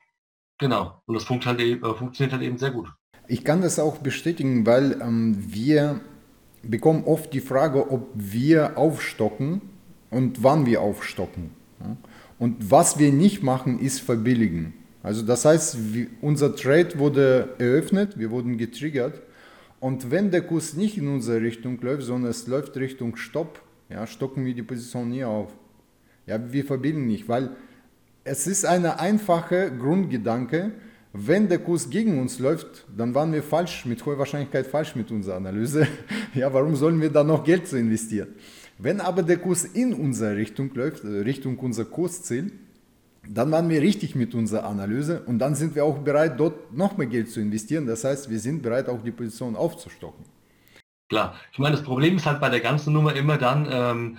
genau. 0.58 1.02
Und 1.06 1.16
das 1.16 1.24
funktioniert 1.24 1.60
halt 1.60 1.70
eben, 1.70 1.86
äh, 1.86 1.98
funktioniert 1.98 2.34
halt 2.34 2.44
eben 2.44 2.58
sehr 2.58 2.72
gut. 2.72 2.90
Ich 3.28 3.46
kann 3.46 3.62
das 3.62 3.80
auch 3.80 4.00
bestätigen, 4.00 4.66
weil 4.66 5.00
wir 5.00 6.02
bekommen 6.64 7.04
oft 7.04 7.32
die 7.32 7.42
Frage, 7.42 7.92
ob 7.92 8.10
wir 8.16 8.76
aufstocken 8.76 9.62
und 10.10 10.44
wann 10.44 10.66
wir 10.66 10.82
aufstocken. 10.82 11.52
Und 12.38 12.72
was 12.72 13.00
wir 13.00 13.12
nicht 13.12 13.44
machen, 13.44 13.80
ist 13.80 14.02
verbilligen. 14.02 14.74
Also 15.04 15.24
das 15.24 15.46
heißt, 15.46 15.78
unser 16.22 16.56
Trade 16.56 16.98
wurde 16.98 17.56
eröffnet, 17.58 18.18
wir 18.20 18.32
wurden 18.32 18.58
getriggert 18.58 19.22
und 19.80 20.12
wenn 20.12 20.30
der 20.30 20.42
Kurs 20.42 20.74
nicht 20.74 20.98
in 20.98 21.08
unsere 21.08 21.42
Richtung 21.42 21.80
läuft, 21.82 22.04
sondern 22.04 22.32
es 22.32 22.48
läuft 22.48 22.76
Richtung 22.76 23.16
Stopp, 23.16 23.62
ja, 23.90 24.06
stocken 24.06 24.46
wir 24.46 24.54
die 24.54 24.64
Position 24.64 25.10
nie 25.10 25.24
auf. 25.24 25.54
Ja, 26.28 26.52
wir 26.52 26.66
verbilligen 26.66 27.08
nicht, 27.08 27.30
weil 27.30 27.52
es 28.24 28.46
ist 28.46 28.66
eine 28.66 29.00
einfache 29.00 29.72
Grundgedanke, 29.72 30.74
Wenn 31.12 31.50
der 31.50 31.58
Kurs 31.58 31.90
gegen 31.90 32.20
uns 32.20 32.38
läuft, 32.38 32.86
dann 32.96 33.16
waren 33.16 33.34
wir 33.34 33.42
falsch, 33.42 33.86
mit 33.86 34.06
hoher 34.06 34.20
Wahrscheinlichkeit 34.20 34.68
falsch 34.68 34.96
mit 34.96 35.10
unserer 35.10 35.38
Analyse. 35.38 35.88
Ja, 36.36 36.54
warum 36.54 36.76
sollen 36.76 37.02
wir 37.02 37.10
da 37.10 37.24
noch 37.24 37.44
Geld 37.44 37.68
zu 37.68 37.76
investieren? 37.80 38.28
Wenn 38.82 39.02
aber 39.02 39.24
der 39.24 39.38
Kurs 39.38 39.66
in 39.66 39.94
unsere 39.94 40.38
Richtung 40.38 40.74
läuft, 40.74 41.04
äh, 41.04 41.08
Richtung 41.08 41.60
unser 41.60 41.84
Kursziel, 41.84 42.54
dann 43.28 43.52
waren 43.52 43.68
wir 43.68 43.82
richtig 43.82 44.16
mit 44.16 44.34
unserer 44.34 44.64
Analyse 44.64 45.22
und 45.26 45.38
dann 45.40 45.54
sind 45.54 45.76
wir 45.76 45.84
auch 45.84 45.98
bereit, 45.98 46.40
dort 46.40 46.72
noch 46.72 46.96
mehr 46.96 47.08
Geld 47.08 47.30
zu 47.30 47.42
investieren. 47.42 47.86
Das 47.86 48.06
heißt, 48.06 48.30
wir 48.30 48.40
sind 48.40 48.64
bereit, 48.64 48.88
auch 48.88 49.04
die 49.04 49.12
Position 49.12 49.58
aufzustocken. 49.58 50.24
Klar, 51.10 51.36
ich 51.52 51.60
meine, 51.60 51.76
das 51.76 51.84
Problem 51.84 52.16
ist 52.16 52.26
halt 52.26 52.40
bei 52.40 52.50
der 52.50 52.62
ganzen 52.62 52.94
Nummer 52.94 53.14
immer 53.16 53.38
dann, 53.38 53.68
ähm, 53.70 54.18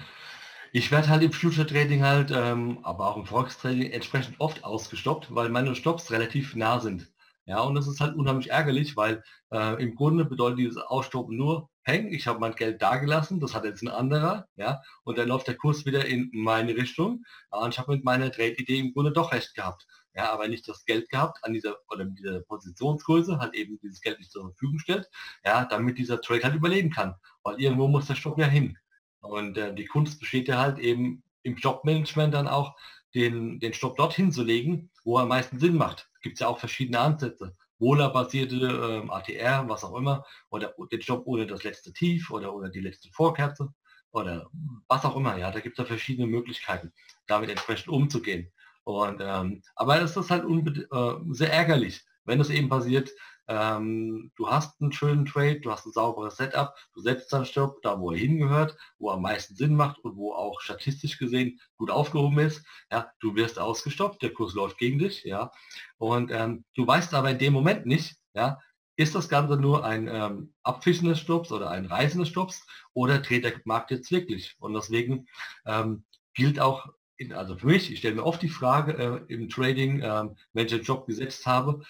ich 0.73 0.93
werde 0.93 1.09
halt 1.09 1.23
im 1.23 1.33
Future 1.33 1.67
Trading 1.67 2.03
halt, 2.03 2.31
ähm, 2.31 2.81
aber 2.83 3.09
auch 3.09 3.17
im 3.17 3.25
Forex 3.25 3.57
Trading 3.57 3.91
entsprechend 3.91 4.37
oft 4.41 4.63
ausgestoppt, 4.63 5.35
weil 5.35 5.49
meine 5.49 5.75
Stops 5.75 6.11
relativ 6.11 6.55
nah 6.55 6.81
sind. 6.81 7.11
Ja, 7.47 7.61
und 7.63 7.77
das 7.77 7.89
ist 7.89 8.01
halt 8.01 8.15
unheimlich 8.15 8.51
ärgerlich, 8.51 8.95
weil 8.95 9.23
äh, 9.51 9.83
im 9.83 9.95
Grunde 9.95 10.27
bedeutet 10.27 10.59
dieses 10.59 10.77
Ausstoppen 10.77 11.35
nur, 11.39 11.70
hey, 11.83 12.07
ich 12.09 12.27
habe 12.27 12.39
mein 12.39 12.55
Geld 12.55 12.83
da 12.83 12.97
gelassen, 12.97 13.41
das 13.41 13.55
hat 13.55 13.65
jetzt 13.65 13.83
ein 13.83 13.89
anderer, 13.89 14.47
ja, 14.57 14.83
und 15.05 15.19
dann 15.19 15.29
läuft 15.29 15.49
der 15.49 15.57
Kurs 15.57 15.87
wieder 15.87 16.05
in 16.07 16.31
meine 16.33 16.77
Richtung. 16.77 17.25
Und 17.51 17.75
ich 17.75 17.79
habe 17.79 17.93
mit 17.93 18.05
meiner 18.05 18.31
Trade-Idee 18.31 18.79
im 18.79 18.93
Grunde 18.93 19.13
doch 19.13 19.33
recht 19.33 19.55
gehabt. 19.55 19.87
Ja, 20.15 20.33
aber 20.33 20.49
nicht 20.49 20.69
das 20.69 20.85
Geld 20.85 21.09
gehabt 21.09 21.39
an 21.43 21.53
dieser 21.53 21.77
oder 21.89 22.05
mit 22.05 22.19
dieser 22.19 22.41
Positionsgröße, 22.41 23.39
halt 23.39 23.55
eben 23.55 23.79
dieses 23.81 24.01
Geld 24.01 24.19
nicht 24.19 24.33
zur 24.33 24.51
Verfügung 24.51 24.79
stellt, 24.81 25.09
ja, 25.45 25.65
damit 25.65 25.99
dieser 25.99 26.21
Trade 26.21 26.43
halt 26.43 26.55
überleben 26.55 26.91
kann. 26.91 27.15
Weil 27.45 27.61
irgendwo 27.61 27.87
muss 27.89 28.07
der 28.07 28.17
Stopp 28.17 28.39
ja 28.39 28.47
hin. 28.47 28.77
Und 29.21 29.57
äh, 29.57 29.75
die 29.75 29.87
Kunst 29.87 30.19
besteht 30.19 30.49
ja 30.49 30.59
halt 30.59 30.79
eben 30.79 31.23
im 31.43 31.57
Jobmanagement 31.57 32.35
dann 32.35 32.49
auch, 32.49 32.75
den, 33.15 33.59
den 33.59 33.73
Stopp 33.73 33.97
dorthin 33.97 34.33
zu 34.33 34.43
legen, 34.43 34.91
wo 35.05 35.19
er 35.19 35.23
am 35.23 35.29
meisten 35.29 35.59
Sinn 35.59 35.77
macht. 35.77 36.09
Gibt 36.23 36.35
es 36.35 36.41
ja 36.41 36.49
auch 36.49 36.59
verschiedene 36.59 37.01
Ansätze. 37.01 37.57
Wohler-basierte 37.81 38.57
ähm, 38.57 39.11
ATR, 39.11 39.69
was 39.69 39.85
auch 39.85 39.97
immer, 39.97 40.25
oder 40.51 40.75
den 40.93 41.03
Stopp 41.03 41.27
ohne 41.27 41.47
das 41.47 41.65
letzte 41.65 41.93
Tief 41.93 42.31
oder 42.31 42.55
ohne 42.55 42.71
die 42.71 42.81
letzte 42.81 43.11
Vorkerze 43.11 43.73
oder 44.13 44.49
was 44.89 45.05
auch 45.05 45.17
immer. 45.17 45.37
Ja, 45.39 45.51
da 45.51 45.61
gibt 45.61 45.79
es 45.79 45.83
ja 45.83 45.87
verschiedene 45.87 46.27
Möglichkeiten, 46.27 46.93
damit 47.27 47.51
entsprechend 47.51 47.89
umzugehen. 47.89 48.53
Und, 48.85 49.21
ähm, 49.21 49.63
aber 49.75 50.01
es 50.01 50.17
ist 50.17 50.31
halt 50.31 50.45
äh, 50.45 51.13
sehr 51.31 51.53
ärgerlich, 51.53 52.03
wenn 52.25 52.41
es 52.41 52.51
eben 52.51 52.69
passiert, 52.69 53.11
ähm, 53.51 54.31
du 54.37 54.49
hast 54.49 54.81
einen 54.81 54.93
schönen 54.93 55.27
Trade, 55.27 55.61
du 55.61 55.73
hast 55.73 55.85
ein 55.85 55.93
sauberes 55.93 56.37
Setup, 56.37 56.73
du 56.95 57.01
setzt 57.01 57.33
deinen 57.33 57.45
Stopp 57.45 57.83
da, 57.83 57.99
wo 57.99 58.13
er 58.13 58.19
hingehört, 58.19 58.77
wo 58.99 59.11
er 59.11 59.15
am 59.15 59.23
meisten 59.23 59.57
Sinn 59.57 59.75
macht 59.75 59.99
und 60.05 60.17
wo 60.17 60.33
auch 60.33 60.61
statistisch 60.61 61.19
gesehen 61.19 61.61
gut 61.77 61.91
aufgehoben 61.91 62.39
ist. 62.39 62.65
Ja, 62.93 63.11
du 63.19 63.35
wirst 63.35 63.59
ausgestoppt, 63.59 64.23
der 64.23 64.33
Kurs 64.33 64.55
läuft 64.55 64.79
gegen 64.79 65.01
dich, 65.01 65.25
ja. 65.25 65.51
Und 65.99 66.31
ähm, 66.31 66.65
du 66.77 66.87
weißt 66.87 67.13
aber 67.13 67.33
in 67.33 67.39
dem 67.39 67.53
Moment 67.53 67.87
nicht, 67.87 68.15
ja, 68.35 68.61
ist 68.95 69.17
das 69.17 69.29
Ganze 69.29 69.57
nur 69.57 69.85
ein 69.85 70.07
ähm, 70.07 70.55
Abfischen 70.63 71.09
des 71.09 71.19
Stopps 71.19 71.51
oder 71.51 71.71
ein 71.71 71.87
Reißen 71.87 72.21
des 72.21 72.29
Stopps 72.29 72.65
oder 72.95 73.19
dreht 73.19 73.43
der 73.43 73.55
Markt 73.65 73.91
jetzt 73.91 74.13
wirklich? 74.13 74.55
Und 74.61 74.75
deswegen 74.75 75.27
ähm, 75.67 76.05
gilt 76.35 76.61
auch, 76.61 76.87
in, 77.17 77.33
also 77.33 77.57
für 77.57 77.67
mich, 77.67 77.91
ich 77.91 77.99
stelle 77.99 78.15
mir 78.15 78.25
oft 78.25 78.43
die 78.43 78.49
Frage 78.49 79.25
äh, 79.29 79.33
im 79.33 79.49
Trading, 79.49 80.03
äh, 80.03 80.29
wenn 80.53 80.67
ich 80.67 80.73
einen 80.73 80.85
Job 80.85 81.07
gesetzt 81.09 81.47
habe, 81.47 81.83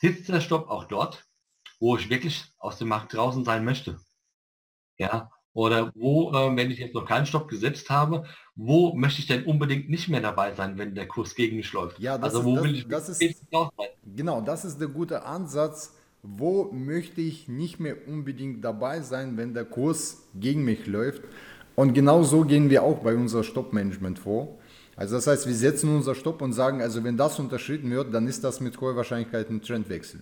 sitzt 0.00 0.28
der 0.28 0.40
Stopp 0.40 0.68
auch 0.68 0.84
dort, 0.84 1.24
wo 1.78 1.96
ich 1.96 2.10
wirklich 2.10 2.44
aus 2.58 2.78
dem 2.78 2.88
Markt 2.88 3.14
draußen 3.14 3.44
sein 3.44 3.64
möchte. 3.64 3.98
Ja, 4.98 5.30
oder 5.52 5.92
wo, 5.94 6.30
äh, 6.32 6.56
wenn 6.56 6.70
ich 6.70 6.78
jetzt 6.78 6.94
noch 6.94 7.06
keinen 7.06 7.26
Stopp 7.26 7.48
gesetzt 7.48 7.90
habe, 7.90 8.24
wo 8.54 8.94
möchte 8.94 9.20
ich 9.20 9.26
denn 9.26 9.44
unbedingt 9.44 9.88
nicht 9.88 10.08
mehr 10.08 10.20
dabei 10.20 10.54
sein, 10.54 10.78
wenn 10.78 10.94
der 10.94 11.08
Kurs 11.08 11.34
gegen 11.34 11.56
mich 11.56 11.72
läuft? 11.72 11.98
Ja, 11.98 12.18
das 12.18 12.34
also 12.34 12.44
wo 12.44 12.56
ist, 12.56 12.62
will 12.62 12.74
ich 12.76 12.88
das 12.88 13.08
ist, 13.08 13.44
Genau, 14.04 14.40
das 14.40 14.64
ist 14.64 14.80
der 14.80 14.88
gute 14.88 15.24
Ansatz. 15.24 15.96
Wo 16.22 16.70
möchte 16.70 17.22
ich 17.22 17.48
nicht 17.48 17.80
mehr 17.80 17.96
unbedingt 18.06 18.62
dabei 18.62 19.00
sein, 19.00 19.38
wenn 19.38 19.54
der 19.54 19.64
Kurs 19.64 20.28
gegen 20.34 20.64
mich 20.64 20.86
läuft? 20.86 21.22
Und 21.80 21.94
genau 21.94 22.22
so 22.22 22.42
gehen 22.42 22.68
wir 22.68 22.82
auch 22.82 22.98
bei 22.98 23.14
unserem 23.14 23.42
Stoppmanagement 23.42 24.18
vor. 24.18 24.58
Also 24.96 25.14
das 25.14 25.26
heißt, 25.26 25.46
wir 25.46 25.54
setzen 25.54 25.88
unser 25.96 26.14
Stopp 26.14 26.42
und 26.42 26.52
sagen, 26.52 26.82
also 26.82 27.02
wenn 27.04 27.16
das 27.16 27.38
unterschritten 27.38 27.90
wird, 27.90 28.12
dann 28.12 28.28
ist 28.28 28.44
das 28.44 28.60
mit 28.60 28.78
hoher 28.82 28.96
Wahrscheinlichkeit 28.96 29.48
ein 29.48 29.62
Trendwechsel. 29.62 30.20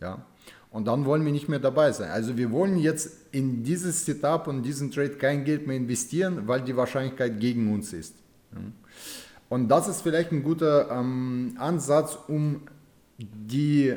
Ja? 0.00 0.26
Und 0.72 0.88
dann 0.88 1.04
wollen 1.04 1.24
wir 1.24 1.30
nicht 1.30 1.48
mehr 1.48 1.60
dabei 1.60 1.92
sein. 1.92 2.10
Also 2.10 2.36
wir 2.36 2.50
wollen 2.50 2.76
jetzt 2.76 3.12
in 3.30 3.62
dieses 3.62 4.04
Setup 4.04 4.48
und 4.48 4.64
diesen 4.64 4.90
Trade 4.90 5.10
kein 5.10 5.44
Geld 5.44 5.68
mehr 5.68 5.76
investieren, 5.76 6.48
weil 6.48 6.62
die 6.62 6.76
Wahrscheinlichkeit 6.76 7.38
gegen 7.38 7.72
uns 7.72 7.92
ist. 7.92 8.16
Und 9.48 9.68
das 9.68 9.86
ist 9.86 10.00
vielleicht 10.00 10.32
ein 10.32 10.42
guter 10.42 10.90
ähm, 10.90 11.54
Ansatz, 11.56 12.18
um 12.26 12.62
die 13.16 13.94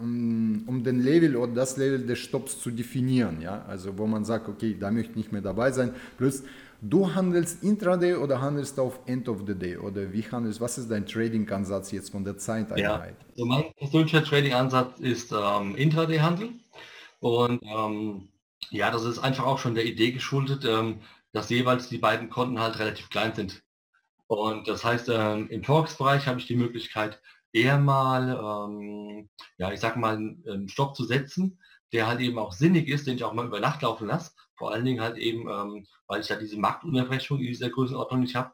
um, 0.00 0.64
um 0.66 0.82
den 0.82 1.00
Level 1.00 1.36
oder 1.36 1.52
das 1.52 1.76
Level 1.76 2.06
des 2.06 2.18
Stopps 2.18 2.60
zu 2.60 2.70
definieren. 2.70 3.40
Ja? 3.40 3.64
Also 3.66 3.96
wo 3.98 4.06
man 4.06 4.24
sagt, 4.24 4.48
okay, 4.48 4.76
da 4.78 4.90
möchte 4.90 5.10
ich 5.10 5.16
nicht 5.16 5.32
mehr 5.32 5.42
dabei 5.42 5.72
sein. 5.72 5.94
Plus 6.16 6.42
Du 6.82 7.14
handelst 7.14 7.62
intraday 7.62 8.14
oder 8.14 8.40
handelst 8.40 8.78
auf 8.78 9.00
End 9.06 9.28
of 9.28 9.44
the 9.46 9.54
Day? 9.54 9.76
Oder 9.78 10.12
wie 10.12 10.22
handelst 10.22 10.60
Was 10.60 10.78
ist 10.78 10.90
dein 10.90 11.06
Trading-Ansatz 11.06 11.90
jetzt 11.90 12.10
von 12.10 12.22
der 12.24 12.36
Zeiteinheit? 12.36 12.78
Ja, 12.78 13.16
also 13.30 13.46
mein 13.46 13.72
persönlicher 13.76 14.22
Trading-Ansatz 14.22 15.00
ist 15.00 15.32
ähm, 15.32 15.74
Intraday-Handel. 15.74 16.50
Und 17.20 17.62
ähm, 17.62 18.28
ja, 18.70 18.90
das 18.90 19.04
ist 19.04 19.18
einfach 19.18 19.46
auch 19.46 19.58
schon 19.58 19.74
der 19.74 19.86
Idee 19.86 20.12
geschuldet, 20.12 20.64
ähm, 20.66 21.00
dass 21.32 21.48
jeweils 21.50 21.88
die 21.88 21.98
beiden 21.98 22.28
Konten 22.28 22.60
halt 22.60 22.78
relativ 22.78 23.08
klein 23.08 23.34
sind. 23.34 23.62
Und 24.26 24.68
das 24.68 24.84
heißt, 24.84 25.08
ähm, 25.08 25.48
im 25.48 25.62
Forex-Bereich 25.64 26.26
habe 26.26 26.40
ich 26.40 26.46
die 26.46 26.56
Möglichkeit, 26.56 27.20
eher 27.56 27.78
mal, 27.78 28.68
ähm, 28.68 29.30
ja, 29.56 29.72
ich 29.72 29.80
sag 29.80 29.96
mal, 29.96 30.16
einen 30.16 30.68
Stopp 30.68 30.94
zu 30.94 31.04
setzen, 31.04 31.58
der 31.92 32.06
halt 32.06 32.20
eben 32.20 32.38
auch 32.38 32.52
sinnig 32.52 32.88
ist, 32.88 33.06
den 33.06 33.16
ich 33.16 33.24
auch 33.24 33.32
mal 33.32 33.46
über 33.46 33.60
Nacht 33.60 33.82
laufen 33.82 34.06
lasse. 34.08 34.32
Vor 34.56 34.72
allen 34.72 34.84
Dingen 34.84 35.00
halt 35.00 35.16
eben, 35.16 35.48
ähm, 35.48 35.86
weil 36.06 36.20
ich 36.20 36.28
ja 36.28 36.36
diese 36.36 36.58
Marktunterbrechung 36.58 37.38
in 37.38 37.46
dieser 37.46 37.70
Größenordnung 37.70 38.20
nicht 38.20 38.34
habe. 38.34 38.52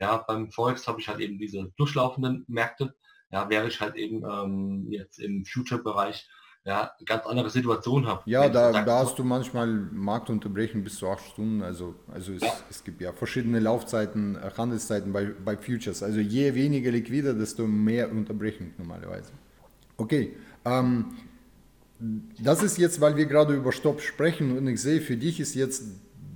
Ja, 0.00 0.18
beim 0.18 0.50
Forex 0.50 0.86
habe 0.88 1.00
ich 1.00 1.08
halt 1.08 1.20
eben 1.20 1.38
diese 1.38 1.72
durchlaufenden 1.76 2.44
Märkte. 2.48 2.94
Ja, 3.30 3.48
wäre 3.48 3.68
ich 3.68 3.80
halt 3.80 3.94
eben 3.96 4.24
ähm, 4.28 4.90
jetzt 4.90 5.18
im 5.18 5.44
Future-Bereich 5.44 6.28
ja, 6.66 6.92
eine 6.96 7.04
ganz 7.04 7.26
andere 7.26 7.50
Situation 7.50 8.06
habe. 8.06 8.22
Ja, 8.24 8.48
da, 8.48 8.84
da 8.84 9.00
hast 9.00 9.18
du 9.18 9.24
manchmal 9.24 9.66
Marktunterbrechung 9.66 10.82
bis 10.82 10.96
zu 10.96 11.08
acht 11.08 11.24
Stunden. 11.24 11.62
Also, 11.62 11.94
also 12.12 12.32
es, 12.32 12.42
ja. 12.42 12.52
es 12.70 12.82
gibt 12.82 13.02
ja 13.02 13.12
verschiedene 13.12 13.60
Laufzeiten, 13.60 14.36
äh, 14.36 14.50
Handelszeiten 14.56 15.12
bei, 15.12 15.26
bei 15.44 15.58
Futures. 15.58 16.02
Also 16.02 16.20
je 16.20 16.54
weniger 16.54 16.90
liquider, 16.90 17.34
desto 17.34 17.66
mehr 17.66 18.10
Unterbrechung 18.10 18.72
normalerweise. 18.78 19.32
Okay, 19.98 20.36
ähm, 20.64 21.14
das 22.42 22.62
ist 22.62 22.78
jetzt, 22.78 23.00
weil 23.00 23.16
wir 23.16 23.26
gerade 23.26 23.54
über 23.54 23.70
Stopp 23.70 24.00
sprechen 24.00 24.56
und 24.56 24.66
ich 24.66 24.80
sehe, 24.80 25.00
für 25.00 25.16
dich 25.16 25.40
ist 25.40 25.54
jetzt 25.54 25.84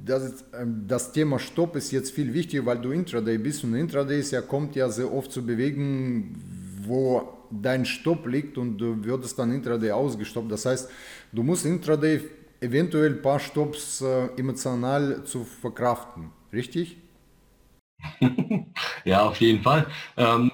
das, 0.04 0.44
ähm, 0.52 0.84
das 0.86 1.12
Thema 1.12 1.38
Stopp 1.38 1.74
ist 1.74 1.90
jetzt 1.90 2.10
viel 2.10 2.34
wichtiger, 2.34 2.66
weil 2.66 2.78
du 2.78 2.90
Intraday 2.90 3.38
bist 3.38 3.64
und 3.64 3.74
Intraday 3.74 4.20
ist 4.20 4.30
ja, 4.32 4.42
kommt 4.42 4.76
ja 4.76 4.90
sehr 4.90 5.12
oft 5.12 5.32
zu 5.32 5.44
bewegen, 5.44 6.42
wo 6.82 7.37
dein 7.50 7.84
Stopp 7.84 8.26
liegt 8.26 8.58
und 8.58 8.78
du 8.78 9.04
würdest 9.04 9.38
dann 9.38 9.52
Intraday 9.52 9.92
ausgestoppt. 9.92 10.50
Das 10.50 10.66
heißt, 10.66 10.90
du 11.32 11.42
musst 11.42 11.66
Intraday 11.66 12.20
eventuell 12.60 13.12
ein 13.14 13.22
paar 13.22 13.38
Stops 13.38 14.00
äh, 14.00 14.26
emotional 14.36 15.24
zu 15.24 15.44
verkraften, 15.44 16.32
richtig? 16.52 16.96
ja, 19.04 19.22
auf 19.24 19.40
jeden 19.40 19.62
Fall. 19.62 19.86
Ähm, 20.16 20.52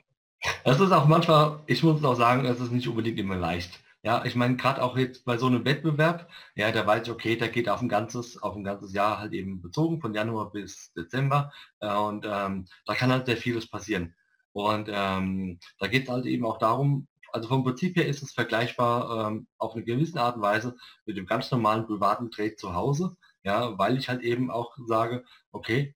es 0.64 0.80
ist 0.80 0.92
auch 0.92 1.06
manchmal, 1.06 1.60
ich 1.66 1.82
muss 1.82 2.04
auch 2.04 2.14
sagen, 2.16 2.44
es 2.44 2.60
ist 2.60 2.72
nicht 2.72 2.88
unbedingt 2.88 3.18
immer 3.18 3.36
leicht. 3.36 3.80
Ja, 4.02 4.22
ich 4.26 4.34
meine, 4.34 4.56
gerade 4.56 4.82
auch 4.82 4.98
jetzt 4.98 5.24
bei 5.24 5.38
so 5.38 5.46
einem 5.46 5.64
Wettbewerb, 5.64 6.28
ja, 6.56 6.70
da 6.72 6.86
weiß 6.86 7.04
ich, 7.04 7.10
okay, 7.10 7.36
der 7.36 7.48
geht 7.48 7.70
auf 7.70 7.80
ein 7.80 7.88
ganzes, 7.88 8.42
auf 8.42 8.54
ein 8.54 8.62
ganzes 8.64 8.92
Jahr 8.92 9.18
halt 9.18 9.32
eben 9.32 9.62
bezogen, 9.62 10.00
von 10.00 10.12
Januar 10.12 10.52
bis 10.52 10.92
Dezember. 10.92 11.52
Äh, 11.80 11.94
und 11.94 12.26
ähm, 12.28 12.66
da 12.86 12.94
kann 12.94 13.10
halt 13.10 13.26
sehr 13.26 13.38
vieles 13.38 13.66
passieren. 13.66 14.14
Und 14.54 14.88
ähm, 14.90 15.58
da 15.78 15.88
geht 15.88 16.04
es 16.04 16.08
halt 16.08 16.24
eben 16.24 16.46
auch 16.46 16.58
darum, 16.58 17.06
also 17.32 17.48
vom 17.48 17.64
Prinzip 17.64 17.96
her 17.96 18.06
ist 18.06 18.22
es 18.22 18.32
vergleichbar 18.32 19.28
ähm, 19.28 19.46
auf 19.58 19.74
eine 19.74 19.84
gewisse 19.84 20.20
Art 20.20 20.36
und 20.36 20.42
Weise 20.42 20.76
mit 21.04 21.16
dem 21.18 21.26
ganz 21.26 21.50
normalen 21.50 21.86
privaten 21.86 22.30
Trade 22.30 22.56
zu 22.56 22.74
Hause, 22.74 23.16
ja, 23.42 23.76
weil 23.78 23.98
ich 23.98 24.08
halt 24.08 24.22
eben 24.22 24.50
auch 24.50 24.74
sage, 24.86 25.24
okay, 25.52 25.94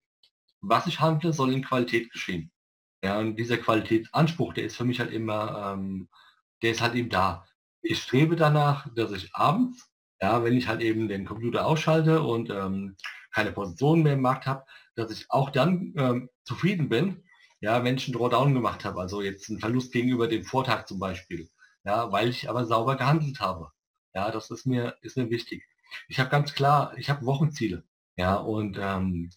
was 0.60 0.86
ich 0.86 1.00
handle, 1.00 1.32
soll 1.32 1.52
in 1.52 1.64
Qualität 1.64 2.12
geschehen. 2.12 2.50
Ja, 3.02 3.18
und 3.20 3.36
dieser 3.36 3.56
Qualitätsanspruch, 3.56 4.52
der 4.54 4.64
ist 4.64 4.76
für 4.76 4.84
mich 4.84 5.00
halt 5.00 5.12
immer, 5.12 5.74
ähm, 5.74 6.08
der 6.62 6.72
ist 6.72 6.82
halt 6.82 6.94
eben 6.96 7.08
da 7.08 7.48
ich 7.82 8.02
strebe 8.02 8.36
danach, 8.36 8.88
dass 8.94 9.12
ich 9.12 9.34
abends, 9.34 9.90
ja, 10.20 10.42
wenn 10.44 10.56
ich 10.56 10.68
halt 10.68 10.80
eben 10.80 11.08
den 11.08 11.24
Computer 11.24 11.66
ausschalte 11.66 12.22
und 12.22 12.50
ähm, 12.50 12.96
keine 13.32 13.52
Position 13.52 14.02
mehr 14.02 14.14
im 14.14 14.20
Markt 14.22 14.46
habe, 14.46 14.64
dass 14.94 15.10
ich 15.10 15.26
auch 15.30 15.50
dann 15.50 15.94
ähm, 15.96 16.28
zufrieden 16.44 16.88
bin, 16.88 17.22
ja, 17.60 17.84
wenn 17.84 17.96
ich 17.96 18.06
einen 18.06 18.16
Drawdown 18.16 18.54
gemacht 18.54 18.84
habe, 18.84 19.00
also 19.00 19.22
jetzt 19.22 19.48
einen 19.50 19.60
Verlust 19.60 19.92
gegenüber 19.92 20.28
dem 20.28 20.44
Vortag 20.44 20.86
zum 20.86 20.98
Beispiel, 20.98 21.48
ja, 21.84 22.10
weil 22.12 22.28
ich 22.28 22.48
aber 22.48 22.66
sauber 22.66 22.96
gehandelt 22.96 23.40
habe. 23.40 23.70
Ja, 24.14 24.30
das 24.30 24.50
ist 24.50 24.66
mir, 24.66 24.96
ist 25.02 25.16
mir 25.16 25.30
wichtig. 25.30 25.64
Ich 26.08 26.20
habe 26.20 26.30
ganz 26.30 26.54
klar, 26.54 26.92
ich 26.96 27.10
habe 27.10 27.26
Wochenziele, 27.26 27.84
ja, 28.16 28.36
und 28.36 28.78
ähm, 28.80 29.30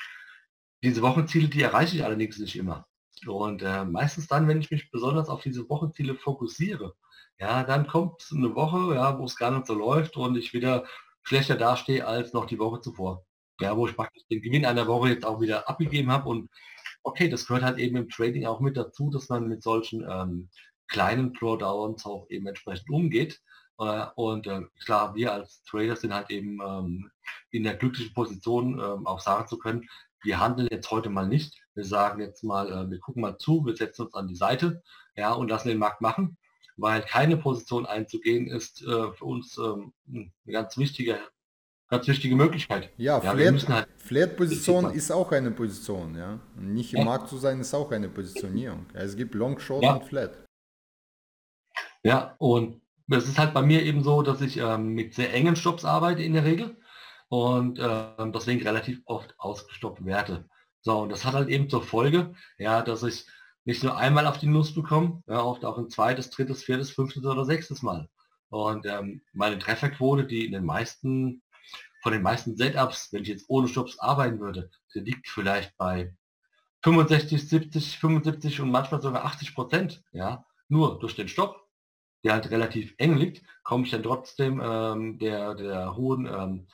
diese 0.83 1.01
Wochenziele, 1.01 1.47
die 1.47 1.61
erreiche 1.61 1.97
ich 1.97 2.03
allerdings 2.03 2.37
nicht 2.39 2.55
immer. 2.55 2.87
Und 3.27 3.61
äh, 3.61 3.85
meistens 3.85 4.27
dann, 4.27 4.47
wenn 4.47 4.61
ich 4.61 4.71
mich 4.71 4.89
besonders 4.91 5.29
auf 5.29 5.41
diese 5.43 5.69
Wochenziele 5.69 6.15
fokussiere, 6.15 6.95
ja, 7.39 7.63
dann 7.63 7.87
kommt 7.87 8.27
eine 8.31 8.55
Woche, 8.55 8.95
ja, 8.95 9.17
wo 9.19 9.25
es 9.25 9.35
gar 9.35 9.51
nicht 9.51 9.67
so 9.67 9.73
läuft 9.73 10.17
und 10.17 10.35
ich 10.37 10.53
wieder 10.53 10.85
schlechter 11.23 11.55
dastehe 11.55 12.05
als 12.05 12.33
noch 12.33 12.45
die 12.45 12.59
Woche 12.59 12.81
zuvor. 12.81 13.25
Ja, 13.59 13.77
wo 13.77 13.87
ich 13.87 13.95
praktisch 13.95 14.23
den 14.29 14.41
Gewinn 14.41 14.65
einer 14.65 14.87
Woche 14.87 15.09
jetzt 15.09 15.25
auch 15.25 15.39
wieder 15.39 15.69
abgegeben 15.69 16.11
habe 16.11 16.29
und 16.29 16.49
okay, 17.03 17.29
das 17.29 17.47
gehört 17.47 17.63
halt 17.63 17.79
eben 17.79 17.97
im 17.97 18.09
Trading 18.09 18.45
auch 18.45 18.59
mit 18.59 18.77
dazu, 18.77 19.09
dass 19.09 19.29
man 19.29 19.47
mit 19.47 19.63
solchen 19.63 20.05
ähm, 20.09 20.49
kleinen 20.87 21.33
Drawdowns 21.33 22.05
auch 22.05 22.27
eben 22.29 22.47
entsprechend 22.47 22.89
umgeht. 22.89 23.41
Äh, 23.79 24.05
und 24.15 24.47
äh, 24.47 24.61
klar, 24.83 25.15
wir 25.15 25.33
als 25.33 25.63
Trader 25.63 25.95
sind 25.95 26.13
halt 26.13 26.29
eben 26.29 26.59
ähm, 26.65 27.11
in 27.51 27.63
der 27.63 27.75
glücklichen 27.75 28.13
Position, 28.13 28.79
ähm, 28.79 29.07
auch 29.07 29.19
sagen 29.19 29.47
zu 29.47 29.57
können, 29.57 29.87
wir 30.23 30.39
handeln 30.39 30.67
jetzt 30.71 30.91
heute 30.91 31.09
mal 31.09 31.27
nicht. 31.27 31.59
Wir 31.73 31.85
sagen 31.85 32.21
jetzt 32.21 32.43
mal, 32.43 32.71
äh, 32.71 32.89
wir 32.89 32.99
gucken 32.99 33.21
mal 33.21 33.37
zu, 33.37 33.65
wir 33.65 33.75
setzen 33.75 34.03
uns 34.03 34.13
an 34.13 34.27
die 34.27 34.35
Seite 34.35 34.83
ja, 35.15 35.33
und 35.33 35.49
lassen 35.49 35.69
den 35.69 35.79
Markt 35.79 36.01
machen, 36.01 36.37
weil 36.77 37.01
keine 37.01 37.37
Position 37.37 37.85
einzugehen 37.85 38.47
ist 38.47 38.81
äh, 38.83 39.11
für 39.13 39.25
uns 39.25 39.57
ähm, 39.57 39.93
eine 40.07 40.31
ganz 40.45 40.77
wichtige, 40.77 41.19
ganz 41.91 42.07
wichtige 42.07 42.35
Möglichkeit. 42.35 42.89
Ja, 42.97 43.21
ja 43.21 43.33
Flat, 43.33 43.69
halt 43.69 43.87
Flat-Position 43.97 44.91
ist 44.93 45.11
auch 45.11 45.31
eine 45.31 45.51
Position. 45.51 46.15
Ja? 46.15 46.39
Nicht 46.55 46.93
im 46.93 46.99
ja. 46.99 47.05
Markt 47.05 47.29
zu 47.29 47.37
sein 47.37 47.59
ist 47.59 47.73
auch 47.73 47.91
eine 47.91 48.09
Positionierung. 48.09 48.85
Es 48.93 49.15
gibt 49.15 49.35
Long, 49.35 49.59
Short 49.59 49.83
ja. 49.83 49.93
und 49.93 50.05
Flat. 50.05 50.45
Ja, 52.03 52.35
und 52.39 52.81
es 53.09 53.27
ist 53.27 53.37
halt 53.37 53.53
bei 53.53 53.61
mir 53.61 53.83
eben 53.83 54.03
so, 54.03 54.21
dass 54.21 54.41
ich 54.41 54.57
ähm, 54.57 54.93
mit 54.93 55.13
sehr 55.13 55.33
engen 55.33 55.55
Stops 55.55 55.85
arbeite 55.85 56.23
in 56.23 56.33
der 56.33 56.45
Regel 56.45 56.77
und 57.27 57.77
äh, 57.77 58.31
deswegen 58.33 58.63
relativ 58.63 59.01
oft 59.05 59.35
ausgestoppt 59.37 60.05
werde. 60.05 60.47
So, 60.81 60.99
und 61.01 61.09
das 61.09 61.25
hat 61.25 61.33
halt 61.33 61.49
eben 61.49 61.69
zur 61.69 61.83
Folge, 61.83 62.33
ja, 62.57 62.81
dass 62.81 63.03
ich 63.03 63.27
nicht 63.65 63.83
nur 63.83 63.97
einmal 63.97 64.25
auf 64.25 64.39
die 64.39 64.47
Nuss 64.47 64.73
bekomme, 64.73 65.21
ja, 65.27 65.43
oft 65.43 65.63
auch 65.65 65.77
ein 65.77 65.89
zweites, 65.89 66.29
drittes, 66.29 66.63
viertes, 66.63 66.89
fünftes 66.89 67.23
oder 67.25 67.45
sechstes 67.45 67.83
Mal. 67.83 68.09
Und 68.49 68.85
ähm, 68.85 69.21
meine 69.33 69.59
Trefferquote, 69.59 70.25
die 70.25 70.45
in 70.45 70.53
den 70.53 70.65
meisten, 70.65 71.41
von 72.01 72.11
den 72.11 72.21
meisten 72.21 72.57
Setups, 72.57 73.13
wenn 73.13 73.23
ich 73.23 73.29
jetzt 73.29 73.45
ohne 73.47 73.67
Stops 73.67 73.99
arbeiten 73.99 74.39
würde, 74.39 74.69
die 74.93 74.99
liegt 74.99 75.27
vielleicht 75.27 75.77
bei 75.77 76.13
65, 76.83 77.47
70, 77.47 77.99
75 77.99 78.61
und 78.61 78.71
manchmal 78.71 79.01
sogar 79.01 79.23
80 79.25 79.53
Prozent, 79.53 80.03
ja, 80.11 80.45
nur 80.67 80.99
durch 80.99 81.15
den 81.15 81.27
Stopp, 81.27 81.67
der 82.23 82.33
halt 82.33 82.49
relativ 82.49 82.93
eng 82.97 83.17
liegt, 83.17 83.43
komme 83.63 83.85
ich 83.85 83.91
dann 83.91 84.03
trotzdem 84.03 84.61
ähm, 84.63 85.19
der, 85.19 85.55
der 85.55 85.95
hohen 85.95 86.25
ähm, 86.25 86.67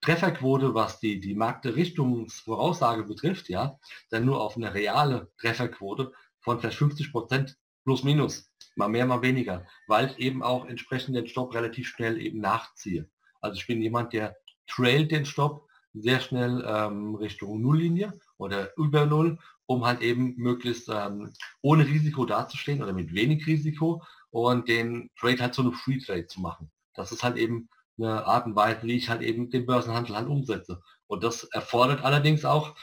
Trefferquote, 0.00 0.74
was 0.74 0.98
die, 0.98 1.20
die 1.20 1.34
Marktrichtungsvoraussage 1.34 3.04
betrifft, 3.04 3.48
ja, 3.48 3.78
dann 4.10 4.24
nur 4.24 4.40
auf 4.40 4.56
eine 4.56 4.74
reale 4.74 5.30
Trefferquote 5.38 6.12
von 6.40 6.58
vielleicht 6.58 6.78
50 6.78 7.12
Prozent 7.12 7.56
plus 7.84 8.02
minus, 8.02 8.50
mal 8.74 8.88
mehr, 8.88 9.06
mal 9.06 9.22
weniger, 9.22 9.66
weil 9.86 10.10
ich 10.10 10.18
eben 10.18 10.42
auch 10.42 10.64
entsprechend 10.66 11.16
den 11.16 11.28
Stopp 11.28 11.54
relativ 11.54 11.88
schnell 11.88 12.20
eben 12.20 12.40
nachziehe. 12.40 13.08
Also 13.40 13.58
ich 13.58 13.66
bin 13.66 13.80
jemand, 13.80 14.12
der 14.12 14.36
trailt 14.74 15.10
den 15.10 15.26
Stopp 15.26 15.68
sehr 15.94 16.20
schnell 16.20 16.64
ähm, 16.66 17.14
Richtung 17.14 17.60
Nulllinie 17.60 18.12
oder 18.38 18.76
über 18.76 19.06
Null, 19.06 19.38
um 19.66 19.84
halt 19.84 20.00
eben 20.00 20.34
möglichst 20.36 20.88
ähm, 20.88 21.32
ohne 21.60 21.86
Risiko 21.86 22.24
dazustehen 22.24 22.82
oder 22.82 22.92
mit 22.92 23.14
wenig 23.14 23.46
Risiko 23.46 24.02
und 24.30 24.68
den 24.68 25.10
Trade 25.18 25.42
halt 25.42 25.54
so 25.54 25.62
eine 25.62 25.72
Free 25.72 25.98
Trade 25.98 26.26
zu 26.26 26.40
machen. 26.40 26.70
Das 26.94 27.12
ist 27.12 27.22
halt 27.22 27.36
eben 27.36 27.68
eine 27.98 28.26
Art 28.26 28.46
und 28.46 28.56
Weise, 28.56 28.82
wie 28.84 28.96
ich 28.96 29.10
halt 29.10 29.22
eben 29.22 29.50
den 29.50 29.66
Börsenhandel 29.66 30.16
halt 30.16 30.28
umsetze. 30.28 30.80
Und 31.06 31.22
das 31.22 31.44
erfordert 31.44 32.04
allerdings 32.04 32.44
auch, 32.44 32.74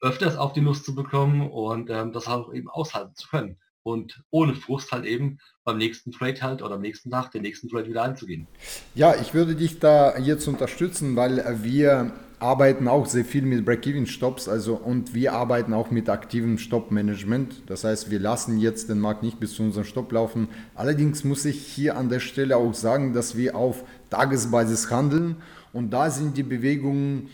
öfters 0.00 0.36
auf 0.36 0.52
die 0.52 0.60
Lust 0.60 0.84
zu 0.84 0.94
bekommen 0.94 1.50
und 1.50 1.90
ähm, 1.90 2.12
das 2.12 2.28
auch 2.28 2.52
eben 2.52 2.68
aushalten 2.68 3.14
zu 3.14 3.28
können. 3.28 3.58
Und 3.88 4.22
ohne 4.30 4.54
Frust 4.54 4.92
halt 4.92 5.06
eben 5.06 5.38
beim 5.64 5.78
nächsten 5.78 6.12
Trade 6.12 6.42
halt 6.42 6.62
oder 6.62 6.74
am 6.74 6.82
nächsten 6.82 7.10
Tag 7.10 7.30
den 7.30 7.40
nächsten 7.40 7.68
Trade 7.68 7.88
wieder 7.88 8.02
einzugehen. 8.02 8.46
Ja, 8.94 9.14
ich 9.18 9.32
würde 9.32 9.54
dich 9.54 9.78
da 9.78 10.18
jetzt 10.18 10.46
unterstützen, 10.46 11.16
weil 11.16 11.42
wir 11.62 12.12
arbeiten 12.38 12.86
auch 12.86 13.06
sehr 13.06 13.24
viel 13.24 13.42
mit 13.42 13.64
Break-Even-Stops 13.64 14.46
also, 14.48 14.76
und 14.76 15.14
wir 15.14 15.32
arbeiten 15.32 15.72
auch 15.72 15.90
mit 15.90 16.10
aktivem 16.10 16.58
Stop-Management. 16.58 17.62
Das 17.66 17.84
heißt, 17.84 18.10
wir 18.10 18.20
lassen 18.20 18.58
jetzt 18.58 18.90
den 18.90 19.00
Markt 19.00 19.22
nicht 19.22 19.40
bis 19.40 19.54
zu 19.54 19.62
unserem 19.62 19.84
Stopp 19.84 20.12
laufen. 20.12 20.48
Allerdings 20.74 21.24
muss 21.24 21.46
ich 21.46 21.66
hier 21.66 21.96
an 21.96 22.10
der 22.10 22.20
Stelle 22.20 22.58
auch 22.58 22.74
sagen, 22.74 23.14
dass 23.14 23.36
wir 23.36 23.56
auf 23.56 23.84
Tagesbasis 24.10 24.90
handeln 24.90 25.36
und 25.72 25.90
da 25.90 26.10
sind 26.10 26.36
die 26.36 26.42
Bewegungen 26.42 27.30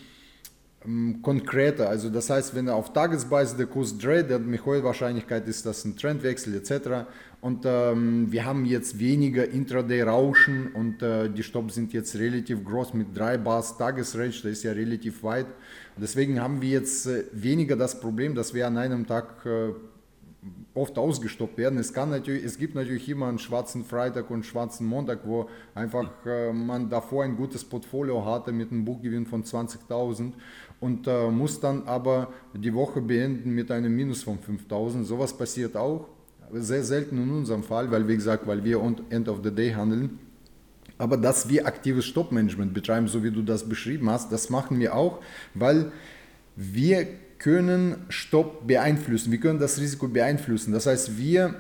konkreter. 1.23 1.89
Also 1.89 2.11
das 2.11 2.29
heißt, 2.29 2.55
wenn 2.55 2.69
er 2.69 2.75
auf 2.75 2.93
Tagesbasis 2.93 3.57
der 3.57 3.67
Kurs 3.67 3.97
dreht, 3.97 4.29
der 4.29 4.39
mit 4.39 4.65
hoher 4.67 4.85
Wahrscheinlichkeit 4.85 5.49
ist 5.49 5.65
das 5.65 5.85
ein 5.85 5.97
Trendwechsel 5.97 6.55
etc. 6.55 7.07
Und 7.41 7.65
ähm, 7.65 8.31
wir 8.31 8.45
haben 8.45 8.67
jetzt 8.67 8.99
weniger 8.99 9.49
Intraday-Rauschen 9.49 10.73
und 10.73 11.03
äh, 11.03 11.31
die 11.31 11.43
Stops 11.43 11.75
sind 11.75 11.93
jetzt 11.95 12.15
relativ 12.17 12.65
groß 12.65 12.93
mit 12.95 13.17
3 13.17 13.39
Bars 13.39 13.79
Tagesrange, 13.79 14.31
das 14.31 14.45
ist 14.45 14.63
ja 14.65 14.73
relativ 14.73 15.23
weit. 15.23 15.47
Deswegen 15.97 16.41
haben 16.41 16.61
wir 16.61 16.71
jetzt 16.71 17.07
äh, 17.07 17.25
weniger 17.33 17.77
das 17.77 17.99
Problem, 17.99 18.35
dass 18.35 18.53
wir 18.53 18.67
an 18.67 18.77
einem 18.77 19.07
Tag 19.07 19.47
äh, 19.47 19.73
oft 20.75 20.99
ausgestoppt 20.99 21.57
werden. 21.57 21.79
Es, 21.79 21.93
kann 21.93 22.11
natürlich, 22.11 22.45
es 22.45 22.59
gibt 22.59 22.75
natürlich 22.75 23.09
immer 23.09 23.29
einen 23.29 23.39
schwarzen 23.39 23.85
Freitag 23.85 24.29
und 24.31 24.37
einen 24.37 24.45
schwarzen 24.45 24.87
Montag, 24.87 25.21
wo 25.25 25.49
einfach 25.75 26.11
äh, 26.27 26.53
man 26.53 26.91
davor 26.91 27.25
ein 27.25 27.37
gutes 27.37 27.65
Portfolio 27.65 28.25
hatte 28.25 28.53
mit 28.53 28.73
einem 28.73 28.85
Buchgewinn 28.85 29.27
von 29.27 29.45
20.000 29.45 30.33
und 30.81 31.07
äh, 31.07 31.31
muss 31.31 31.61
dann 31.61 31.85
aber 31.87 32.33
die 32.55 32.75
Woche 32.75 33.01
beenden 33.01 33.51
mit 33.51 33.71
einem 33.71 33.95
Minus 33.95 34.25
von 34.25 34.39
5.000. 34.39 35.05
Sowas 35.05 35.37
passiert 35.37 35.77
auch, 35.77 36.09
sehr 36.53 36.83
selten 36.83 37.23
in 37.23 37.31
unserem 37.31 37.63
Fall, 37.63 37.91
weil 37.91 38.07
wie 38.09 38.17
gesagt, 38.17 38.47
weil 38.47 38.65
wir 38.65 38.81
End 39.11 39.29
of 39.29 39.41
the 39.45 39.51
Day 39.51 39.73
handeln. 39.73 40.19
Aber 40.99 41.17
dass 41.17 41.49
wir 41.49 41.67
aktives 41.67 42.05
Stoppmanagement 42.05 42.75
betreiben, 42.75 43.09
so 43.09 43.25
wie 43.25 43.31
du 43.31 43.43
das 43.43 43.69
beschrieben 43.69 44.11
hast, 44.11 44.31
das 44.31 44.51
machen 44.51 44.79
wir 44.79 44.95
auch, 44.95 45.21
weil 45.55 45.91
wir 46.57 47.07
können 47.45 48.07
Stopp 48.09 48.67
beeinflussen, 48.67 49.31
wir 49.31 49.39
können 49.39 49.59
das 49.59 49.79
Risiko 49.79 50.09
beeinflussen. 50.09 50.73
Das 50.73 50.87
heißt, 50.87 51.19
wir 51.19 51.55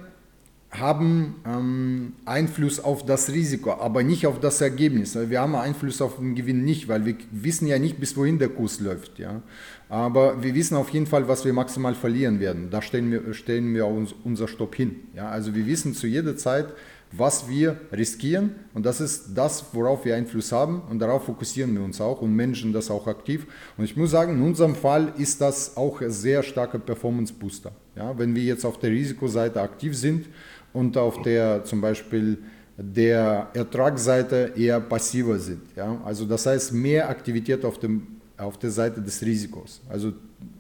haben 0.70 1.35
ähm, 1.47 2.14
Einfluss 2.24 2.80
auf 2.80 3.05
das 3.05 3.30
Risiko, 3.30 3.70
aber 3.70 4.03
nicht 4.03 4.26
auf 4.26 4.41
das 4.41 4.62
Ergebnis. 4.62 5.14
Wir 5.14 5.43
haben 5.43 5.55
Einfluss 5.55 6.01
auf 6.01 6.16
den 6.16 6.35
Gewinn 6.35 6.64
nicht, 6.64 6.89
weil 6.89 7.05
wir 7.05 7.16
wissen 7.30 7.66
ja 7.66 7.78
nicht, 7.78 8.01
bis 8.01 8.16
wohin 8.16 8.39
der 8.39 8.49
Kurs 8.49 8.80
läuft. 8.80 9.18
Ja? 9.18 9.43
Aber 9.91 10.43
wir 10.43 10.55
wissen 10.55 10.74
auf 10.74 10.89
jeden 10.89 11.07
Fall, 11.07 11.28
was 11.28 11.45
wir 11.45 11.53
maximal 11.53 11.95
verlieren 11.95 12.41
werden. 12.41 12.70
Da 12.70 12.80
stellen 12.80 13.12
wir, 13.12 13.35
stellen 13.35 13.74
wir 13.74 13.87
uns 13.87 14.14
unser 14.24 14.49
Stopp 14.49 14.74
hin. 14.74 14.97
Ja? 15.14 15.28
Also 15.28 15.55
wir 15.55 15.66
wissen 15.66 15.93
zu 15.93 16.07
jeder 16.07 16.35
Zeit, 16.39 16.68
was 17.16 17.48
wir 17.48 17.76
riskieren 17.92 18.54
und 18.74 18.84
das 18.86 19.00
ist 19.00 19.34
das, 19.34 19.64
worauf 19.72 20.04
wir 20.04 20.16
Einfluss 20.16 20.52
haben 20.52 20.82
und 20.90 20.98
darauf 20.98 21.24
fokussieren 21.24 21.74
wir 21.74 21.82
uns 21.82 22.00
auch 22.00 22.20
und 22.22 22.34
managen 22.34 22.72
das 22.72 22.90
auch 22.90 23.06
aktiv. 23.06 23.46
Und 23.76 23.84
ich 23.84 23.96
muss 23.96 24.10
sagen, 24.10 24.36
in 24.36 24.42
unserem 24.42 24.74
Fall 24.74 25.12
ist 25.18 25.40
das 25.40 25.76
auch 25.76 26.00
ein 26.00 26.10
sehr 26.10 26.42
starker 26.42 26.78
Performance 26.78 27.32
Booster. 27.32 27.72
Ja? 27.96 28.16
Wenn 28.18 28.34
wir 28.34 28.42
jetzt 28.42 28.64
auf 28.64 28.78
der 28.78 28.90
Risikoseite 28.90 29.60
aktiv 29.60 29.96
sind, 29.96 30.26
und 30.74 30.96
auf 30.98 31.22
der 31.22 31.64
zum 31.64 31.80
Beispiel 31.80 32.36
der 32.76 33.48
Ertragsseite 33.54 34.52
eher 34.56 34.80
passiver 34.80 35.38
sind. 35.38 35.62
Ja? 35.74 35.98
Also 36.04 36.26
das 36.26 36.44
heißt 36.44 36.72
mehr 36.72 37.08
Aktivität 37.08 37.64
auf, 37.64 37.78
dem, 37.78 38.06
auf 38.36 38.58
der 38.58 38.70
Seite 38.70 39.00
des 39.00 39.22
Risikos. 39.22 39.80
Also 39.88 40.12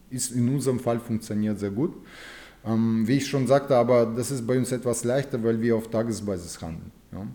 ist 0.08 0.30
in 0.30 0.48
unserem 0.48 0.78
Fall 0.78 1.00
funktioniert 1.00 1.58
sehr 1.58 1.72
gut. 1.72 1.92
Ähm, 2.66 3.06
wie 3.06 3.18
ich 3.18 3.26
schon 3.26 3.46
sagte, 3.46 3.76
aber 3.76 4.06
das 4.06 4.30
ist 4.30 4.46
bei 4.46 4.56
uns 4.56 4.72
etwas 4.72 5.04
leichter, 5.04 5.42
weil 5.42 5.60
wir 5.60 5.76
auf 5.76 5.88
Tagesbasis 5.88 6.60
handeln. 6.62 6.90
Ja? 7.12 7.26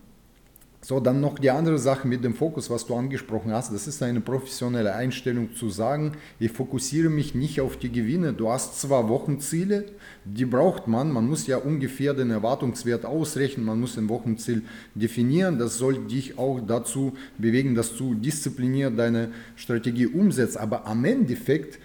So, 0.82 1.02
dann 1.02 1.20
noch 1.20 1.38
die 1.38 1.50
andere 1.50 1.78
Sache 1.78 2.08
mit 2.08 2.24
dem 2.24 2.34
Fokus, 2.34 2.70
was 2.70 2.88
du 2.88 2.96
angesprochen 2.96 3.52
hast. 3.52 3.74
Das 3.74 3.86
ist 3.86 4.02
eine 4.02 4.22
professionelle 4.22 4.96
Einstellung 4.96 5.54
zu 5.54 5.70
sagen, 5.70 6.14
ich 6.40 6.54
fokussiere 6.54 7.10
mich 7.10 7.36
nicht 7.36 7.60
auf 7.60 7.76
die 7.76 7.92
Gewinne. 7.92 8.32
Du 8.32 8.50
hast 8.50 8.80
zwar 8.80 9.10
Wochenziele, 9.10 9.86
die 10.24 10.46
braucht 10.46 10.88
man. 10.88 11.12
Man 11.12 11.28
muss 11.28 11.48
ja 11.48 11.58
ungefähr 11.58 12.14
den 12.14 12.32
Erwartungswert 12.32 13.06
ausrechnen, 13.06 13.66
man 13.66 13.82
muss 13.82 13.98
ein 13.98 14.08
Wochenziel 14.08 14.64
definieren. 14.96 15.60
Das 15.60 15.78
soll 15.78 16.08
dich 16.08 16.38
auch 16.38 16.62
dazu 16.66 17.14
bewegen, 17.38 17.76
dass 17.76 17.98
du 17.98 18.16
diszipliniert 18.16 18.98
deine 18.98 19.32
Strategie 19.58 20.08
umsetzt. 20.08 20.58
Aber 20.58 20.88
am 20.88 21.04
Endeffekt 21.04 21.78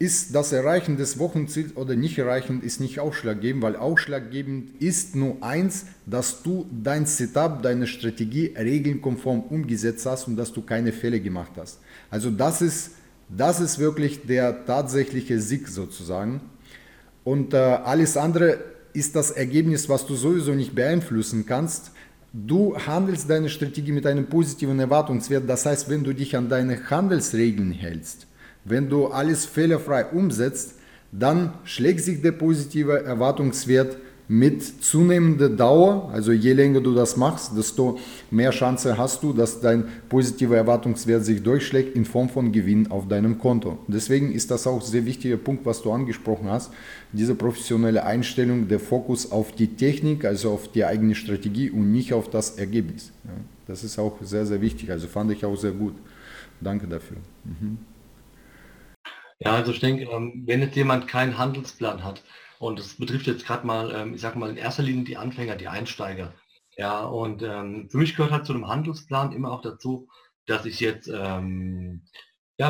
ist 0.00 0.34
das 0.34 0.52
Erreichen 0.52 0.96
des 0.96 1.18
Wochenziels 1.18 1.76
oder 1.76 1.94
nicht 1.94 2.16
erreichen, 2.16 2.62
ist 2.62 2.80
nicht 2.80 3.00
ausschlaggebend, 3.00 3.62
weil 3.62 3.76
ausschlaggebend 3.76 4.80
ist 4.80 5.14
nur 5.14 5.36
eins, 5.42 5.84
dass 6.06 6.42
du 6.42 6.64
dein 6.82 7.04
Setup, 7.04 7.62
deine 7.62 7.86
Strategie 7.86 8.54
regelkonform 8.56 9.40
umgesetzt 9.42 10.06
hast 10.06 10.26
und 10.26 10.36
dass 10.36 10.54
du 10.54 10.62
keine 10.62 10.92
Fälle 10.92 11.20
gemacht 11.20 11.52
hast. 11.58 11.80
Also 12.10 12.30
das 12.30 12.62
ist, 12.62 12.92
das 13.28 13.60
ist 13.60 13.78
wirklich 13.78 14.24
der 14.26 14.64
tatsächliche 14.64 15.38
Sieg 15.38 15.68
sozusagen. 15.68 16.40
Und 17.22 17.52
äh, 17.52 17.58
alles 17.58 18.16
andere 18.16 18.58
ist 18.94 19.14
das 19.14 19.30
Ergebnis, 19.30 19.90
was 19.90 20.06
du 20.06 20.16
sowieso 20.16 20.52
nicht 20.52 20.74
beeinflussen 20.74 21.44
kannst. 21.44 21.92
Du 22.32 22.74
handelst 22.74 23.28
deine 23.28 23.50
Strategie 23.50 23.92
mit 23.92 24.06
einem 24.06 24.30
positiven 24.30 24.80
Erwartungswert. 24.80 25.46
Das 25.46 25.66
heißt, 25.66 25.90
wenn 25.90 26.04
du 26.04 26.14
dich 26.14 26.38
an 26.38 26.48
deine 26.48 26.88
Handelsregeln 26.88 27.72
hältst, 27.72 28.28
wenn 28.64 28.88
du 28.88 29.06
alles 29.06 29.46
fehlerfrei 29.46 30.06
umsetzt, 30.06 30.74
dann 31.12 31.54
schlägt 31.64 32.00
sich 32.00 32.22
der 32.22 32.32
positive 32.32 33.04
Erwartungswert 33.04 33.96
mit 34.30 34.84
zunehmender 34.84 35.48
Dauer, 35.48 36.08
also 36.12 36.30
je 36.30 36.52
länger 36.52 36.80
du 36.80 36.94
das 36.94 37.16
machst, 37.16 37.50
desto 37.58 37.98
mehr 38.30 38.52
Chance 38.52 38.96
hast 38.96 39.24
du, 39.24 39.32
dass 39.32 39.60
dein 39.60 39.88
positiver 40.08 40.56
Erwartungswert 40.56 41.24
sich 41.24 41.42
durchschlägt 41.42 41.96
in 41.96 42.04
Form 42.04 42.28
von 42.28 42.52
Gewinn 42.52 42.92
auf 42.92 43.08
deinem 43.08 43.38
Konto. 43.38 43.78
Deswegen 43.88 44.30
ist 44.30 44.52
das 44.52 44.68
auch 44.68 44.80
ein 44.80 44.86
sehr 44.86 45.04
wichtiger 45.04 45.36
Punkt, 45.36 45.66
was 45.66 45.82
du 45.82 45.90
angesprochen 45.90 46.48
hast, 46.48 46.70
diese 47.12 47.34
professionelle 47.34 48.04
Einstellung, 48.04 48.68
der 48.68 48.78
Fokus 48.78 49.32
auf 49.32 49.50
die 49.50 49.74
Technik, 49.74 50.24
also 50.24 50.52
auf 50.52 50.70
die 50.70 50.84
eigene 50.84 51.16
Strategie 51.16 51.68
und 51.68 51.90
nicht 51.90 52.12
auf 52.12 52.30
das 52.30 52.50
Ergebnis. 52.50 53.10
Das 53.66 53.82
ist 53.82 53.98
auch 53.98 54.16
sehr, 54.22 54.46
sehr 54.46 54.60
wichtig, 54.60 54.92
also 54.92 55.08
fand 55.08 55.32
ich 55.32 55.44
auch 55.44 55.56
sehr 55.56 55.72
gut. 55.72 55.94
Danke 56.60 56.86
dafür. 56.86 57.16
Mhm. 57.44 57.78
Ja, 59.42 59.54
also 59.54 59.72
ich 59.72 59.80
denke, 59.80 60.04
ähm, 60.04 60.42
wenn 60.46 60.60
jetzt 60.60 60.76
jemand 60.76 61.08
keinen 61.08 61.38
Handelsplan 61.38 62.04
hat, 62.04 62.22
und 62.58 62.78
das 62.78 62.94
betrifft 62.96 63.26
jetzt 63.26 63.46
gerade 63.46 63.66
mal, 63.66 63.90
ähm, 63.94 64.14
ich 64.14 64.20
sage 64.20 64.38
mal 64.38 64.50
in 64.50 64.56
erster 64.58 64.82
Linie 64.82 65.04
die 65.04 65.16
Anfänger, 65.16 65.56
die 65.56 65.68
Einsteiger. 65.68 66.34
Ja, 66.76 67.04
und 67.04 67.42
ähm, 67.42 67.88
für 67.90 67.96
mich 67.98 68.14
gehört 68.16 68.32
halt 68.32 68.46
zu 68.46 68.52
einem 68.52 68.68
Handelsplan 68.68 69.32
immer 69.32 69.50
auch 69.50 69.62
dazu, 69.62 70.08
dass 70.46 70.66
ich 70.66 70.80
jetzt, 70.80 71.06
ja, 71.06 71.40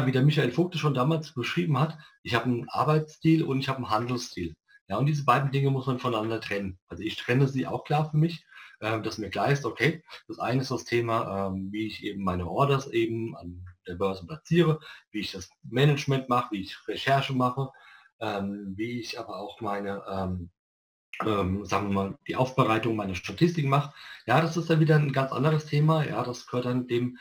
wie 0.06 0.12
der 0.12 0.22
Michael 0.22 0.52
Vogt 0.52 0.76
schon 0.76 0.92
damals 0.92 1.32
beschrieben 1.32 1.78
hat, 1.78 1.96
ich 2.22 2.34
habe 2.34 2.44
einen 2.44 2.68
Arbeitsstil 2.68 3.42
und 3.42 3.60
ich 3.60 3.68
habe 3.68 3.78
einen 3.78 3.90
Handelsstil. 3.90 4.54
Ja, 4.88 4.98
und 4.98 5.06
diese 5.06 5.24
beiden 5.24 5.50
Dinge 5.50 5.70
muss 5.70 5.86
man 5.86 5.98
voneinander 5.98 6.40
trennen. 6.42 6.78
Also 6.88 7.02
ich 7.02 7.16
trenne 7.16 7.48
sie 7.48 7.66
auch 7.66 7.84
klar 7.84 8.10
für 8.10 8.18
mich, 8.18 8.44
dass 8.80 9.16
mir 9.16 9.30
klar 9.30 9.50
ist, 9.50 9.64
okay, 9.64 10.02
das 10.28 10.38
eine 10.38 10.60
ist 10.60 10.70
das 10.70 10.84
Thema, 10.84 11.54
wie 11.70 11.86
ich 11.86 12.04
eben 12.04 12.22
meine 12.22 12.46
Orders 12.48 12.88
eben 12.88 13.34
an 13.36 13.64
der 13.91 13.97
Börse 13.97 14.26
platziere, 14.26 14.80
wie 15.11 15.20
ich 15.20 15.32
das 15.32 15.51
Management 15.62 16.28
mache, 16.28 16.53
wie 16.53 16.62
ich 16.62 16.76
Recherche 16.88 17.32
mache, 17.34 17.70
ähm, 18.20 18.74
wie 18.76 19.01
ich 19.01 19.18
aber 19.18 19.36
auch 19.36 19.61
meine, 19.61 20.03
ähm, 20.09 20.51
ähm, 21.24 21.64
sagen 21.64 21.88
wir 21.88 21.95
mal, 21.95 22.18
die 22.28 22.36
Aufbereitung 22.36 22.97
meiner 22.97 23.14
Statistiken 23.14 23.68
mache. 23.68 23.93
Ja, 24.26 24.41
das 24.41 24.57
ist 24.57 24.70
dann 24.70 24.80
wieder 24.80 24.97
ein 24.97 25.12
ganz 25.12 25.32
anderes 25.32 25.66
Thema. 25.66 26.05
Ja, 26.07 26.22
das 26.24 26.47
gehört 26.47 26.66
dann 26.66 26.86
dem, 26.86 27.18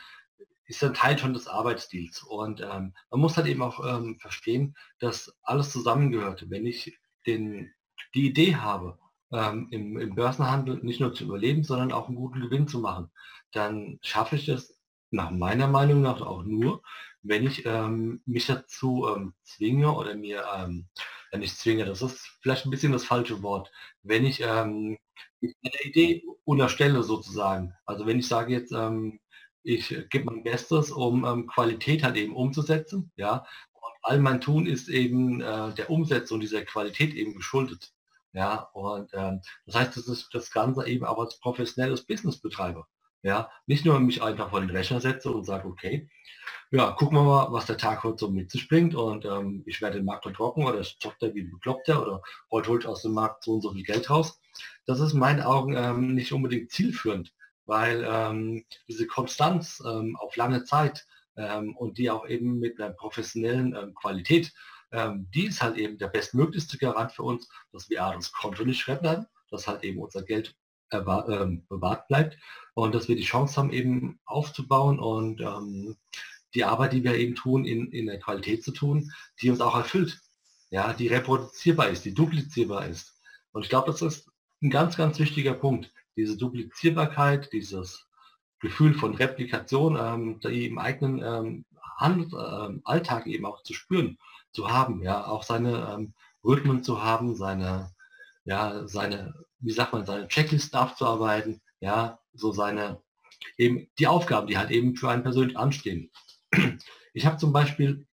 ist 0.64 0.84
ein 0.84 0.94
Teil 0.94 1.18
schon 1.18 1.34
des 1.34 1.48
Arbeitsstils. 1.48 2.22
Und 2.22 2.60
ähm, 2.60 2.94
man 3.10 3.20
muss 3.20 3.36
halt 3.36 3.48
eben 3.48 3.62
auch 3.62 3.84
ähm, 3.84 4.18
verstehen, 4.20 4.76
dass 5.00 5.36
alles 5.42 5.70
zusammengehört. 5.70 6.48
Wenn 6.48 6.64
ich 6.64 6.98
den, 7.26 7.72
die 8.14 8.26
Idee 8.28 8.56
habe, 8.56 8.98
ähm, 9.32 9.68
im, 9.70 9.98
im 9.98 10.14
Börsenhandel 10.14 10.78
nicht 10.82 11.00
nur 11.00 11.12
zu 11.12 11.24
überleben, 11.24 11.64
sondern 11.64 11.92
auch 11.92 12.08
einen 12.08 12.16
guten 12.16 12.40
Gewinn 12.40 12.68
zu 12.68 12.80
machen, 12.80 13.10
dann 13.52 13.98
schaffe 14.02 14.36
ich 14.36 14.46
das 14.46 14.79
nach 15.10 15.30
meiner 15.30 15.68
Meinung 15.68 16.02
nach 16.02 16.20
auch 16.20 16.44
nur, 16.44 16.82
wenn 17.22 17.46
ich 17.46 17.66
ähm, 17.66 18.22
mich 18.26 18.46
dazu 18.46 19.06
ähm, 19.14 19.34
zwinge 19.44 19.92
oder 19.92 20.14
mir, 20.14 20.44
ähm, 20.56 20.88
ja 21.32 21.38
nicht 21.38 21.56
zwinge, 21.56 21.84
das 21.84 22.02
ist 22.02 22.18
vielleicht 22.42 22.64
ein 22.66 22.70
bisschen 22.70 22.92
das 22.92 23.04
falsche 23.04 23.42
Wort, 23.42 23.70
wenn 24.02 24.24
ich 24.24 24.40
ähm, 24.40 24.98
eine 25.42 25.82
Idee 25.84 26.24
unterstelle 26.44 27.02
sozusagen. 27.02 27.74
Also 27.86 28.06
wenn 28.06 28.18
ich 28.18 28.28
sage 28.28 28.52
jetzt, 28.52 28.72
ähm, 28.72 29.20
ich 29.62 29.88
gebe 30.10 30.24
mein 30.24 30.42
Bestes, 30.42 30.90
um 30.90 31.24
ähm, 31.24 31.46
Qualität 31.46 32.02
halt 32.02 32.16
eben 32.16 32.34
umzusetzen, 32.34 33.12
ja, 33.16 33.44
und 33.72 33.92
all 34.02 34.18
mein 34.20 34.40
Tun 34.40 34.66
ist 34.66 34.88
eben 34.88 35.40
äh, 35.40 35.74
der 35.74 35.90
Umsetzung 35.90 36.40
dieser 36.40 36.64
Qualität 36.64 37.14
eben 37.14 37.34
geschuldet. 37.34 37.92
Ja, 38.32 38.70
und 38.74 39.10
ähm, 39.12 39.40
das 39.66 39.74
heißt, 39.74 39.96
das 39.96 40.08
ist 40.08 40.28
das 40.32 40.50
Ganze 40.52 40.86
eben 40.86 41.04
auch 41.04 41.18
als 41.18 41.40
professionelles 41.40 42.06
Business 42.06 42.38
betreibe. 42.40 42.86
Ja, 43.22 43.50
nicht 43.66 43.84
nur 43.84 44.00
mich 44.00 44.22
einfach 44.22 44.50
vor 44.50 44.60
den 44.60 44.70
Rechner 44.70 45.00
setze 45.00 45.30
und 45.30 45.44
sage, 45.44 45.68
okay, 45.68 46.08
ja, 46.72 46.92
gucken 46.92 47.18
wir 47.18 47.24
mal, 47.24 47.52
was 47.52 47.66
der 47.66 47.76
Tag 47.76 48.02
heute 48.04 48.18
so 48.18 48.30
mit 48.30 48.50
sich 48.50 48.68
bringt 48.68 48.94
und 48.94 49.24
ähm, 49.24 49.62
ich 49.66 49.82
werde 49.82 49.96
den 49.98 50.06
Markt 50.06 50.24
trocken 50.24 50.64
oder 50.64 50.82
zockt 50.82 51.22
er 51.22 51.34
wie 51.34 51.42
ein 51.42 51.50
Bekloppter 51.50 52.00
oder 52.00 52.22
heute 52.50 52.70
holt 52.70 52.86
aus 52.86 53.02
dem 53.02 53.12
Markt 53.12 53.44
so 53.44 53.54
und 53.54 53.62
so 53.62 53.72
viel 53.72 53.82
Geld 53.82 54.08
raus. 54.08 54.40
Das 54.86 55.00
ist 55.00 55.12
in 55.12 55.18
meinen 55.18 55.42
Augen 55.42 55.74
ähm, 55.76 56.14
nicht 56.14 56.32
unbedingt 56.32 56.70
zielführend, 56.70 57.34
weil 57.66 58.06
ähm, 58.08 58.64
diese 58.88 59.06
Konstanz 59.06 59.82
ähm, 59.84 60.16
auf 60.16 60.36
lange 60.36 60.64
Zeit 60.64 61.06
ähm, 61.36 61.76
und 61.76 61.98
die 61.98 62.10
auch 62.10 62.26
eben 62.26 62.58
mit 62.58 62.80
einer 62.80 62.94
professionellen 62.94 63.74
ähm, 63.74 63.94
Qualität, 63.94 64.52
die 64.92 65.46
ist 65.46 65.62
halt 65.62 65.76
eben 65.76 65.98
der 65.98 66.08
bestmöglichste 66.08 66.76
Garant 66.76 67.12
für 67.12 67.22
uns, 67.22 67.48
dass 67.70 67.88
wir 67.88 68.00
das 68.12 68.32
Konto 68.32 68.64
nicht 68.64 68.88
retten, 68.88 69.24
dass 69.48 69.68
halt 69.68 69.84
eben 69.84 70.00
unser 70.00 70.24
Geld 70.24 70.56
bewahrt 70.90 72.08
bleibt 72.08 72.38
und 72.74 72.94
dass 72.94 73.08
wir 73.08 73.16
die 73.16 73.22
Chance 73.22 73.56
haben, 73.56 73.72
eben 73.72 74.18
aufzubauen 74.24 74.98
und 74.98 75.40
ähm, 75.40 75.96
die 76.54 76.64
Arbeit, 76.64 76.92
die 76.92 77.04
wir 77.04 77.14
eben 77.16 77.34
tun, 77.34 77.64
in, 77.64 77.92
in 77.92 78.06
der 78.06 78.18
Qualität 78.18 78.64
zu 78.64 78.72
tun, 78.72 79.12
die 79.40 79.50
uns 79.50 79.60
auch 79.60 79.76
erfüllt, 79.76 80.20
ja, 80.70 80.92
die 80.92 81.08
reproduzierbar 81.08 81.88
ist, 81.88 82.04
die 82.04 82.14
duplizierbar 82.14 82.86
ist. 82.86 83.14
Und 83.52 83.62
ich 83.62 83.68
glaube, 83.68 83.90
das 83.90 84.02
ist 84.02 84.30
ein 84.62 84.70
ganz, 84.70 84.96
ganz 84.96 85.18
wichtiger 85.18 85.54
Punkt. 85.54 85.92
Diese 86.16 86.36
Duplizierbarkeit, 86.36 87.52
dieses 87.52 88.06
Gefühl 88.60 88.94
von 88.94 89.14
Replikation, 89.14 89.96
ähm, 90.00 90.40
die 90.40 90.66
im 90.66 90.78
eigenen 90.78 91.22
ähm, 91.22 91.64
Hand, 91.96 92.32
äh, 92.32 92.80
Alltag 92.84 93.26
eben 93.26 93.46
auch 93.46 93.62
zu 93.62 93.74
spüren, 93.74 94.18
zu 94.52 94.70
haben, 94.70 95.02
ja, 95.02 95.26
auch 95.26 95.42
seine 95.42 95.94
ähm, 95.94 96.14
Rhythmen 96.44 96.82
zu 96.82 97.02
haben, 97.02 97.34
seine, 97.34 97.92
ja, 98.44 98.86
seine, 98.86 99.34
wie 99.58 99.72
sagt 99.72 99.92
man, 99.92 100.04
seine 100.04 100.28
Checklisten 100.28 100.78
abzuarbeiten, 100.78 101.60
ja, 101.80 102.18
so 102.32 102.52
seine, 102.52 103.02
eben 103.56 103.88
die 103.98 104.06
Aufgaben, 104.06 104.46
die 104.46 104.58
halt 104.58 104.70
eben 104.70 104.96
für 104.96 105.10
einen 105.10 105.22
persönlich 105.22 105.56
anstehen. 105.56 106.10
Ich 107.12 107.26
habe 107.26 107.38
zum 107.38 107.52
Beispiel, 107.52 108.06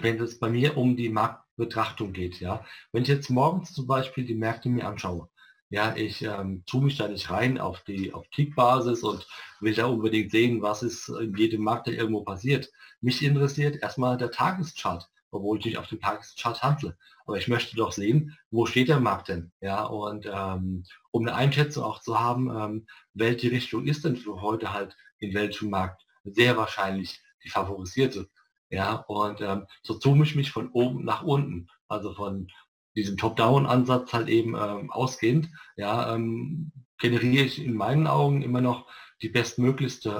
wenn 0.00 0.20
es 0.20 0.38
bei 0.38 0.48
mir 0.48 0.76
um 0.76 0.96
die 0.96 1.08
Marktbetrachtung 1.08 2.12
geht, 2.12 2.38
ja, 2.38 2.64
wenn 2.92 3.02
ich 3.02 3.08
jetzt 3.08 3.30
morgens 3.30 3.72
zum 3.72 3.88
Beispiel 3.88 4.24
die 4.24 4.36
Märkte 4.36 4.68
mir 4.68 4.86
anschaue, 4.86 5.28
ja, 5.70 5.94
ich 5.96 6.22
ähm, 6.22 6.64
tue 6.66 6.84
mich 6.84 6.96
da 6.96 7.08
nicht 7.08 7.30
rein 7.30 7.58
auf 7.58 7.82
die 7.82 8.14
auf 8.14 8.26
Tick-Basis 8.28 9.02
und 9.02 9.26
will 9.60 9.74
da 9.74 9.86
unbedingt 9.86 10.30
sehen, 10.30 10.62
was 10.62 10.82
ist 10.82 11.08
in 11.08 11.36
jedem 11.36 11.62
Markt 11.62 11.88
da 11.88 11.90
irgendwo 11.90 12.22
passiert. 12.22 12.70
Mich 13.00 13.22
interessiert 13.22 13.82
erstmal 13.82 14.16
der 14.16 14.30
Tageschart, 14.30 15.08
obwohl 15.30 15.58
ich 15.58 15.64
nicht 15.64 15.78
auf 15.78 15.88
dem 15.88 16.00
Tageschart 16.00 16.62
handle. 16.62 16.96
Aber 17.26 17.36
ich 17.36 17.48
möchte 17.48 17.76
doch 17.76 17.92
sehen, 17.92 18.36
wo 18.50 18.66
steht 18.66 18.88
der 18.88 19.00
Markt 19.00 19.28
denn? 19.28 19.52
Ja, 19.60 19.84
und 19.84 20.26
ähm, 20.30 20.84
um 21.10 21.26
eine 21.26 21.34
Einschätzung 21.34 21.84
auch 21.84 22.00
zu 22.00 22.18
haben, 22.18 22.50
ähm, 22.50 22.86
welche 23.14 23.50
Richtung 23.50 23.86
ist 23.86 24.04
denn 24.04 24.16
für 24.16 24.40
heute 24.40 24.72
halt 24.72 24.96
in 25.18 25.34
welchem 25.34 25.70
Markt 25.70 26.06
sehr 26.24 26.56
wahrscheinlich 26.56 27.20
die 27.44 27.50
favorisierte. 27.50 28.28
Ja, 28.70 28.96
und 29.08 29.40
ähm, 29.40 29.66
so 29.82 29.94
zoome 29.94 30.24
ich 30.24 30.34
mich 30.34 30.50
von 30.50 30.70
oben 30.70 31.04
nach 31.04 31.22
unten, 31.22 31.68
also 31.88 32.14
von 32.14 32.48
diesem 32.94 33.16
Top-Down-Ansatz 33.16 34.12
halt 34.12 34.28
eben 34.28 34.54
ähm, 34.54 34.90
ausgehend, 34.90 35.48
ja, 35.76 36.14
ähm, 36.14 36.72
generiere 36.98 37.44
ich 37.44 37.64
in 37.64 37.74
meinen 37.74 38.06
Augen 38.06 38.42
immer 38.42 38.60
noch 38.60 38.86
die 39.22 39.28
bestmöglichste, 39.28 40.10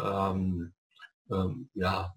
ähm, 1.31 1.71
ja, 1.75 2.15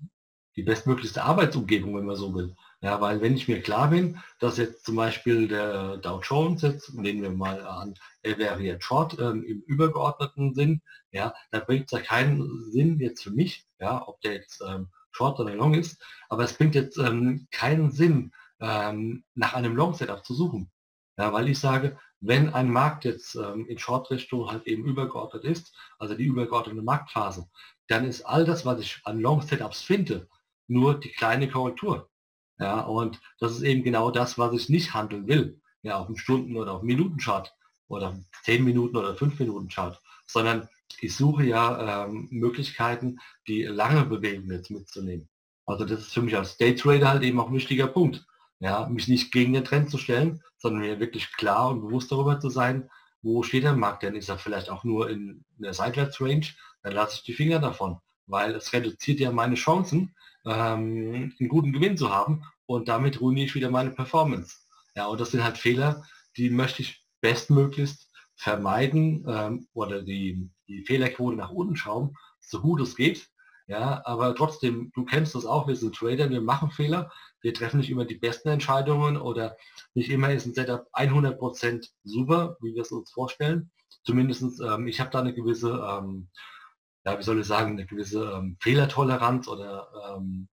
die 0.56 0.64
bestmöglichste 0.64 1.24
Arbeitsumgebung, 1.24 1.96
wenn 1.98 2.06
man 2.06 2.16
so 2.16 2.34
will. 2.34 2.56
Ja, 2.84 3.00
weil 3.00 3.22
wenn 3.22 3.36
ich 3.36 3.48
mir 3.48 3.62
klar 3.62 3.90
bin, 3.92 4.20
dass 4.40 4.58
jetzt 4.58 4.86
zum 4.86 4.96
Beispiel 4.96 5.48
der 5.48 5.98
Dow 5.98 6.20
Jones 6.22 6.64
jetzt, 6.64 6.94
nehmen 6.96 7.22
wir 7.22 7.30
mal 7.30 7.62
an, 7.62 7.94
er 8.24 8.40
wäre 8.40 8.60
jetzt 8.62 8.86
Short 8.86 9.20
ähm, 9.20 9.44
im 9.44 9.62
übergeordneten 9.68 10.56
Sinn, 10.56 10.82
ja, 11.12 11.34
da 11.52 11.60
bringt 11.60 11.86
es 11.86 11.92
ja 11.92 12.00
keinen 12.00 12.72
Sinn 12.72 13.00
jetzt 13.00 13.22
für 13.24 13.30
mich, 13.32 13.68
ja, 13.80 14.08
ob 14.08 14.20
der 14.22 14.34
jetzt 14.34 14.62
ähm, 14.68 14.90
Short 15.12 15.40
oder 15.40 15.54
Long 15.54 15.76
ist, 15.76 16.02
aber 16.30 16.44
es 16.44 16.54
bringt 16.54 16.74
jetzt 16.74 16.98
ähm, 16.98 17.48
keinen 17.52 17.92
Sinn, 17.92 18.32
ähm, 18.60 19.26
nach 19.36 19.54
einem 19.54 19.76
Long 19.76 19.94
Setup 19.94 20.26
zu 20.26 20.34
suchen. 20.34 20.72
Ja, 21.18 21.34
weil 21.34 21.50
ich 21.50 21.60
sage, 21.60 22.00
wenn 22.20 22.54
ein 22.54 22.72
Markt 22.72 23.06
jetzt 23.06 23.36
ähm, 23.36 23.68
in 23.68 23.78
Short-Richtung 23.78 24.50
halt 24.50 24.66
eben 24.66 24.86
übergeordnet 24.86 25.44
ist, 25.44 25.76
also 26.00 26.16
die 26.16 26.26
übergeordnete 26.26 26.82
Marktphase, 26.82 27.48
dann 27.88 28.06
ist 28.06 28.24
all 28.24 28.46
das, 28.46 28.66
was 28.66 28.80
ich 28.80 29.02
an 29.04 29.20
Long 29.20 29.42
Setups 29.42 29.82
finde, 29.82 30.28
nur 30.68 31.00
die 31.00 31.12
kleine 31.12 31.50
Korrektur. 31.50 32.11
Ja, 32.60 32.82
und 32.82 33.20
das 33.40 33.54
ist 33.54 33.64
eben 33.64 33.84
genau 33.84 34.12
das, 34.12 34.38
was 34.38 34.54
ich 34.54 34.70
nicht 34.70 34.94
handeln 34.94 35.28
will. 35.28 35.62
Ja, 35.82 35.98
auf 36.00 36.08
dem 36.08 36.18
Stunden- 36.18 36.58
oder 36.58 36.74
auf 36.74 36.84
Minutenchart 36.84 37.54
oder 37.88 38.18
10 38.44 38.64
Minuten 38.64 38.98
oder 38.98 39.16
5 39.16 39.40
Minuten 39.40 39.68
Chart, 39.68 40.00
sondern 40.28 40.70
ich 41.00 41.16
suche 41.16 41.44
ja 41.44 42.06
ähm, 42.06 42.28
Möglichkeiten, 42.32 43.20
die 43.48 43.64
lange 43.64 44.06
Bewegungen 44.06 44.52
jetzt 44.52 44.70
mitzunehmen. 44.70 45.28
Also 45.66 45.86
das 45.86 46.02
ist 46.02 46.14
für 46.14 46.22
mich 46.22 46.36
als 46.36 46.58
Day 46.58 46.76
Trader 46.76 47.10
halt 47.10 47.24
eben 47.24 47.40
auch 47.40 47.48
ein 47.48 47.56
wichtiger 47.56 47.88
Punkt. 47.88 48.26
Ja, 48.60 48.88
mich 48.88 49.08
nicht 49.08 49.32
gegen 49.32 49.54
den 49.54 49.66
Trend 49.66 49.90
zu 49.90 49.98
stellen, 49.98 50.42
sondern 50.58 50.82
mir 50.82 51.00
wirklich 51.00 51.32
klar 51.34 51.70
und 51.70 51.82
bewusst 51.82 52.12
darüber 52.12 52.40
zu 52.40 52.50
sein, 52.50 52.90
wo 53.24 53.44
steht 53.44 53.64
der 53.64 53.76
Markt 53.76 54.04
denn? 54.04 54.16
Ist 54.16 54.30
er 54.30 54.38
vielleicht 54.38 54.70
auch 54.70 54.84
nur 54.84 55.10
in, 55.10 55.44
in 55.58 55.64
der 55.64 55.74
Seitwärtsrange? 55.74 56.48
Dann 56.84 56.94
lasse 56.94 57.16
ich 57.18 57.24
die 57.24 57.34
Finger 57.34 57.60
davon, 57.60 58.00
weil 58.28 58.56
es 58.56 58.74
reduziert 58.74 59.20
ja 59.20 59.32
meine 59.32 59.56
Chancen, 59.56 60.16
ähm, 60.46 61.34
einen 61.40 61.50
guten 61.50 61.74
Gewinn 61.74 61.98
zu 61.98 62.14
haben 62.14 62.44
und 62.66 62.88
damit 62.88 63.22
ruiniere 63.22 63.46
ich 63.46 63.56
wieder 63.56 63.70
meine 63.70 63.92
Performance. 63.92 64.58
Ja, 64.96 65.08
und 65.08 65.22
das 65.22 65.32
sind 65.32 65.44
halt 65.44 65.58
Fehler, 65.58 66.04
die 66.38 66.50
möchte 66.50 66.82
ich 66.82 67.06
bestmöglichst 67.22 68.12
vermeiden 68.36 69.26
ähm, 69.28 69.68
oder 69.74 70.02
die, 70.02 70.50
die 70.68 70.84
Fehlerquote 70.86 71.38
nach 71.38 71.52
unten 71.52 71.76
schrauben, 71.76 72.16
so 72.40 72.60
gut 72.62 72.82
es 72.82 72.96
geht. 72.96 73.30
Ja, 73.68 74.02
aber 74.06 74.36
trotzdem, 74.36 74.92
du 74.96 75.06
kennst 75.06 75.34
das 75.36 75.46
auch, 75.46 75.68
wir 75.68 75.76
sind 75.76 75.96
Trader, 75.96 76.30
wir 76.30 76.42
machen 76.42 76.72
Fehler, 76.72 77.10
wir 77.42 77.54
treffen 77.54 77.78
nicht 77.78 77.90
immer 77.90 78.04
die 78.04 78.18
besten 78.18 78.50
Entscheidungen 78.50 79.16
oder 79.16 79.56
nicht 79.94 80.10
immer 80.10 80.34
ist 80.34 80.46
ein 80.46 80.54
Setup 80.54 80.88
100% 80.94 81.88
super, 82.04 82.58
wie 82.62 82.74
wir 82.76 82.82
es 82.82 82.92
uns 82.92 83.12
vorstellen. 83.12 83.72
Zumindest, 84.04 84.44
ähm, 84.62 84.88
ich 84.88 85.00
habe 85.00 85.12
da 85.12 85.20
eine 85.20 85.34
gewisse, 85.34 85.70
ähm, 85.72 86.30
ja, 87.06 87.18
wie 87.18 87.24
soll 87.24 87.40
ich 87.40 87.48
sagen, 87.48 87.72
eine 87.72 87.86
gewisse 87.86 88.32
ähm, 88.32 88.58
Fehlertoleranz 88.60 89.48
oder 89.48 90.18
ähm, 90.18 90.48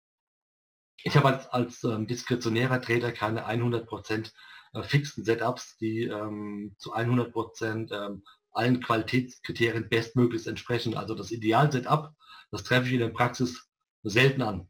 ich 1.03 1.15
habe 1.15 1.27
als, 1.27 1.47
als 1.47 1.83
ähm, 1.83 2.07
diskretionärer 2.07 2.81
Trader 2.81 3.11
keine 3.11 3.47
100% 3.47 4.31
äh, 4.73 4.83
fixen 4.83 5.23
Setups, 5.23 5.77
die 5.77 6.03
ähm, 6.03 6.75
zu 6.77 6.95
100% 6.95 8.21
allen 8.51 8.81
Qualitätskriterien 8.81 9.89
bestmöglichst 9.89 10.47
entsprechen. 10.47 10.95
Also 10.95 11.13
das 11.13 11.31
Ideal-Setup, 11.31 12.13
das 12.51 12.63
treffe 12.63 12.87
ich 12.87 12.93
in 12.93 12.99
der 12.99 13.09
Praxis 13.09 13.69
selten 14.03 14.41
an. 14.41 14.69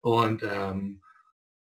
Und 0.00 0.42
ähm, 0.42 1.02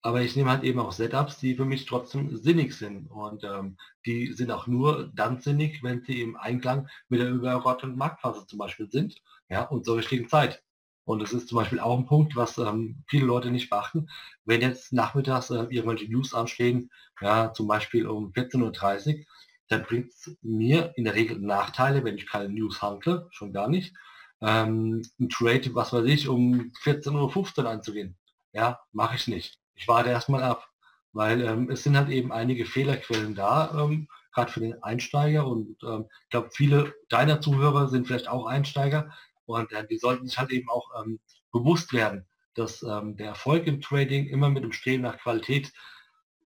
aber 0.07 0.21
ich 0.21 0.37
nehme 0.37 0.49
halt 0.49 0.63
eben 0.63 0.79
auch 0.79 0.93
Setups, 0.93 1.37
die 1.37 1.55
für 1.55 1.65
mich 1.65 1.85
trotzdem 1.85 2.37
sinnig 2.37 2.73
sind. 2.73 3.11
Und 3.11 3.43
ähm, 3.43 3.75
die 4.05 4.31
sind 4.31 4.51
auch 4.51 4.65
nur 4.65 5.11
dann 5.13 5.41
sinnig, 5.41 5.83
wenn 5.83 6.01
sie 6.01 6.21
im 6.21 6.37
Einklang 6.37 6.87
mit 7.09 7.19
der 7.19 7.29
übergeordneten 7.29 7.97
Marktphase 7.97 8.47
zum 8.47 8.57
Beispiel 8.57 8.89
sind. 8.89 9.21
Ja, 9.49 9.63
und 9.63 9.83
zur 9.83 9.97
richtigen 9.97 10.29
Zeit. 10.29 10.63
Und 11.03 11.19
das 11.19 11.33
ist 11.33 11.49
zum 11.49 11.57
Beispiel 11.57 11.81
auch 11.81 11.97
ein 11.97 12.05
Punkt, 12.05 12.37
was 12.37 12.57
ähm, 12.57 13.03
viele 13.09 13.25
Leute 13.25 13.51
nicht 13.51 13.69
beachten. 13.69 14.07
Wenn 14.45 14.61
jetzt 14.61 14.93
nachmittags 14.93 15.49
äh, 15.49 15.63
irgendwelche 15.69 16.09
News 16.09 16.33
anstehen, 16.33 16.89
ja, 17.19 17.51
zum 17.51 17.67
Beispiel 17.67 18.07
um 18.07 18.31
14.30 18.31 19.19
Uhr, 19.19 19.25
dann 19.67 19.83
bringt 19.83 20.13
es 20.13 20.37
mir 20.41 20.93
in 20.95 21.03
der 21.03 21.15
Regel 21.15 21.37
Nachteile, 21.37 22.05
wenn 22.05 22.15
ich 22.15 22.27
keine 22.27 22.47
News 22.47 22.81
handle, 22.81 23.27
schon 23.31 23.51
gar 23.51 23.67
nicht. 23.67 23.93
Ähm, 24.39 25.01
ein 25.19 25.27
Trade, 25.27 25.75
was 25.75 25.91
weiß 25.91 26.05
ich, 26.05 26.29
um 26.29 26.71
14.15 26.85 27.59
Uhr 27.59 27.69
anzugehen. 27.69 28.15
Ja, 28.53 28.79
mache 28.93 29.17
ich 29.17 29.27
nicht. 29.27 29.59
Ich 29.78 29.88
warte 29.88 30.09
erstmal 30.09 30.43
ab, 30.43 30.67
weil 31.13 31.41
ähm, 31.41 31.69
es 31.69 31.84
sind 31.84 31.95
halt 31.95 32.09
eben 32.09 32.32
einige 32.32 32.65
Fehlerquellen 32.65 33.36
da, 33.36 33.71
ähm, 33.80 34.07
gerade 34.34 34.51
für 34.51 34.59
den 34.59 34.82
Einsteiger 34.84 35.47
und 35.47 35.78
ähm, 35.84 36.05
ich 36.23 36.30
glaube, 36.30 36.49
viele 36.51 36.93
deiner 37.09 37.39
Zuhörer 37.39 37.88
sind 37.88 38.07
vielleicht 38.07 38.28
auch 38.28 38.45
Einsteiger 38.45 39.11
und 39.45 39.71
äh, 39.71 39.88
die 39.88 39.97
sollten 39.97 40.28
sich 40.28 40.38
halt 40.38 40.51
eben 40.51 40.69
auch 40.69 40.89
ähm, 41.01 41.19
bewusst 41.51 41.93
werden, 41.93 42.25
dass 42.55 42.84
ähm, 42.84 43.15
der 43.15 43.28
Erfolg 43.28 43.67
im 43.67 43.82
Trading 43.82 44.28
immer 44.28 44.49
mit 44.49 44.63
dem 44.63 44.73
Streben 44.73 45.03
nach 45.03 45.17
Qualität 45.17 45.71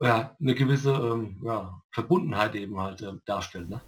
ja, 0.01 0.35
eine 0.39 0.53
gewisse 0.53 1.33
ja, 1.43 1.81
Verbundenheit 1.91 2.55
eben 2.55 2.77
halt 2.79 3.01
äh, 3.01 3.13
darstellt. 3.25 3.69
Ne? 3.69 3.81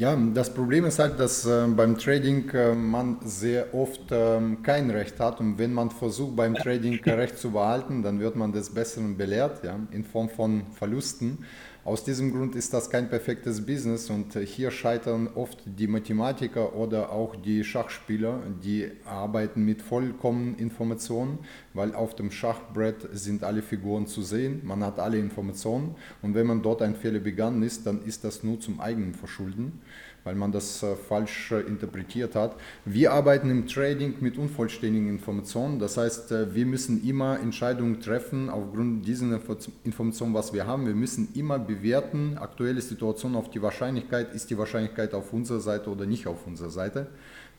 Ja, 0.00 0.16
das 0.16 0.54
Problem 0.54 0.86
ist 0.86 0.98
halt, 0.98 1.20
dass 1.20 1.44
äh, 1.44 1.66
beim 1.66 1.98
Trading 1.98 2.48
äh, 2.54 2.74
man 2.74 3.18
sehr 3.22 3.74
oft 3.74 4.00
ähm, 4.10 4.62
kein 4.62 4.88
Recht 4.88 5.20
hat 5.20 5.40
und 5.40 5.58
wenn 5.58 5.74
man 5.74 5.90
versucht 5.90 6.36
beim 6.36 6.54
Trading 6.54 7.00
Recht 7.04 7.36
zu 7.36 7.50
behalten, 7.50 8.02
dann 8.02 8.18
wird 8.18 8.34
man 8.34 8.50
des 8.50 8.72
Besseren 8.72 9.18
belehrt, 9.18 9.62
ja, 9.62 9.78
in 9.90 10.02
Form 10.02 10.30
von 10.30 10.62
Verlusten. 10.72 11.44
Aus 11.82 12.04
diesem 12.04 12.30
Grund 12.30 12.56
ist 12.56 12.74
das 12.74 12.90
kein 12.90 13.08
perfektes 13.08 13.64
Business 13.64 14.10
und 14.10 14.34
hier 14.36 14.70
scheitern 14.70 15.30
oft 15.34 15.60
die 15.64 15.86
Mathematiker 15.86 16.76
oder 16.76 17.10
auch 17.10 17.34
die 17.34 17.64
Schachspieler, 17.64 18.42
die 18.62 18.90
arbeiten 19.06 19.64
mit 19.64 19.80
vollkommenen 19.80 20.58
Informationen, 20.58 21.38
weil 21.72 21.94
auf 21.94 22.14
dem 22.14 22.30
Schachbrett 22.30 23.08
sind 23.12 23.44
alle 23.44 23.62
Figuren 23.62 24.06
zu 24.06 24.20
sehen, 24.20 24.60
man 24.62 24.84
hat 24.84 24.98
alle 24.98 25.16
Informationen 25.16 25.94
und 26.20 26.34
wenn 26.34 26.46
man 26.46 26.60
dort 26.60 26.82
ein 26.82 26.94
Fehler 26.96 27.20
begangen 27.20 27.62
ist, 27.62 27.86
dann 27.86 28.02
ist 28.04 28.24
das 28.24 28.42
nur 28.44 28.60
zum 28.60 28.78
eigenen 28.78 29.14
Verschulden 29.14 29.80
weil 30.24 30.34
man 30.34 30.52
das 30.52 30.82
äh, 30.82 30.94
falsch 30.96 31.52
äh, 31.52 31.60
interpretiert 31.60 32.34
hat. 32.34 32.56
Wir 32.84 33.12
arbeiten 33.12 33.50
im 33.50 33.66
Trading 33.66 34.14
mit 34.20 34.36
unvollständigen 34.38 35.08
Informationen. 35.08 35.78
Das 35.78 35.96
heißt, 35.96 36.32
äh, 36.32 36.54
wir 36.54 36.66
müssen 36.66 37.06
immer 37.06 37.40
Entscheidungen 37.40 38.00
treffen 38.00 38.50
aufgrund 38.50 39.06
dieser 39.06 39.40
Informationen, 39.84 40.34
was 40.34 40.52
wir 40.52 40.66
haben. 40.66 40.86
Wir 40.86 40.94
müssen 40.94 41.28
immer 41.34 41.58
bewerten, 41.58 42.36
aktuelle 42.38 42.80
Situation 42.80 43.34
auf 43.34 43.50
die 43.50 43.62
Wahrscheinlichkeit, 43.62 44.34
ist 44.34 44.50
die 44.50 44.58
Wahrscheinlichkeit 44.58 45.14
auf 45.14 45.32
unserer 45.32 45.60
Seite 45.60 45.90
oder 45.90 46.06
nicht 46.06 46.26
auf 46.26 46.46
unserer 46.46 46.70
Seite. 46.70 47.06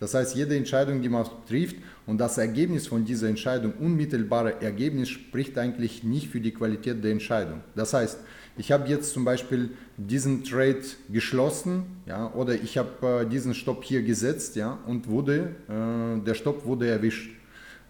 Das 0.02 0.16
heißt, 0.16 0.36
jede 0.36 0.56
Entscheidung, 0.56 1.04
die 1.04 1.10
man 1.10 1.28
trifft 1.48 1.76
und 2.08 2.18
das 2.18 2.40
Ergebnis 2.40 2.88
von 2.88 3.06
dieser 3.06 3.30
Entscheidung, 3.30 3.74
unmittelbare 3.80 4.60
Ergebnis, 4.60 5.10
spricht 5.10 5.60
eigentlich 5.60 6.04
nicht 6.04 6.28
für 6.28 6.40
die 6.40 6.52
Qualität 6.52 7.04
der 7.04 7.12
Entscheidung. 7.12 7.62
Das 7.76 7.94
heißt, 7.94 8.20
ich 8.58 8.72
habe 8.72 8.88
jetzt 8.90 9.14
zum 9.14 9.26
Beispiel 9.26 9.72
diesen 9.98 10.44
Trade 10.44 10.82
geschlossen 11.10 11.84
ja, 12.06 12.32
oder 12.34 12.54
ich 12.54 12.78
habe 12.78 13.22
äh, 13.22 13.26
diesen 13.26 13.54
Stopp 13.54 13.84
hier 13.84 14.02
gesetzt 14.04 14.56
ja, 14.56 14.78
und 14.88 15.08
wurde, 15.08 15.56
äh, 15.70 16.24
der 16.26 16.34
Stopp 16.34 16.66
wurde 16.66 16.88
erwischt 16.88 17.32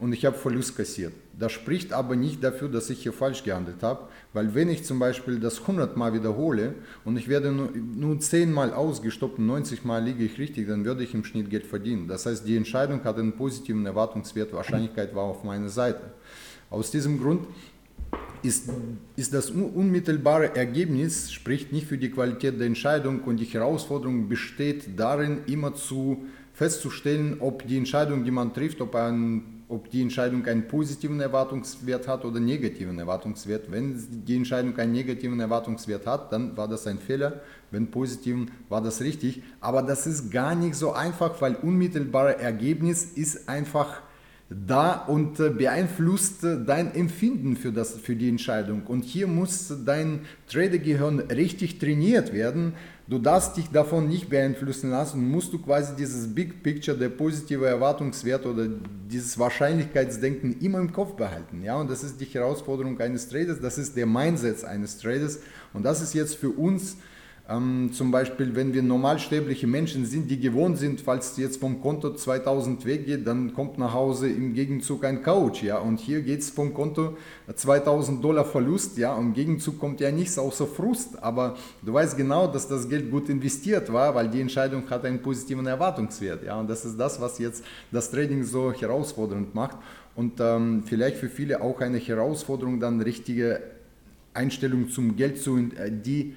und 0.02 0.14
ich 0.14 0.26
habe 0.26 0.36
Verlust 0.36 0.76
kassiert. 0.76 1.14
Das 1.38 1.52
spricht 1.52 1.94
aber 1.94 2.16
nicht 2.16 2.44
dafür, 2.44 2.70
dass 2.70 2.90
ich 2.90 3.04
hier 3.04 3.14
falsch 3.14 3.44
gehandelt 3.44 3.84
habe, 3.84 4.08
weil 4.34 4.54
wenn 4.56 4.68
ich 4.70 4.84
zum 4.84 4.98
Beispiel 4.98 5.40
das 5.40 5.62
100 5.62 5.96
Mal 5.96 6.14
wiederhole 6.14 6.74
und 7.06 7.18
ich 7.18 7.28
werde 7.28 7.52
nur, 7.52 7.70
nur 7.72 8.20
10 8.20 8.52
Mal 8.52 8.74
ausgestoppt 8.74 9.38
und 9.38 9.46
90 9.46 9.86
Mal 9.86 10.04
liege 10.04 10.24
ich 10.24 10.40
richtig, 10.40 10.68
dann 10.68 10.86
würde 10.86 11.04
ich 11.04 11.14
im 11.14 11.24
Schnitt 11.24 11.52
Geld 11.52 11.68
verdienen. 11.68 12.08
Das 12.08 12.26
heißt, 12.26 12.48
die 12.48 12.58
Entscheidung 12.58 13.04
hat 13.04 13.18
einen 13.20 13.34
positiven 13.34 13.86
Erwartungswert, 13.86 14.54
Wahrscheinlichkeit 14.54 15.14
war 15.14 15.24
auf 15.24 15.44
meiner 15.44 15.70
Seite. 15.70 16.02
Aus 16.72 16.90
diesem 16.90 17.22
Grund 17.22 17.48
ist, 18.44 18.70
ist 19.16 19.34
das 19.34 19.50
unmittelbare 19.50 20.56
Ergebnis, 20.56 21.32
spricht 21.32 21.72
nicht 21.72 21.88
für 21.88 21.98
die 21.98 22.12
Qualität 22.12 22.60
der 22.60 22.68
Entscheidung 22.68 23.22
und 23.24 23.40
die 23.40 23.46
Herausforderung 23.46 24.28
besteht 24.28 25.00
darin, 25.00 25.42
immer 25.48 25.74
zu 25.74 26.26
festzustellen, 26.54 27.38
ob 27.40 27.68
die 27.68 27.78
Entscheidung, 27.78 28.24
die 28.24 28.32
man 28.32 28.54
trifft, 28.54 28.82
ob, 28.82 28.96
ein, 28.96 29.64
ob 29.68 29.90
die 29.90 30.02
Entscheidung 30.02 30.46
einen 30.46 30.68
positiven 30.68 31.20
Erwartungswert 31.20 32.08
hat 32.08 32.26
oder 32.26 32.38
einen 32.38 32.46
negativen 32.46 33.00
Erwartungswert. 33.00 33.72
Wenn 33.72 34.24
die 34.26 34.36
Entscheidung 34.36 34.78
einen 34.78 34.92
negativen 34.92 35.40
Erwartungswert 35.40 36.06
hat, 36.06 36.32
dann 36.32 36.56
war 36.58 36.68
das 36.68 36.88
ein 36.88 37.00
Fehler. 37.00 37.42
Wenn 37.72 37.90
positiven, 37.90 38.52
war 38.70 38.82
das 38.82 39.02
richtig. 39.02 39.42
Aber 39.60 39.82
das 39.82 40.06
ist 40.06 40.30
gar 40.30 40.56
nicht 40.56 40.76
so 40.76 40.92
einfach, 40.92 41.42
weil 41.42 41.56
unmittelbare 41.56 42.38
Ergebnis 42.38 43.06
ist 43.06 43.48
einfach 43.48 44.02
da 44.52 44.94
und 44.94 45.40
äh, 45.40 45.50
beeinflusst 45.50 46.44
äh, 46.44 46.58
dein 46.66 46.94
Empfinden 46.94 47.56
für, 47.56 47.72
das, 47.72 47.98
für 47.98 48.16
die 48.16 48.28
Entscheidung. 48.28 48.84
Und 48.86 49.06
hier 49.06 49.28
muss 49.28 49.74
dein 49.86 50.22
Tradergehirn 50.50 51.20
richtig 51.20 51.80
trainiert 51.80 52.34
werden. 52.34 52.74
Du 53.08 53.18
darfst 53.18 53.58
dich 53.58 53.70
davon 53.70 54.08
nicht 54.08 54.30
beeinflussen 54.30 54.90
lassen, 54.90 55.30
musst 55.30 55.54
du 55.54 55.60
quasi 55.60 55.96
dieses 55.96 56.34
Big 56.34 56.64
Picture, 56.64 56.98
der 56.98 57.10
positive 57.10 57.66
Erwartungswert 57.66 58.46
oder 58.46 58.68
dieses 59.10 59.40
Wahrscheinlichkeitsdenken 59.40 60.60
immer 60.60 60.80
im 60.80 60.92
Kopf 60.92 61.14
behalten. 61.16 61.64
Ja? 61.64 61.78
Und 61.78 61.90
das 61.90 62.04
ist 62.04 62.20
die 62.20 62.26
Herausforderung 62.26 63.00
eines 63.00 63.30
Traders, 63.30 63.60
das 63.60 63.78
ist 63.78 63.96
der 63.96 64.06
Mindset 64.06 64.64
eines 64.66 64.98
Traders. 64.98 65.40
Und 65.74 65.84
das 65.84 66.02
ist 66.02 66.14
jetzt 66.14 66.36
für 66.36 66.50
uns 66.50 66.98
ähm, 67.50 67.92
zum 67.92 68.12
Beispiel, 68.12 68.56
wenn 68.56 68.74
wir 68.74 68.82
normalsterbliche 68.82 69.68
Menschen 69.68 70.06
sind, 70.06 70.30
die 70.30 70.40
gewohnt 70.40 70.78
sind, 70.78 71.02
falls 71.02 71.36
jetzt 71.38 71.60
vom 71.60 71.82
Konto 71.82 72.14
2000 72.14 72.86
weggeht, 72.86 73.26
dann 73.26 73.54
kommt 73.54 73.78
nach 73.78 73.94
Hause 73.94 74.30
im 74.30 74.54
Gegenzug 74.54 75.04
ein 75.04 75.24
Coach, 75.24 75.64
ja, 75.64 75.78
und 75.80 76.00
hier 76.00 76.22
geht 76.22 76.42
es 76.42 76.50
vom 76.50 76.74
Konto 76.74 77.18
2000 77.54 78.24
Dollar 78.24 78.46
Verlust, 78.46 78.98
ja, 78.98 79.14
und 79.14 79.28
im 79.28 79.34
Gegenzug 79.34 79.80
kommt 79.80 80.00
ja 80.00 80.12
nichts 80.12 80.38
außer 80.38 80.68
Frust, 80.68 81.22
aber 81.22 81.58
du 81.82 81.94
weißt 81.94 82.16
genau, 82.16 82.48
dass 82.48 82.68
das 82.68 82.88
Geld 82.88 83.10
gut 83.12 83.28
investiert 83.30 83.92
war, 83.92 84.14
weil 84.16 84.30
die 84.30 84.42
Entscheidung 84.42 84.90
hat 84.90 85.04
einen 85.04 85.22
positiven 85.22 85.66
Erwartungswert, 85.66 86.44
ja, 86.44 86.60
und 86.60 86.70
das 86.70 86.86
ist 86.86 86.98
das, 86.98 87.20
was 87.20 87.40
jetzt 87.40 87.64
das 87.92 88.12
Trading 88.12 88.44
so 88.44 88.72
herausfordernd 88.72 89.54
macht. 89.56 89.78
Und 90.16 90.40
ähm, 90.42 90.84
vielleicht 90.86 91.18
für 91.18 91.30
viele 91.30 91.62
auch 91.62 91.80
eine 91.80 91.98
Herausforderung, 91.98 92.80
dann 92.80 93.02
richtige 93.02 93.62
Einstellung 94.34 94.90
zum 94.90 95.16
Geld 95.16 95.42
zu, 95.42 95.58
äh, 95.58 95.90
die 95.90 96.36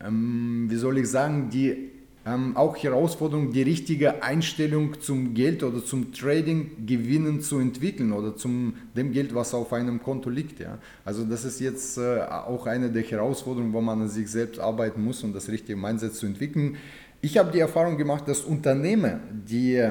ähm, 0.00 0.66
wie 0.68 0.76
soll 0.76 0.98
ich 0.98 1.08
sagen, 1.08 1.50
die 1.50 1.90
ähm, 2.26 2.56
auch 2.56 2.76
Herausforderung, 2.76 3.52
die 3.52 3.62
richtige 3.62 4.22
Einstellung 4.22 5.00
zum 5.00 5.32
Geld 5.32 5.62
oder 5.62 5.84
zum 5.84 6.12
Trading 6.12 6.84
gewinnen 6.84 7.40
zu 7.40 7.60
entwickeln 7.60 8.12
oder 8.12 8.36
zum 8.36 8.74
dem 8.96 9.12
Geld, 9.12 9.34
was 9.34 9.54
auf 9.54 9.72
einem 9.72 10.02
Konto 10.02 10.28
liegt. 10.28 10.58
Ja. 10.58 10.78
Also 11.04 11.24
das 11.24 11.44
ist 11.44 11.60
jetzt 11.60 11.98
äh, 11.98 12.22
auch 12.22 12.66
eine 12.66 12.90
der 12.90 13.02
Herausforderungen, 13.02 13.72
wo 13.72 13.80
man 13.80 14.02
an 14.02 14.08
sich 14.08 14.28
selbst 14.28 14.58
arbeiten 14.58 15.04
muss 15.04 15.22
und 15.22 15.34
das 15.34 15.48
richtige 15.48 15.78
Mindset 15.78 16.14
zu 16.14 16.26
entwickeln. 16.26 16.76
Ich 17.20 17.38
habe 17.38 17.52
die 17.52 17.60
Erfahrung 17.60 17.96
gemacht, 17.96 18.26
dass 18.26 18.40
Unternehmen, 18.40 19.20
die 19.48 19.88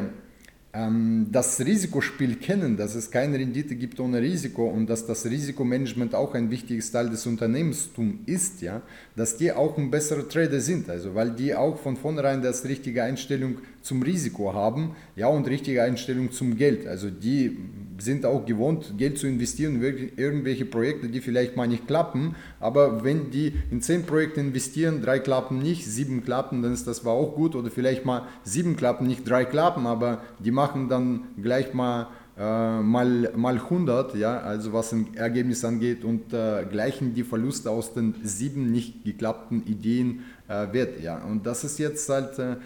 das 1.32 1.60
Risikospiel 1.62 2.36
kennen, 2.36 2.76
dass 2.76 2.96
es 2.96 3.10
keine 3.10 3.40
Rendite 3.40 3.76
gibt 3.76 3.98
ohne 4.00 4.22
Risiko 4.22 4.68
und 4.68 4.90
dass 4.90 5.06
das 5.06 5.26
Risikomanagement 5.26 6.14
auch 6.14 6.34
ein 6.34 6.52
wichtiges 6.52 6.92
Teil 6.92 7.10
des 7.10 7.26
Unternehmenstums 7.26 8.16
ist, 8.26 8.62
ja, 8.62 8.82
dass 9.16 9.38
die 9.38 9.54
auch 9.54 9.78
ein 9.78 9.90
besserer 9.90 10.28
Trader 10.28 10.60
sind, 10.60 10.90
also 10.90 11.16
weil 11.16 11.32
die 11.32 11.56
auch 11.56 11.78
von 11.78 11.96
vornherein 11.96 12.42
das 12.42 12.66
richtige 12.66 13.04
Einstellung 13.04 13.60
zum 13.82 14.02
Risiko 14.02 14.54
haben, 14.54 14.96
ja 15.16 15.28
und 15.28 15.48
richtige 15.48 15.82
Einstellung 15.82 16.32
zum 16.32 16.58
Geld. 16.58 16.88
Also 16.88 17.10
die 17.10 17.58
sind 17.98 18.26
auch 18.26 18.46
gewohnt, 18.46 18.98
Geld 18.98 19.18
zu 19.18 19.28
investieren 19.28 19.82
in 19.82 20.12
irgendwelche 20.18 20.66
Projekte, 20.66 21.08
die 21.08 21.22
vielleicht 21.22 21.56
mal 21.56 21.68
nicht 21.68 21.88
klappen, 21.88 22.36
aber 22.60 23.04
wenn 23.04 23.32
die 23.32 23.54
in 23.72 23.82
zehn 23.82 24.04
Projekte 24.04 24.40
investieren, 24.40 25.02
drei 25.02 25.20
klappen 25.20 25.60
nicht, 25.60 25.86
sieben 25.86 26.24
klappen, 26.24 26.62
dann 26.62 26.74
ist 26.74 26.88
das 26.88 26.98
zwar 26.98 27.14
auch 27.14 27.36
gut 27.36 27.56
oder 27.56 27.72
vielleicht 27.72 28.06
mal 28.06 28.24
sieben 28.44 28.76
klappen, 28.76 29.08
nicht 29.08 29.28
drei 29.28 29.46
klappen, 29.46 29.88
aber 29.88 30.22
die 30.40 30.52
machen 30.52 30.90
dann 30.90 31.22
gleich 31.42 31.74
mal 31.74 32.08
äh, 32.38 32.82
mal, 32.82 33.32
mal 33.36 33.56
100, 33.56 34.16
ja, 34.16 34.40
also 34.40 34.74
was 34.74 34.92
ein 34.92 35.16
Ergebnis 35.16 35.64
angeht 35.64 36.04
und 36.04 36.34
äh, 36.34 36.66
gleichen 36.70 37.14
die 37.14 37.24
Verluste 37.24 37.70
aus 37.70 37.94
den 37.94 38.16
sieben 38.24 38.72
nicht 38.72 39.06
geklappten 39.06 39.66
Ideen 39.66 40.26
äh, 40.50 40.74
wert. 40.74 41.02
Ja. 41.02 41.24
Und 41.24 41.46
das 41.46 41.64
ist 41.64 41.80
jetzt 41.80 42.10
halt 42.10 42.38
äh, 42.40 42.58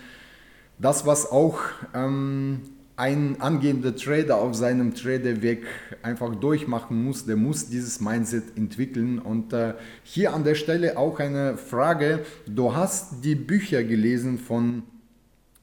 das, 0.80 1.06
was 1.06 1.32
auch 1.32 1.60
ähm, 1.94 2.62
ein 3.00 3.40
angehender 3.40 3.96
Trader 3.96 4.38
auf 4.38 4.56
seinem 4.56 4.94
Traderweg 4.94 5.66
einfach 6.04 6.36
durchmachen 6.36 7.02
muss. 7.02 7.26
Der 7.26 7.38
muss 7.38 7.70
dieses 7.70 8.02
Mindset 8.02 8.58
entwickeln. 8.58 9.20
Und 9.20 9.54
äh, 9.54 9.74
hier 10.04 10.34
an 10.34 10.44
der 10.44 10.56
Stelle 10.56 10.98
auch 10.98 11.20
eine 11.20 11.56
Frage. 11.56 12.26
Du 12.46 12.76
hast 12.76 13.24
die 13.24 13.36
Bücher 13.36 13.86
gelesen 13.86 14.38
von 14.38 14.84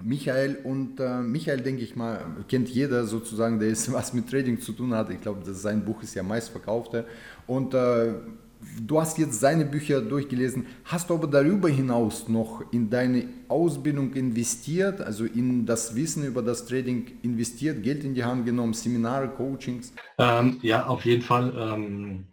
Michael 0.02 0.56
und 0.64 0.98
äh, 0.98 1.20
Michael, 1.20 1.60
denke 1.60 1.82
ich 1.82 1.94
mal, 1.94 2.24
kennt 2.48 2.70
jeder 2.70 3.04
sozusagen, 3.04 3.58
der 3.58 3.68
ist, 3.68 3.92
was 3.92 4.14
mit 4.14 4.30
Trading 4.30 4.58
zu 4.58 4.72
tun 4.72 4.94
hat. 4.94 5.10
Ich 5.10 5.20
glaube, 5.20 5.40
sein 5.52 5.84
Buch 5.84 6.02
ist 6.02 6.14
ja 6.14 6.22
meistverkaufte. 6.22 7.04
Und 7.46 7.74
äh, 7.74 8.14
du 8.80 9.00
hast 9.00 9.18
jetzt 9.18 9.40
seine 9.40 9.64
Bücher 9.64 10.00
durchgelesen. 10.00 10.66
Hast 10.84 11.10
du 11.10 11.14
aber 11.14 11.26
darüber 11.26 11.68
hinaus 11.68 12.28
noch 12.28 12.62
in 12.72 12.90
deine 12.90 13.28
Ausbildung 13.48 14.12
investiert, 14.14 15.00
also 15.00 15.24
in 15.24 15.66
das 15.66 15.94
Wissen 15.94 16.24
über 16.24 16.42
das 16.42 16.66
Trading 16.66 17.18
investiert, 17.22 17.82
Geld 17.82 18.04
in 18.04 18.14
die 18.14 18.24
Hand 18.24 18.46
genommen, 18.46 18.74
Seminare, 18.74 19.28
Coachings? 19.28 19.92
Ähm, 20.18 20.58
ja, 20.62 20.86
auf 20.86 21.04
jeden 21.04 21.22
Fall. 21.22 21.54
Ähm 21.58 22.26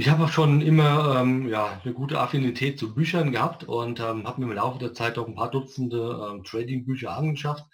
ich 0.00 0.08
habe 0.08 0.24
auch 0.24 0.32
schon 0.32 0.62
immer 0.62 1.20
ähm, 1.20 1.46
ja, 1.46 1.78
eine 1.84 1.92
gute 1.92 2.18
Affinität 2.18 2.78
zu 2.78 2.94
Büchern 2.94 3.32
gehabt 3.32 3.64
und 3.64 4.00
ähm, 4.00 4.26
habe 4.26 4.40
mir 4.40 4.46
im 4.46 4.56
Laufe 4.56 4.78
der 4.78 4.94
Zeit 4.94 5.18
auch 5.18 5.28
ein 5.28 5.34
paar 5.34 5.50
Dutzende 5.50 6.30
ähm, 6.32 6.42
Trading-Bücher 6.42 7.14
angeschafft. 7.14 7.66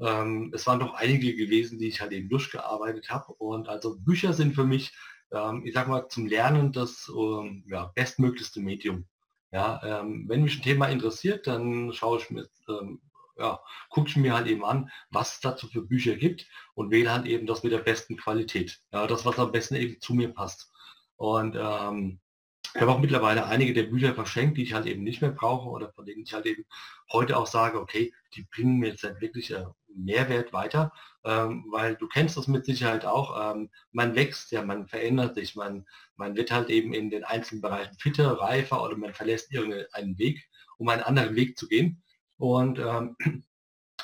Ähm, 0.00 0.50
es 0.54 0.66
waren 0.66 0.80
doch 0.80 0.94
einige 0.94 1.36
gewesen, 1.36 1.78
die 1.78 1.88
ich 1.88 2.00
halt 2.00 2.12
eben 2.12 2.30
durchgearbeitet 2.30 3.10
habe. 3.10 3.34
Und 3.34 3.68
also 3.68 3.98
Bücher 3.98 4.32
sind 4.32 4.54
für 4.54 4.64
mich, 4.64 4.94
ähm, 5.32 5.62
ich 5.64 5.74
sag 5.74 5.88
mal, 5.88 6.08
zum 6.08 6.26
Lernen 6.26 6.72
das 6.72 7.10
ähm, 7.14 7.64
ja, 7.68 7.90
bestmöglichste 7.94 8.60
Medium. 8.60 9.06
Ja, 9.50 9.80
wenn 10.02 10.42
mich 10.42 10.58
ein 10.58 10.62
Thema 10.62 10.88
interessiert, 10.88 11.46
dann 11.46 11.90
schaue 11.94 12.18
ich 12.18 12.28
mir, 12.28 12.46
ja, 13.38 13.60
gucke 13.88 14.08
ich 14.08 14.16
mir 14.16 14.34
halt 14.34 14.46
eben 14.46 14.64
an, 14.64 14.90
was 15.10 15.34
es 15.34 15.40
dazu 15.40 15.68
für 15.68 15.82
Bücher 15.82 16.16
gibt 16.16 16.46
und 16.74 16.90
wähle 16.90 17.12
halt 17.12 17.26
eben 17.26 17.46
das 17.46 17.62
mit 17.62 17.72
der 17.72 17.78
besten 17.78 18.16
Qualität. 18.16 18.78
Ja, 18.92 19.06
das, 19.06 19.24
was 19.24 19.38
am 19.38 19.52
besten 19.52 19.76
eben 19.76 20.00
zu 20.00 20.12
mir 20.14 20.34
passt. 20.34 20.70
Und 21.16 21.56
ähm, 21.58 22.20
ich 22.74 22.80
habe 22.80 22.92
auch 22.92 23.00
mittlerweile 23.00 23.46
einige 23.46 23.72
der 23.72 23.84
Bücher 23.84 24.14
verschenkt, 24.14 24.58
die 24.58 24.62
ich 24.62 24.74
halt 24.74 24.86
eben 24.86 25.02
nicht 25.02 25.22
mehr 25.22 25.30
brauche 25.30 25.68
oder 25.68 25.92
von 25.92 26.04
denen 26.04 26.22
ich 26.22 26.34
halt 26.34 26.46
eben 26.46 26.64
heute 27.12 27.36
auch 27.36 27.46
sage, 27.46 27.80
okay, 27.80 28.12
die 28.34 28.42
bringen 28.42 28.76
mir 28.76 28.90
jetzt 28.90 29.04
halt 29.04 29.20
wirklich 29.20 29.50
äh, 29.52 29.64
Mehrwert 29.88 30.52
weiter, 30.52 30.92
ähm, 30.92 30.92
weil 31.22 31.96
du 31.96 32.08
kennst 32.08 32.36
das 32.36 32.46
mit 32.46 32.64
Sicherheit 32.64 33.04
auch, 33.04 33.54
ähm, 33.54 33.70
man 33.92 34.14
wächst 34.14 34.52
ja, 34.52 34.62
man 34.62 34.86
verändert 34.86 35.34
sich, 35.34 35.56
man, 35.56 35.86
man 36.16 36.36
wird 36.36 36.50
halt 36.50 36.70
eben 36.70 36.92
in 36.92 37.10
den 37.10 37.24
einzelnen 37.24 37.60
Bereichen 37.60 37.96
fitter, 37.98 38.32
reifer 38.32 38.82
oder 38.82 38.96
man 38.96 39.14
verlässt 39.14 39.52
irgendeinen 39.52 40.18
Weg, 40.18 40.48
um 40.78 40.88
einen 40.88 41.02
anderen 41.02 41.34
Weg 41.34 41.58
zu 41.58 41.68
gehen. 41.68 42.02
Und 42.36 42.78
ähm, 42.78 43.16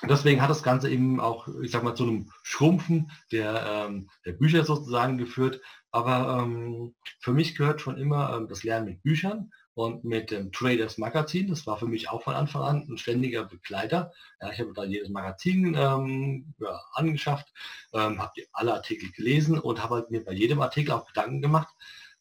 deswegen 0.09 0.43
hat 0.43 0.51
das 0.51 0.62
Ganze 0.62 0.91
eben 0.91 1.21
auch, 1.21 1.49
ich 1.62 1.71
sag 1.71 1.83
mal, 1.83 1.95
zu 1.95 2.05
einem 2.05 2.31
Schrumpfen 2.43 3.11
der, 3.33 3.87
ähm, 3.89 4.11
der 4.27 4.33
Bücher 4.33 4.65
sozusagen 4.65 5.19
geführt, 5.19 5.61
aber 5.93 6.43
ähm, 6.43 6.95
für 7.21 7.33
mich 7.33 7.57
gehört 7.57 7.81
schon 7.81 7.97
immer 7.97 8.37
ähm, 8.37 8.49
das 8.49 8.65
Lernen 8.65 8.87
mit 8.87 9.03
Büchern 9.03 9.53
und 9.75 10.05
mit 10.05 10.31
dem 10.31 10.53
Traders 10.53 10.99
Magazin. 10.99 11.49
Das 11.49 11.66
war 11.66 11.77
für 11.77 11.87
mich 11.87 12.09
auch 12.11 12.22
von 12.22 12.35
Anfang 12.35 12.62
an 12.62 12.87
ein 12.89 12.99
ständiger 12.99 13.45
Begleiter. 13.45 14.12
Ja, 14.41 14.51
ich 14.51 14.61
habe 14.61 14.72
da 14.75 14.85
jedes 14.85 15.09
Magazin 15.09 15.75
ähm, 15.79 16.55
ja, 16.59 16.81
angeschafft, 16.93 17.53
ähm, 17.93 18.20
habe 18.20 18.33
alle 18.53 18.75
Artikel 18.75 19.11
gelesen 19.12 19.59
und 19.59 19.83
habe 19.83 19.97
halt 19.97 20.11
mir 20.11 20.25
bei 20.25 20.33
jedem 20.33 20.61
Artikel 20.61 20.93
auch 20.93 21.07
Gedanken 21.07 21.43
gemacht, 21.43 21.68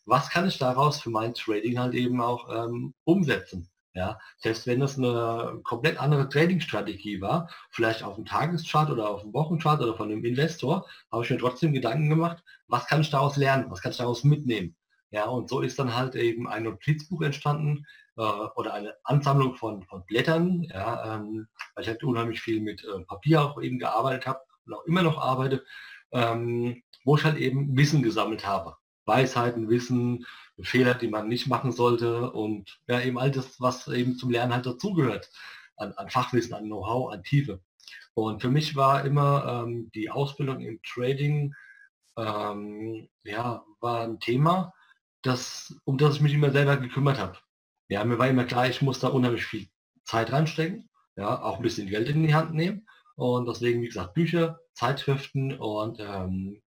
was 0.05 0.29
kann 0.29 0.47
ich 0.47 0.57
daraus 0.57 0.99
für 0.99 1.09
mein 1.09 1.33
Trading 1.33 1.79
halt 1.79 1.93
eben 1.93 2.19
auch 2.21 2.49
ähm, 2.53 2.93
umsetzen. 3.05 3.69
Ja, 3.95 4.19
selbst 4.37 4.65
wenn 4.65 4.79
das 4.79 4.97
eine 4.97 5.59
komplett 5.63 5.99
andere 5.99 6.27
Trading-Strategie 6.27 7.21
war, 7.21 7.47
vielleicht 7.69 8.01
auf 8.01 8.15
dem 8.15 8.25
Tageschart 8.25 8.89
oder 8.89 9.07
auf 9.07 9.21
dem 9.21 9.33
Wochenchart 9.33 9.81
oder 9.81 9.95
von 9.95 10.11
einem 10.11 10.25
Investor, 10.25 10.87
habe 11.11 11.23
ich 11.23 11.29
mir 11.29 11.37
trotzdem 11.37 11.73
Gedanken 11.73 12.09
gemacht, 12.09 12.43
was 12.67 12.87
kann 12.87 13.01
ich 13.01 13.11
daraus 13.11 13.37
lernen, 13.37 13.69
was 13.69 13.81
kann 13.81 13.91
ich 13.91 13.99
daraus 13.99 14.23
mitnehmen. 14.23 14.75
Ja, 15.13 15.25
und 15.25 15.47
so 15.47 15.61
ist 15.61 15.77
dann 15.77 15.95
halt 15.95 16.15
eben 16.15 16.47
ein 16.47 16.63
Notizbuch 16.63 17.21
entstanden 17.21 17.85
äh, 18.17 18.21
oder 18.21 18.73
eine 18.73 18.95
Ansammlung 19.03 19.55
von, 19.55 19.83
von 19.83 20.03
Blättern, 20.07 20.63
ja, 20.63 21.17
ähm, 21.17 21.47
weil 21.75 21.83
ich 21.83 21.87
halt 21.87 22.03
unheimlich 22.03 22.41
viel 22.41 22.61
mit 22.61 22.83
äh, 22.83 22.99
Papier 23.05 23.43
auch 23.43 23.61
eben 23.61 23.77
gearbeitet 23.77 24.25
habe 24.25 24.39
und 24.65 24.73
auch 24.73 24.83
immer 24.85 25.03
noch 25.03 25.19
arbeite, 25.19 25.63
ähm, 26.13 26.81
wo 27.05 27.15
ich 27.15 27.23
halt 27.23 27.37
eben 27.37 27.77
Wissen 27.77 28.01
gesammelt 28.01 28.47
habe. 28.47 28.75
Weisheiten, 29.05 29.69
Wissen, 29.69 30.25
Fehler, 30.59 30.95
die 30.95 31.09
man 31.09 31.27
nicht 31.27 31.45
machen 31.45 31.71
sollte 31.71 32.31
und 32.31 32.79
ja 32.87 32.99
eben 32.99 33.19
all 33.19 33.29
das, 33.29 33.61
was 33.61 33.87
eben 33.89 34.17
zum 34.17 34.31
Lernen 34.31 34.53
halt 34.53 34.65
dazugehört, 34.65 35.29
an, 35.77 35.93
an 35.93 36.09
Fachwissen, 36.09 36.55
an 36.55 36.65
Know-how, 36.65 37.13
an 37.13 37.23
Tiefe. 37.23 37.61
Und 38.15 38.41
für 38.41 38.49
mich 38.49 38.75
war 38.75 39.05
immer 39.05 39.63
ähm, 39.67 39.91
die 39.93 40.09
Ausbildung 40.09 40.61
im 40.61 40.81
Trading, 40.81 41.53
ähm, 42.17 43.09
ja, 43.23 43.63
war 43.79 44.01
ein 44.01 44.19
Thema, 44.19 44.73
das, 45.23 45.75
um 45.85 45.97
das 45.97 46.15
ich 46.15 46.21
mich 46.21 46.33
immer 46.33 46.51
selber 46.51 46.77
gekümmert 46.77 47.17
habe. 47.17 47.37
Ja, 47.89 48.03
mir 48.05 48.19
war 48.19 48.27
immer 48.27 48.45
klar, 48.45 48.67
ich 48.67 48.81
muss 48.81 48.99
da 48.99 49.07
unheimlich 49.07 49.45
viel 49.45 49.67
Zeit 50.05 50.31
reinstecken, 50.31 50.89
ja, 51.15 51.41
auch 51.41 51.57
ein 51.57 51.63
bisschen 51.63 51.87
Geld 51.87 52.09
in 52.09 52.27
die 52.27 52.35
Hand 52.35 52.53
nehmen. 52.53 52.87
Und 53.15 53.47
deswegen, 53.47 53.81
wie 53.81 53.87
gesagt, 53.87 54.13
Bücher, 54.13 54.59
Zeitschriften 54.73 55.57
und 55.57 55.99
ähm, 55.99 56.61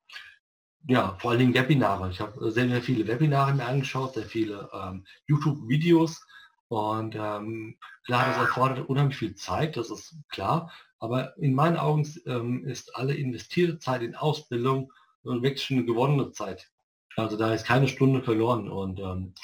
ja, 0.89 1.17
vor 1.21 1.31
allen 1.31 1.41
Dingen 1.41 1.55
Webinare. 1.55 2.11
Ich 2.11 2.21
habe 2.21 2.51
sehr, 2.51 2.69
sehr 2.69 2.83
viele 2.83 3.07
Webinare 3.07 3.55
mir 3.55 3.67
angeschaut, 3.67 4.15
sehr 4.15 4.25
viele 4.25 4.69
ähm, 4.73 5.07
YouTube-Videos 5.27 6.27
und 6.69 7.15
ähm, 7.15 7.77
klar, 8.05 8.29
das 8.29 8.39
erfordert 8.39 8.89
unheimlich 8.89 9.19
viel 9.19 9.35
Zeit, 9.35 9.77
das 9.77 9.91
ist 9.91 10.17
klar, 10.31 10.73
aber 10.99 11.37
in 11.37 11.55
meinen 11.55 11.77
Augen 11.77 12.11
ähm, 12.27 12.67
ist 12.67 12.97
alle 12.97 13.15
investierte 13.15 13.79
Zeit 13.79 14.03
in 14.03 14.17
Ausbildung 14.17 14.93
wirklich 15.23 15.71
eine 15.71 15.85
gewonnene 15.85 16.33
Zeit. 16.33 16.73
Also 17.17 17.37
da 17.37 17.53
ist 17.53 17.67
keine 17.67 17.89
Stunde 17.89 18.23
verloren 18.23 18.69
und 18.69 18.99
ähm, 19.01 19.35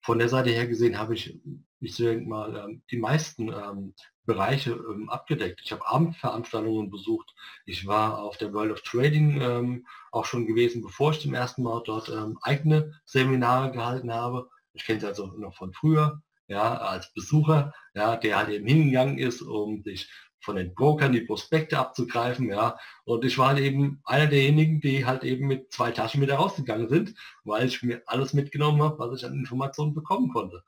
von 0.00 0.18
der 0.18 0.28
Seite 0.28 0.50
her 0.50 0.66
gesehen 0.66 0.98
habe 0.98 1.14
ich, 1.14 1.38
ich 1.80 1.96
denke 1.96 2.28
mal, 2.28 2.56
ähm, 2.56 2.82
die 2.90 2.98
meisten 2.98 3.48
ähm, 3.48 3.94
Bereiche 4.24 4.72
ähm, 4.72 5.08
abgedeckt. 5.08 5.60
Ich 5.64 5.72
habe 5.72 5.86
Abendveranstaltungen 5.86 6.90
besucht. 6.90 7.34
Ich 7.66 7.86
war 7.86 8.18
auf 8.18 8.36
der 8.36 8.52
World 8.52 8.72
of 8.72 8.82
Trading 8.82 9.40
ähm, 9.40 9.86
auch 10.10 10.24
schon 10.24 10.46
gewesen, 10.46 10.82
bevor 10.82 11.12
ich 11.12 11.20
zum 11.20 11.34
ersten 11.34 11.62
Mal 11.62 11.82
dort 11.84 12.08
ähm, 12.08 12.38
eigene 12.42 13.00
Seminare 13.04 13.72
gehalten 13.72 14.12
habe. 14.12 14.48
Ich 14.74 14.84
kenne 14.84 14.98
es 14.98 15.04
also 15.04 15.26
noch 15.38 15.54
von 15.54 15.72
früher, 15.72 16.22
ja, 16.46 16.76
als 16.76 17.12
Besucher, 17.14 17.72
ja, 17.94 18.16
der 18.16 18.36
halt 18.36 18.48
eben 18.50 18.66
hingegangen 18.66 19.18
ist, 19.18 19.42
um 19.42 19.82
sich 19.82 20.10
von 20.42 20.56
den 20.56 20.74
Brokern 20.74 21.12
die 21.12 21.22
Prospekte 21.22 21.78
abzugreifen, 21.78 22.48
ja. 22.48 22.76
Und 23.04 23.24
ich 23.24 23.38
war 23.38 23.48
halt 23.48 23.60
eben 23.60 24.00
einer 24.04 24.26
derjenigen, 24.26 24.80
die 24.80 25.06
halt 25.06 25.24
eben 25.24 25.46
mit 25.46 25.72
zwei 25.72 25.92
Taschen 25.92 26.20
wieder 26.20 26.34
rausgegangen 26.36 26.88
sind, 26.88 27.14
weil 27.44 27.66
ich 27.66 27.82
mir 27.82 28.02
alles 28.06 28.34
mitgenommen 28.34 28.82
habe, 28.82 28.98
was 28.98 29.18
ich 29.18 29.26
an 29.26 29.34
Informationen 29.34 29.94
bekommen 29.94 30.30
konnte. 30.30 30.64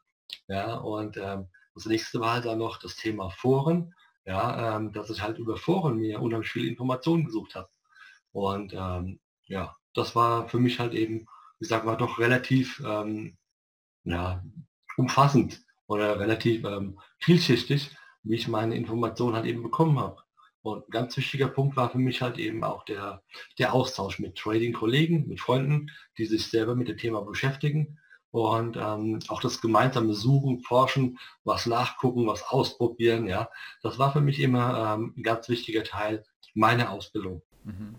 Ja, 0.49 0.77
und 0.77 1.17
ähm, 1.17 1.49
das 1.75 1.87
nächste 1.87 2.21
war 2.21 2.35
halt 2.35 2.45
dann 2.45 2.59
noch 2.59 2.79
das 2.79 2.97
Thema 2.97 3.31
Foren, 3.31 3.95
ja, 4.25 4.77
ähm, 4.77 4.93
dass 4.93 5.11
ich 5.11 5.21
halt 5.21 5.39
über 5.39 5.57
Foren 5.57 5.99
mir 5.99 6.21
unheimlich 6.21 6.51
viel 6.51 6.69
Informationen 6.69 7.25
gesucht 7.25 7.57
habe. 7.57 7.69
Und 8.33 8.73
ähm, 8.75 9.21
ja, 9.47 9.77
das 9.93 10.15
war 10.15 10.49
für 10.49 10.61
mich 10.61 10.79
halt 10.79 10.95
eben, 10.95 11.27
ich 11.59 11.69
sag 11.69 11.85
mal, 11.85 11.97
doch 11.97 12.19
relativ 12.19 12.81
ähm, 12.87 13.37
ja, 14.05 14.43
umfassend 14.97 15.63
oder 15.87 16.19
relativ 16.21 16.65
ähm, 16.65 17.01
vielschichtig, 17.19 17.91
wie 18.25 18.35
ich 18.35 18.49
meine 18.49 18.77
Informationen 18.77 19.37
halt 19.37 19.47
eben 19.47 19.63
bekommen 19.63 19.99
habe. 19.99 20.23
Und 20.63 20.89
ein 20.89 20.91
ganz 20.91 21.17
wichtiger 21.17 21.49
Punkt 21.49 21.77
war 21.77 21.91
für 21.91 21.99
mich 21.99 22.23
halt 22.23 22.39
eben 22.39 22.65
auch 22.65 22.85
der, 22.85 23.23
der 23.59 23.75
Austausch 23.75 24.19
mit 24.19 24.37
Trading-Kollegen, 24.37 25.29
mit 25.29 25.41
Freunden, 25.41 25.91
die 26.17 26.25
sich 26.25 26.47
selber 26.47 26.75
mit 26.75 26.89
dem 26.89 26.97
Thema 26.97 27.21
beschäftigen 27.21 27.99
und 28.35 28.77
ähm, 28.77 29.21
auch 29.29 29.41
das 29.41 29.61
gemeinsame 29.61 30.13
Suchen, 30.13 30.59
Forschen, 30.59 31.19
was 31.45 31.67
nachgucken, 31.67 32.27
was 32.27 32.43
ausprobieren, 32.43 33.29
ja, 33.29 33.49
das 33.81 34.01
war 34.01 34.13
für 34.13 34.21
mich 34.21 34.41
immer 34.41 34.97
ähm, 34.97 35.15
ein 35.17 35.23
ganz 35.23 35.49
wichtiger 35.49 35.85
Teil 35.85 36.25
meiner 36.53 36.91
Ausbildung. 36.91 37.43
Mhm. 37.63 37.95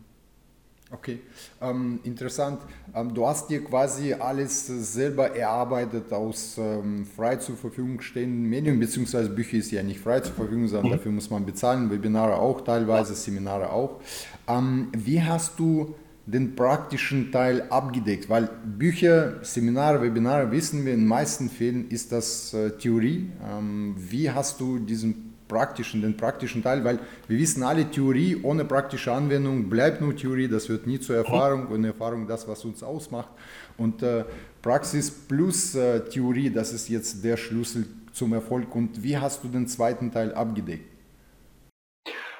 Okay, 0.95 1.19
ähm, 1.61 1.99
interessant. 2.03 2.61
Ähm, 2.95 3.13
du 3.13 3.27
hast 3.27 3.49
dir 3.49 3.61
quasi 3.63 4.13
alles 4.13 4.67
selber 4.67 5.35
erarbeitet 5.35 6.13
aus 6.13 6.57
ähm, 6.57 7.05
frei 7.05 7.35
zur 7.35 7.57
Verfügung 7.57 7.99
stehenden 7.99 8.49
Medien, 8.49 8.79
beziehungsweise 8.79 9.29
Bücher 9.29 9.57
ist 9.57 9.71
ja 9.71 9.83
nicht 9.83 9.99
frei 9.99 10.21
zur 10.21 10.33
Verfügung, 10.33 10.67
sondern 10.67 10.91
mhm. 10.91 10.95
dafür 10.95 11.11
muss 11.11 11.29
man 11.29 11.45
bezahlen, 11.45 11.91
Webinare 11.91 12.35
auch 12.37 12.61
teilweise, 12.61 13.13
Seminare 13.13 13.71
auch. 13.71 13.99
Ähm, 14.47 14.87
wie 14.93 15.21
hast 15.21 15.59
du 15.59 15.95
den 16.25 16.55
praktischen 16.55 17.31
Teil 17.31 17.63
abgedeckt, 17.69 18.29
weil 18.29 18.49
Bücher, 18.63 19.43
Seminare, 19.43 20.01
Webinare, 20.01 20.49
wissen 20.51 20.85
wir, 20.85 20.93
in 20.93 21.01
den 21.01 21.07
meisten 21.07 21.49
Fällen 21.49 21.89
ist 21.89 22.11
das 22.11 22.53
äh, 22.53 22.71
Theorie. 22.71 23.29
Ähm, 23.47 23.95
wie 23.97 24.31
hast 24.31 24.59
du 24.59 24.79
diesen 24.79 25.24
praktischen, 25.47 26.01
den 26.01 26.17
praktischen 26.17 26.63
Teil, 26.63 26.83
weil 26.83 26.99
wir 27.27 27.37
wissen 27.37 27.63
alle, 27.63 27.89
Theorie 27.89 28.37
ohne 28.41 28.65
praktische 28.65 29.11
Anwendung 29.11 29.69
bleibt 29.69 30.01
nur 30.01 30.15
Theorie, 30.15 30.47
das 30.47 30.69
wird 30.69 30.87
nie 30.87 30.99
zur 30.99 31.15
Erfahrung 31.15 31.67
und 31.67 31.83
Erfahrung 31.83 32.27
das, 32.27 32.47
was 32.47 32.65
uns 32.65 32.83
ausmacht. 32.83 33.29
Und 33.77 34.01
äh, 34.03 34.25
Praxis 34.61 35.11
plus 35.11 35.75
äh, 35.75 36.03
Theorie, 36.05 36.49
das 36.49 36.73
ist 36.73 36.89
jetzt 36.89 37.23
der 37.23 37.37
Schlüssel 37.37 37.85
zum 38.13 38.33
Erfolg. 38.33 38.73
Und 38.75 39.03
wie 39.03 39.17
hast 39.17 39.43
du 39.43 39.47
den 39.47 39.67
zweiten 39.67 40.11
Teil 40.11 40.33
abgedeckt? 40.33 40.95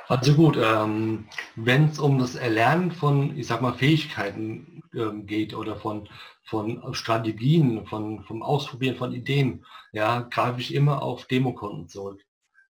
Also 0.07 0.35
gut, 0.35 0.57
ähm, 0.61 1.27
wenn 1.55 1.85
es 1.85 1.99
um 1.99 2.19
das 2.19 2.35
Erlernen 2.35 2.91
von, 2.91 3.35
ich 3.37 3.47
sag 3.47 3.61
mal, 3.61 3.73
Fähigkeiten 3.73 4.83
ähm, 4.95 5.25
geht 5.25 5.55
oder 5.55 5.75
von, 5.75 6.07
von 6.43 6.93
Strategien, 6.93 7.87
von, 7.87 8.23
vom 8.23 8.43
Ausprobieren 8.43 8.97
von 8.97 9.13
Ideen, 9.13 9.65
ja, 9.93 10.21
greife 10.21 10.61
ich 10.61 10.73
immer 10.75 11.01
auf 11.01 11.25
Demokonten 11.25 11.87
zurück. 11.87 12.24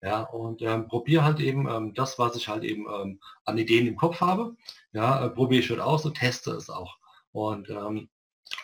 Ja, 0.03 0.23
und 0.23 0.63
ähm, 0.63 0.89
probiere 0.89 1.25
halt 1.25 1.39
eben 1.39 1.69
ähm, 1.69 1.95
das, 1.95 2.19
was 2.19 2.35
ich 2.35 2.49
halt 2.49 2.65
eben 2.65 2.87
ähm, 2.93 3.21
an 3.45 3.57
Ideen 3.57 3.87
im 3.87 3.97
Kopf 3.97 4.21
habe, 4.21 4.57
ja, 4.93 5.25
äh, 5.25 5.31
probiere 5.31 5.61
ich 5.63 5.71
halt 5.71 5.79
aus 5.81 6.05
und 6.05 6.15
teste 6.17 6.51
es 6.53 6.69
auch. 6.71 6.99
Und 7.31 7.71
ähm, 7.71 8.09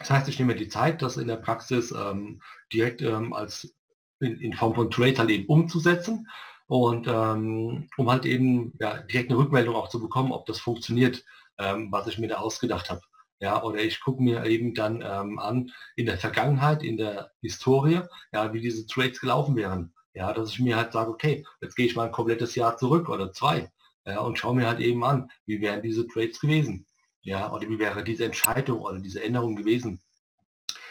das 0.00 0.10
heißt, 0.10 0.28
ich 0.28 0.38
nehme 0.40 0.56
die 0.56 0.68
Zeit, 0.68 1.00
das 1.00 1.16
in 1.16 1.28
der 1.28 1.36
Praxis 1.36 1.92
ähm, 1.92 2.42
direkt 2.72 3.02
ähm, 3.02 3.32
als 3.32 3.72
in, 4.20 4.40
in, 4.40 4.52
Form 4.52 4.74
von 4.74 4.90
Trade 4.90 5.16
halt 5.16 5.30
eben 5.30 5.46
umzusetzen 5.46 6.28
und 6.66 7.06
um 7.06 8.10
halt 8.10 8.26
eben 8.26 8.74
ja, 8.80 8.98
direkt 8.98 9.30
eine 9.30 9.38
Rückmeldung 9.38 9.74
auch 9.74 9.88
zu 9.88 10.00
bekommen, 10.00 10.32
ob 10.32 10.44
das 10.44 10.60
funktioniert, 10.60 11.24
was 11.56 12.08
ich 12.08 12.18
mir 12.18 12.28
da 12.28 12.38
ausgedacht 12.38 12.90
habe. 12.90 13.00
Ja, 13.40 13.62
oder 13.62 13.80
ich 13.80 14.00
gucke 14.00 14.22
mir 14.22 14.44
eben 14.44 14.74
dann 14.74 15.00
ähm, 15.00 15.38
an 15.38 15.70
in 15.96 16.06
der 16.06 16.18
Vergangenheit, 16.18 16.82
in 16.82 16.96
der 16.96 17.30
Historie, 17.40 18.02
ja, 18.32 18.52
wie 18.52 18.60
diese 18.60 18.86
Trades 18.86 19.20
gelaufen 19.20 19.56
wären. 19.56 19.94
Ja, 20.18 20.32
dass 20.32 20.50
ich 20.50 20.58
mir 20.58 20.76
halt 20.76 20.92
sage, 20.92 21.10
okay, 21.10 21.46
jetzt 21.60 21.76
gehe 21.76 21.86
ich 21.86 21.94
mal 21.94 22.06
ein 22.06 22.12
komplettes 22.12 22.56
Jahr 22.56 22.76
zurück 22.76 23.08
oder 23.08 23.32
zwei 23.32 23.70
ja, 24.04 24.18
und 24.18 24.36
schaue 24.36 24.56
mir 24.56 24.66
halt 24.66 24.80
eben 24.80 25.04
an, 25.04 25.30
wie 25.46 25.60
wären 25.60 25.80
diese 25.80 26.08
Trades 26.08 26.40
gewesen. 26.40 26.86
Ja, 27.22 27.52
oder 27.52 27.68
wie 27.68 27.78
wäre 27.78 28.02
diese 28.02 28.24
Entscheidung 28.24 28.80
oder 28.80 28.98
diese 28.98 29.22
Änderung 29.22 29.54
gewesen. 29.54 30.00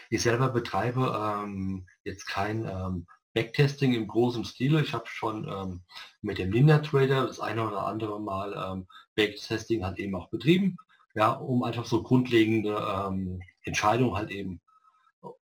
Ich 0.08 0.22
selber 0.22 0.48
betreibe 0.48 1.14
ähm, 1.44 1.86
jetzt 2.04 2.26
kein 2.26 2.64
ähm, 2.64 3.06
Backtesting 3.34 3.92
im 3.92 4.08
großen 4.08 4.46
Stile. 4.46 4.80
Ich 4.80 4.94
habe 4.94 5.06
schon 5.06 5.46
ähm, 5.46 5.82
mit 6.22 6.38
dem 6.38 6.48
Ninja 6.48 6.78
Trader 6.78 7.26
das 7.26 7.38
eine 7.38 7.68
oder 7.68 7.86
andere 7.86 8.18
Mal 8.22 8.54
ähm, 8.54 8.86
Backtesting 9.14 9.84
halt 9.84 9.98
eben 9.98 10.14
auch 10.14 10.30
betrieben, 10.30 10.78
ja, 11.14 11.32
um 11.32 11.64
einfach 11.64 11.84
so 11.84 12.02
grundlegende 12.02 12.76
ähm, 12.78 13.42
Entscheidungen 13.62 14.14
halt 14.16 14.30
eben 14.30 14.62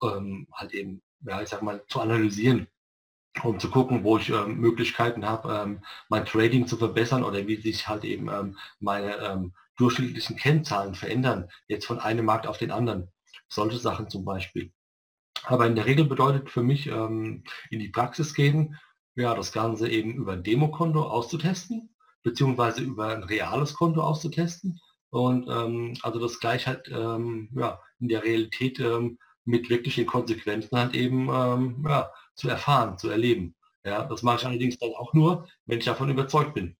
ähm, 0.01 0.47
halt 0.51 0.73
eben, 0.73 1.03
ja, 1.21 1.43
ich 1.43 1.49
sag 1.49 1.61
mal, 1.61 1.83
zu 1.88 1.99
analysieren, 1.99 2.67
um 3.43 3.59
zu 3.59 3.69
gucken, 3.69 4.03
wo 4.03 4.17
ich 4.17 4.29
ähm, 4.29 4.57
Möglichkeiten 4.57 5.25
habe, 5.25 5.53
ähm, 5.53 5.83
mein 6.09 6.25
Trading 6.25 6.67
zu 6.67 6.77
verbessern 6.77 7.23
oder 7.23 7.47
wie 7.47 7.57
sich 7.57 7.88
halt 7.88 8.03
eben 8.03 8.29
ähm, 8.29 8.57
meine 8.79 9.17
ähm, 9.17 9.53
durchschnittlichen 9.77 10.38
Kennzahlen 10.38 10.95
verändern, 10.95 11.49
jetzt 11.67 11.86
von 11.86 11.99
einem 11.99 12.25
Markt 12.25 12.47
auf 12.47 12.57
den 12.57 12.71
anderen. 12.71 13.11
Solche 13.49 13.77
Sachen 13.77 14.09
zum 14.09 14.23
Beispiel. 14.25 14.71
Aber 15.43 15.67
in 15.67 15.75
der 15.75 15.86
Regel 15.86 16.05
bedeutet 16.05 16.49
für 16.49 16.63
mich 16.63 16.88
ähm, 16.88 17.43
in 17.69 17.79
die 17.79 17.89
Praxis 17.89 18.33
gehen, 18.33 18.79
ja, 19.15 19.36
das 19.36 19.51
Ganze 19.51 19.89
eben 19.89 20.13
über 20.13 20.33
ein 20.33 20.43
Demokonto 20.43 21.03
auszutesten, 21.03 21.95
beziehungsweise 22.23 22.81
über 22.81 23.09
ein 23.09 23.23
reales 23.23 23.73
Konto 23.73 24.01
auszutesten. 24.01 24.79
Und 25.09 25.47
ähm, 25.49 25.93
also 26.01 26.19
das 26.19 26.39
gleich 26.39 26.67
halt 26.67 26.89
ja, 26.89 27.79
in 27.99 28.07
der 28.09 28.23
Realität 28.23 28.83
mit 29.45 29.69
wirklichen 29.69 30.05
Konsequenzen 30.05 30.77
halt 30.77 30.95
eben 30.95 31.27
ja, 31.88 32.11
zu 32.36 32.49
erfahren, 32.49 32.97
zu 32.97 33.09
erleben. 33.09 33.55
Ja, 33.83 34.03
das 34.05 34.23
mache 34.23 34.38
ich 34.38 34.45
allerdings 34.45 34.77
dann 34.79 34.93
auch 34.95 35.13
nur, 35.13 35.47
wenn 35.65 35.79
ich 35.79 35.86
davon 35.86 36.09
überzeugt 36.09 36.53
bin. 36.53 36.75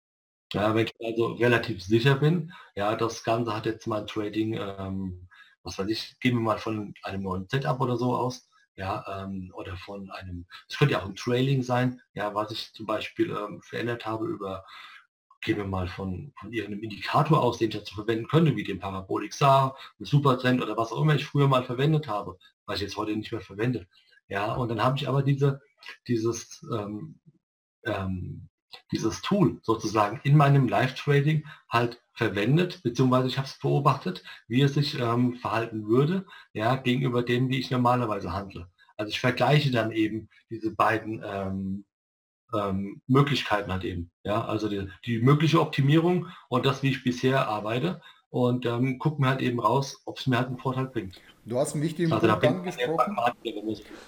Ja, 0.54 0.74
wenn 0.76 0.86
ich 0.88 0.94
also 1.04 1.34
relativ 1.34 1.84
sicher 1.84 2.16
bin, 2.16 2.52
ja, 2.76 2.96
das 2.96 3.24
Ganze 3.24 3.56
hat 3.56 3.66
jetzt 3.66 3.88
mein 3.88 4.08
Trading, 4.08 4.54
ähm, 4.54 5.28
was 5.64 5.78
weiß 5.78 5.90
ich, 5.90 6.20
gehen 6.20 6.36
wir 6.36 6.42
mal 6.42 6.60
von 6.60 6.94
einem 7.04 7.24
neuen 7.24 7.48
Setup 7.50 7.80
oder 7.82 7.98
so 7.98 8.16
aus, 8.16 8.50
ja, 8.76 9.24
ähm, 9.24 9.52
oder 9.56 9.76
von 9.78 10.12
einem, 10.12 10.46
es 10.70 10.78
könnte 10.78 10.94
ja 10.94 11.02
auch 11.02 11.06
ein 11.06 11.16
Trailing 11.16 11.64
sein, 11.64 12.02
ja, 12.14 12.34
was 12.36 12.52
ich 12.52 12.74
zum 12.74 12.86
Beispiel 12.86 13.32
ähm, 13.32 13.62
verändert 13.62 14.06
habe 14.06 14.28
über, 14.28 14.66
gehen 15.42 15.58
wir 15.58 15.66
mal 15.66 15.88
von, 15.88 16.34
von 16.40 16.52
irgendeinem 16.54 16.84
Indikator 16.84 17.42
aus, 17.42 17.58
den 17.58 17.70
ich 17.70 17.78
dazu 17.78 17.96
verwenden 17.96 18.28
könnte, 18.28 18.56
wie 18.56 18.64
dem 18.64 18.80
Parabolic 18.80 19.34
SAR, 19.34 19.78
Supertrend 20.00 20.62
oder 20.62 20.78
was 20.78 20.92
auch 20.92 21.02
immer 21.02 21.16
ich 21.16 21.26
früher 21.26 21.48
mal 21.48 21.64
verwendet 21.64 22.08
habe, 22.08 22.38
was 22.66 22.78
ich 22.78 22.84
jetzt 22.84 22.98
heute 22.98 23.16
nicht 23.16 23.32
mehr 23.32 23.42
verwende. 23.42 23.88
Ja, 24.28 24.54
und 24.54 24.70
dann 24.70 24.84
habe 24.84 24.98
ich 24.98 25.08
aber 25.08 25.24
diese, 25.24 25.62
dieses, 26.08 26.66
ähm, 26.74 27.20
ähm, 27.86 28.50
dieses 28.92 29.22
Tool 29.22 29.60
sozusagen 29.62 30.20
in 30.24 30.36
meinem 30.36 30.68
Live-Trading 30.68 31.46
halt 31.70 32.02
verwendet, 32.14 32.82
beziehungsweise 32.84 33.28
ich 33.28 33.38
habe 33.38 33.48
es 33.48 33.60
beobachtet, 33.60 34.24
wie 34.48 34.62
es 34.62 34.74
sich 34.74 35.00
ähm, 35.00 35.36
verhalten 35.36 35.88
würde, 35.88 36.26
ja, 36.54 36.76
gegenüber 36.76 37.24
dem, 37.24 37.50
wie 37.50 37.60
ich 37.60 37.72
normalerweise 37.72 38.34
handle. 38.34 38.68
Also 38.98 39.10
ich 39.10 39.20
vergleiche 39.20 39.72
dann 39.72 39.92
eben 39.92 40.30
diese 40.50 40.72
beiden 40.72 41.22
ähm, 41.26 41.86
ähm, 42.54 43.02
Möglichkeiten 43.08 43.72
halt 43.72 43.84
eben. 43.84 44.12
Ja, 44.24 44.46
also 44.46 44.70
die, 44.70 44.90
die, 45.06 45.20
mögliche 45.20 45.60
Optimierung 45.60 46.28
und 46.50 46.66
das, 46.66 46.84
wie 46.84 46.90
ich 46.90 47.04
bisher 47.04 47.48
arbeite 47.48 48.02
und 48.30 48.66
ähm, 48.66 49.00
gucke 49.00 49.22
mir 49.22 49.30
halt 49.30 49.42
eben 49.42 49.60
raus, 49.60 50.02
ob 50.06 50.20
es 50.20 50.28
mir 50.28 50.38
halt 50.38 50.48
einen 50.48 50.60
Vorteil 50.60 50.88
bringt. 50.88 51.22
Du 51.48 51.60
hast 51.60 51.76
einen 51.76 51.84
wichtigen 51.84 52.12
also 52.12 52.28
Punkt 52.28 52.44
angesprochen. 52.44 53.18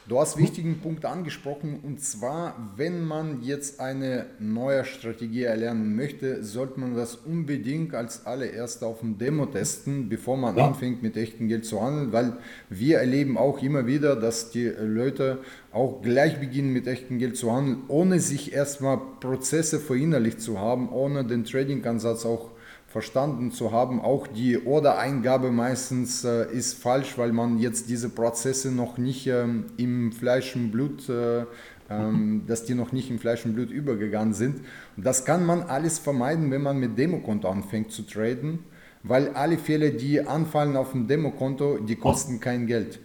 Du 0.07 0.19
hast 0.19 0.37
wichtigen 0.37 0.79
Punkt 0.79 1.05
angesprochen 1.05 1.79
und 1.83 2.01
zwar, 2.01 2.55
wenn 2.77 3.05
man 3.05 3.43
jetzt 3.43 3.79
eine 3.79 4.25
neue 4.39 4.83
Strategie 4.85 5.43
erlernen 5.43 5.95
möchte, 5.95 6.43
sollte 6.43 6.79
man 6.79 6.95
das 6.95 7.15
unbedingt 7.15 7.93
als 7.93 8.25
allererst 8.25 8.83
auf 8.83 9.01
dem 9.01 9.19
Demo 9.19 9.45
testen, 9.45 10.09
bevor 10.09 10.35
man 10.35 10.57
ja. 10.57 10.65
anfängt 10.65 11.03
mit 11.03 11.15
echtem 11.15 11.47
Geld 11.47 11.65
zu 11.65 11.79
handeln, 11.79 12.11
weil 12.11 12.37
wir 12.71 12.97
erleben 12.97 13.37
auch 13.37 13.61
immer 13.61 13.85
wieder, 13.85 14.15
dass 14.15 14.49
die 14.49 14.65
Leute 14.65 15.37
auch 15.71 16.01
gleich 16.01 16.39
beginnen 16.39 16.73
mit 16.73 16.87
echtem 16.87 17.19
Geld 17.19 17.37
zu 17.37 17.51
handeln, 17.51 17.83
ohne 17.87 18.19
sich 18.19 18.51
erstmal 18.51 18.99
Prozesse 19.19 19.79
verinnerlicht 19.79 20.41
zu 20.41 20.57
haben, 20.57 20.89
ohne 20.89 21.23
den 21.23 21.45
Trading-Ansatz 21.45 22.25
auch 22.25 22.49
verstanden 22.87 23.51
zu 23.51 23.71
haben. 23.71 24.01
Auch 24.01 24.27
die 24.27 24.65
Order-Eingabe 24.65 25.51
meistens 25.51 26.23
äh, 26.23 26.51
ist 26.51 26.81
falsch, 26.81 27.17
weil 27.17 27.33
man 27.33 27.59
jetzt 27.59 27.89
diese 27.89 28.09
Prozesse 28.09 28.71
noch 28.71 28.97
nicht 28.97 29.27
ähm, 29.27 29.65
im 29.77 30.11
Fleisch 30.13 30.55
und 30.55 30.71
Blut, 30.71 31.07
äh, 31.09 31.45
ähm, 31.89 32.43
dass 32.47 32.65
die 32.65 32.75
noch 32.75 32.93
nicht 32.93 33.11
im 33.11 33.19
Fleisch 33.19 33.45
und 33.45 33.55
Blut 33.55 33.71
übergegangen 33.71 34.33
sind. 34.33 34.61
Und 34.95 35.05
das 35.05 35.25
kann 35.25 35.45
man 35.45 35.63
alles 35.63 35.99
vermeiden, 35.99 36.49
wenn 36.49 36.61
man 36.61 36.77
mit 36.77 36.97
Demokonto 36.97 37.49
anfängt 37.49 37.91
zu 37.91 38.03
traden, 38.03 38.59
weil 39.03 39.29
alle 39.29 39.57
Fälle, 39.57 39.91
die 39.91 40.21
anfallen 40.21 40.77
auf 40.77 40.93
dem 40.93 41.07
Demokonto, 41.07 41.79
die 41.79 41.95
kosten 41.95 42.39
kein 42.39 42.67
Geld. 42.67 42.99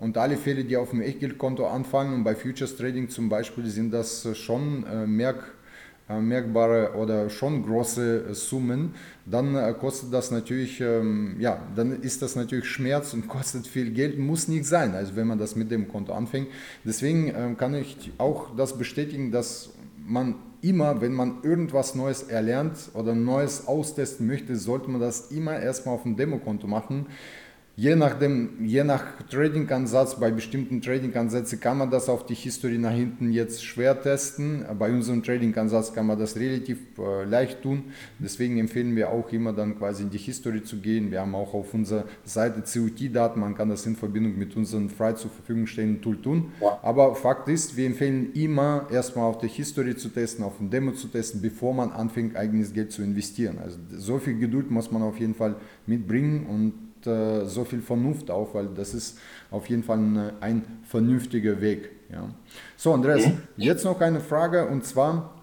Und 0.00 0.18
alle 0.18 0.36
Fälle, 0.36 0.64
die 0.64 0.76
auf 0.76 0.90
dem 0.90 1.00
Echtgeldkonto 1.00 1.64
anfallen 1.68 2.12
und 2.12 2.24
bei 2.24 2.34
Futures 2.34 2.76
Trading 2.76 3.08
zum 3.08 3.28
Beispiel, 3.28 3.66
sind 3.66 3.92
das 3.92 4.36
schon 4.36 4.84
äh, 4.84 5.06
merk 5.06 5.38
äh, 5.38 5.61
merkbare 6.20 6.94
oder 6.96 7.30
schon 7.30 7.64
große 7.64 8.26
äh, 8.30 8.34
Summen, 8.34 8.94
dann 9.26 9.54
äh, 9.54 9.74
kostet 9.78 10.12
das 10.12 10.30
natürlich, 10.30 10.80
ähm, 10.80 11.36
ja, 11.38 11.62
dann 11.74 12.02
ist 12.02 12.22
das 12.22 12.36
natürlich 12.36 12.66
Schmerz 12.66 13.14
und 13.14 13.28
kostet 13.28 13.66
viel 13.66 13.90
Geld, 13.90 14.18
muss 14.18 14.48
nicht 14.48 14.66
sein, 14.66 14.94
also 14.94 15.16
wenn 15.16 15.26
man 15.26 15.38
das 15.38 15.56
mit 15.56 15.70
dem 15.70 15.88
Konto 15.88 16.12
anfängt. 16.12 16.48
Deswegen 16.84 17.56
kann 17.56 17.74
ich 17.74 18.12
auch 18.18 18.54
das 18.56 18.76
bestätigen, 18.76 19.30
dass 19.30 19.70
man 20.04 20.34
immer, 20.62 21.00
wenn 21.00 21.12
man 21.12 21.42
irgendwas 21.42 21.94
Neues 21.94 22.22
erlernt 22.22 22.90
oder 22.94 23.14
Neues 23.14 23.66
austesten 23.66 24.26
möchte, 24.26 24.56
sollte 24.56 24.90
man 24.90 25.00
das 25.00 25.30
immer 25.30 25.58
erstmal 25.58 25.96
auf 25.96 26.02
dem 26.04 26.16
Demokonto 26.16 26.66
machen 26.66 27.06
Je, 27.82 27.96
nachdem, 27.96 28.64
je 28.64 28.84
nach 28.84 29.02
Trading-Ansatz, 29.28 30.14
bei 30.20 30.30
bestimmten 30.30 30.80
Trading-Ansätzen 30.80 31.58
kann 31.58 31.78
man 31.78 31.90
das 31.90 32.08
auf 32.08 32.24
die 32.24 32.36
History 32.36 32.78
nach 32.78 32.92
hinten 32.92 33.32
jetzt 33.32 33.64
schwer 33.64 34.00
testen. 34.00 34.64
Bei 34.78 34.88
unserem 34.88 35.24
Trading-Ansatz 35.24 35.92
kann 35.92 36.06
man 36.06 36.16
das 36.16 36.36
relativ 36.36 36.78
äh, 36.96 37.24
leicht 37.24 37.60
tun. 37.60 37.86
Deswegen 38.20 38.56
empfehlen 38.58 38.94
wir 38.94 39.10
auch 39.10 39.32
immer 39.32 39.52
dann 39.52 39.76
quasi 39.76 40.04
in 40.04 40.10
die 40.10 40.18
History 40.18 40.62
zu 40.62 40.76
gehen. 40.76 41.10
Wir 41.10 41.22
haben 41.22 41.34
auch 41.34 41.54
auf 41.54 41.74
unserer 41.74 42.04
Seite 42.24 42.62
COT-Daten, 42.62 43.40
man 43.40 43.56
kann 43.56 43.68
das 43.68 43.84
in 43.84 43.96
Verbindung 43.96 44.38
mit 44.38 44.54
unserem 44.54 44.88
frei 44.88 45.14
zur 45.14 45.32
Verfügung 45.32 45.66
stehenden 45.66 46.00
Tool 46.00 46.22
tun. 46.22 46.52
Aber 46.82 47.16
Fakt 47.16 47.48
ist, 47.48 47.76
wir 47.76 47.86
empfehlen 47.86 48.32
immer 48.34 48.86
erstmal 48.92 49.24
auf 49.24 49.38
der 49.38 49.48
History 49.48 49.96
zu 49.96 50.10
testen, 50.10 50.44
auf 50.44 50.58
dem 50.58 50.70
Demo 50.70 50.92
zu 50.92 51.08
testen, 51.08 51.42
bevor 51.42 51.74
man 51.74 51.90
anfängt, 51.90 52.36
eigenes 52.36 52.74
Geld 52.74 52.92
zu 52.92 53.02
investieren. 53.02 53.58
Also 53.60 53.78
so 53.90 54.20
viel 54.20 54.38
Geduld 54.38 54.70
muss 54.70 54.92
man 54.92 55.02
auf 55.02 55.18
jeden 55.18 55.34
Fall 55.34 55.56
mitbringen 55.84 56.46
und 56.46 56.91
äh, 57.06 57.46
so 57.46 57.64
viel 57.64 57.80
Vernunft 57.80 58.30
auf, 58.30 58.54
weil 58.54 58.68
das 58.74 58.94
ist 58.94 59.18
auf 59.50 59.66
jeden 59.68 59.82
Fall 59.82 59.98
ein, 59.98 60.32
ein 60.40 60.64
vernünftiger 60.84 61.60
Weg. 61.60 61.90
Ja. 62.10 62.28
So, 62.76 62.92
Andreas, 62.92 63.24
jetzt 63.56 63.84
noch 63.84 64.00
eine 64.00 64.20
Frage 64.20 64.66
und 64.66 64.84
zwar, 64.84 65.34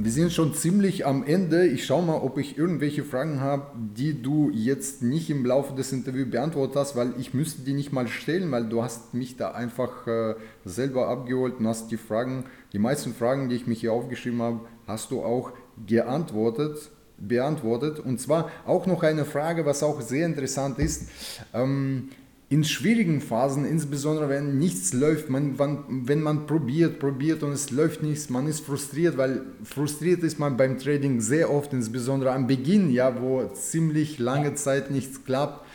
wir 0.00 0.12
sind 0.12 0.32
schon 0.32 0.54
ziemlich 0.54 1.06
am 1.06 1.24
Ende. 1.24 1.66
Ich 1.66 1.84
schaue 1.84 2.04
mal, 2.04 2.18
ob 2.18 2.38
ich 2.38 2.56
irgendwelche 2.56 3.02
Fragen 3.02 3.40
habe, 3.40 3.66
die 3.96 4.22
du 4.22 4.48
jetzt 4.50 5.02
nicht 5.02 5.28
im 5.28 5.44
Laufe 5.44 5.74
des 5.74 5.92
Interviews 5.92 6.30
beantwortet 6.30 6.76
hast, 6.76 6.96
weil 6.96 7.14
ich 7.18 7.34
müsste 7.34 7.62
die 7.62 7.72
nicht 7.72 7.92
mal 7.92 8.06
stellen, 8.06 8.50
weil 8.52 8.68
du 8.68 8.82
hast 8.82 9.12
mich 9.14 9.36
da 9.36 9.50
einfach 9.50 10.06
äh, 10.06 10.34
selber 10.64 11.08
abgeholt 11.08 11.58
und 11.58 11.66
hast 11.66 11.90
die 11.90 11.96
Fragen, 11.96 12.44
die 12.72 12.78
meisten 12.78 13.12
Fragen, 13.12 13.48
die 13.48 13.56
ich 13.56 13.66
mich 13.66 13.80
hier 13.80 13.92
aufgeschrieben 13.92 14.40
habe, 14.40 14.60
hast 14.86 15.10
du 15.10 15.22
auch 15.22 15.52
geantwortet, 15.86 16.90
beantwortet. 17.18 18.00
Und 18.00 18.20
zwar 18.20 18.50
auch 18.66 18.86
noch 18.86 19.02
eine 19.02 19.24
Frage, 19.24 19.66
was 19.66 19.82
auch 19.82 20.00
sehr 20.00 20.26
interessant 20.26 20.78
ist. 20.78 21.08
Ähm, 21.52 22.10
in 22.50 22.64
schwierigen 22.64 23.20
Phasen, 23.20 23.66
insbesondere 23.66 24.30
wenn 24.30 24.58
nichts 24.58 24.94
läuft, 24.94 25.28
man, 25.28 25.58
wenn 26.06 26.22
man 26.22 26.46
probiert, 26.46 26.98
probiert 26.98 27.42
und 27.42 27.52
es 27.52 27.70
läuft 27.70 28.02
nichts, 28.02 28.30
man 28.30 28.46
ist 28.46 28.60
frustriert, 28.60 29.18
weil 29.18 29.42
frustriert 29.64 30.22
ist 30.22 30.38
man 30.38 30.56
beim 30.56 30.78
Trading 30.78 31.20
sehr 31.20 31.52
oft, 31.52 31.74
insbesondere 31.74 32.32
am 32.32 32.46
Beginn, 32.46 32.90
ja, 32.90 33.20
wo 33.20 33.44
ziemlich 33.48 34.18
lange 34.18 34.54
Zeit 34.54 34.90
nichts 34.90 35.24
klappt. 35.24 35.66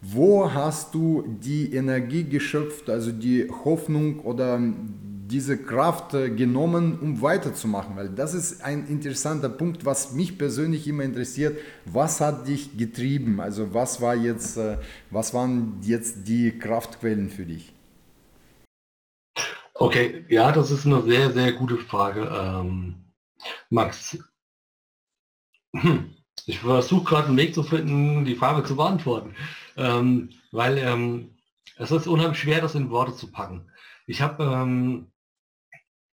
Wo 0.00 0.52
hast 0.52 0.94
du 0.94 1.24
die 1.42 1.74
Energie 1.74 2.24
geschöpft, 2.24 2.90
also 2.90 3.10
die 3.10 3.50
Hoffnung 3.64 4.20
oder 4.20 4.60
diese 5.26 5.56
Kraft 5.56 6.14
äh, 6.14 6.30
genommen, 6.30 6.98
um 7.00 7.22
weiterzumachen? 7.22 7.96
Weil 7.96 8.10
das 8.10 8.34
ist 8.34 8.62
ein 8.62 8.86
interessanter 8.86 9.48
Punkt, 9.48 9.84
was 9.84 10.12
mich 10.12 10.38
persönlich 10.38 10.86
immer 10.86 11.04
interessiert. 11.04 11.58
Was 11.86 12.20
hat 12.20 12.46
dich 12.48 12.76
getrieben? 12.76 13.40
Also 13.40 13.72
was 13.74 14.00
war 14.00 14.14
jetzt, 14.14 14.56
äh, 14.56 14.78
was 15.10 15.34
waren 15.34 15.80
jetzt 15.82 16.28
die 16.28 16.58
Kraftquellen 16.58 17.30
für 17.30 17.46
dich? 17.46 17.72
Okay, 19.74 20.24
ja, 20.28 20.52
das 20.52 20.70
ist 20.70 20.86
eine 20.86 21.02
sehr, 21.02 21.32
sehr 21.32 21.52
gute 21.52 21.78
Frage, 21.78 22.30
ähm, 22.32 22.96
Max. 23.70 24.18
Ich 26.46 26.58
versuche 26.58 27.04
gerade 27.04 27.28
einen 27.28 27.36
Weg 27.38 27.54
zu 27.54 27.62
finden, 27.62 28.24
die 28.24 28.34
Frage 28.34 28.64
zu 28.64 28.76
beantworten, 28.76 29.34
ähm, 29.76 30.30
weil 30.50 30.76
ähm, 30.78 31.30
es 31.76 31.90
ist 31.90 32.06
unheimlich 32.06 32.38
schwer, 32.38 32.60
das 32.60 32.74
in 32.74 32.90
Worte 32.90 33.14
zu 33.14 33.30
packen. 33.30 33.70
Ich 34.06 34.20
habe 34.20 34.44
ähm, 34.44 35.10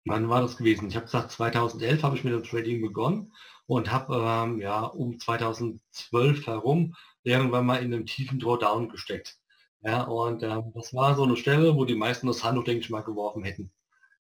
wann 0.06 0.28
war 0.28 0.40
das 0.40 0.56
gewesen? 0.56 0.88
Ich 0.88 0.96
habe 0.96 1.06
gesagt, 1.06 1.32
2011 1.32 2.02
habe 2.02 2.16
ich 2.16 2.24
mit 2.24 2.32
dem 2.32 2.44
Trading 2.44 2.80
begonnen 2.80 3.32
und 3.66 3.90
habe 3.92 4.16
ähm, 4.16 4.60
ja 4.60 4.84
um 4.84 5.18
2012 5.18 6.46
herum 6.46 6.94
irgendwann 7.24 7.66
mal 7.66 7.82
in 7.82 7.92
einem 7.92 8.06
tiefen 8.06 8.38
Drawdown 8.38 8.88
gesteckt. 8.88 9.36
Ja, 9.82 10.02
und 10.02 10.42
ähm, 10.42 10.72
das 10.74 10.94
war 10.94 11.14
so 11.16 11.24
eine 11.24 11.36
Stelle, 11.36 11.76
wo 11.76 11.84
die 11.84 11.94
meisten 11.94 12.26
das 12.26 12.42
Handtuch, 12.44 12.64
denke 12.64 12.80
ich 12.80 12.90
mal, 12.90 13.02
geworfen 13.02 13.44
hätten. 13.44 13.72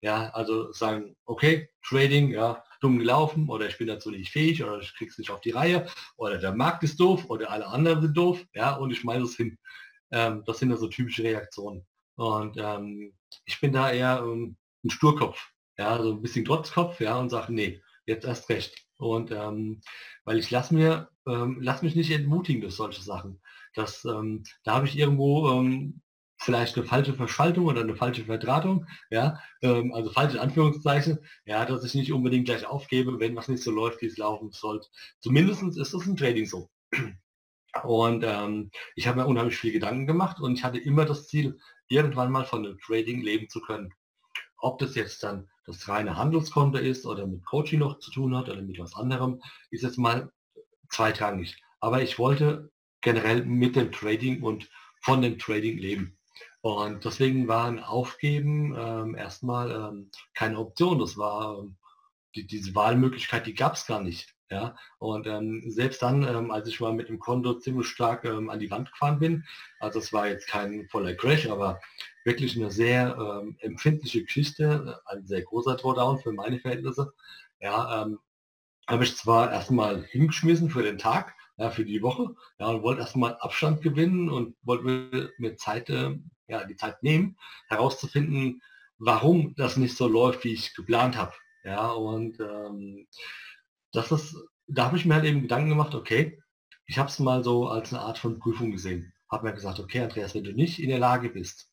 Ja, 0.02 0.30
also 0.30 0.72
sagen, 0.72 1.16
okay, 1.26 1.70
Trading, 1.84 2.32
ja, 2.32 2.64
dumm 2.82 3.00
gelaufen 3.00 3.50
oder 3.50 3.68
ich 3.68 3.78
bin 3.78 3.88
dazu 3.88 4.12
nicht 4.12 4.32
fähig 4.32 4.64
oder 4.64 4.80
ich 4.80 4.96
krieg's 4.96 5.18
nicht 5.18 5.32
auf 5.32 5.42
die 5.42 5.52
Reihe 5.52 5.88
oder 6.18 6.38
der 6.38 6.54
Markt 6.56 6.84
ist 6.84 7.00
doof 7.00 7.26
oder 7.30 7.52
alle 7.52 7.68
anderen 7.68 8.02
sind 8.02 8.16
doof, 8.16 8.46
ja, 8.54 8.76
und 8.76 8.92
ich 8.92 9.00
schmeiße 9.00 9.24
es 9.24 9.36
hin. 9.36 9.58
Ähm, 10.12 10.44
das 10.46 10.60
sind 10.60 10.70
ja 10.72 10.78
so 10.78 10.88
typische 10.88 11.24
Reaktionen. 11.24 11.86
Und 12.16 12.58
ähm, 12.58 13.14
ich 13.46 13.60
bin 13.60 13.74
da 13.74 13.92
eher 13.92 14.22
ähm, 14.24 14.58
ein 14.84 14.90
Sturkopf 14.90 15.52
ja, 15.80 16.02
so 16.04 16.12
ein 16.14 16.22
bisschen 16.22 16.46
Trotzkopf, 16.46 17.00
ja, 17.00 17.18
und 17.18 17.30
sage, 17.30 17.54
nee, 17.54 17.82
jetzt 18.06 18.26
erst 18.26 18.50
recht. 18.50 18.86
Und 18.98 19.32
ähm, 19.32 19.82
weil 20.26 20.38
ich 20.38 20.52
lasse 20.52 20.74
mir, 20.76 21.10
ähm, 21.26 21.60
lass 21.62 21.82
mich 21.82 21.96
nicht 21.96 22.12
entmutigen 22.12 22.62
durch 22.62 22.76
solche 22.76 23.02
Sachen. 23.02 23.42
Das, 23.76 24.04
ähm, 24.06 24.44
da 24.66 24.76
habe 24.76 24.88
ich 24.88 24.98
irgendwo 24.98 25.50
ähm, 25.52 26.02
vielleicht 26.38 26.76
eine 26.78 26.86
falsche 26.86 27.14
Verschaltung 27.14 27.66
oder 27.68 27.82
eine 27.82 27.96
falsche 27.96 28.26
Verdrahtung, 28.26 28.88
ja, 29.10 29.40
ähm, 29.62 29.94
also 29.94 30.12
falsche 30.12 30.42
Anführungszeichen, 30.42 31.20
ja, 31.46 31.66
dass 31.66 31.86
ich 31.86 31.96
nicht 31.96 32.12
unbedingt 32.12 32.46
gleich 32.46 32.66
aufgebe, 32.66 33.20
wenn 33.20 33.36
was 33.38 33.48
nicht 33.48 33.64
so 33.64 33.72
läuft, 33.72 34.02
wie 34.02 34.08
es 34.08 34.18
laufen 34.18 34.52
soll. 34.52 34.82
Zumindest 35.22 35.64
ist 35.64 35.94
es 35.94 36.06
ein 36.06 36.18
Trading 36.18 36.46
so. 36.46 36.70
Und 37.84 38.24
ähm, 38.26 38.72
ich 38.96 39.08
habe 39.08 39.22
mir 39.22 39.28
unheimlich 39.28 39.58
viel 39.58 39.72
Gedanken 39.72 40.08
gemacht 40.08 40.42
und 40.42 40.56
ich 40.56 40.64
hatte 40.64 40.80
immer 40.80 41.06
das 41.06 41.28
Ziel, 41.28 41.58
irgendwann 41.88 42.32
mal 42.32 42.46
von 42.46 42.64
dem 42.64 42.80
Trading 42.80 43.22
leben 43.22 43.48
zu 43.50 43.62
können. 43.62 43.94
Ob 44.60 44.80
das 44.80 44.96
jetzt 44.96 45.24
dann 45.24 45.50
das 45.66 45.88
reine 45.88 46.18
Handelskonto 46.18 46.80
ist 46.80 47.06
oder 47.06 47.28
mit 47.28 47.46
Coaching 47.46 47.80
noch 47.80 48.00
zu 48.00 48.12
tun 48.12 48.36
hat 48.36 48.50
oder 48.50 48.62
mit 48.62 48.80
was 48.80 48.96
anderem, 48.96 49.42
ist 49.72 49.84
jetzt 49.84 49.98
mal 49.98 50.32
zweitrangig. 50.90 51.62
Aber 51.80 52.02
ich 52.02 52.20
wollte 52.20 52.72
generell 53.02 53.46
mit 53.46 53.76
dem 53.76 53.92
Trading 53.92 54.42
und 54.44 54.70
von 55.02 55.22
dem 55.22 55.40
Trading 55.40 55.78
leben. 55.78 56.18
Und 56.62 57.06
deswegen 57.06 57.48
war 57.48 57.68
ein 57.68 57.80
Aufgeben 57.80 58.76
ähm, 58.78 59.16
erstmal 59.16 59.72
ähm, 59.72 60.12
keine 60.34 60.60
Option. 60.60 61.00
Das 61.00 61.18
war 61.18 61.60
ähm, 61.60 61.78
die, 62.36 62.46
diese 62.46 62.76
Wahlmöglichkeit, 62.76 63.48
die 63.48 63.54
gab 63.54 63.76
es 63.76 63.86
gar 63.86 64.02
nicht. 64.02 64.36
Ja, 64.52 64.76
und 64.98 65.28
ähm, 65.28 65.62
selbst 65.68 66.02
dann, 66.02 66.24
ähm, 66.24 66.50
als 66.50 66.68
ich 66.68 66.80
mal 66.80 66.92
mit 66.92 67.08
dem 67.08 67.20
Konto 67.20 67.54
ziemlich 67.60 67.86
stark 67.88 68.26
an 68.26 68.58
die 68.58 68.72
Wand 68.72 68.92
gefahren 68.92 69.20
bin, 69.20 69.46
also 69.80 70.00
es 70.00 70.12
war 70.12 70.28
jetzt 70.28 70.48
kein 70.48 70.88
voller 70.90 71.14
Crash, 71.14 71.48
aber 71.48 71.80
wirklich 72.24 72.56
eine 72.58 72.72
sehr 72.72 73.18
ähm, 73.18 73.58
empfindliche 73.60 74.24
Geschichte, 74.24 75.02
ein 75.06 75.26
sehr 75.26 75.42
großer 75.42 75.76
Drawdown 75.76 76.20
für 76.20 76.32
meine 76.32 76.60
Verhältnisse. 76.60 77.14
Ja, 77.60 78.04
ähm, 78.04 78.20
habe 78.88 79.04
ich 79.04 79.16
zwar 79.16 79.52
erstmal 79.52 80.04
hingeschmissen 80.06 80.70
für 80.70 80.84
den 80.84 80.98
Tag, 80.98 81.36
ja, 81.58 81.70
für 81.70 81.86
die 81.86 82.02
Woche, 82.02 82.36
ja, 82.60 82.68
und 82.68 82.84
wollte 82.84 83.02
erstmal 83.02 83.36
Abstand 83.38 83.82
gewinnen 83.82 84.30
und 84.30 84.56
wollte 84.64 85.32
mir 85.38 85.56
Zeit, 85.58 85.90
äh, 85.90 86.18
ja, 86.48 86.66
die 86.66 86.76
Zeit 86.76 87.04
nehmen, 87.04 87.38
herauszufinden, 87.68 88.62
warum 88.98 89.54
das 89.56 89.78
nicht 89.78 89.96
so 89.96 90.08
läuft, 90.08 90.44
wie 90.44 90.54
ich 90.54 90.76
geplant 90.76 91.18
habe. 91.18 91.34
Ja, 91.64 91.92
und 91.92 92.40
ähm, 92.40 93.08
das 93.92 94.12
ist, 94.12 94.36
da 94.68 94.86
habe 94.86 94.98
ich 94.98 95.06
mir 95.06 95.16
halt 95.16 95.26
eben 95.26 95.42
Gedanken 95.42 95.70
gemacht, 95.70 95.94
okay, 95.96 96.42
ich 96.86 96.98
habe 96.98 97.10
es 97.10 97.20
mal 97.20 97.44
so 97.44 97.68
als 97.68 97.94
eine 97.94 98.02
Art 98.02 98.18
von 98.18 98.40
Prüfung 98.40 98.72
gesehen. 98.72 99.14
Habe 99.30 99.48
mir 99.48 99.54
gesagt, 99.54 99.80
okay, 99.80 100.02
Andreas, 100.02 100.34
wenn 100.34 100.44
du 100.44 100.54
nicht 100.54 100.80
in 100.80 100.90
der 100.90 101.00
Lage 101.00 101.30
bist, 101.30 101.69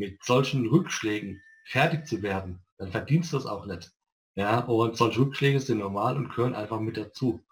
mit 0.00 0.24
solchen 0.24 0.66
Rückschlägen 0.66 1.42
fertig 1.66 2.06
zu 2.06 2.22
werden, 2.22 2.62
dann 2.78 2.90
verdienst 2.90 3.32
du 3.32 3.36
es 3.36 3.46
auch 3.46 3.66
nicht. 3.66 3.92
Ja, 4.34 4.60
und 4.60 4.96
solche 4.96 5.20
Rückschläge 5.20 5.60
sind 5.60 5.78
normal 5.78 6.16
und 6.16 6.30
gehören 6.30 6.54
einfach 6.54 6.80
mit 6.80 6.96
dazu. 6.96 7.44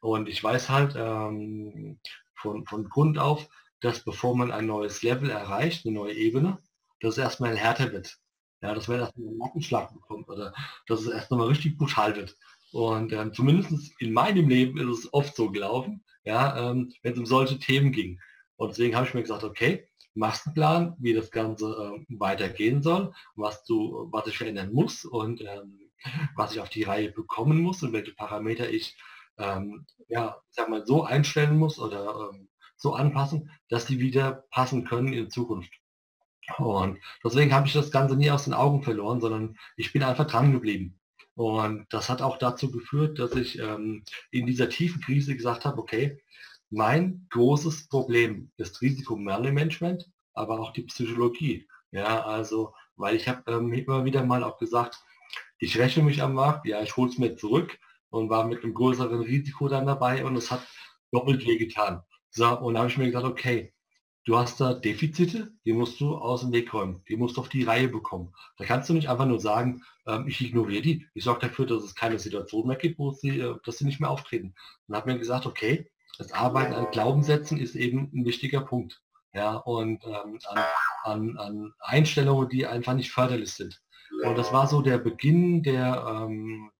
Und 0.00 0.28
ich 0.28 0.42
weiß 0.42 0.68
halt 0.68 0.94
ähm, 0.96 2.00
von, 2.34 2.66
von 2.66 2.88
Grund 2.88 3.18
auf, 3.18 3.48
dass 3.80 4.04
bevor 4.04 4.36
man 4.36 4.50
ein 4.50 4.66
neues 4.66 5.02
Level 5.02 5.30
erreicht, 5.30 5.86
eine 5.86 5.94
neue 5.94 6.14
Ebene, 6.14 6.58
dass 7.00 7.12
es 7.12 7.18
erstmal 7.18 7.56
härter 7.56 7.92
wird. 7.92 8.18
Ja, 8.60 8.74
dass 8.74 8.88
man 8.88 8.98
erstmal 8.98 9.28
einen 9.28 9.38
Nackenschlag 9.38 9.92
bekommt 9.92 10.28
oder 10.28 10.52
dass 10.88 11.00
es 11.00 11.08
erst 11.08 11.30
nochmal 11.30 11.48
richtig 11.48 11.78
brutal 11.78 12.16
wird. 12.16 12.36
Und 12.72 13.12
ähm, 13.12 13.32
zumindest 13.32 13.92
in 14.00 14.12
meinem 14.12 14.48
Leben 14.48 14.78
ist 14.78 14.98
es 14.98 15.14
oft 15.14 15.36
so 15.36 15.50
gelaufen, 15.50 16.04
ja, 16.24 16.70
ähm, 16.70 16.92
wenn 17.02 17.12
es 17.12 17.18
um 17.18 17.26
solche 17.26 17.58
Themen 17.58 17.92
ging. 17.92 18.18
Und 18.56 18.70
deswegen 18.70 18.96
habe 18.96 19.06
ich 19.06 19.14
mir 19.14 19.22
gesagt, 19.22 19.44
okay, 19.44 19.86
machst 20.14 20.46
wie 20.46 21.14
das 21.14 21.30
Ganze 21.30 21.66
äh, 21.66 22.18
weitergehen 22.18 22.82
soll, 22.82 23.12
was 23.34 23.64
du, 23.64 24.08
was 24.10 24.26
ich 24.26 24.38
verändern 24.38 24.72
muss 24.72 25.04
und 25.04 25.40
ähm, 25.40 25.78
was 26.36 26.52
ich 26.52 26.60
auf 26.60 26.68
die 26.68 26.82
Reihe 26.82 27.12
bekommen 27.12 27.60
muss 27.60 27.82
und 27.82 27.92
welche 27.92 28.12
Parameter 28.12 28.68
ich 28.68 28.96
ähm, 29.38 29.86
ja, 30.08 30.36
sag 30.50 30.68
mal, 30.68 30.86
so 30.86 31.04
einstellen 31.04 31.58
muss 31.58 31.78
oder 31.78 32.30
ähm, 32.32 32.48
so 32.76 32.94
anpassen, 32.94 33.50
dass 33.68 33.86
die 33.86 34.00
wieder 34.00 34.44
passen 34.50 34.84
können 34.84 35.12
in 35.12 35.30
Zukunft. 35.30 35.72
Und 36.58 36.98
deswegen 37.24 37.54
habe 37.54 37.66
ich 37.66 37.72
das 37.72 37.90
Ganze 37.90 38.16
nie 38.16 38.30
aus 38.30 38.44
den 38.44 38.54
Augen 38.54 38.82
verloren, 38.82 39.20
sondern 39.20 39.56
ich 39.76 39.92
bin 39.92 40.02
einfach 40.02 40.26
dran 40.26 40.52
geblieben. 40.52 40.98
Und 41.34 41.86
das 41.90 42.10
hat 42.10 42.20
auch 42.20 42.36
dazu 42.36 42.70
geführt, 42.70 43.18
dass 43.18 43.34
ich 43.34 43.58
ähm, 43.58 44.04
in 44.30 44.46
dieser 44.46 44.68
tiefen 44.68 45.00
Krise 45.00 45.34
gesagt 45.34 45.64
habe, 45.64 45.80
okay, 45.80 46.20
mein 46.72 47.26
großes 47.30 47.88
Problem 47.88 48.50
ist 48.56 48.80
Risikomanagement, 48.80 50.10
aber 50.32 50.58
auch 50.58 50.72
die 50.72 50.84
Psychologie. 50.84 51.68
Ja, 51.90 52.24
also, 52.24 52.74
weil 52.96 53.14
ich 53.14 53.28
habe 53.28 53.42
ähm, 53.52 53.72
immer 53.74 54.06
wieder 54.06 54.24
mal 54.24 54.42
auch 54.42 54.58
gesagt, 54.58 54.98
ich 55.58 55.78
rechne 55.78 56.02
mich 56.02 56.22
am 56.22 56.32
Markt, 56.32 56.66
ja, 56.66 56.82
ich 56.82 56.96
hole 56.96 57.10
es 57.10 57.18
mir 57.18 57.36
zurück 57.36 57.78
und 58.08 58.30
war 58.30 58.46
mit 58.46 58.64
einem 58.64 58.72
größeren 58.72 59.20
Risiko 59.20 59.68
dann 59.68 59.86
dabei 59.86 60.24
und 60.24 60.34
es 60.34 60.50
hat 60.50 60.66
doppelt 61.10 61.46
wehgetan. 61.46 62.02
So, 62.30 62.58
und 62.58 62.74
da 62.74 62.80
habe 62.80 62.90
ich 62.90 62.96
mir 62.96 63.06
gesagt, 63.06 63.26
okay, 63.26 63.74
du 64.24 64.38
hast 64.38 64.58
da 64.58 64.72
Defizite, 64.72 65.52
die 65.66 65.74
musst 65.74 66.00
du 66.00 66.16
aus 66.16 66.40
dem 66.40 66.52
Weg 66.52 66.72
räumen, 66.72 67.02
die 67.06 67.16
musst 67.16 67.36
du 67.36 67.42
auf 67.42 67.50
die 67.50 67.64
Reihe 67.64 67.88
bekommen. 67.88 68.32
Da 68.56 68.64
kannst 68.64 68.88
du 68.88 68.94
nicht 68.94 69.10
einfach 69.10 69.26
nur 69.26 69.40
sagen, 69.40 69.82
ähm, 70.06 70.26
ich 70.26 70.40
ignoriere 70.40 70.82
die, 70.82 71.06
ich 71.12 71.24
sorge 71.24 71.48
dafür, 71.48 71.66
dass 71.66 71.82
es 71.82 71.94
keine 71.94 72.18
Situation 72.18 72.66
mehr 72.66 72.76
gibt, 72.76 72.98
wo 72.98 73.12
sie, 73.12 73.40
äh, 73.40 73.56
dass 73.64 73.76
sie 73.76 73.84
nicht 73.84 74.00
mehr 74.00 74.10
auftreten. 74.10 74.54
Und 74.86 74.96
habe 74.96 75.12
mir 75.12 75.18
gesagt, 75.18 75.44
okay, 75.44 75.90
das 76.18 76.32
Arbeiten 76.32 76.74
an 76.74 76.90
Glaubenssätzen 76.90 77.58
ist 77.58 77.74
eben 77.74 78.10
ein 78.14 78.24
wichtiger 78.24 78.60
Punkt. 78.60 79.00
Ja, 79.34 79.56
und 79.56 80.04
ähm, 80.04 80.38
an, 80.48 80.64
an, 81.04 81.38
an, 81.38 81.74
Einstellungen, 81.80 82.50
die 82.50 82.66
einfach 82.66 82.92
nicht 82.92 83.10
förderlich 83.10 83.52
sind. 83.54 83.80
Und 84.24 84.36
das 84.36 84.52
war 84.52 84.66
so 84.66 84.82
der 84.82 84.98
Beginn 84.98 85.62
der, 85.62 86.04
ähm, 86.06 86.70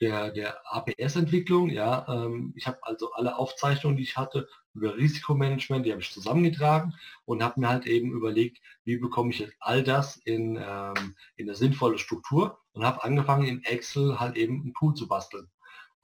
der, 0.00 0.32
der 0.32 0.60
APS-Entwicklung. 0.74 1.70
Ja, 1.70 2.04
ähm, 2.08 2.52
ich 2.56 2.66
habe 2.66 2.78
also 2.82 3.12
alle 3.12 3.38
Aufzeichnungen, 3.38 3.96
die 3.96 4.02
ich 4.02 4.16
hatte 4.16 4.48
über 4.74 4.96
Risikomanagement, 4.96 5.86
die 5.86 5.92
habe 5.92 6.02
ich 6.02 6.12
zusammengetragen 6.12 6.94
und 7.26 7.44
habe 7.44 7.60
mir 7.60 7.68
halt 7.68 7.86
eben 7.86 8.10
überlegt, 8.10 8.60
wie 8.84 8.96
bekomme 8.96 9.30
ich 9.30 9.38
jetzt 9.38 9.54
all 9.60 9.84
das 9.84 10.16
in, 10.16 10.56
ähm, 10.56 11.14
in 11.36 11.48
eine 11.48 11.54
sinnvolle 11.54 11.98
Struktur 11.98 12.58
und 12.72 12.84
habe 12.84 13.04
angefangen 13.04 13.46
in 13.46 13.62
Excel 13.62 14.18
halt 14.18 14.36
eben 14.36 14.66
ein 14.66 14.74
Tool 14.74 14.94
zu 14.94 15.06
basteln. 15.06 15.48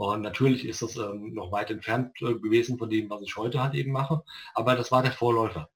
Und 0.00 0.22
natürlich 0.22 0.64
ist 0.64 0.80
das 0.80 0.96
ähm, 0.96 1.34
noch 1.34 1.52
weit 1.52 1.70
entfernt 1.70 2.22
äh, 2.22 2.32
gewesen 2.32 2.78
von 2.78 2.88
dem, 2.88 3.10
was 3.10 3.20
ich 3.20 3.36
heute 3.36 3.62
halt 3.62 3.74
eben 3.74 3.92
mache, 3.92 4.22
aber 4.54 4.74
das 4.74 4.90
war 4.90 5.02
der 5.02 5.12
Vorläufer. 5.12 5.68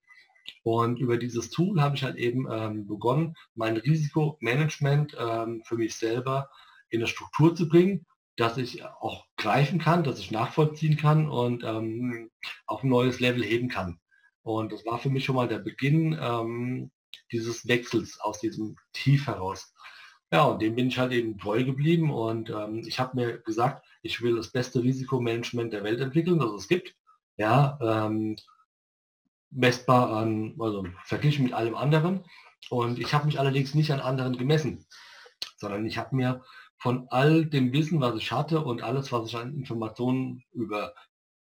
Und 0.62 0.98
über 0.98 1.18
dieses 1.18 1.51
Tool 1.51 1.78
habe 1.82 1.94
ich 1.94 2.05
halt 2.05 2.16
eben 2.16 2.51
ähm, 2.51 2.86
begonnen, 2.86 3.36
mein 3.55 3.76
Risikomanagement 3.76 5.14
ähm, 5.20 5.62
für 5.66 5.76
mich 5.76 5.96
selber 5.96 6.48
in 6.88 7.01
eine 7.01 7.06
Struktur 7.06 7.55
zu 7.55 7.68
bringen, 7.68 8.06
dass 8.36 8.56
ich 8.56 8.82
auch 8.82 9.26
greifen 9.36 9.78
kann, 9.78 10.05
dass 10.05 10.18
ich 10.18 10.30
nachvollziehen 10.30 10.96
kann 10.96 11.28
und 11.28 11.62
ähm, 11.62 12.30
auf 12.66 12.82
ein 12.82 12.88
neues 12.88 13.20
Level 13.20 13.44
heben 13.44 13.68
kann. 13.68 13.98
Und 14.42 14.72
das 14.72 14.86
war 14.86 14.98
für 14.98 15.10
mich 15.10 15.26
schon 15.26 15.36
mal 15.36 15.48
der 15.48 15.59
Beginn 15.59 16.18
ähm, 16.18 16.90
dieses 17.30 17.68
Wechsels 17.68 18.18
aus 18.20 18.40
diesem 18.40 18.76
Tief 18.94 19.26
heraus. 19.26 19.74
Ja, 20.35 20.47
und 20.47 20.61
dem 20.61 20.74
bin 20.74 20.89
ich 20.89 20.98
halt 20.98 21.12
eben 21.12 21.39
treu 21.39 21.62
geblieben 21.62 22.11
und 22.11 22.51
ähm, 22.51 22.82
ich 22.85 22.98
habe 22.98 23.15
mir 23.16 23.39
gesagt, 23.39 23.86
ich 24.02 24.20
will 24.20 24.35
das 24.35 24.48
beste 24.48 24.82
Risikomanagement 24.82 25.73
der 25.73 25.85
Welt 25.85 26.01
entwickeln, 26.01 26.40
das 26.40 26.51
es 26.51 26.66
gibt. 26.66 26.97
Ja, 27.36 27.78
ähm, 27.81 28.35
messbar 29.52 30.11
an, 30.11 30.56
also 30.59 30.86
verglichen 31.05 31.44
mit 31.44 31.52
allem 31.52 31.77
anderen. 31.77 32.24
Und 32.69 32.98
ich 32.98 33.15
habe 33.15 33.27
mich 33.27 33.39
allerdings 33.39 33.74
nicht 33.74 33.93
an 33.93 34.01
anderen 34.01 34.36
gemessen, 34.36 34.85
sondern 35.56 35.86
ich 35.86 35.98
habe 35.98 36.16
mir 36.16 36.43
von 36.78 37.06
all 37.11 37.47
dem 37.47 37.73
Wissen, 37.73 38.01
was 38.01 38.16
ich 38.16 38.32
hatte 38.32 38.65
und 38.65 38.82
alles, 38.82 39.12
was 39.12 39.28
ich 39.28 39.36
an 39.36 39.55
Informationen 39.55 40.43
über 40.52 40.94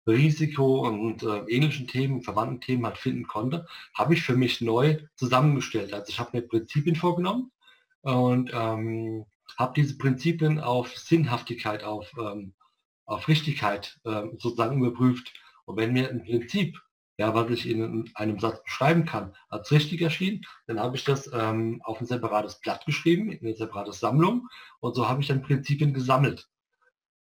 Risiko 0.07 0.88
und 0.88 1.22
äh, 1.22 1.41
ähnlichen 1.48 1.86
Themen, 1.86 2.24
verwandten 2.24 2.60
Themen 2.60 2.88
halt 2.88 2.98
finden 2.98 3.28
konnte, 3.28 3.68
habe 3.94 4.16
ich 4.16 4.24
für 4.24 4.36
mich 4.36 4.61
neu 4.61 4.98
zusammengestellt. 5.16 5.94
Also 5.94 6.10
ich 6.10 6.20
habe 6.20 6.36
mir 6.36 6.48
Prinzipien 6.48 6.95
vorgenommen 6.95 7.52
und 8.01 8.51
ähm, 8.53 9.26
habe 9.57 9.73
diese 9.76 9.97
Prinzipien 9.97 10.59
auf 10.59 10.95
Sinnhaftigkeit, 10.97 11.84
auf, 11.84 12.11
ähm, 12.19 12.53
auf 13.05 13.27
Richtigkeit 13.27 13.99
ähm, 14.05 14.38
sozusagen 14.39 14.84
überprüft. 14.84 15.34
Und 15.65 15.77
wenn 15.77 15.93
mir 15.93 16.09
ein 16.09 16.23
Prinzip 16.23 16.80
ja, 17.19 17.35
was 17.35 17.51
ich 17.51 17.67
in 17.67 18.09
einem 18.15 18.39
Satz 18.39 18.63
beschreiben 18.63 19.03
kann, 19.03 19.35
als 19.49 19.73
richtig 19.73 19.99
erschien, 20.01 20.45
dann 20.67 20.80
habe 20.80 20.95
ich 20.95 21.03
das 21.03 21.30
ähm, 21.34 21.81
auf 21.84 21.99
ein 21.99 22.07
separates 22.07 22.61
Blatt 22.61 22.85
geschrieben, 22.85 23.30
in 23.30 23.45
eine 23.45 23.57
separate 23.57 23.91
Sammlung 23.91 24.47
und 24.80 24.95
so 24.95 25.09
habe 25.09 25.21
ich 25.21 25.27
dann 25.27 25.41
Prinzipien 25.41 25.93
gesammelt. 25.93 26.47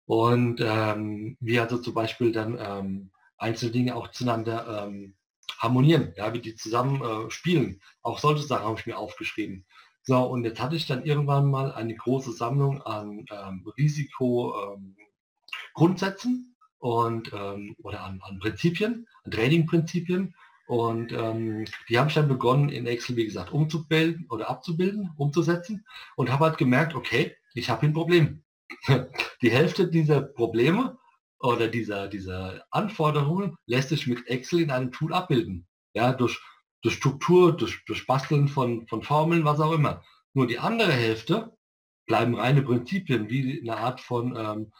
Und 0.07 0.63
ähm, 0.63 1.37
wie 1.41 1.61
also 1.61 1.77
zum 1.77 1.93
Beispiel 1.93 2.33
dann 2.33 2.57
ähm, 2.59 3.11
einzelne 3.37 3.73
Dinge 3.73 3.95
auch 3.95 4.09
zueinander 4.09 4.87
ähm, 4.87 5.15
harmonieren, 5.59 6.15
ja, 6.17 6.33
wie 6.33 6.41
die 6.41 6.55
zusammen 6.55 7.03
äh, 7.03 7.31
spielen. 7.31 7.83
Auch 8.01 8.19
solche 8.19 8.45
Sachen 8.45 8.65
habe 8.65 8.81
ich 8.81 8.87
mir 8.87 8.97
aufgeschrieben. 8.97 9.67
So, 10.05 10.21
und 10.25 10.45
jetzt 10.45 10.61
hatte 10.61 10.77
ich 10.77 10.87
dann 10.87 11.05
irgendwann 11.05 11.51
mal 11.51 11.73
eine 11.73 11.95
große 11.95 12.33
Sammlung 12.33 12.83
an 12.83 13.25
ähm, 13.31 13.67
Risiko-Grundsätzen 13.77 16.33
ähm, 16.33 16.55
und 16.79 17.33
ähm, 17.33 17.77
oder 17.83 18.03
an, 18.03 18.21
an, 18.23 18.39
Prinzipien, 18.41 19.07
an 19.25 19.31
Trading-Prinzipien. 19.31 20.35
Und 20.67 21.13
ähm, 21.13 21.67
die 21.89 21.99
habe 21.99 22.09
ich 22.09 22.15
dann 22.15 22.29
begonnen 22.29 22.69
in 22.69 22.87
Excel, 22.87 23.17
wie 23.17 23.25
gesagt, 23.27 23.53
umzubilden 23.53 24.27
oder 24.31 24.51
abzubilden, 24.51 25.11
umzusetzen 25.17 25.85
und 26.17 26.31
habe 26.31 26.45
halt 26.47 26.59
gemerkt, 26.59 26.95
okay, 26.95 27.37
ich 27.55 27.71
habe 27.71 27.87
ein 27.87 27.93
Problem. 27.93 28.43
Die 29.43 29.51
Hälfte 29.51 29.89
dieser 29.89 30.23
Probleme 30.23 30.99
oder 31.39 31.69
dieser, 31.69 32.09
dieser 32.09 32.65
Anforderungen 32.71 33.57
lässt 33.67 33.91
sich 33.91 34.07
mit 34.07 34.27
Excel 34.29 34.61
in 34.61 34.71
einem 34.71 34.93
Tool 34.93 35.13
abbilden. 35.13 35.67
Ja, 35.95 36.13
durch, 36.13 36.41
durch 36.83 36.97
Struktur, 36.97 37.57
durch, 37.57 37.85
durch 37.87 38.07
Basteln 38.07 38.49
von, 38.49 38.87
von 38.87 39.03
Formeln, 39.03 39.45
was 39.45 39.61
auch 39.61 39.73
immer. 39.73 40.03
Nur 40.35 40.47
die 40.47 40.59
andere 40.59 40.93
Hälfte 40.93 41.57
bleiben 42.07 42.35
reine 42.35 42.63
Prinzipien, 42.63 43.31
wie 43.31 43.61
eine 43.61 43.77
Art 43.79 44.01
von 44.01 44.37
ähm, 44.37 44.73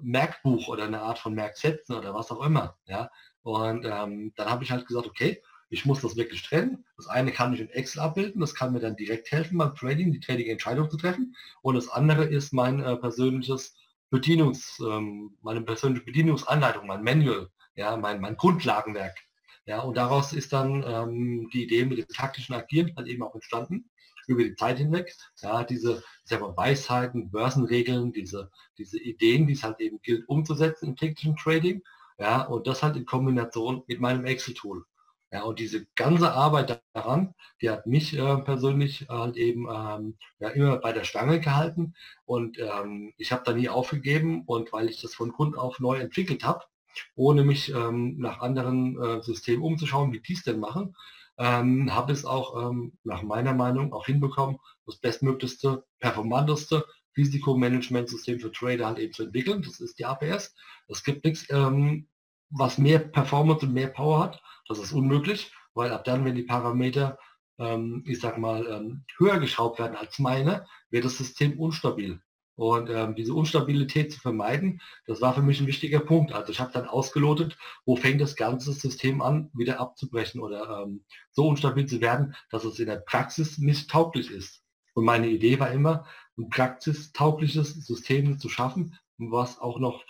Merkbuch 0.00 0.68
oder 0.68 0.84
eine 0.84 1.02
Art 1.02 1.18
von 1.18 1.34
Merksätzen 1.34 1.94
oder 1.94 2.14
was 2.14 2.30
auch 2.30 2.44
immer. 2.44 2.76
Ja? 2.86 3.10
Und 3.42 3.84
ähm, 3.84 4.32
dann 4.36 4.48
habe 4.48 4.64
ich 4.64 4.70
halt 4.70 4.86
gesagt, 4.86 5.06
okay, 5.06 5.42
ich 5.68 5.86
muss 5.86 6.00
das 6.00 6.16
wirklich 6.16 6.42
trennen. 6.42 6.84
Das 6.96 7.06
eine 7.06 7.32
kann 7.32 7.54
ich 7.54 7.60
in 7.60 7.70
Excel 7.70 8.02
abbilden, 8.02 8.40
das 8.40 8.54
kann 8.54 8.72
mir 8.72 8.80
dann 8.80 8.96
direkt 8.96 9.30
helfen 9.30 9.58
beim 9.58 9.74
Trading, 9.74 10.12
die 10.12 10.20
Trading-Entscheidung 10.20 10.90
zu 10.90 10.96
treffen. 10.96 11.34
Und 11.62 11.74
das 11.76 11.88
andere 11.88 12.24
ist 12.24 12.52
mein 12.52 12.80
äh, 12.80 12.96
persönliches 12.96 13.74
Bedienungs, 14.10 14.78
ähm, 14.80 15.36
meine 15.40 15.62
persönliche 15.62 16.04
Bedienungsanleitung, 16.04 16.86
mein 16.86 17.02
Manual, 17.02 17.48
ja, 17.74 17.96
mein, 17.96 18.20
mein 18.20 18.36
Grundlagenwerk. 18.36 19.18
Ja, 19.66 19.80
und 19.80 19.96
daraus 19.96 20.32
ist 20.32 20.52
dann 20.52 20.84
ähm, 20.86 21.48
die 21.52 21.64
Idee 21.64 21.84
mit 21.84 21.98
dem 21.98 22.08
taktischen 22.08 22.54
Agieren 22.54 22.92
halt 22.96 23.06
eben 23.08 23.22
auch 23.22 23.34
entstanden 23.34 23.90
über 24.26 24.42
die 24.42 24.54
Zeit 24.54 24.78
hinweg. 24.78 25.14
Ja, 25.40 25.64
diese 25.64 26.02
mal, 26.30 26.56
Weisheiten, 26.56 27.30
Börsenregeln, 27.30 28.12
diese, 28.12 28.50
diese 28.78 28.98
Ideen, 29.00 29.46
die 29.46 29.54
es 29.54 29.62
halt 29.62 29.80
eben 29.80 30.00
gilt 30.02 30.28
umzusetzen 30.28 30.88
im 30.88 30.96
täglichen 30.96 31.36
Trading. 31.36 31.82
Ja, 32.18 32.42
und 32.42 32.66
das 32.66 32.82
halt 32.82 32.96
in 32.96 33.06
Kombination 33.06 33.82
mit 33.86 34.00
meinem 34.00 34.24
Excel-Tool. 34.24 34.84
Ja, 35.32 35.44
und 35.44 35.58
diese 35.58 35.86
ganze 35.94 36.32
Arbeit 36.32 36.82
daran, 36.92 37.34
die 37.62 37.70
hat 37.70 37.86
mich 37.86 38.12
äh, 38.16 38.36
persönlich 38.38 39.06
halt 39.08 39.36
eben 39.36 39.66
ähm, 39.70 40.18
ja, 40.40 40.50
immer 40.50 40.76
bei 40.76 40.92
der 40.92 41.04
Stange 41.04 41.40
gehalten 41.40 41.94
und 42.26 42.58
ähm, 42.58 43.14
ich 43.16 43.32
habe 43.32 43.42
da 43.44 43.54
nie 43.54 43.70
aufgegeben 43.70 44.42
und 44.44 44.74
weil 44.74 44.90
ich 44.90 45.00
das 45.00 45.14
von 45.14 45.32
Grund 45.32 45.56
auf 45.56 45.80
neu 45.80 45.96
entwickelt 45.98 46.44
habe, 46.44 46.64
ohne 47.14 47.44
mich 47.44 47.72
ähm, 47.72 48.18
nach 48.18 48.40
anderen 48.40 49.00
äh, 49.00 49.22
Systemen 49.22 49.62
umzuschauen, 49.62 50.12
wie 50.12 50.20
die 50.20 50.34
es 50.34 50.42
denn 50.42 50.60
machen, 50.60 50.94
ähm, 51.38 51.94
habe 51.94 52.12
es 52.12 52.24
auch 52.24 52.70
ähm, 52.70 52.98
nach 53.04 53.22
meiner 53.22 53.54
Meinung 53.54 53.92
auch 53.92 54.06
hinbekommen, 54.06 54.58
das 54.86 54.96
bestmöglichste, 54.96 55.84
performanteste 55.98 56.84
Risikomanagementsystem 57.16 58.40
für 58.40 58.52
Trader 58.52 58.86
halt 58.86 58.98
eben 58.98 59.12
zu 59.12 59.24
entwickeln. 59.24 59.62
Das 59.62 59.80
ist 59.80 59.98
die 59.98 60.06
APS. 60.06 60.54
Es 60.88 61.02
gibt 61.04 61.24
nichts, 61.24 61.46
ähm, 61.50 62.08
was 62.50 62.78
mehr 62.78 62.98
Performance 62.98 63.66
und 63.66 63.74
mehr 63.74 63.88
Power 63.88 64.20
hat. 64.20 64.42
Das 64.68 64.78
ist 64.78 64.92
unmöglich, 64.92 65.52
weil 65.74 65.92
ab 65.92 66.04
dann, 66.04 66.24
wenn 66.24 66.34
die 66.34 66.42
Parameter, 66.42 67.18
ähm, 67.58 68.02
ich 68.06 68.20
sag 68.20 68.38
mal, 68.38 68.66
ähm, 68.66 69.04
höher 69.18 69.38
geschraubt 69.38 69.78
werden 69.78 69.96
als 69.96 70.18
meine, 70.18 70.66
wird 70.90 71.04
das 71.04 71.18
System 71.18 71.58
unstabil. 71.58 72.20
Und 72.54 72.90
ähm, 72.90 73.14
diese 73.14 73.34
Unstabilität 73.34 74.12
zu 74.12 74.20
vermeiden, 74.20 74.80
das 75.06 75.20
war 75.20 75.34
für 75.34 75.42
mich 75.42 75.60
ein 75.60 75.66
wichtiger 75.66 76.00
Punkt. 76.00 76.32
Also 76.32 76.52
ich 76.52 76.60
habe 76.60 76.72
dann 76.72 76.86
ausgelotet, 76.86 77.56
wo 77.86 77.96
fängt 77.96 78.20
das 78.20 78.36
ganze 78.36 78.72
System 78.72 79.22
an, 79.22 79.50
wieder 79.54 79.80
abzubrechen 79.80 80.40
oder 80.40 80.82
ähm, 80.82 81.04
so 81.30 81.48
unstabil 81.48 81.86
zu 81.86 82.00
werden, 82.00 82.34
dass 82.50 82.64
es 82.64 82.78
in 82.78 82.86
der 82.86 82.96
Praxis 82.96 83.58
nicht 83.58 83.90
tauglich 83.90 84.30
ist. 84.30 84.62
Und 84.94 85.04
meine 85.04 85.28
Idee 85.28 85.58
war 85.58 85.70
immer, 85.70 86.04
ein 86.36 86.50
praxistaugliches 86.50 87.74
System 87.86 88.38
zu 88.38 88.48
schaffen, 88.48 88.98
was 89.16 89.58
auch 89.58 89.78
noch 89.78 90.04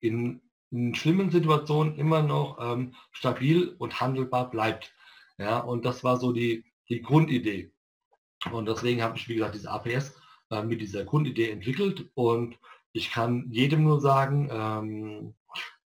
in, 0.00 0.42
in 0.70 0.94
schlimmen 0.94 1.30
Situationen 1.30 1.96
immer 1.96 2.22
noch 2.22 2.58
ähm, 2.60 2.94
stabil 3.12 3.74
und 3.78 4.00
handelbar 4.00 4.50
bleibt. 4.50 4.94
Ja, 5.38 5.58
und 5.60 5.84
das 5.84 6.04
war 6.04 6.18
so 6.18 6.32
die, 6.32 6.64
die 6.88 7.02
Grundidee. 7.02 7.72
Und 8.52 8.66
deswegen 8.66 9.02
habe 9.02 9.16
ich, 9.16 9.28
wie 9.28 9.34
gesagt, 9.34 9.54
diese 9.54 9.70
APS 9.70 10.14
äh, 10.50 10.62
mit 10.62 10.80
dieser 10.80 11.04
Grundidee 11.04 11.50
entwickelt 11.50 12.10
und 12.14 12.58
ich 12.92 13.10
kann 13.10 13.46
jedem 13.50 13.84
nur 13.84 14.00
sagen, 14.00 14.48
ähm, 14.50 15.34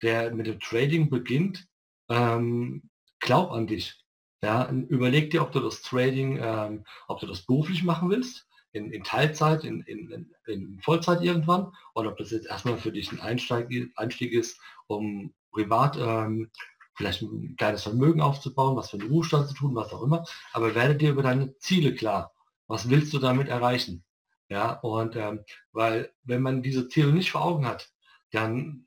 der 0.03 0.33
mit 0.33 0.47
dem 0.47 0.61
Trading 0.61 1.11
beginnt, 1.11 1.67
ähm, 2.09 2.91
glaub 3.21 3.51
an 3.51 3.67
dich. 3.67 4.05
Ja, 4.43 4.69
überleg 4.71 5.31
dir, 5.31 5.43
ob 5.43 5.53
du 5.53 5.61
das 5.61 5.83
Trading, 5.83 6.39
ähm, 6.43 6.85
ob 7.09 7.21
du 7.21 7.27
das 7.27 7.43
beruflich 7.43 7.85
machen 7.85 8.11
willst, 8.11 8.49
in, 8.73 8.91
in 8.93 9.05
Teilzeit, 9.05 9.65
in, 9.65 9.83
in, 9.83 10.31
in, 10.47 10.81
Vollzeit 10.81 11.23
irgendwann, 11.23 11.73
oder 11.95 12.11
ob 12.11 12.19
das 12.19 12.31
jetzt 12.31 12.47
erstmal 12.47 12.79
für 12.79 12.91
dich 12.91 13.13
ein 13.13 13.21
Einsteig, 13.21 13.69
Einstieg 13.97 14.33
ist, 14.33 14.59
um 14.87 15.33
privat 15.53 15.97
ähm, 15.97 16.51
vielleicht 16.95 17.23
ein 17.23 17.57
kleines 17.57 17.83
Vermögen 17.85 18.21
aufzubauen, 18.21 18.77
was 18.77 18.91
für 18.91 18.99
den 18.99 19.11
Ruhestand 19.11 19.49
zu 19.49 19.55
tun, 19.55 19.75
was 19.75 19.93
auch 19.93 20.03
immer. 20.03 20.25
Aber 20.53 20.75
werde 20.75 20.97
dir 20.97 21.11
über 21.11 21.23
deine 21.23 21.57
Ziele 21.59 21.95
klar. 21.95 22.33
Was 22.67 22.89
willst 22.89 23.13
du 23.13 23.19
damit 23.19 23.49
erreichen? 23.49 24.05
Ja, 24.53 24.73
und 24.81 25.17
ähm, 25.17 25.45
weil 25.73 26.13
wenn 26.25 26.43
man 26.43 26.63
diese 26.63 26.87
Ziele 26.87 27.11
nicht 27.11 27.31
vor 27.31 27.43
Augen 27.43 27.67
hat, 27.67 27.91
dann 28.33 28.87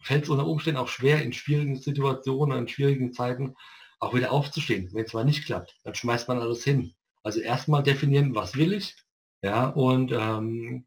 fällt 0.00 0.24
es 0.24 0.30
unter 0.30 0.46
Umständen 0.46 0.80
auch 0.80 0.88
schwer, 0.88 1.22
in 1.22 1.34
schwierigen 1.34 1.76
Situationen, 1.76 2.56
in 2.56 2.68
schwierigen 2.68 3.12
Zeiten 3.12 3.54
auch 4.00 4.14
wieder 4.14 4.32
aufzustehen. 4.32 4.88
Wenn 4.94 5.04
es 5.04 5.12
mal 5.12 5.26
nicht 5.26 5.44
klappt, 5.44 5.76
dann 5.84 5.94
schmeißt 5.94 6.28
man 6.28 6.40
alles 6.40 6.64
hin. 6.64 6.94
Also 7.22 7.40
erstmal 7.40 7.82
definieren, 7.82 8.34
was 8.34 8.56
will 8.56 8.72
ich, 8.72 8.96
ja, 9.42 9.66
und 9.68 10.12
ähm, 10.12 10.86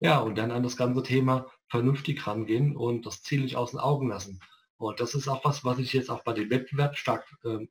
ja, 0.00 0.20
und 0.20 0.38
dann 0.38 0.52
an 0.52 0.62
das 0.62 0.78
ganze 0.78 1.02
Thema 1.02 1.46
vernünftig 1.68 2.26
rangehen 2.26 2.76
und 2.76 3.04
das 3.04 3.22
Ziel 3.22 3.42
nicht 3.42 3.56
aus 3.56 3.72
den 3.72 3.80
Augen 3.80 4.08
lassen. 4.08 4.40
Und 4.78 5.00
das 5.00 5.14
ist 5.14 5.28
auch 5.28 5.44
was, 5.44 5.66
was 5.66 5.78
ich 5.78 5.92
jetzt 5.92 6.10
auch 6.10 6.24
bei 6.24 6.32
dem 6.32 6.48
Wettbewerb 6.48 6.96
stark 6.96 7.26
ähm, 7.44 7.68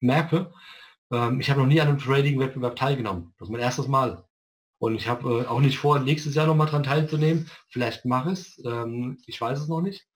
merke. 0.00 0.52
Ähm, 1.12 1.38
ich 1.38 1.48
habe 1.48 1.60
noch 1.60 1.68
nie 1.68 1.80
an 1.80 1.88
einem 1.88 1.98
Trading-Wettbewerb 1.98 2.74
teilgenommen. 2.74 3.34
Das 3.38 3.48
ist 3.48 3.52
mein 3.52 3.60
erstes 3.60 3.86
Mal. 3.86 4.24
Und 4.78 4.94
ich 4.96 5.08
habe 5.08 5.42
äh, 5.42 5.46
auch 5.46 5.60
nicht 5.60 5.78
vor, 5.78 5.98
nächstes 5.98 6.34
Jahr 6.34 6.46
nochmal 6.46 6.66
dran 6.66 6.82
teilzunehmen. 6.82 7.50
Vielleicht 7.68 8.04
mache 8.04 8.30
es. 8.32 8.62
Ähm, 8.64 9.18
ich 9.26 9.40
weiß 9.40 9.60
es 9.60 9.68
noch 9.68 9.80
nicht. 9.80 10.06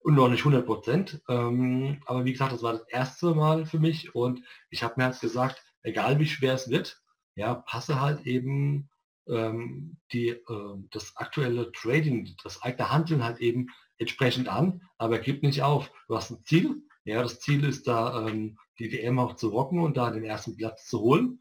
Und 0.00 0.14
noch 0.14 0.28
nicht 0.28 0.40
100 0.40 0.64
Prozent. 0.64 1.22
Ähm, 1.28 2.02
aber 2.06 2.24
wie 2.24 2.32
gesagt, 2.32 2.52
das 2.52 2.62
war 2.62 2.72
das 2.72 2.88
erste 2.88 3.34
Mal 3.34 3.66
für 3.66 3.78
mich. 3.78 4.14
Und 4.14 4.42
ich 4.70 4.82
habe 4.82 4.94
mir 4.96 5.06
jetzt 5.06 5.20
gesagt, 5.20 5.62
egal 5.82 6.18
wie 6.18 6.26
schwer 6.26 6.54
es 6.54 6.70
wird, 6.70 7.00
ja, 7.34 7.54
passe 7.54 8.00
halt 8.00 8.26
eben 8.26 8.88
ähm, 9.28 9.96
die, 10.12 10.30
äh, 10.30 10.76
das 10.90 11.16
aktuelle 11.16 11.70
Trading, 11.72 12.34
das 12.42 12.62
eigene 12.62 12.90
Handeln 12.90 13.24
halt 13.24 13.38
eben 13.38 13.68
entsprechend 13.98 14.48
an, 14.48 14.82
aber 14.98 15.18
gib 15.18 15.42
nicht 15.42 15.62
auf. 15.62 15.90
Du 16.08 16.16
hast 16.16 16.30
ein 16.30 16.44
Ziel. 16.44 16.82
Ja, 17.04 17.22
das 17.22 17.40
Ziel 17.40 17.64
ist 17.64 17.86
da, 17.86 18.26
ähm, 18.26 18.58
die 18.78 18.92
WM 18.92 19.18
auch 19.18 19.36
zu 19.36 19.48
rocken 19.48 19.80
und 19.80 19.96
da 19.96 20.10
den 20.10 20.24
ersten 20.24 20.56
Platz 20.56 20.86
zu 20.86 21.00
holen. 21.00 21.40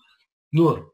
Nur, 0.52 0.94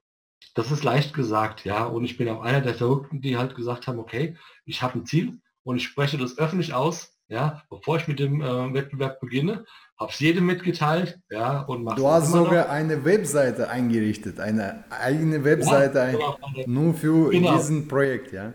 das 0.55 0.71
ist 0.71 0.83
leicht 0.83 1.13
gesagt, 1.13 1.65
ja. 1.65 1.85
Und 1.85 2.05
ich 2.05 2.17
bin 2.17 2.29
auch 2.29 2.41
einer 2.41 2.61
der 2.61 2.75
Verrückten, 2.75 3.21
die 3.21 3.37
halt 3.37 3.55
gesagt 3.55 3.87
haben, 3.87 3.99
okay, 3.99 4.35
ich 4.65 4.81
habe 4.81 4.99
ein 4.99 5.05
Ziel 5.05 5.39
und 5.63 5.77
ich 5.77 5.83
spreche 5.83 6.17
das 6.17 6.37
öffentlich 6.37 6.73
aus, 6.73 7.15
ja, 7.27 7.63
bevor 7.69 7.97
ich 7.97 8.07
mit 8.07 8.19
dem 8.19 8.41
äh, 8.41 8.73
Wettbewerb 8.73 9.19
beginne, 9.19 9.65
habe 9.99 10.11
es 10.11 10.19
jedem 10.19 10.45
mitgeteilt, 10.45 11.19
ja, 11.29 11.61
und 11.61 11.85
Du 11.97 12.07
hast 12.07 12.31
sogar 12.31 12.65
noch. 12.65 12.71
eine 12.71 13.03
Webseite 13.03 13.69
eingerichtet, 13.69 14.39
eine 14.39 14.83
eigene 14.91 15.43
Webseite 15.43 15.97
ja, 15.99 16.11
genau, 16.11 16.37
nur 16.67 16.93
für 16.93 17.29
genau. 17.31 17.57
diesen 17.57 17.87
Projekt, 17.87 18.31
ja. 18.31 18.53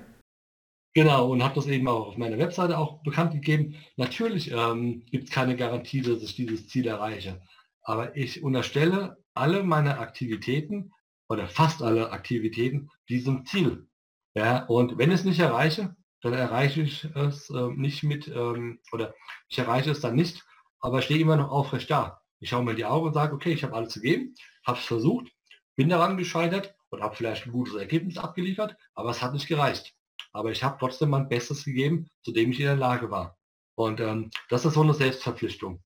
Genau, 0.92 1.30
und 1.30 1.42
habe 1.42 1.54
das 1.54 1.66
eben 1.66 1.86
auch 1.86 2.08
auf 2.08 2.16
meiner 2.16 2.38
Webseite 2.38 2.76
auch 2.76 3.02
bekannt 3.02 3.32
gegeben. 3.32 3.76
Natürlich 3.96 4.50
ähm, 4.50 5.04
gibt 5.10 5.28
es 5.28 5.30
keine 5.30 5.56
Garantie, 5.56 6.02
dass 6.02 6.22
ich 6.22 6.34
dieses 6.34 6.68
Ziel 6.68 6.88
erreiche. 6.88 7.40
Aber 7.82 8.16
ich 8.16 8.42
unterstelle 8.42 9.16
alle 9.34 9.62
meine 9.62 9.98
Aktivitäten 9.98 10.92
oder 11.30 11.48
fast 11.48 11.80
alle 11.80 12.10
Aktivitäten 12.10 12.90
diesem 13.08 13.46
Ziel. 13.46 13.88
Ja, 14.34 14.64
und 14.66 14.98
wenn 14.98 15.10
ich 15.10 15.20
es 15.20 15.24
nicht 15.24 15.38
erreiche, 15.38 15.96
dann 16.22 16.34
erreiche 16.34 16.82
ich 16.82 17.04
es 17.04 17.48
äh, 17.50 17.68
nicht 17.68 18.02
mit, 18.02 18.28
ähm, 18.28 18.80
oder 18.92 19.14
ich 19.48 19.58
erreiche 19.58 19.92
es 19.92 20.00
dann 20.00 20.16
nicht, 20.16 20.44
aber 20.80 21.00
stehe 21.00 21.20
immer 21.20 21.36
noch 21.36 21.50
aufrecht 21.50 21.90
da. 21.90 22.20
Ich 22.40 22.50
schaue 22.50 22.64
mir 22.64 22.74
die 22.74 22.84
Augen 22.84 23.06
und 23.06 23.14
sage, 23.14 23.34
okay, 23.34 23.52
ich 23.52 23.62
habe 23.62 23.74
alles 23.74 23.94
gegeben, 23.94 24.34
habe 24.66 24.78
es 24.78 24.84
versucht, 24.84 25.30
bin 25.76 25.88
daran 25.88 26.16
gescheitert 26.16 26.74
und 26.90 27.00
habe 27.00 27.14
vielleicht 27.14 27.46
ein 27.46 27.52
gutes 27.52 27.74
Ergebnis 27.74 28.18
abgeliefert, 28.18 28.76
aber 28.94 29.10
es 29.10 29.22
hat 29.22 29.32
nicht 29.32 29.46
gereicht. 29.46 29.94
Aber 30.32 30.50
ich 30.50 30.62
habe 30.62 30.78
trotzdem 30.78 31.10
mein 31.10 31.28
Bestes 31.28 31.64
gegeben, 31.64 32.10
zu 32.22 32.32
dem 32.32 32.50
ich 32.50 32.60
in 32.60 32.66
der 32.66 32.76
Lage 32.76 33.10
war. 33.10 33.38
Und 33.76 34.00
ähm, 34.00 34.30
das 34.48 34.64
ist 34.64 34.74
so 34.74 34.82
eine 34.82 34.94
Selbstverpflichtung. 34.94 35.82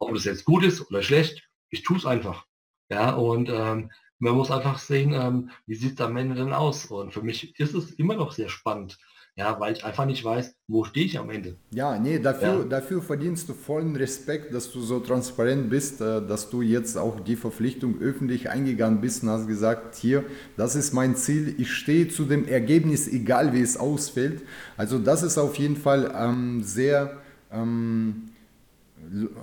Ob 0.00 0.12
das 0.12 0.24
jetzt 0.24 0.44
gut 0.44 0.64
ist 0.64 0.88
oder 0.90 1.02
schlecht, 1.02 1.48
ich 1.70 1.82
tue 1.82 1.96
es 1.96 2.06
einfach. 2.06 2.46
Ja, 2.90 3.14
und 3.14 3.48
ähm, 3.48 3.90
man 4.20 4.34
muss 4.34 4.50
einfach 4.50 4.78
sehen, 4.78 5.12
ähm, 5.12 5.50
wie 5.66 5.74
sieht 5.74 5.94
es 5.98 6.06
am 6.06 6.16
Ende 6.16 6.36
denn 6.36 6.52
aus. 6.52 6.86
Und 6.86 7.12
für 7.12 7.22
mich 7.22 7.58
ist 7.58 7.74
es 7.74 7.90
immer 7.92 8.14
noch 8.14 8.32
sehr 8.32 8.48
spannend. 8.48 8.98
Ja, 9.36 9.58
weil 9.58 9.72
ich 9.72 9.84
einfach 9.84 10.04
nicht 10.04 10.22
weiß, 10.22 10.54
wo 10.68 10.84
stehe 10.84 11.06
ich 11.06 11.18
am 11.18 11.30
Ende. 11.30 11.56
Ja, 11.72 11.98
nee, 11.98 12.18
dafür, 12.18 12.58
ja. 12.58 12.64
dafür 12.64 13.00
verdienst 13.00 13.48
du 13.48 13.54
vollen 13.54 13.96
Respekt, 13.96 14.52
dass 14.52 14.70
du 14.70 14.82
so 14.82 15.00
transparent 15.00 15.70
bist, 15.70 16.00
äh, 16.00 16.20
dass 16.26 16.50
du 16.50 16.60
jetzt 16.60 16.98
auch 16.98 17.20
die 17.20 17.36
Verpflichtung 17.36 18.00
öffentlich 18.00 18.50
eingegangen 18.50 19.00
bist 19.00 19.22
und 19.22 19.30
hast 19.30 19.46
gesagt, 19.46 19.94
hier, 19.94 20.24
das 20.56 20.74
ist 20.74 20.92
mein 20.92 21.16
Ziel, 21.16 21.54
ich 21.58 21.72
stehe 21.72 22.08
zu 22.08 22.24
dem 22.24 22.46
Ergebnis, 22.46 23.08
egal 23.08 23.54
wie 23.54 23.62
es 23.62 23.78
ausfällt. 23.78 24.42
Also 24.76 24.98
das 24.98 25.22
ist 25.22 25.38
auf 25.38 25.56
jeden 25.56 25.76
Fall 25.76 26.12
ähm, 26.14 26.62
sehr... 26.62 27.16
Ähm, 27.50 28.30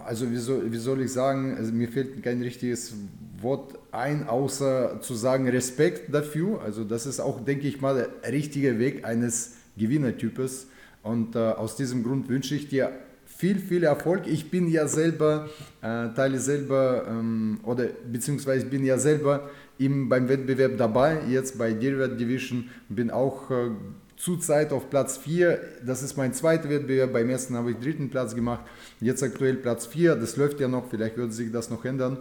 also 0.05 0.29
wie 0.31 0.37
soll, 0.37 0.71
wie 0.71 0.77
soll 0.77 1.01
ich 1.01 1.11
sagen, 1.11 1.55
also 1.57 1.71
mir 1.71 1.89
fehlt 1.89 2.21
kein 2.23 2.41
richtiges 2.41 2.93
Wort 3.41 3.77
ein, 3.91 4.27
außer 4.27 4.99
zu 5.01 5.13
sagen 5.13 5.47
Respekt 5.47 6.13
dafür. 6.13 6.61
Also 6.61 6.83
das 6.83 7.05
ist 7.05 7.19
auch, 7.19 7.43
denke 7.43 7.67
ich 7.67 7.81
mal, 7.81 8.09
der 8.23 8.31
richtige 8.31 8.79
Weg 8.79 9.05
eines 9.05 9.55
Gewinnertypes. 9.77 10.67
Und 11.03 11.35
äh, 11.35 11.39
aus 11.39 11.75
diesem 11.75 12.03
Grund 12.03 12.29
wünsche 12.29 12.55
ich 12.55 12.67
dir 12.67 12.91
viel, 13.25 13.59
viel 13.59 13.83
Erfolg. 13.83 14.27
Ich 14.27 14.49
bin 14.49 14.67
ja 14.67 14.87
selber, 14.87 15.49
äh, 15.81 16.09
teile 16.15 16.39
selber, 16.39 17.05
ähm, 17.07 17.59
oder 17.63 17.85
beziehungsweise 18.11 18.65
bin 18.65 18.83
ja 18.83 18.97
selber 18.97 19.49
im, 19.77 20.09
beim 20.09 20.27
Wettbewerb 20.27 20.77
dabei, 20.77 21.19
jetzt 21.29 21.57
bei 21.57 21.71
Derivate 21.73 22.15
Division, 22.15 22.69
bin 22.89 23.11
auch 23.11 23.51
äh, 23.51 23.69
zurzeit 24.17 24.73
auf 24.73 24.89
Platz 24.89 25.17
4. 25.17 25.59
Das 25.85 26.01
ist 26.01 26.17
mein 26.17 26.33
zweiter 26.33 26.69
Wettbewerb. 26.69 27.13
Beim 27.13 27.29
ersten 27.29 27.55
habe 27.55 27.71
ich 27.71 27.77
dritten 27.77 28.09
Platz 28.09 28.35
gemacht. 28.35 28.65
Jetzt 28.99 29.21
aktuell 29.21 29.53
Platz 29.53 29.85
4. 29.85 30.15
Das 30.15 30.35
läuft 30.35 30.59
ja 30.59 30.67
noch. 30.67 30.89
Vielleicht 30.89 31.17
wird 31.17 31.31
sich 31.31 31.51
das 31.51 31.69
noch 31.69 31.85
ändern. 31.85 32.17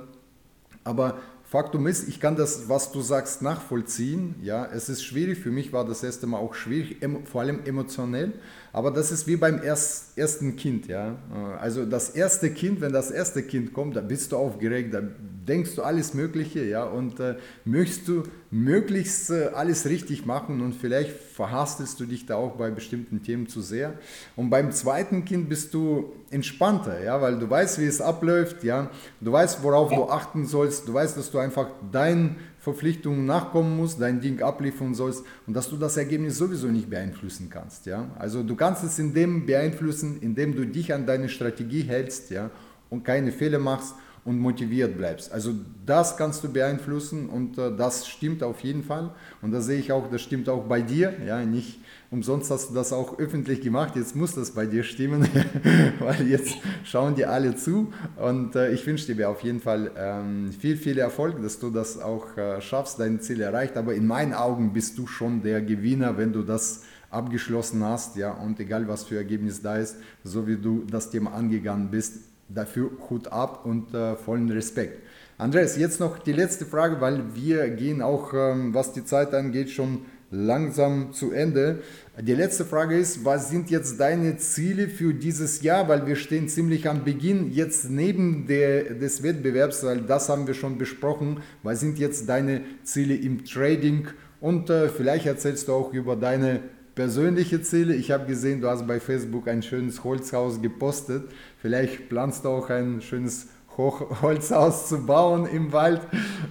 Aber 0.87 1.19
Faktum 1.49 1.87
ist, 1.87 2.09
ich 2.09 2.19
kann 2.19 2.35
das, 2.35 2.69
was 2.69 2.91
du 2.91 3.01
sagst, 3.01 3.41
nachvollziehen. 3.41 4.35
Ja, 4.43 4.67
es 4.67 4.89
ist 4.89 5.05
schwierig. 5.05 5.39
Für 5.39 5.51
mich 5.51 5.73
war 5.73 5.85
das 5.85 6.03
erste 6.03 6.27
Mal 6.27 6.39
auch 6.39 6.55
schwierig, 6.55 6.99
vor 7.25 7.41
allem 7.41 7.61
emotionell. 7.65 8.33
Aber 8.73 8.91
das 8.91 9.13
ist 9.13 9.27
wie 9.27 9.37
beim 9.37 9.63
erst, 9.63 10.19
ersten 10.19 10.57
Kind. 10.57 10.89
Ja, 10.89 11.17
also 11.61 11.87
das 11.87 12.11
erste 12.11 12.51
Kind, 12.51 12.81
wenn 12.81 12.93
das 12.93 13.11
erste 13.11 13.43
Kind 13.43 13.73
kommt, 13.73 13.95
da 13.95 14.01
bist 14.01 14.33
du 14.33 14.37
aufgeregt, 14.37 14.93
da 14.93 15.03
denkst 15.49 15.77
du 15.77 15.83
alles 15.83 16.15
Mögliche. 16.15 16.65
Ja, 16.65 16.85
und 16.85 17.21
äh, 17.21 17.37
möchtest 17.65 18.09
du 18.09 18.25
möglichst 18.51 19.31
äh, 19.31 19.51
alles 19.55 19.87
richtig 19.87 20.27
machen 20.27 20.61
und 20.61 20.75
vielleicht 20.75 21.11
verhastelst 21.11 21.99
du 22.01 22.07
dich 22.07 22.27
da 22.27 22.37
auch 22.37 22.57
bei 22.57 22.71
bestimmten 22.71 23.23
Themen 23.23 23.49
zu 23.49 23.61
sehr. 23.61 23.95
Und 24.35 24.51
beim 24.51 24.73
zweiten 24.73 25.25
Kind 25.25 25.49
bist 25.49 25.75
du 25.75 26.13
entspannter, 26.31 27.03
ja, 27.03 27.21
weil 27.21 27.39
du 27.39 27.49
weißt, 27.49 27.81
wie 27.81 27.85
es 27.85 28.01
abläuft, 28.01 28.65
ja, 28.65 28.91
du 29.21 29.33
weißt, 29.33 29.63
worauf 29.63 29.91
du 29.93 30.05
achten 30.05 30.47
sollst, 30.47 30.89
du 30.89 30.95
weißt, 30.95 31.17
dass 31.17 31.31
du 31.31 31.39
einfach 31.39 31.69
deinen 31.93 32.37
Verpflichtungen 32.61 33.27
nachkommen 33.27 33.77
musst, 33.77 34.01
dein 34.01 34.21
Ding 34.21 34.43
abliefern 34.43 34.95
sollst 34.95 35.25
und 35.47 35.55
dass 35.55 35.69
du 35.69 35.77
das 35.77 35.97
Ergebnis 35.97 36.37
sowieso 36.37 36.67
nicht 36.69 36.91
beeinflussen 36.91 37.49
kannst, 37.51 37.87
ja. 37.87 38.11
Also 38.19 38.43
du 38.43 38.57
kannst 38.57 38.83
es 38.83 38.99
in 38.99 39.15
dem 39.15 39.47
beeinflussen, 39.47 40.19
indem 40.21 40.57
du 40.57 40.67
dich 40.67 40.93
an 40.93 41.07
deine 41.07 41.29
Strategie 41.29 41.83
hältst, 41.83 42.31
ja, 42.31 42.51
und 42.91 43.05
keine 43.05 43.33
Fehler 43.33 43.59
machst 43.59 43.95
und 44.27 44.41
motiviert 44.41 44.99
bleibst. 44.99 45.33
Also 45.33 45.55
das 45.87 46.17
kannst 46.17 46.43
du 46.43 46.53
beeinflussen 46.53 47.29
und 47.29 47.57
äh, 47.59 47.75
das 47.75 48.09
stimmt 48.09 48.43
auf 48.43 48.61
jeden 48.61 48.83
Fall. 48.83 49.11
Und 49.41 49.53
da 49.53 49.61
sehe 49.61 49.79
ich 49.79 49.93
auch, 49.93 50.11
das 50.11 50.21
stimmt 50.21 50.49
auch 50.49 50.65
bei 50.65 50.83
dir. 50.83 51.15
Ja, 51.25 51.45
nicht 51.45 51.79
umsonst 52.11 52.51
hast 52.51 52.71
du 52.71 52.75
das 52.75 52.93
auch 52.93 53.19
öffentlich 53.21 53.61
gemacht. 53.61 53.95
Jetzt 53.95 54.17
muss 54.17 54.35
das 54.35 54.51
bei 54.51 54.67
dir 54.67 54.83
stimmen, 54.83 55.29
weil 56.01 56.27
jetzt 56.27 56.57
schauen 56.83 57.15
dir 57.15 57.31
alle 57.31 57.55
zu. 57.55 57.93
Und 58.17 58.57
äh, 58.57 58.73
ich 58.73 58.85
wünsche 58.85 59.15
dir 59.15 59.31
auf 59.31 59.43
jeden 59.43 59.61
Fall 59.61 59.93
ähm, 59.97 60.51
viel, 60.51 60.77
viel 60.77 60.99
Erfolg, 60.99 61.41
dass 61.41 61.61
du 61.61 61.71
das 61.71 62.01
auch 62.01 62.37
äh, 62.37 62.61
schaffst, 62.61 62.99
dein 62.99 63.21
Ziel 63.21 63.41
erreicht. 63.41 63.77
Aber 63.77 63.95
in 63.95 64.09
meinen 64.09 64.35
Augen 64.35 64.73
bist 64.73 64.99
du 64.99 65.07
schon 65.07 65.43
der 65.43 65.63
Gewinner, 65.63 66.19
wenn 66.19 66.33
du 66.33 66.43
das 66.43 66.83
abgeschlossen 67.11 67.85
hast, 67.85 68.17
ja, 68.17 68.33
und 68.33 68.59
egal 68.59 68.89
was 68.89 69.05
für 69.05 69.17
Ergebnis 69.17 69.63
da 69.63 69.77
ist, 69.77 69.97
so 70.25 70.49
wie 70.49 70.57
du 70.57 70.85
das 70.91 71.11
Thema 71.11 71.33
angegangen 71.33 71.91
bist, 71.91 72.19
dafür 72.49 72.91
Hut 73.11 73.29
ab 73.29 73.65
und 73.65 73.95
äh, 73.95 74.17
vollen 74.17 74.51
Respekt. 74.51 75.03
Andreas, 75.39 75.77
jetzt 75.77 76.01
noch 76.01 76.19
die 76.19 76.33
letzte 76.33 76.65
Frage, 76.65 77.01
weil 77.01 77.35
wir 77.35 77.69
gehen 77.71 78.01
auch, 78.01 78.33
ähm, 78.33 78.73
was 78.73 78.93
die 78.93 79.05
Zeit 79.05 79.35
angeht, 79.35 79.71
schon 79.71 80.07
langsam 80.31 81.13
zu 81.13 81.33
Ende. 81.33 81.83
Die 82.21 82.35
letzte 82.35 82.65
Frage 82.65 82.97
ist, 82.97 83.25
was 83.25 83.51
sind 83.51 83.71
jetzt 83.71 84.01
deine 84.01 84.39
Ziele 84.39 84.89
für 84.89 85.15
dieses 85.15 85.63
Jahr? 85.63 85.89
Weil 85.89 86.07
wir 86.07 86.17
stehen 86.17 86.49
ziemlich 86.49 86.89
am 86.89 87.05
Beginn 87.05 87.53
jetzt 87.53 87.91
neben 87.91 88.47
der, 88.47 88.95
des 88.95 89.23
Wettbewerbs, 89.23 89.85
weil 89.85 90.01
das 90.01 90.29
haben 90.29 90.47
wir 90.47 90.55
schon 90.55 90.79
besprochen. 90.79 91.43
Was 91.63 91.81
sind 91.81 91.99
jetzt 91.99 92.29
deine 92.29 92.63
Ziele 92.83 93.15
im 93.15 93.45
Trading? 93.45 94.09
Und 94.41 94.71
äh, 94.71 94.89
vielleicht 94.89 95.27
erzählst 95.27 95.69
du 95.69 95.73
auch 95.73 95.93
über 95.93 96.17
deine 96.17 96.61
persönliche 96.97 97.61
Ziele. 97.63 97.95
Ich 97.95 98.11
habe 98.11 98.27
gesehen, 98.27 98.61
du 98.61 98.69
hast 98.69 98.87
bei 98.87 98.99
Facebook 98.99 99.47
ein 99.47 99.63
schönes 99.63 100.03
Holzhaus 100.03 100.61
gepostet. 100.61 101.31
Vielleicht 101.59 102.09
planst 102.09 102.45
du 102.45 102.49
auch 102.49 102.69
ein 102.71 103.01
schönes 103.01 103.49
Holzhaus 103.77 104.89
zu 104.89 105.07
bauen 105.07 105.47
im 105.47 105.71
Wald. 105.73 106.01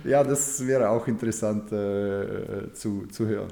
Ja, 0.05 0.23
das 0.23 0.65
wäre 0.65 0.89
auch 0.89 1.07
interessant 1.07 1.71
äh, 1.71 2.71
zu, 2.71 3.07
zu 3.07 3.25
hören. 3.25 3.51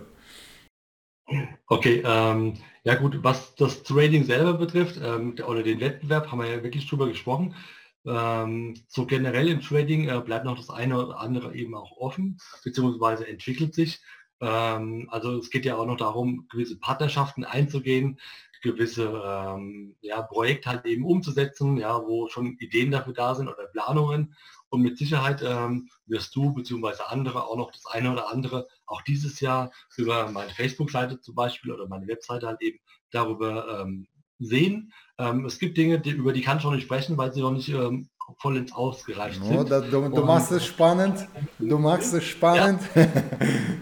Okay, 1.67 2.03
ähm, 2.05 2.57
ja 2.83 2.95
gut, 2.95 3.23
was 3.23 3.55
das 3.55 3.81
Trading 3.81 4.23
selber 4.25 4.53
betrifft 4.53 4.99
ähm, 5.01 5.35
oder 5.47 5.63
den 5.63 5.79
Wettbewerb, 5.79 6.31
haben 6.31 6.41
wir 6.41 6.49
ja 6.49 6.63
wirklich 6.63 6.87
drüber 6.87 7.07
gesprochen. 7.07 7.55
Ähm, 8.05 8.75
so 8.87 9.07
generell 9.07 9.47
im 9.47 9.61
Trading 9.61 10.09
äh, 10.09 10.21
bleibt 10.23 10.45
noch 10.45 10.57
das 10.57 10.69
eine 10.69 11.03
oder 11.03 11.19
andere 11.19 11.55
eben 11.55 11.73
auch 11.73 11.97
offen, 11.97 12.37
beziehungsweise 12.63 13.27
entwickelt 13.27 13.73
sich. 13.73 14.01
Ähm, 14.43 15.07
also 15.09 15.37
es 15.37 15.49
geht 15.49 15.65
ja 15.65 15.77
auch 15.77 15.85
noch 15.85 15.97
darum, 15.97 16.47
gewisse 16.49 16.77
Partnerschaften 16.77 17.45
einzugehen, 17.45 18.19
gewisse 18.61 19.21
ähm, 19.25 19.95
ja, 20.01 20.21
Projekte 20.21 20.69
halt 20.69 20.85
eben 20.85 21.05
umzusetzen, 21.05 21.77
ja, 21.77 22.01
wo 22.05 22.29
schon 22.29 22.57
Ideen 22.59 22.91
dafür 22.91 23.13
da 23.13 23.35
sind 23.35 23.47
oder 23.47 23.67
Planungen. 23.67 24.35
Und 24.69 24.81
mit 24.81 24.97
Sicherheit 24.97 25.43
ähm, 25.45 25.89
wirst 26.07 26.35
du 26.35 26.53
bzw. 26.53 27.03
andere 27.07 27.45
auch 27.45 27.57
noch 27.57 27.71
das 27.71 27.85
eine 27.85 28.11
oder 28.11 28.31
andere 28.31 28.67
auch 28.87 29.01
dieses 29.03 29.39
Jahr 29.39 29.71
über 29.97 30.29
meine 30.31 30.49
Facebook-Seite 30.49 31.19
zum 31.19 31.35
Beispiel 31.35 31.71
oder 31.71 31.87
meine 31.87 32.07
Webseite 32.07 32.47
halt 32.47 32.61
eben 32.61 32.79
darüber 33.11 33.81
ähm, 33.81 34.07
sehen. 34.39 34.91
Ähm, 35.17 35.45
es 35.45 35.59
gibt 35.59 35.77
Dinge, 35.77 35.99
die, 35.99 36.11
über 36.11 36.33
die 36.33 36.41
kann 36.41 36.57
ich 36.57 36.63
noch 36.63 36.71
nicht 36.71 36.83
sprechen, 36.83 37.17
weil 37.17 37.33
sie 37.33 37.41
noch 37.41 37.51
nicht 37.51 37.69
ähm, 37.69 38.09
vollends 38.37 38.73
ausgereift 38.73 39.39
oh, 39.43 39.47
sind. 39.47 39.71
Da, 39.71 39.81
du, 39.81 40.09
du 40.09 40.25
machst 40.25 40.51
es 40.51 40.65
spannend. 40.65 41.27
Du 41.59 41.77
machst 41.77 42.13
es 42.13 42.23
spannend. 42.23 42.81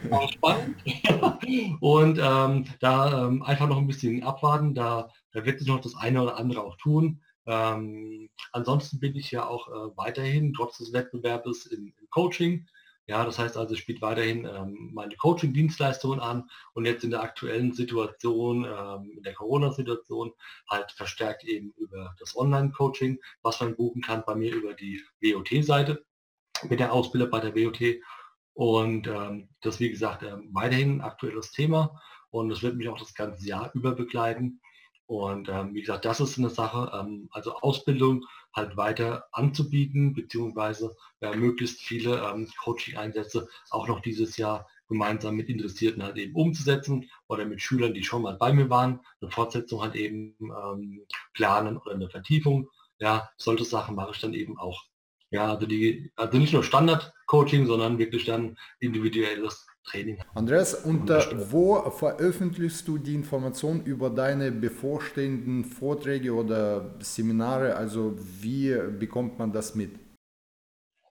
Ja, 0.10 0.28
spannend. 0.28 0.76
Und 1.82 2.20
ähm, 2.22 2.66
da 2.80 3.28
ähm, 3.28 3.44
einfach 3.44 3.68
noch 3.68 3.78
ein 3.78 3.88
bisschen 3.88 4.24
abwarten. 4.24 4.74
Da, 4.76 5.10
da 5.32 5.46
wird 5.46 5.60
sich 5.60 5.68
noch 5.68 5.82
das 5.82 5.96
eine 5.96 6.22
oder 6.22 6.38
andere 6.38 6.64
auch 6.64 6.76
tun. 6.78 7.22
Ähm, 7.46 8.30
ansonsten 8.52 9.00
bin 9.00 9.16
ich 9.16 9.32
ja 9.32 9.48
auch 9.48 9.68
äh, 9.68 9.98
weiterhin 9.98 10.54
trotz 10.54 10.78
des 10.78 10.94
Wettbewerbes 10.94 11.66
im, 11.68 11.94
im 12.00 12.10
Coaching. 12.10 12.68
Ja, 13.12 13.26
das 13.26 13.38
heißt 13.38 13.58
also, 13.58 13.76
biete 13.86 14.02
weiterhin 14.02 14.46
ähm, 14.46 14.92
meine 14.94 15.18
Coaching-Dienstleistungen 15.18 16.22
an 16.22 16.50
und 16.74 16.86
jetzt 16.86 17.04
in 17.04 17.10
der 17.10 17.22
aktuellen 17.22 17.74
Situation, 17.74 18.64
ähm, 18.64 19.12
in 19.18 19.24
der 19.24 19.34
Corona-Situation, 19.34 20.32
halt 20.70 20.94
verstärkt 20.94 21.44
eben 21.44 21.74
über 21.76 22.16
das 22.20 22.38
Online-Coaching, 22.38 23.20
was 23.42 23.60
man 23.60 23.76
buchen 23.76 24.02
kann 24.02 24.24
bei 24.26 24.34
mir 24.34 24.56
über 24.56 24.74
die 24.74 25.04
WOT-Seite 25.22 26.06
mit 26.70 26.80
der 26.80 26.94
Ausbilder 26.94 27.28
bei 27.28 27.42
der 27.42 27.54
WOT. 27.54 27.82
Und 28.54 29.08
ähm, 29.08 29.50
das, 29.60 29.82
wie 29.82 29.90
gesagt, 29.90 30.24
ähm, 30.24 30.48
weiterhin 30.54 31.00
ein 31.00 31.02
aktuelles 31.02 31.52
Thema 31.52 32.02
und 32.30 32.48
das 32.48 32.64
wird 32.64 32.78
mich 32.78 32.88
auch 32.88 32.98
das 32.98 33.14
ganze 33.14 33.46
Jahr 33.46 33.72
über 33.74 33.92
begleiten. 33.92 34.62
Und 35.08 35.50
ähm, 35.50 35.74
wie 35.74 35.82
gesagt, 35.82 36.06
das 36.06 36.22
ist 36.22 36.38
eine 36.38 36.50
Sache, 36.50 36.92
ähm, 36.94 37.28
also 37.32 37.56
Ausbildung 37.56 38.24
halt 38.54 38.78
weiter 38.78 39.26
anzubieten, 39.34 40.14
beziehungsweise 40.14 40.96
ja, 41.20 41.36
möglichst 41.36 41.82
viele 41.82 42.22
ähm, 42.22 42.50
Coaching-Einsätze 42.64 43.48
auch 43.72 43.88
noch 43.88 44.00
dieses 44.02 44.38
Jahr 44.38 44.68
gemeinsam 44.88 45.36
mit 45.36 45.50
Interessierten 45.50 46.04
halt 46.04 46.18
eben 46.18 46.36
umzusetzen 46.36 47.10
oder 47.28 47.46
mit 47.46 47.62
Schülern, 47.62 47.94
die 47.94 48.04
schon 48.04 48.22
mal 48.22 48.36
bei 48.38 48.54
mir 48.54 48.70
waren, 48.70 49.00
eine 49.22 49.32
Fortsetzung 49.32 49.82
halt 49.82 49.96
eben 49.96 50.36
ähm, 50.42 51.06
planen 51.34 51.78
oder 51.78 51.94
eine 51.96 52.10
Vertiefung. 52.10 52.70
Ja, 53.00 53.30
solche 53.38 53.66
Sachen 53.66 53.96
mache 53.96 54.12
ich 54.12 54.20
dann 54.20 54.34
eben 54.34 54.58
auch. 54.60 54.84
Ja, 55.30 55.54
also 55.54 55.66
die, 55.66 56.12
also 56.18 56.38
nicht 56.38 56.52
nur 56.54 56.64
Standard-Coaching, 56.64 57.66
sondern 57.66 57.98
wirklich 57.98 58.26
dann 58.26 58.58
individuelles 58.80 59.66
Training. 59.84 60.18
Andreas, 60.34 60.86
äh, 60.86 61.52
wo 61.52 61.90
veröffentlichst 61.90 62.88
du 62.88 62.98
die 62.98 63.16
Informationen 63.16 63.84
über 63.84 64.10
deine 64.10 64.52
bevorstehenden 64.52 65.66
Vorträge 65.66 66.34
oder 66.34 66.96
Seminare? 67.00 67.76
Also 67.76 68.16
wie 68.42 68.76
bekommt 69.00 69.40
man 69.40 69.52
das 69.52 69.76
mit? 69.76 70.00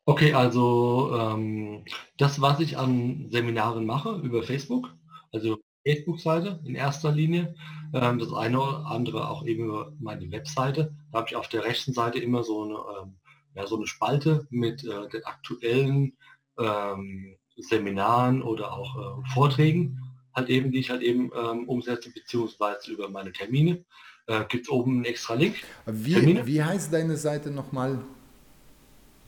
Okay, 0.06 0.32
also 0.32 1.16
ähm, 1.16 1.84
das, 2.16 2.40
was 2.40 2.60
ich 2.60 2.78
an 2.78 3.28
Seminaren 3.30 3.84
mache 3.86 4.16
über 4.22 4.42
Facebook, 4.42 4.88
also 5.32 5.58
Facebook-Seite 5.86 6.60
in 6.64 6.74
erster 6.74 7.12
Linie, 7.12 7.54
ähm, 7.92 8.18
das 8.18 8.32
eine 8.32 8.60
oder 8.60 8.86
andere 8.86 9.28
auch 9.28 9.44
eben 9.46 9.66
über 9.66 9.92
meine 9.98 10.30
Webseite. 10.30 10.94
Da 11.12 11.18
habe 11.18 11.28
ich 11.28 11.36
auf 11.36 11.48
der 11.48 11.64
rechten 11.64 11.92
Seite 11.92 12.18
immer 12.18 12.42
so 12.42 12.64
eine, 12.64 12.74
ähm, 12.74 13.18
ja, 13.54 13.66
so 13.66 13.76
eine 13.76 13.86
Spalte 13.86 14.46
mit 14.50 14.84
äh, 14.84 15.08
den 15.08 15.24
aktuellen 15.24 16.16
ähm, 16.58 17.36
Seminaren 17.62 18.42
oder 18.42 18.72
auch 18.72 18.96
äh, 18.96 19.32
Vorträgen, 19.34 20.00
halt 20.34 20.48
eben, 20.48 20.72
die 20.72 20.78
ich 20.78 20.90
halt 20.90 21.02
eben 21.02 21.30
ähm, 21.36 21.68
umsetze, 21.68 22.10
beziehungsweise 22.10 22.90
über 22.90 23.08
meine 23.08 23.32
Termine. 23.32 23.84
Äh, 24.26 24.44
Gibt 24.48 24.66
es 24.66 24.70
oben 24.70 24.96
einen 24.96 25.04
extra 25.04 25.34
Link. 25.34 25.56
Wie, 25.86 26.46
wie 26.46 26.62
heißt 26.62 26.92
deine 26.92 27.16
Seite 27.16 27.50
nochmal? 27.50 27.98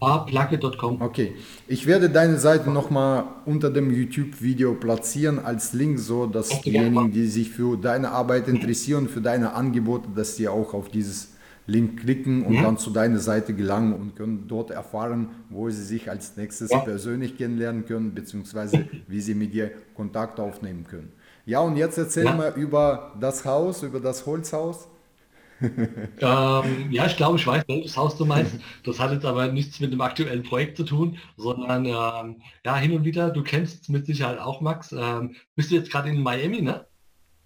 Barplacke.com. 0.03 1.01
Okay, 1.01 1.37
ich 1.69 1.87
werde 1.87 2.11
deine 2.11 2.37
Seite 2.37 2.71
nochmal 2.71 3.25
unter 3.47 3.71
dem 3.71 3.93
YouTube-Video 3.93 4.75
platzieren 4.75 5.39
als 5.39 5.75
Link, 5.75 6.01
so 6.01 6.27
dass 6.27 6.61
diejenigen, 6.63 7.13
die 7.13 7.29
sich 7.29 7.51
für 7.51 7.77
deine 7.77 8.11
Arbeit 8.11 8.49
interessieren, 8.49 9.09
für 9.09 9.21
deine 9.21 9.53
Angebote, 9.55 10.09
dass 10.13 10.35
sie 10.35 10.49
auch 10.49 10.75
auf 10.75 10.89
dieses 10.89 11.32
Link 11.67 12.01
klicken 12.01 12.45
und 12.45 12.55
ja. 12.55 12.63
dann 12.63 12.77
zu 12.77 12.91
deiner 12.91 13.21
Seite 13.21 13.55
gelangen 13.55 13.93
und 13.93 14.17
können 14.17 14.47
dort 14.49 14.71
erfahren, 14.71 15.31
wo 15.49 15.71
sie 15.71 15.85
sich 15.85 16.11
als 16.11 16.37
nächstes 16.37 16.71
ja. 16.71 16.79
persönlich 16.79 17.37
kennenlernen 17.37 17.87
können, 17.87 18.15
beziehungsweise 18.15 18.89
wie 19.07 19.21
sie 19.21 19.35
mit 19.35 19.55
dir 19.55 19.71
Kontakt 19.95 20.41
aufnehmen 20.41 20.87
können. 20.89 21.13
Ja, 21.47 21.61
und 21.61 21.77
jetzt 21.77 21.99
erzähl 21.99 22.25
ja. 22.25 22.35
mal 22.35 22.53
über 22.57 23.15
das 23.21 23.45
Haus, 23.45 23.83
über 23.83 24.01
das 24.01 24.27
Holzhaus. 24.27 24.89
ähm, 25.63 26.91
ja, 26.91 27.07
ich 27.07 27.17
glaube, 27.17 27.37
ich 27.39 27.47
weiß, 27.47 27.63
welches 27.69 27.97
Haus 27.97 28.17
du 28.17 28.25
meinst. 28.25 28.57
Das 28.85 28.99
hat 28.99 29.13
jetzt 29.13 29.25
aber 29.25 29.47
nichts 29.49 29.79
mit 29.79 29.93
dem 29.93 30.01
aktuellen 30.01 30.43
Projekt 30.43 30.77
zu 30.77 30.83
tun, 30.83 31.19
sondern 31.37 31.87
ähm, 31.87 32.43
ja, 32.65 32.77
hin 32.77 32.97
und 32.97 33.05
wieder, 33.05 33.31
du 33.31 33.45
kennst 33.45 33.83
es 33.83 33.89
mit 33.89 34.07
Sicherheit 34.07 34.39
auch, 34.39 34.61
Max. 34.61 34.93
Ähm, 34.93 35.37
bist 35.55 35.71
du 35.71 35.77
jetzt 35.77 35.91
gerade 35.91 36.09
in 36.09 36.21
Miami, 36.21 36.63
ne? 36.63 36.87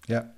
Ja. 0.07 0.33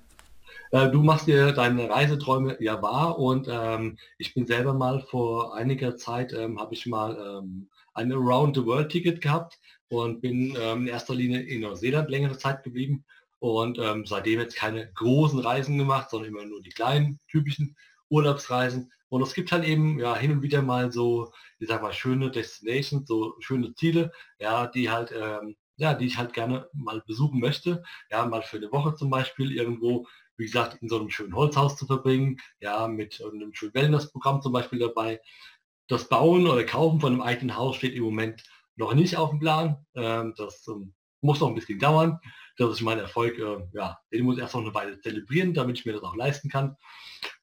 Äh, 0.72 0.90
du 0.90 1.02
machst 1.02 1.26
dir 1.26 1.52
deine 1.52 1.88
Reiseträume 1.90 2.56
ja 2.60 2.80
wahr 2.82 3.18
und 3.18 3.48
ähm, 3.50 3.98
ich 4.18 4.34
bin 4.34 4.46
selber 4.46 4.72
mal 4.74 5.00
vor 5.00 5.54
einiger 5.54 5.96
Zeit, 5.96 6.32
ähm, 6.32 6.60
habe 6.60 6.74
ich 6.74 6.86
mal 6.86 7.16
ähm, 7.42 7.68
ein 7.94 8.12
Around-the-World-Ticket 8.12 9.20
gehabt 9.20 9.58
und 9.88 10.20
bin 10.20 10.56
ähm, 10.60 10.82
in 10.82 10.86
erster 10.88 11.14
Linie 11.14 11.40
in 11.42 11.62
Neuseeland 11.62 12.08
längere 12.08 12.38
Zeit 12.38 12.62
geblieben 12.62 13.04
und 13.40 13.78
ähm, 13.78 14.06
seitdem 14.06 14.38
jetzt 14.40 14.54
keine 14.56 14.92
großen 14.92 15.40
Reisen 15.40 15.76
gemacht, 15.78 16.10
sondern 16.10 16.30
immer 16.30 16.44
nur 16.44 16.62
die 16.62 16.70
kleinen, 16.70 17.18
typischen 17.28 17.76
Urlaubsreisen. 18.08 18.92
Und 19.08 19.22
es 19.22 19.34
gibt 19.34 19.50
halt 19.50 19.64
eben 19.64 19.98
ja 19.98 20.14
hin 20.14 20.30
und 20.30 20.42
wieder 20.42 20.62
mal 20.62 20.92
so, 20.92 21.32
ich 21.58 21.68
sag 21.68 21.82
mal, 21.82 21.92
schöne 21.92 22.30
Destinations, 22.30 23.08
so 23.08 23.34
schöne 23.40 23.74
Ziele, 23.74 24.12
ja, 24.38 24.66
die 24.68 24.88
halt, 24.90 25.12
ähm, 25.12 25.56
ja, 25.76 25.94
die 25.94 26.06
ich 26.06 26.16
halt 26.18 26.32
gerne 26.32 26.68
mal 26.72 27.02
besuchen 27.06 27.40
möchte. 27.40 27.82
Ja, 28.10 28.24
mal 28.26 28.42
für 28.42 28.58
eine 28.58 28.70
Woche 28.70 28.94
zum 28.94 29.10
Beispiel 29.10 29.50
irgendwo 29.52 30.06
wie 30.40 30.46
gesagt, 30.46 30.78
in 30.80 30.88
so 30.88 30.98
einem 30.98 31.10
schönen 31.10 31.34
Holzhaus 31.34 31.76
zu 31.76 31.86
verbringen, 31.86 32.38
ja, 32.60 32.88
mit 32.88 33.22
einem 33.22 33.52
schönen 33.54 33.74
Wellnessprogramm 33.74 34.40
zum 34.40 34.52
Beispiel 34.52 34.78
dabei. 34.78 35.20
Das 35.86 36.08
Bauen 36.08 36.46
oder 36.46 36.64
Kaufen 36.64 36.98
von 36.98 37.12
einem 37.12 37.20
eigenen 37.20 37.56
Haus 37.56 37.76
steht 37.76 37.94
im 37.94 38.04
Moment 38.04 38.42
noch 38.74 38.94
nicht 38.94 39.18
auf 39.18 39.30
dem 39.30 39.38
Plan. 39.38 39.84
Ähm, 39.94 40.32
das 40.38 40.66
ähm, 40.66 40.94
muss 41.20 41.40
noch 41.40 41.48
ein 41.48 41.54
bisschen 41.54 41.78
dauern. 41.78 42.18
Das 42.56 42.70
ist 42.70 42.80
mein 42.80 42.98
Erfolg, 42.98 43.38
äh, 43.38 43.58
ja, 43.74 43.98
den 44.10 44.24
muss 44.24 44.36
ich 44.36 44.42
erst 44.42 44.54
noch 44.54 44.62
eine 44.62 44.72
Weile 44.72 44.98
zelebrieren, 45.00 45.52
damit 45.52 45.78
ich 45.78 45.84
mir 45.84 45.92
das 45.92 46.02
auch 46.02 46.16
leisten 46.16 46.48
kann. 46.48 46.74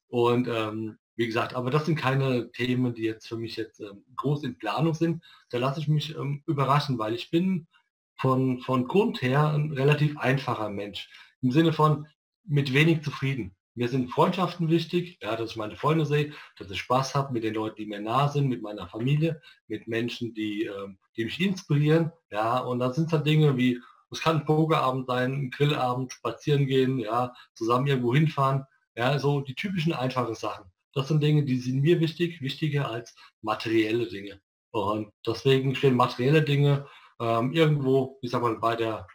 Und 0.08 0.48
ähm, 0.48 0.98
wie 1.16 1.28
gesagt, 1.28 1.54
aber 1.54 1.70
das 1.70 1.86
sind 1.86 1.98
keine 1.98 2.52
Themen, 2.52 2.96
die 2.96 3.04
jetzt 3.04 3.28
für 3.28 3.38
mich 3.38 3.58
jetzt 3.58 3.80
ähm, 3.80 4.04
groß 4.16 4.44
in 4.44 4.58
Planung 4.58 4.96
sind. 4.96 5.24
Da 5.52 5.60
lasse 5.60 5.80
ich 5.82 5.88
mich 5.88 6.16
ähm, 6.16 6.42
überraschen, 6.48 6.98
weil 6.98 7.14
ich 7.14 7.30
bin 7.30 7.68
von, 8.16 8.60
von 8.62 8.88
Grund 8.88 9.22
her 9.22 9.54
ein 9.54 9.72
relativ 9.72 10.18
einfacher 10.18 10.70
Mensch. 10.70 11.10
Im 11.44 11.52
Sinne 11.52 11.74
von, 11.74 12.08
mit 12.48 12.74
wenig 12.74 13.04
zufrieden. 13.04 13.56
Mir 13.76 13.90
sind 13.90 14.10
Freundschaften 14.10 14.70
wichtig, 14.70 15.20
ja, 15.22 15.36
dass 15.36 15.52
ich 15.52 15.56
meine 15.56 15.76
Freunde 15.76 16.06
sehe, 16.06 16.34
dass 16.58 16.72
ich 16.72 16.80
Spaß 16.80 17.14
habe 17.14 17.32
mit 17.32 17.44
den 17.44 17.54
Leuten, 17.54 17.76
die 17.76 17.86
mir 17.86 18.02
nah 18.02 18.28
sind, 18.28 18.48
mit 18.48 18.64
meiner 18.64 18.88
Familie, 18.88 19.40
mit 19.68 19.88
Menschen, 19.88 20.34
die, 20.34 20.66
äh, 20.66 20.88
die 21.16 21.26
mich 21.26 21.40
inspirieren. 21.40 22.12
Ja, 22.32 22.58
und 22.58 22.80
dann 22.80 22.94
sind 22.94 23.06
es 23.08 23.14
halt 23.14 23.28
Dinge 23.28 23.56
wie, 23.56 23.80
es 24.10 24.22
kann 24.22 24.38
ein 24.38 24.46
Pokerabend 24.46 25.06
sein, 25.06 25.34
ein 25.34 25.52
Grillabend, 25.52 26.12
spazieren 26.12 26.66
gehen, 26.66 26.98
ja, 26.98 27.36
zusammen 27.54 27.86
irgendwo 27.86 28.16
hinfahren. 28.16 28.66
Ja, 28.96 29.20
so 29.20 29.42
die 29.42 29.54
typischen 29.54 29.94
einfachen 29.94 30.34
Sachen. 30.34 30.66
Das 30.94 31.10
sind 31.10 31.22
Dinge, 31.22 31.44
die 31.44 31.60
sind 31.60 31.82
mir 31.82 32.00
wichtig, 32.00 32.42
wichtiger 32.42 32.90
als 32.90 33.16
materielle 33.44 34.08
Dinge. 34.08 34.42
Und 34.72 35.12
deswegen 35.24 35.76
stehen 35.76 35.96
materielle 35.96 36.42
Dinge 36.42 36.88
ähm, 37.20 37.54
irgendwo, 37.54 38.18
ich 38.24 38.32
sag 38.32 38.42
mal, 38.42 38.58
bei 38.58 38.76
der, 38.76 39.08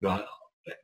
ja, 0.00 0.26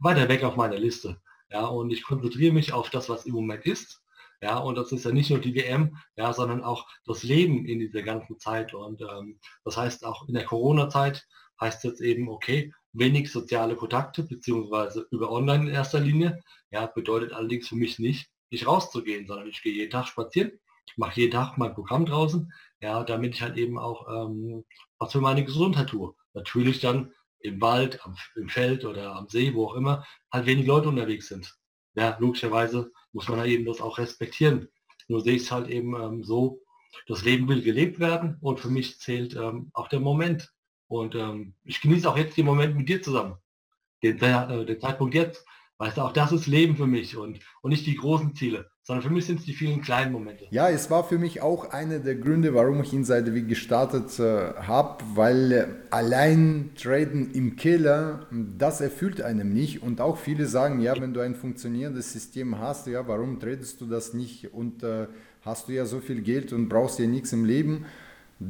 weiter 0.00 0.28
weg 0.28 0.44
auf 0.44 0.56
meiner 0.56 0.76
Liste. 0.76 1.18
Ja, 1.52 1.66
und 1.66 1.90
ich 1.90 2.02
konzentriere 2.02 2.52
mich 2.52 2.72
auf 2.72 2.90
das, 2.90 3.08
was 3.08 3.26
im 3.26 3.34
Moment 3.34 3.66
ist. 3.66 4.02
Ja, 4.40 4.58
und 4.58 4.74
das 4.74 4.90
ist 4.90 5.04
ja 5.04 5.12
nicht 5.12 5.30
nur 5.30 5.38
die 5.38 5.54
WM, 5.54 5.96
ja, 6.16 6.32
sondern 6.32 6.64
auch 6.64 6.88
das 7.06 7.22
Leben 7.22 7.64
in 7.66 7.78
dieser 7.78 8.02
ganzen 8.02 8.38
Zeit. 8.38 8.74
Und 8.74 9.00
ähm, 9.02 9.38
das 9.64 9.76
heißt 9.76 10.04
auch 10.04 10.26
in 10.28 10.34
der 10.34 10.44
Corona-Zeit 10.44 11.26
heißt 11.60 11.84
jetzt 11.84 12.00
eben, 12.00 12.28
okay, 12.28 12.72
wenig 12.92 13.30
soziale 13.30 13.76
Kontakte, 13.76 14.24
beziehungsweise 14.24 15.06
über 15.10 15.30
Online 15.30 15.68
in 15.68 15.74
erster 15.74 16.00
Linie. 16.00 16.42
Ja, 16.70 16.86
bedeutet 16.86 17.32
allerdings 17.32 17.68
für 17.68 17.76
mich 17.76 17.98
nicht, 17.98 18.30
nicht 18.50 18.66
rauszugehen, 18.66 19.26
sondern 19.26 19.48
ich 19.48 19.62
gehe 19.62 19.72
jeden 19.72 19.90
Tag 19.90 20.08
spazieren, 20.08 20.52
mache 20.96 21.20
jeden 21.20 21.32
Tag 21.32 21.56
mein 21.58 21.74
Programm 21.74 22.06
draußen, 22.06 22.52
ja, 22.80 23.04
damit 23.04 23.34
ich 23.34 23.42
halt 23.42 23.56
eben 23.56 23.78
auch 23.78 24.08
ähm, 24.08 24.64
was 24.98 25.12
für 25.12 25.20
meine 25.20 25.44
Gesundheit 25.44 25.90
tue. 25.90 26.14
Natürlich 26.34 26.80
dann 26.80 27.12
im 27.42 27.60
Wald, 27.60 28.04
am, 28.04 28.16
im 28.36 28.48
Feld 28.48 28.84
oder 28.84 29.14
am 29.16 29.28
See, 29.28 29.54
wo 29.54 29.66
auch 29.66 29.74
immer, 29.74 30.06
halt 30.30 30.46
wenig 30.46 30.66
Leute 30.66 30.88
unterwegs 30.88 31.28
sind. 31.28 31.54
Ja, 31.94 32.16
logischerweise 32.20 32.90
muss 33.12 33.28
man 33.28 33.38
da 33.38 33.44
eben 33.44 33.64
das 33.64 33.80
auch 33.80 33.98
respektieren. 33.98 34.68
Nur 35.08 35.20
sehe 35.20 35.34
ich 35.34 35.42
es 35.42 35.50
halt 35.50 35.68
eben 35.68 35.94
ähm, 35.94 36.22
so, 36.24 36.60
das 37.06 37.24
Leben 37.24 37.48
will 37.48 37.62
gelebt 37.62 37.98
werden 37.98 38.38
und 38.40 38.60
für 38.60 38.68
mich 38.68 38.98
zählt 38.98 39.34
ähm, 39.34 39.70
auch 39.74 39.88
der 39.88 40.00
Moment. 40.00 40.52
Und 40.88 41.14
ähm, 41.14 41.54
ich 41.64 41.80
genieße 41.80 42.08
auch 42.08 42.16
jetzt 42.16 42.36
den 42.36 42.46
Moment 42.46 42.76
mit 42.76 42.88
dir 42.88 43.02
zusammen. 43.02 43.36
Den, 44.02 44.18
äh, 44.20 44.64
den 44.66 44.80
Zeitpunkt 44.80 45.14
jetzt, 45.14 45.44
Weißt 45.78 45.96
du, 45.96 46.02
auch 46.02 46.12
das 46.12 46.30
ist 46.32 46.46
Leben 46.46 46.76
für 46.76 46.86
mich 46.86 47.16
und, 47.16 47.40
und 47.60 47.70
nicht 47.70 47.86
die 47.86 47.96
großen 47.96 48.36
Ziele, 48.36 48.70
sondern 48.82 49.02
für 49.02 49.12
mich 49.12 49.26
sind 49.26 49.40
es 49.40 49.46
die 49.46 49.52
vielen 49.52 49.82
kleinen 49.82 50.12
Momente. 50.12 50.46
Ja, 50.50 50.68
es 50.68 50.90
war 50.90 51.02
für 51.02 51.18
mich 51.18 51.40
auch 51.40 51.70
einer 51.70 51.98
der 51.98 52.14
Gründe, 52.14 52.54
warum 52.54 52.82
ich 52.82 52.92
Inside 52.92 53.34
Week 53.34 53.48
gestartet 53.48 54.18
äh, 54.20 54.54
habe, 54.54 55.04
weil 55.14 55.52
äh, 55.52 55.66
allein 55.90 56.70
Traden 56.76 57.32
im 57.32 57.56
Keller, 57.56 58.26
das 58.30 58.80
erfüllt 58.80 59.20
einem 59.22 59.52
nicht 59.52 59.82
und 59.82 60.00
auch 60.00 60.18
viele 60.18 60.46
sagen, 60.46 60.80
ja, 60.80 60.94
wenn 61.00 61.14
du 61.14 61.20
ein 61.20 61.34
funktionierendes 61.34 62.12
System 62.12 62.58
hast, 62.58 62.86
ja, 62.86 63.08
warum 63.08 63.40
tradest 63.40 63.80
du 63.80 63.86
das 63.86 64.14
nicht 64.14 64.54
und 64.54 64.84
äh, 64.84 65.08
hast 65.40 65.68
du 65.68 65.72
ja 65.72 65.84
so 65.84 65.98
viel 65.98 66.22
Geld 66.22 66.52
und 66.52 66.68
brauchst 66.68 66.98
ja 66.98 67.06
nichts 67.06 67.32
im 67.32 67.44
Leben. 67.44 67.86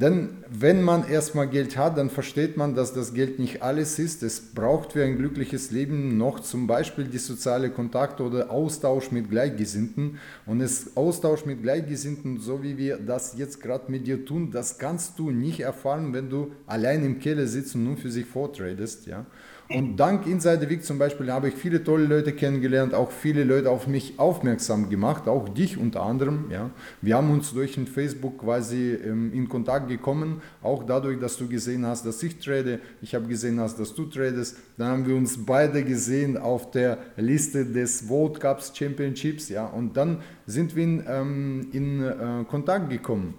Denn 0.00 0.30
wenn 0.48 0.82
man 0.82 1.06
erstmal 1.06 1.48
Geld 1.48 1.76
hat, 1.76 1.98
dann 1.98 2.08
versteht 2.08 2.56
man, 2.56 2.74
dass 2.74 2.94
das 2.94 3.12
Geld 3.12 3.38
nicht 3.38 3.62
alles 3.62 3.98
ist. 3.98 4.22
Es 4.22 4.40
braucht 4.40 4.92
für 4.92 5.04
ein 5.04 5.18
glückliches 5.18 5.70
Leben 5.70 6.16
noch 6.16 6.40
zum 6.40 6.66
Beispiel 6.66 7.04
die 7.04 7.18
soziale 7.18 7.68
Kontakte 7.68 8.22
oder 8.22 8.50
Austausch 8.50 9.10
mit 9.10 9.28
Gleichgesinnten. 9.28 10.18
Und 10.46 10.62
es 10.62 10.96
Austausch 10.96 11.44
mit 11.44 11.62
Gleichgesinnten, 11.62 12.38
so 12.38 12.62
wie 12.62 12.78
wir 12.78 12.96
das 12.96 13.36
jetzt 13.36 13.60
gerade 13.60 13.92
mit 13.92 14.06
dir 14.06 14.24
tun, 14.24 14.50
das 14.50 14.78
kannst 14.78 15.18
du 15.18 15.30
nicht 15.30 15.60
erfahren, 15.60 16.14
wenn 16.14 16.30
du 16.30 16.52
allein 16.66 17.04
im 17.04 17.18
Keller 17.18 17.46
sitzt 17.46 17.74
und 17.74 17.84
nur 17.84 17.98
für 17.98 18.10
sich 18.10 18.24
vortradest. 18.24 19.06
Ja? 19.06 19.26
Und 19.68 19.96
dank 19.96 20.26
Inside 20.26 20.68
Week 20.68 20.84
zum 20.84 20.98
Beispiel 20.98 21.32
habe 21.32 21.48
ich 21.48 21.54
viele 21.54 21.82
tolle 21.82 22.04
Leute 22.04 22.32
kennengelernt, 22.32 22.94
auch 22.94 23.10
viele 23.10 23.44
Leute 23.44 23.70
auf 23.70 23.86
mich 23.86 24.18
aufmerksam 24.18 24.90
gemacht, 24.90 25.28
auch 25.28 25.48
dich 25.48 25.78
unter 25.78 26.02
anderem. 26.02 26.46
Ja. 26.50 26.70
Wir 27.00 27.16
haben 27.16 27.30
uns 27.30 27.52
durch 27.52 27.74
den 27.74 27.86
Facebook 27.86 28.38
quasi 28.38 28.92
ähm, 28.92 29.32
in 29.32 29.48
Kontakt 29.48 29.88
gekommen, 29.88 30.42
auch 30.62 30.84
dadurch, 30.84 31.18
dass 31.20 31.36
du 31.36 31.48
gesehen 31.48 31.86
hast, 31.86 32.04
dass 32.04 32.22
ich 32.22 32.38
trade, 32.38 32.80
ich 33.00 33.14
habe 33.14 33.26
gesehen 33.28 33.60
hast, 33.60 33.78
dass 33.78 33.94
du 33.94 34.04
tradest. 34.06 34.56
Dann 34.76 34.88
haben 34.88 35.06
wir 35.06 35.16
uns 35.16 35.42
beide 35.44 35.82
gesehen 35.84 36.36
auf 36.36 36.70
der 36.70 36.98
Liste 37.16 37.64
des 37.64 38.08
World 38.08 38.40
Cups 38.40 38.72
Championships, 38.74 39.48
ja, 39.48 39.66
und 39.66 39.96
dann 39.96 40.18
sind 40.46 40.76
wir 40.76 40.84
in, 40.84 41.04
ähm, 41.08 41.68
in 41.72 42.02
äh, 42.02 42.44
Kontakt 42.48 42.90
gekommen. 42.90 43.34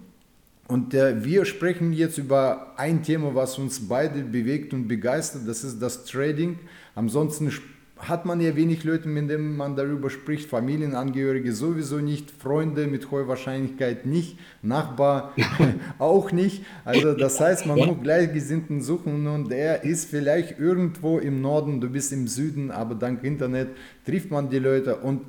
Und 0.68 0.94
äh, 0.94 1.24
wir 1.24 1.46
sprechen 1.46 1.94
jetzt 1.94 2.18
über 2.18 2.74
ein 2.78 3.04
Thema, 3.04 3.36
was 3.36 3.58
uns 3.60 3.88
beide 3.88 4.22
bewegt 4.22 4.74
und 4.74 4.88
begeistert, 4.88 5.48
das 5.48 5.64
ist 5.64 5.82
das 5.82 6.06
Trading. 6.06 6.58
Ansonsten 6.96 7.52
hat 7.98 8.26
man 8.26 8.42
ja 8.42 8.56
wenig 8.56 8.84
Leute, 8.84 9.08
mit 9.08 9.30
denen 9.30 9.56
man 9.56 9.76
darüber 9.76 10.10
spricht, 10.10 10.50
Familienangehörige 10.50 11.54
sowieso 11.54 11.98
nicht, 11.98 12.32
Freunde 12.32 12.88
mit 12.88 13.12
hoher 13.12 13.28
Wahrscheinlichkeit 13.28 14.06
nicht, 14.06 14.38
Nachbar 14.62 15.34
auch 16.00 16.32
nicht. 16.32 16.66
Also 16.86 17.14
das 17.14 17.40
heißt, 17.40 17.66
man 17.66 17.78
muss 17.78 18.02
Gleichgesinnten 18.02 18.82
suchen 18.82 19.28
und 19.28 19.52
er 19.52 19.84
ist 19.84 20.10
vielleicht 20.10 20.60
irgendwo 20.60 21.20
im 21.20 21.42
Norden, 21.42 21.82
du 21.82 21.90
bist 21.90 22.12
im 22.12 22.28
Süden, 22.28 22.72
aber 22.72 22.96
dank 22.96 23.24
Internet 23.24 23.70
trifft 24.06 24.32
man 24.32 24.50
die 24.50 24.60
Leute 24.60 24.98
und 24.98 25.22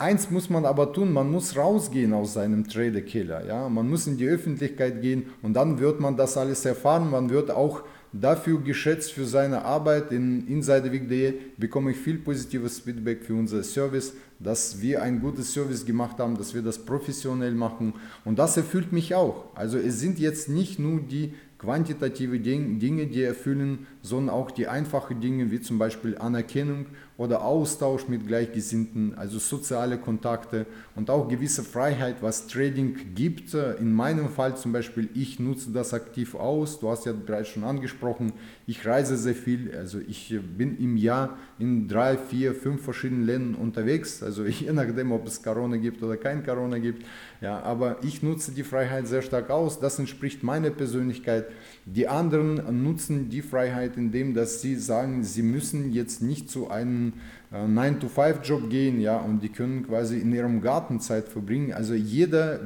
Eins 0.00 0.30
muss 0.30 0.48
man 0.48 0.64
aber 0.64 0.92
tun, 0.92 1.12
man 1.12 1.28
muss 1.28 1.56
rausgehen 1.56 2.12
aus 2.14 2.34
seinem 2.34 2.68
Trader-Killer. 2.68 3.44
Ja? 3.46 3.68
Man 3.68 3.90
muss 3.90 4.06
in 4.06 4.16
die 4.16 4.28
Öffentlichkeit 4.28 5.02
gehen 5.02 5.26
und 5.42 5.54
dann 5.54 5.80
wird 5.80 5.98
man 5.98 6.16
das 6.16 6.36
alles 6.36 6.64
erfahren. 6.64 7.10
Man 7.10 7.30
wird 7.30 7.50
auch 7.50 7.82
dafür 8.12 8.60
geschätzt 8.60 9.12
für 9.12 9.24
seine 9.24 9.64
Arbeit. 9.64 10.12
In 10.12 10.46
insiderweek.de 10.46 11.34
bekomme 11.56 11.90
ich 11.90 11.96
viel 11.96 12.18
positives 12.18 12.78
Feedback 12.78 13.24
für 13.24 13.34
unser 13.34 13.64
Service, 13.64 14.14
dass 14.38 14.80
wir 14.80 15.02
ein 15.02 15.20
gutes 15.20 15.52
Service 15.52 15.84
gemacht 15.84 16.18
haben, 16.18 16.38
dass 16.38 16.54
wir 16.54 16.62
das 16.62 16.78
professionell 16.78 17.52
machen 17.52 17.94
und 18.24 18.38
das 18.38 18.56
erfüllt 18.56 18.92
mich 18.92 19.16
auch. 19.16 19.46
Also 19.56 19.78
es 19.78 19.98
sind 19.98 20.20
jetzt 20.20 20.48
nicht 20.48 20.78
nur 20.78 21.00
die 21.00 21.34
quantitative 21.58 22.38
Dinge, 22.38 23.06
die 23.08 23.22
erfüllen, 23.22 23.88
sondern 24.08 24.34
auch 24.34 24.50
die 24.50 24.66
einfachen 24.66 25.20
Dinge 25.20 25.50
wie 25.50 25.60
zum 25.60 25.78
Beispiel 25.78 26.16
Anerkennung 26.16 26.86
oder 27.18 27.44
Austausch 27.44 28.06
mit 28.06 28.28
Gleichgesinnten, 28.28 29.18
also 29.18 29.40
soziale 29.40 29.98
Kontakte 29.98 30.66
und 30.94 31.10
auch 31.10 31.28
gewisse 31.28 31.64
Freiheit, 31.64 32.22
was 32.22 32.46
Trading 32.46 32.96
gibt. 33.16 33.54
In 33.54 33.92
meinem 33.92 34.28
Fall 34.28 34.56
zum 34.56 34.72
Beispiel, 34.72 35.08
ich 35.14 35.40
nutze 35.40 35.72
das 35.72 35.92
aktiv 35.92 36.36
aus. 36.36 36.78
Du 36.78 36.88
hast 36.88 37.06
ja 37.06 37.12
bereits 37.12 37.48
schon 37.48 37.64
angesprochen, 37.64 38.32
ich 38.68 38.86
reise 38.86 39.16
sehr 39.16 39.34
viel. 39.34 39.74
Also 39.76 39.98
ich 39.98 40.34
bin 40.56 40.78
im 40.78 40.96
Jahr 40.96 41.36
in 41.58 41.88
drei, 41.88 42.16
vier, 42.16 42.54
fünf 42.54 42.82
verschiedenen 42.82 43.26
Ländern 43.26 43.54
unterwegs. 43.60 44.22
Also 44.22 44.44
je 44.46 44.72
nachdem, 44.72 45.10
ob 45.10 45.26
es 45.26 45.42
Corona 45.42 45.76
gibt 45.76 46.02
oder 46.02 46.16
kein 46.16 46.44
Corona 46.44 46.78
gibt. 46.78 47.04
Ja, 47.40 47.60
aber 47.62 47.98
ich 48.02 48.22
nutze 48.22 48.52
die 48.52 48.62
Freiheit 48.64 49.08
sehr 49.08 49.22
stark 49.22 49.50
aus. 49.50 49.80
Das 49.80 49.98
entspricht 49.98 50.44
meiner 50.44 50.70
Persönlichkeit. 50.70 51.46
Die 51.84 52.06
anderen 52.06 52.82
nutzen 52.82 53.28
die 53.28 53.42
Freiheit, 53.42 53.96
indem 53.98 54.32
dass 54.32 54.62
sie 54.62 54.76
sagen, 54.76 55.24
sie 55.24 55.42
müssen 55.42 55.92
jetzt 55.92 56.22
nicht 56.22 56.48
zu 56.48 56.70
einem 56.70 57.12
äh, 57.52 57.56
9-to-5-Job 57.56 58.70
gehen, 58.70 59.00
ja, 59.00 59.18
und 59.18 59.42
die 59.42 59.50
können 59.50 59.86
quasi 59.86 60.18
in 60.18 60.32
ihrem 60.32 60.62
Garten 60.62 61.00
Zeit 61.00 61.28
verbringen. 61.28 61.72
Also 61.74 61.92
jeder 61.92 62.60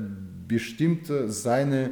bestimmt 0.47 1.11
seine 1.27 1.91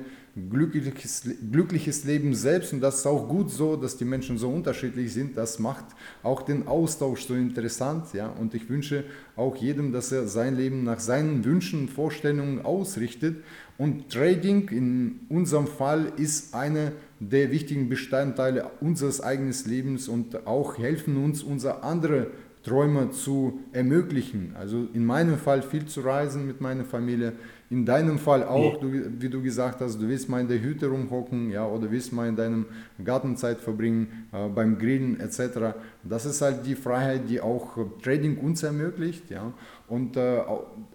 glückliches, 0.48 1.28
glückliches 1.50 2.04
Leben 2.04 2.34
selbst 2.34 2.72
und 2.72 2.80
das 2.80 2.98
ist 2.98 3.06
auch 3.06 3.28
gut 3.28 3.50
so, 3.50 3.76
dass 3.76 3.96
die 3.96 4.04
Menschen 4.04 4.38
so 4.38 4.48
unterschiedlich 4.48 5.12
sind. 5.12 5.36
Das 5.36 5.58
macht 5.58 5.84
auch 6.22 6.42
den 6.42 6.66
Austausch 6.66 7.26
so 7.26 7.34
interessant. 7.34 8.12
Ja? 8.12 8.28
Und 8.28 8.54
ich 8.54 8.68
wünsche 8.68 9.04
auch 9.36 9.56
jedem, 9.56 9.92
dass 9.92 10.12
er 10.12 10.28
sein 10.28 10.56
Leben 10.56 10.84
nach 10.84 11.00
seinen 11.00 11.44
Wünschen 11.44 11.80
und 11.80 11.90
Vorstellungen 11.90 12.64
ausrichtet. 12.64 13.42
Und 13.76 14.10
Trading 14.10 14.68
in 14.68 15.20
unserem 15.28 15.66
Fall 15.66 16.12
ist 16.16 16.54
eine 16.54 16.92
der 17.20 17.50
wichtigen 17.50 17.88
Bestandteile 17.88 18.70
unseres 18.80 19.20
eigenen 19.20 19.54
Lebens 19.66 20.08
und 20.08 20.46
auch 20.46 20.78
helfen 20.78 21.22
uns, 21.22 21.42
unsere 21.42 21.82
andere 21.82 22.28
Träume 22.62 23.10
zu 23.10 23.60
ermöglichen. 23.72 24.54
Also 24.58 24.88
in 24.92 25.04
meinem 25.04 25.38
Fall 25.38 25.62
viel 25.62 25.86
zu 25.86 26.00
reisen 26.00 26.46
mit 26.46 26.60
meiner 26.60 26.84
Familie, 26.84 27.34
in 27.70 27.86
deinem 27.86 28.18
Fall 28.18 28.42
auch, 28.42 28.78
du, 28.80 28.90
wie 28.92 29.28
du 29.28 29.40
gesagt 29.40 29.80
hast, 29.80 30.02
du 30.02 30.08
willst 30.08 30.28
mal 30.28 30.40
in 30.40 30.48
der 30.48 30.60
Hütte 30.60 30.88
rumhocken, 30.88 31.50
ja, 31.50 31.64
oder 31.64 31.88
willst 31.92 32.12
mal 32.12 32.28
in 32.28 32.34
deinem 32.34 32.66
Garten 33.04 33.36
Zeit 33.36 33.60
verbringen, 33.60 34.26
äh, 34.32 34.48
beim 34.48 34.76
Grillen 34.76 35.20
etc. 35.20 35.76
Das 36.02 36.26
ist 36.26 36.42
halt 36.42 36.66
die 36.66 36.74
Freiheit, 36.74 37.30
die 37.30 37.40
auch 37.40 37.78
Trading 38.02 38.38
uns 38.38 38.64
ermöglicht, 38.64 39.30
ja. 39.30 39.52
Und 39.86 40.16
äh, 40.16 40.40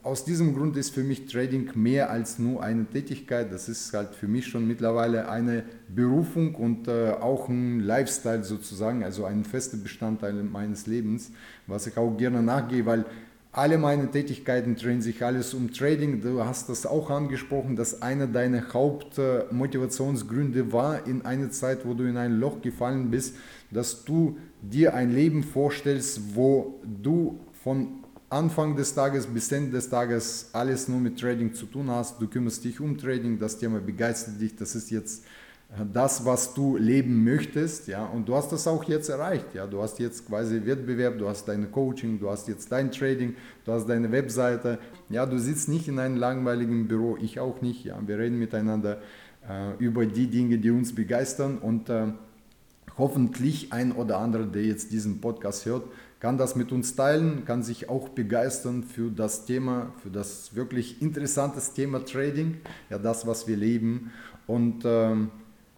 aus 0.04 0.26
diesem 0.26 0.54
Grund 0.54 0.76
ist 0.76 0.94
für 0.94 1.04
mich 1.04 1.28
Trading 1.28 1.72
mehr 1.76 2.10
als 2.10 2.40
nur 2.40 2.62
eine 2.62 2.86
Tätigkeit. 2.86 3.52
Das 3.52 3.68
ist 3.68 3.94
halt 3.94 4.16
für 4.16 4.28
mich 4.28 4.48
schon 4.48 4.68
mittlerweile 4.68 5.30
eine 5.30 5.64
Berufung 5.88 6.56
und 6.56 6.88
äh, 6.88 7.12
auch 7.12 7.48
ein 7.48 7.80
Lifestyle 7.80 8.44
sozusagen, 8.44 9.04
also 9.04 9.24
ein 9.24 9.46
fester 9.46 9.78
Bestandteil 9.78 10.34
meines 10.44 10.88
Lebens, 10.88 11.32
was 11.68 11.88
ich 11.88 11.98
auch 11.98 12.16
gerne 12.18 12.42
nachgehe, 12.44 12.86
weil 12.86 13.06
alle 13.58 13.78
meine 13.78 14.12
Tätigkeiten 14.12 14.76
drehen 14.76 15.02
sich 15.02 15.24
alles 15.24 15.54
um 15.54 15.72
Trading. 15.72 16.20
Du 16.20 16.44
hast 16.44 16.68
das 16.68 16.86
auch 16.86 17.10
angesprochen, 17.10 17.78
dass 17.78 18.02
einer 18.02 18.28
deiner 18.28 18.74
Hauptmotivationsgründe 18.74 20.74
war 20.74 21.08
in 21.08 21.26
einer 21.26 21.50
Zeit, 21.52 21.86
wo 21.86 21.94
du 21.94 22.04
in 22.04 22.18
ein 22.18 22.38
Loch 22.38 22.62
gefallen 22.62 23.10
bist, 23.10 23.38
dass 23.72 24.04
du 24.04 24.38
dir 24.62 24.94
ein 24.94 25.14
Leben 25.14 25.42
vorstellst, 25.42 26.36
wo 26.36 26.82
du 27.02 27.40
von 27.64 28.04
Anfang 28.30 28.76
des 28.76 28.94
Tages 28.94 29.26
bis 29.26 29.50
Ende 29.54 29.72
des 29.72 29.90
Tages 29.90 30.50
alles 30.52 30.90
nur 30.90 31.00
mit 31.00 31.18
Trading 31.18 31.54
zu 31.54 31.66
tun 31.66 31.90
hast. 31.90 32.22
Du 32.22 32.28
kümmerst 32.28 32.66
dich 32.66 32.82
um 32.82 32.98
Trading, 32.98 33.40
das 33.40 33.58
Thema 33.58 33.80
begeistert 33.80 34.42
dich. 34.42 34.58
Das 34.58 34.76
ist 34.76 34.92
jetzt 34.92 35.24
das, 35.92 36.24
was 36.26 36.54
du 36.54 36.78
leben 36.78 37.24
möchtest, 37.24 37.88
ja, 37.88 38.06
und 38.06 38.30
du 38.30 38.36
hast 38.36 38.52
das 38.52 38.66
auch 38.68 38.84
jetzt 38.86 39.10
erreicht, 39.10 39.54
ja, 39.54 39.68
du 39.68 39.82
hast 39.82 40.00
jetzt 40.00 40.26
quasi 40.26 40.62
Wettbewerb, 40.66 41.18
du 41.18 41.28
hast 41.28 41.48
deine 41.48 41.66
Coaching, 41.66 42.20
du 42.20 42.30
hast 42.30 42.48
jetzt 42.48 42.72
dein 42.72 42.92
Trading, 42.92 43.36
du 43.66 43.72
hast 43.72 43.88
deine 43.90 44.12
Webseite, 44.12 44.80
ja, 45.10 45.26
du 45.26 45.38
sitzt 45.38 45.68
nicht 45.68 45.88
in 45.88 46.00
einem 46.00 46.16
langweiligen 46.16 46.88
Büro, 46.88 47.18
ich 47.22 47.40
auch 47.40 47.62
nicht, 47.62 47.84
ja, 47.84 48.00
wir 48.06 48.18
reden 48.18 48.40
miteinander 48.40 49.02
äh, 49.50 49.76
über 49.78 50.06
die 50.06 50.28
Dinge, 50.28 50.58
die 50.58 50.72
uns 50.72 50.96
begeistern. 50.96 51.58
Und 51.58 51.90
äh, 51.90 52.08
hoffentlich 52.98 53.72
ein 53.74 53.92
oder 53.92 54.20
andere, 54.20 54.48
der 54.48 54.64
jetzt 54.64 54.92
diesen 54.92 55.22
Podcast 55.22 55.66
hört, 55.66 55.84
kann 56.20 56.38
das 56.38 56.56
mit 56.56 56.72
uns 56.72 56.96
teilen, 56.96 57.46
kann 57.46 57.62
sich 57.62 57.90
auch 57.90 58.10
begeistern 58.10 58.84
für 58.84 59.12
das 59.12 59.46
Thema, 59.46 59.94
für 60.02 60.10
das 60.10 60.56
wirklich 60.56 61.02
interessante 61.02 61.60
Thema 61.76 62.04
Trading, 62.04 62.58
ja, 62.90 62.98
das, 62.98 63.28
was 63.28 63.48
wir 63.48 63.58
leben. 63.58 64.12
Und 64.48 64.84
ähm, 64.86 65.30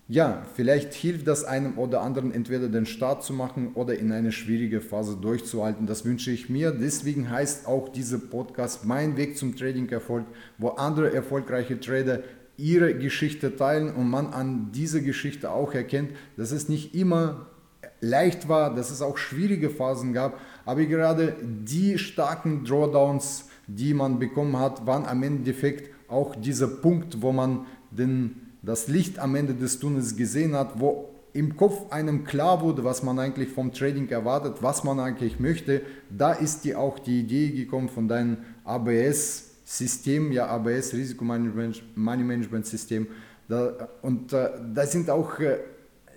ja, 0.09 0.43
vielleicht 0.55 0.93
hilft 0.93 1.27
das 1.27 1.43
einem 1.43 1.77
oder 1.77 2.01
anderen 2.01 2.33
entweder 2.33 2.69
den 2.69 2.85
Start 2.85 3.23
zu 3.23 3.33
machen 3.33 3.73
oder 3.73 3.97
in 3.99 4.13
eine 4.13 4.31
schwierige 4.31 4.79
Phase 4.79 5.17
durchzuhalten. 5.17 5.85
Das 5.85 6.05
wünsche 6.05 6.31
ich 6.31 6.49
mir. 6.49 6.71
Deswegen 6.71 7.29
heißt 7.29 7.67
auch 7.67 7.89
dieser 7.89 8.17
Podcast 8.17 8.85
Mein 8.85 9.17
Weg 9.17 9.37
zum 9.37 9.57
Trading-Erfolg, 9.57 10.25
wo 10.57 10.69
andere 10.69 11.13
erfolgreiche 11.13 11.79
Trader 11.79 12.21
ihre 12.55 12.97
Geschichte 12.97 13.55
teilen 13.55 13.93
und 13.93 14.09
man 14.09 14.27
an 14.27 14.71
dieser 14.71 15.01
Geschichte 15.01 15.51
auch 15.51 15.73
erkennt, 15.73 16.11
dass 16.37 16.51
es 16.51 16.69
nicht 16.69 16.95
immer 16.95 17.47
leicht 17.99 18.47
war, 18.47 18.73
dass 18.73 18.91
es 18.91 19.01
auch 19.01 19.17
schwierige 19.17 19.69
Phasen 19.69 20.13
gab, 20.13 20.39
aber 20.65 20.85
gerade 20.85 21.35
die 21.43 21.97
starken 21.97 22.63
Drawdowns, 22.63 23.49
die 23.67 23.93
man 23.93 24.19
bekommen 24.19 24.57
hat, 24.57 24.87
waren 24.87 25.05
am 25.05 25.21
Endeffekt 25.21 25.93
auch 26.07 26.35
dieser 26.35 26.67
Punkt, 26.67 27.21
wo 27.21 27.31
man 27.31 27.65
den 27.91 28.46
das 28.67 28.89
Licht 28.89 29.17
am 29.17 29.33
Ende 29.35 29.53
des 29.55 29.79
Tunnels 29.79 30.17
gesehen 30.17 30.53
hat, 30.53 30.81
wo 30.81 31.09
im 31.31 31.55
Kopf 31.55 31.89
einem 31.89 32.25
klar 32.25 32.61
wurde, 32.61 32.83
was 32.83 33.01
man 33.01 33.17
eigentlich 33.17 33.49
vom 33.49 33.71
Trading 33.71 34.09
erwartet, 34.09 34.57
was 34.59 34.83
man 34.83 34.99
eigentlich 34.99 35.39
möchte, 35.39 35.81
da 36.09 36.33
ist 36.33 36.65
dir 36.65 36.77
auch 36.77 36.99
die 36.99 37.21
Idee 37.21 37.51
gekommen 37.51 37.87
von 37.87 38.09
deinem 38.09 38.37
ABS-System, 38.65 40.33
ja 40.33 40.47
ABS 40.47 40.93
Risikomanagement 40.93 41.81
Money 41.95 42.23
Management 42.23 42.65
System. 42.65 43.07
Da, 43.47 43.87
und 44.01 44.33
äh, 44.33 44.49
da 44.73 44.85
sind 44.85 45.09
auch 45.09 45.39
äh, 45.39 45.59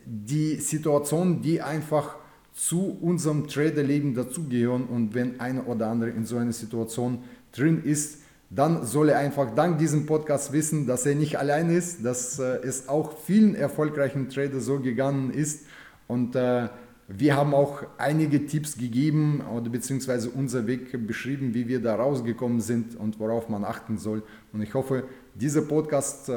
die 0.04 0.56
Situationen, 0.56 1.42
die 1.42 1.62
einfach 1.62 2.16
zu 2.52 2.98
unserem 3.00 3.46
Traderleben 3.46 4.14
dazugehören 4.14 4.86
und 4.86 5.14
wenn 5.14 5.38
einer 5.38 5.68
oder 5.68 5.86
andere 5.86 6.10
in 6.10 6.26
so 6.26 6.36
einer 6.36 6.52
Situation 6.52 7.22
drin 7.52 7.84
ist, 7.84 8.19
dann 8.50 8.84
soll 8.84 9.10
er 9.10 9.18
einfach 9.18 9.54
dank 9.54 9.78
diesem 9.78 10.06
Podcast 10.06 10.52
wissen, 10.52 10.86
dass 10.86 11.06
er 11.06 11.14
nicht 11.14 11.38
allein 11.38 11.70
ist, 11.70 12.04
dass 12.04 12.40
äh, 12.40 12.58
es 12.64 12.88
auch 12.88 13.16
vielen 13.18 13.54
erfolgreichen 13.54 14.28
Trader 14.28 14.60
so 14.60 14.80
gegangen 14.80 15.30
ist. 15.30 15.66
Und 16.08 16.34
äh, 16.34 16.68
wir 17.06 17.36
haben 17.36 17.54
auch 17.54 17.84
einige 17.96 18.46
Tipps 18.46 18.76
gegeben 18.76 19.40
oder 19.40 19.70
beziehungsweise 19.70 20.30
unser 20.30 20.66
Weg 20.66 21.06
beschrieben, 21.06 21.54
wie 21.54 21.68
wir 21.68 21.80
da 21.80 21.94
rausgekommen 21.94 22.60
sind 22.60 22.96
und 22.96 23.20
worauf 23.20 23.48
man 23.48 23.64
achten 23.64 23.98
soll. 23.98 24.24
Und 24.52 24.62
ich 24.62 24.74
hoffe, 24.74 25.04
dieser 25.36 25.62
Podcast 25.62 26.28
äh, 26.28 26.32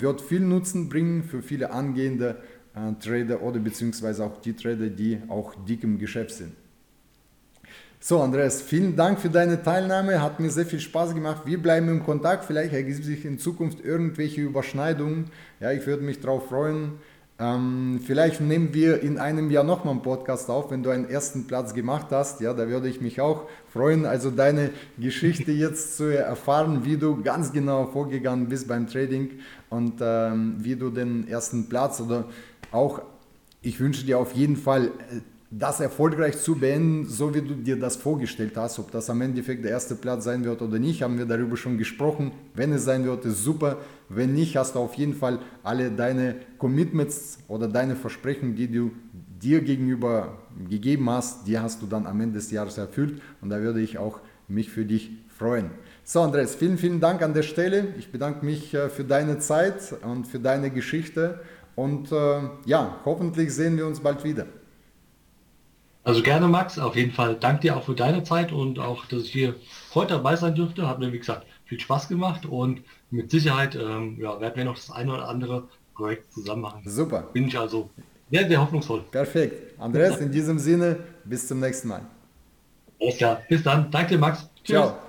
wird 0.00 0.22
viel 0.22 0.40
Nutzen 0.40 0.88
bringen 0.88 1.22
für 1.22 1.42
viele 1.42 1.70
angehende 1.70 2.36
äh, 2.74 2.94
Trader 2.98 3.42
oder 3.42 3.58
beziehungsweise 3.58 4.24
auch 4.24 4.40
die 4.40 4.54
Trader, 4.54 4.88
die 4.88 5.18
auch 5.28 5.54
dick 5.66 5.84
im 5.84 5.98
Geschäft 5.98 6.30
sind. 6.30 6.52
So, 8.00 8.20
Andreas, 8.22 8.62
vielen 8.62 8.94
Dank 8.94 9.18
für 9.18 9.28
deine 9.28 9.60
Teilnahme. 9.60 10.22
Hat 10.22 10.38
mir 10.38 10.50
sehr 10.50 10.64
viel 10.64 10.78
Spaß 10.78 11.14
gemacht. 11.14 11.42
Wir 11.46 11.60
bleiben 11.60 11.88
im 11.88 12.04
Kontakt. 12.04 12.44
Vielleicht 12.44 12.72
ergibt 12.72 13.02
sich 13.02 13.24
in 13.24 13.40
Zukunft 13.40 13.84
irgendwelche 13.84 14.40
Überschneidungen. 14.40 15.24
Ja, 15.58 15.72
ich 15.72 15.84
würde 15.84 16.04
mich 16.04 16.20
darauf 16.20 16.48
freuen. 16.48 16.92
Ähm, 17.40 18.00
vielleicht 18.04 18.40
nehmen 18.40 18.72
wir 18.72 19.02
in 19.02 19.18
einem 19.18 19.50
Jahr 19.50 19.64
nochmal 19.64 19.94
einen 19.94 20.02
Podcast 20.02 20.48
auf, 20.48 20.70
wenn 20.70 20.84
du 20.84 20.90
einen 20.90 21.10
ersten 21.10 21.48
Platz 21.48 21.74
gemacht 21.74 22.06
hast. 22.12 22.40
Ja, 22.40 22.54
da 22.54 22.68
würde 22.68 22.88
ich 22.88 23.00
mich 23.00 23.20
auch 23.20 23.48
freuen. 23.72 24.06
Also 24.06 24.30
deine 24.30 24.70
Geschichte 24.96 25.50
jetzt 25.52 25.96
zu 25.96 26.04
erfahren, 26.04 26.84
wie 26.84 26.98
du 26.98 27.20
ganz 27.20 27.52
genau 27.52 27.86
vorgegangen 27.86 28.48
bist 28.48 28.68
beim 28.68 28.86
Trading 28.86 29.30
und 29.70 29.94
ähm, 30.00 30.54
wie 30.58 30.76
du 30.76 30.90
den 30.90 31.26
ersten 31.26 31.68
Platz 31.68 32.00
oder 32.00 32.26
auch, 32.70 33.02
ich 33.60 33.80
wünsche 33.80 34.06
dir 34.06 34.20
auf 34.20 34.34
jeden 34.34 34.56
Fall 34.56 34.86
äh, 34.86 35.20
das 35.50 35.80
erfolgreich 35.80 36.38
zu 36.38 36.56
beenden, 36.56 37.06
so 37.06 37.34
wie 37.34 37.40
du 37.40 37.54
dir 37.54 37.78
das 37.78 37.96
vorgestellt 37.96 38.56
hast. 38.56 38.78
Ob 38.78 38.90
das 38.90 39.08
am 39.08 39.22
Endeffekt 39.22 39.64
der 39.64 39.70
erste 39.70 39.94
Platz 39.94 40.24
sein 40.24 40.44
wird 40.44 40.60
oder 40.60 40.78
nicht, 40.78 41.02
haben 41.02 41.16
wir 41.16 41.24
darüber 41.24 41.56
schon 41.56 41.78
gesprochen. 41.78 42.32
Wenn 42.54 42.72
es 42.72 42.84
sein 42.84 43.04
wird, 43.04 43.24
ist 43.24 43.42
super. 43.42 43.78
Wenn 44.10 44.34
nicht, 44.34 44.56
hast 44.56 44.74
du 44.74 44.80
auf 44.80 44.94
jeden 44.94 45.14
Fall 45.14 45.38
alle 45.62 45.90
deine 45.90 46.36
Commitments 46.58 47.38
oder 47.48 47.66
deine 47.66 47.96
Versprechen, 47.96 48.56
die 48.56 48.70
du 48.70 48.90
dir 49.40 49.62
gegenüber 49.62 50.36
gegeben 50.68 51.08
hast, 51.08 51.46
die 51.46 51.58
hast 51.58 51.80
du 51.80 51.86
dann 51.86 52.06
am 52.06 52.20
Ende 52.20 52.36
des 52.36 52.50
Jahres 52.50 52.76
erfüllt. 52.76 53.22
Und 53.40 53.48
da 53.48 53.60
würde 53.60 53.80
ich 53.80 53.96
auch 53.96 54.20
mich 54.48 54.70
für 54.70 54.84
dich 54.84 55.12
freuen. 55.28 55.70
So, 56.04 56.20
Andres, 56.20 56.56
vielen, 56.56 56.76
vielen 56.76 57.00
Dank 57.00 57.22
an 57.22 57.32
der 57.32 57.42
Stelle. 57.42 57.94
Ich 57.98 58.12
bedanke 58.12 58.44
mich 58.44 58.74
äh, 58.74 58.88
für 58.88 59.04
deine 59.04 59.38
Zeit 59.38 59.94
und 60.02 60.26
für 60.26 60.40
deine 60.40 60.70
Geschichte. 60.70 61.40
Und 61.74 62.12
äh, 62.12 62.40
ja, 62.66 62.96
hoffentlich 63.04 63.54
sehen 63.54 63.76
wir 63.76 63.86
uns 63.86 64.00
bald 64.00 64.24
wieder. 64.24 64.46
Also 66.08 66.22
gerne, 66.22 66.48
Max. 66.48 66.78
Auf 66.78 66.96
jeden 66.96 67.12
Fall 67.12 67.36
danke 67.38 67.60
dir 67.60 67.76
auch 67.76 67.84
für 67.84 67.94
deine 67.94 68.22
Zeit 68.22 68.50
und 68.50 68.78
auch, 68.78 69.04
dass 69.04 69.24
ich 69.24 69.32
hier 69.32 69.56
heute 69.94 70.14
dabei 70.14 70.36
sein 70.36 70.54
durfte. 70.54 70.88
Hat 70.88 70.98
mir, 71.00 71.12
wie 71.12 71.18
gesagt, 71.18 71.46
viel 71.66 71.78
Spaß 71.78 72.08
gemacht 72.08 72.46
und 72.46 72.80
mit 73.10 73.30
Sicherheit 73.30 73.74
ähm, 73.74 74.16
ja, 74.18 74.40
werden 74.40 74.56
wir 74.56 74.64
noch 74.64 74.76
das 74.76 74.90
eine 74.90 75.12
oder 75.12 75.28
andere 75.28 75.68
Projekt 75.94 76.32
zusammen 76.32 76.62
machen. 76.62 76.82
Super. 76.86 77.24
Bin 77.34 77.48
ich 77.48 77.58
also 77.58 77.90
sehr, 78.30 78.48
sehr 78.48 78.58
hoffnungsvoll. 78.58 79.04
Perfekt. 79.10 79.78
Andreas, 79.78 80.18
in 80.18 80.32
diesem 80.32 80.58
Sinne, 80.58 80.96
bis 81.24 81.46
zum 81.46 81.60
nächsten 81.60 81.88
Mal. 81.88 82.00
Alles 82.98 83.18
klar. 83.18 83.42
Bis 83.46 83.62
dann. 83.62 83.90
Danke 83.90 84.14
dir, 84.14 84.18
Max. 84.18 84.48
Tschüss. 84.64 84.76
Ciao. 84.76 85.07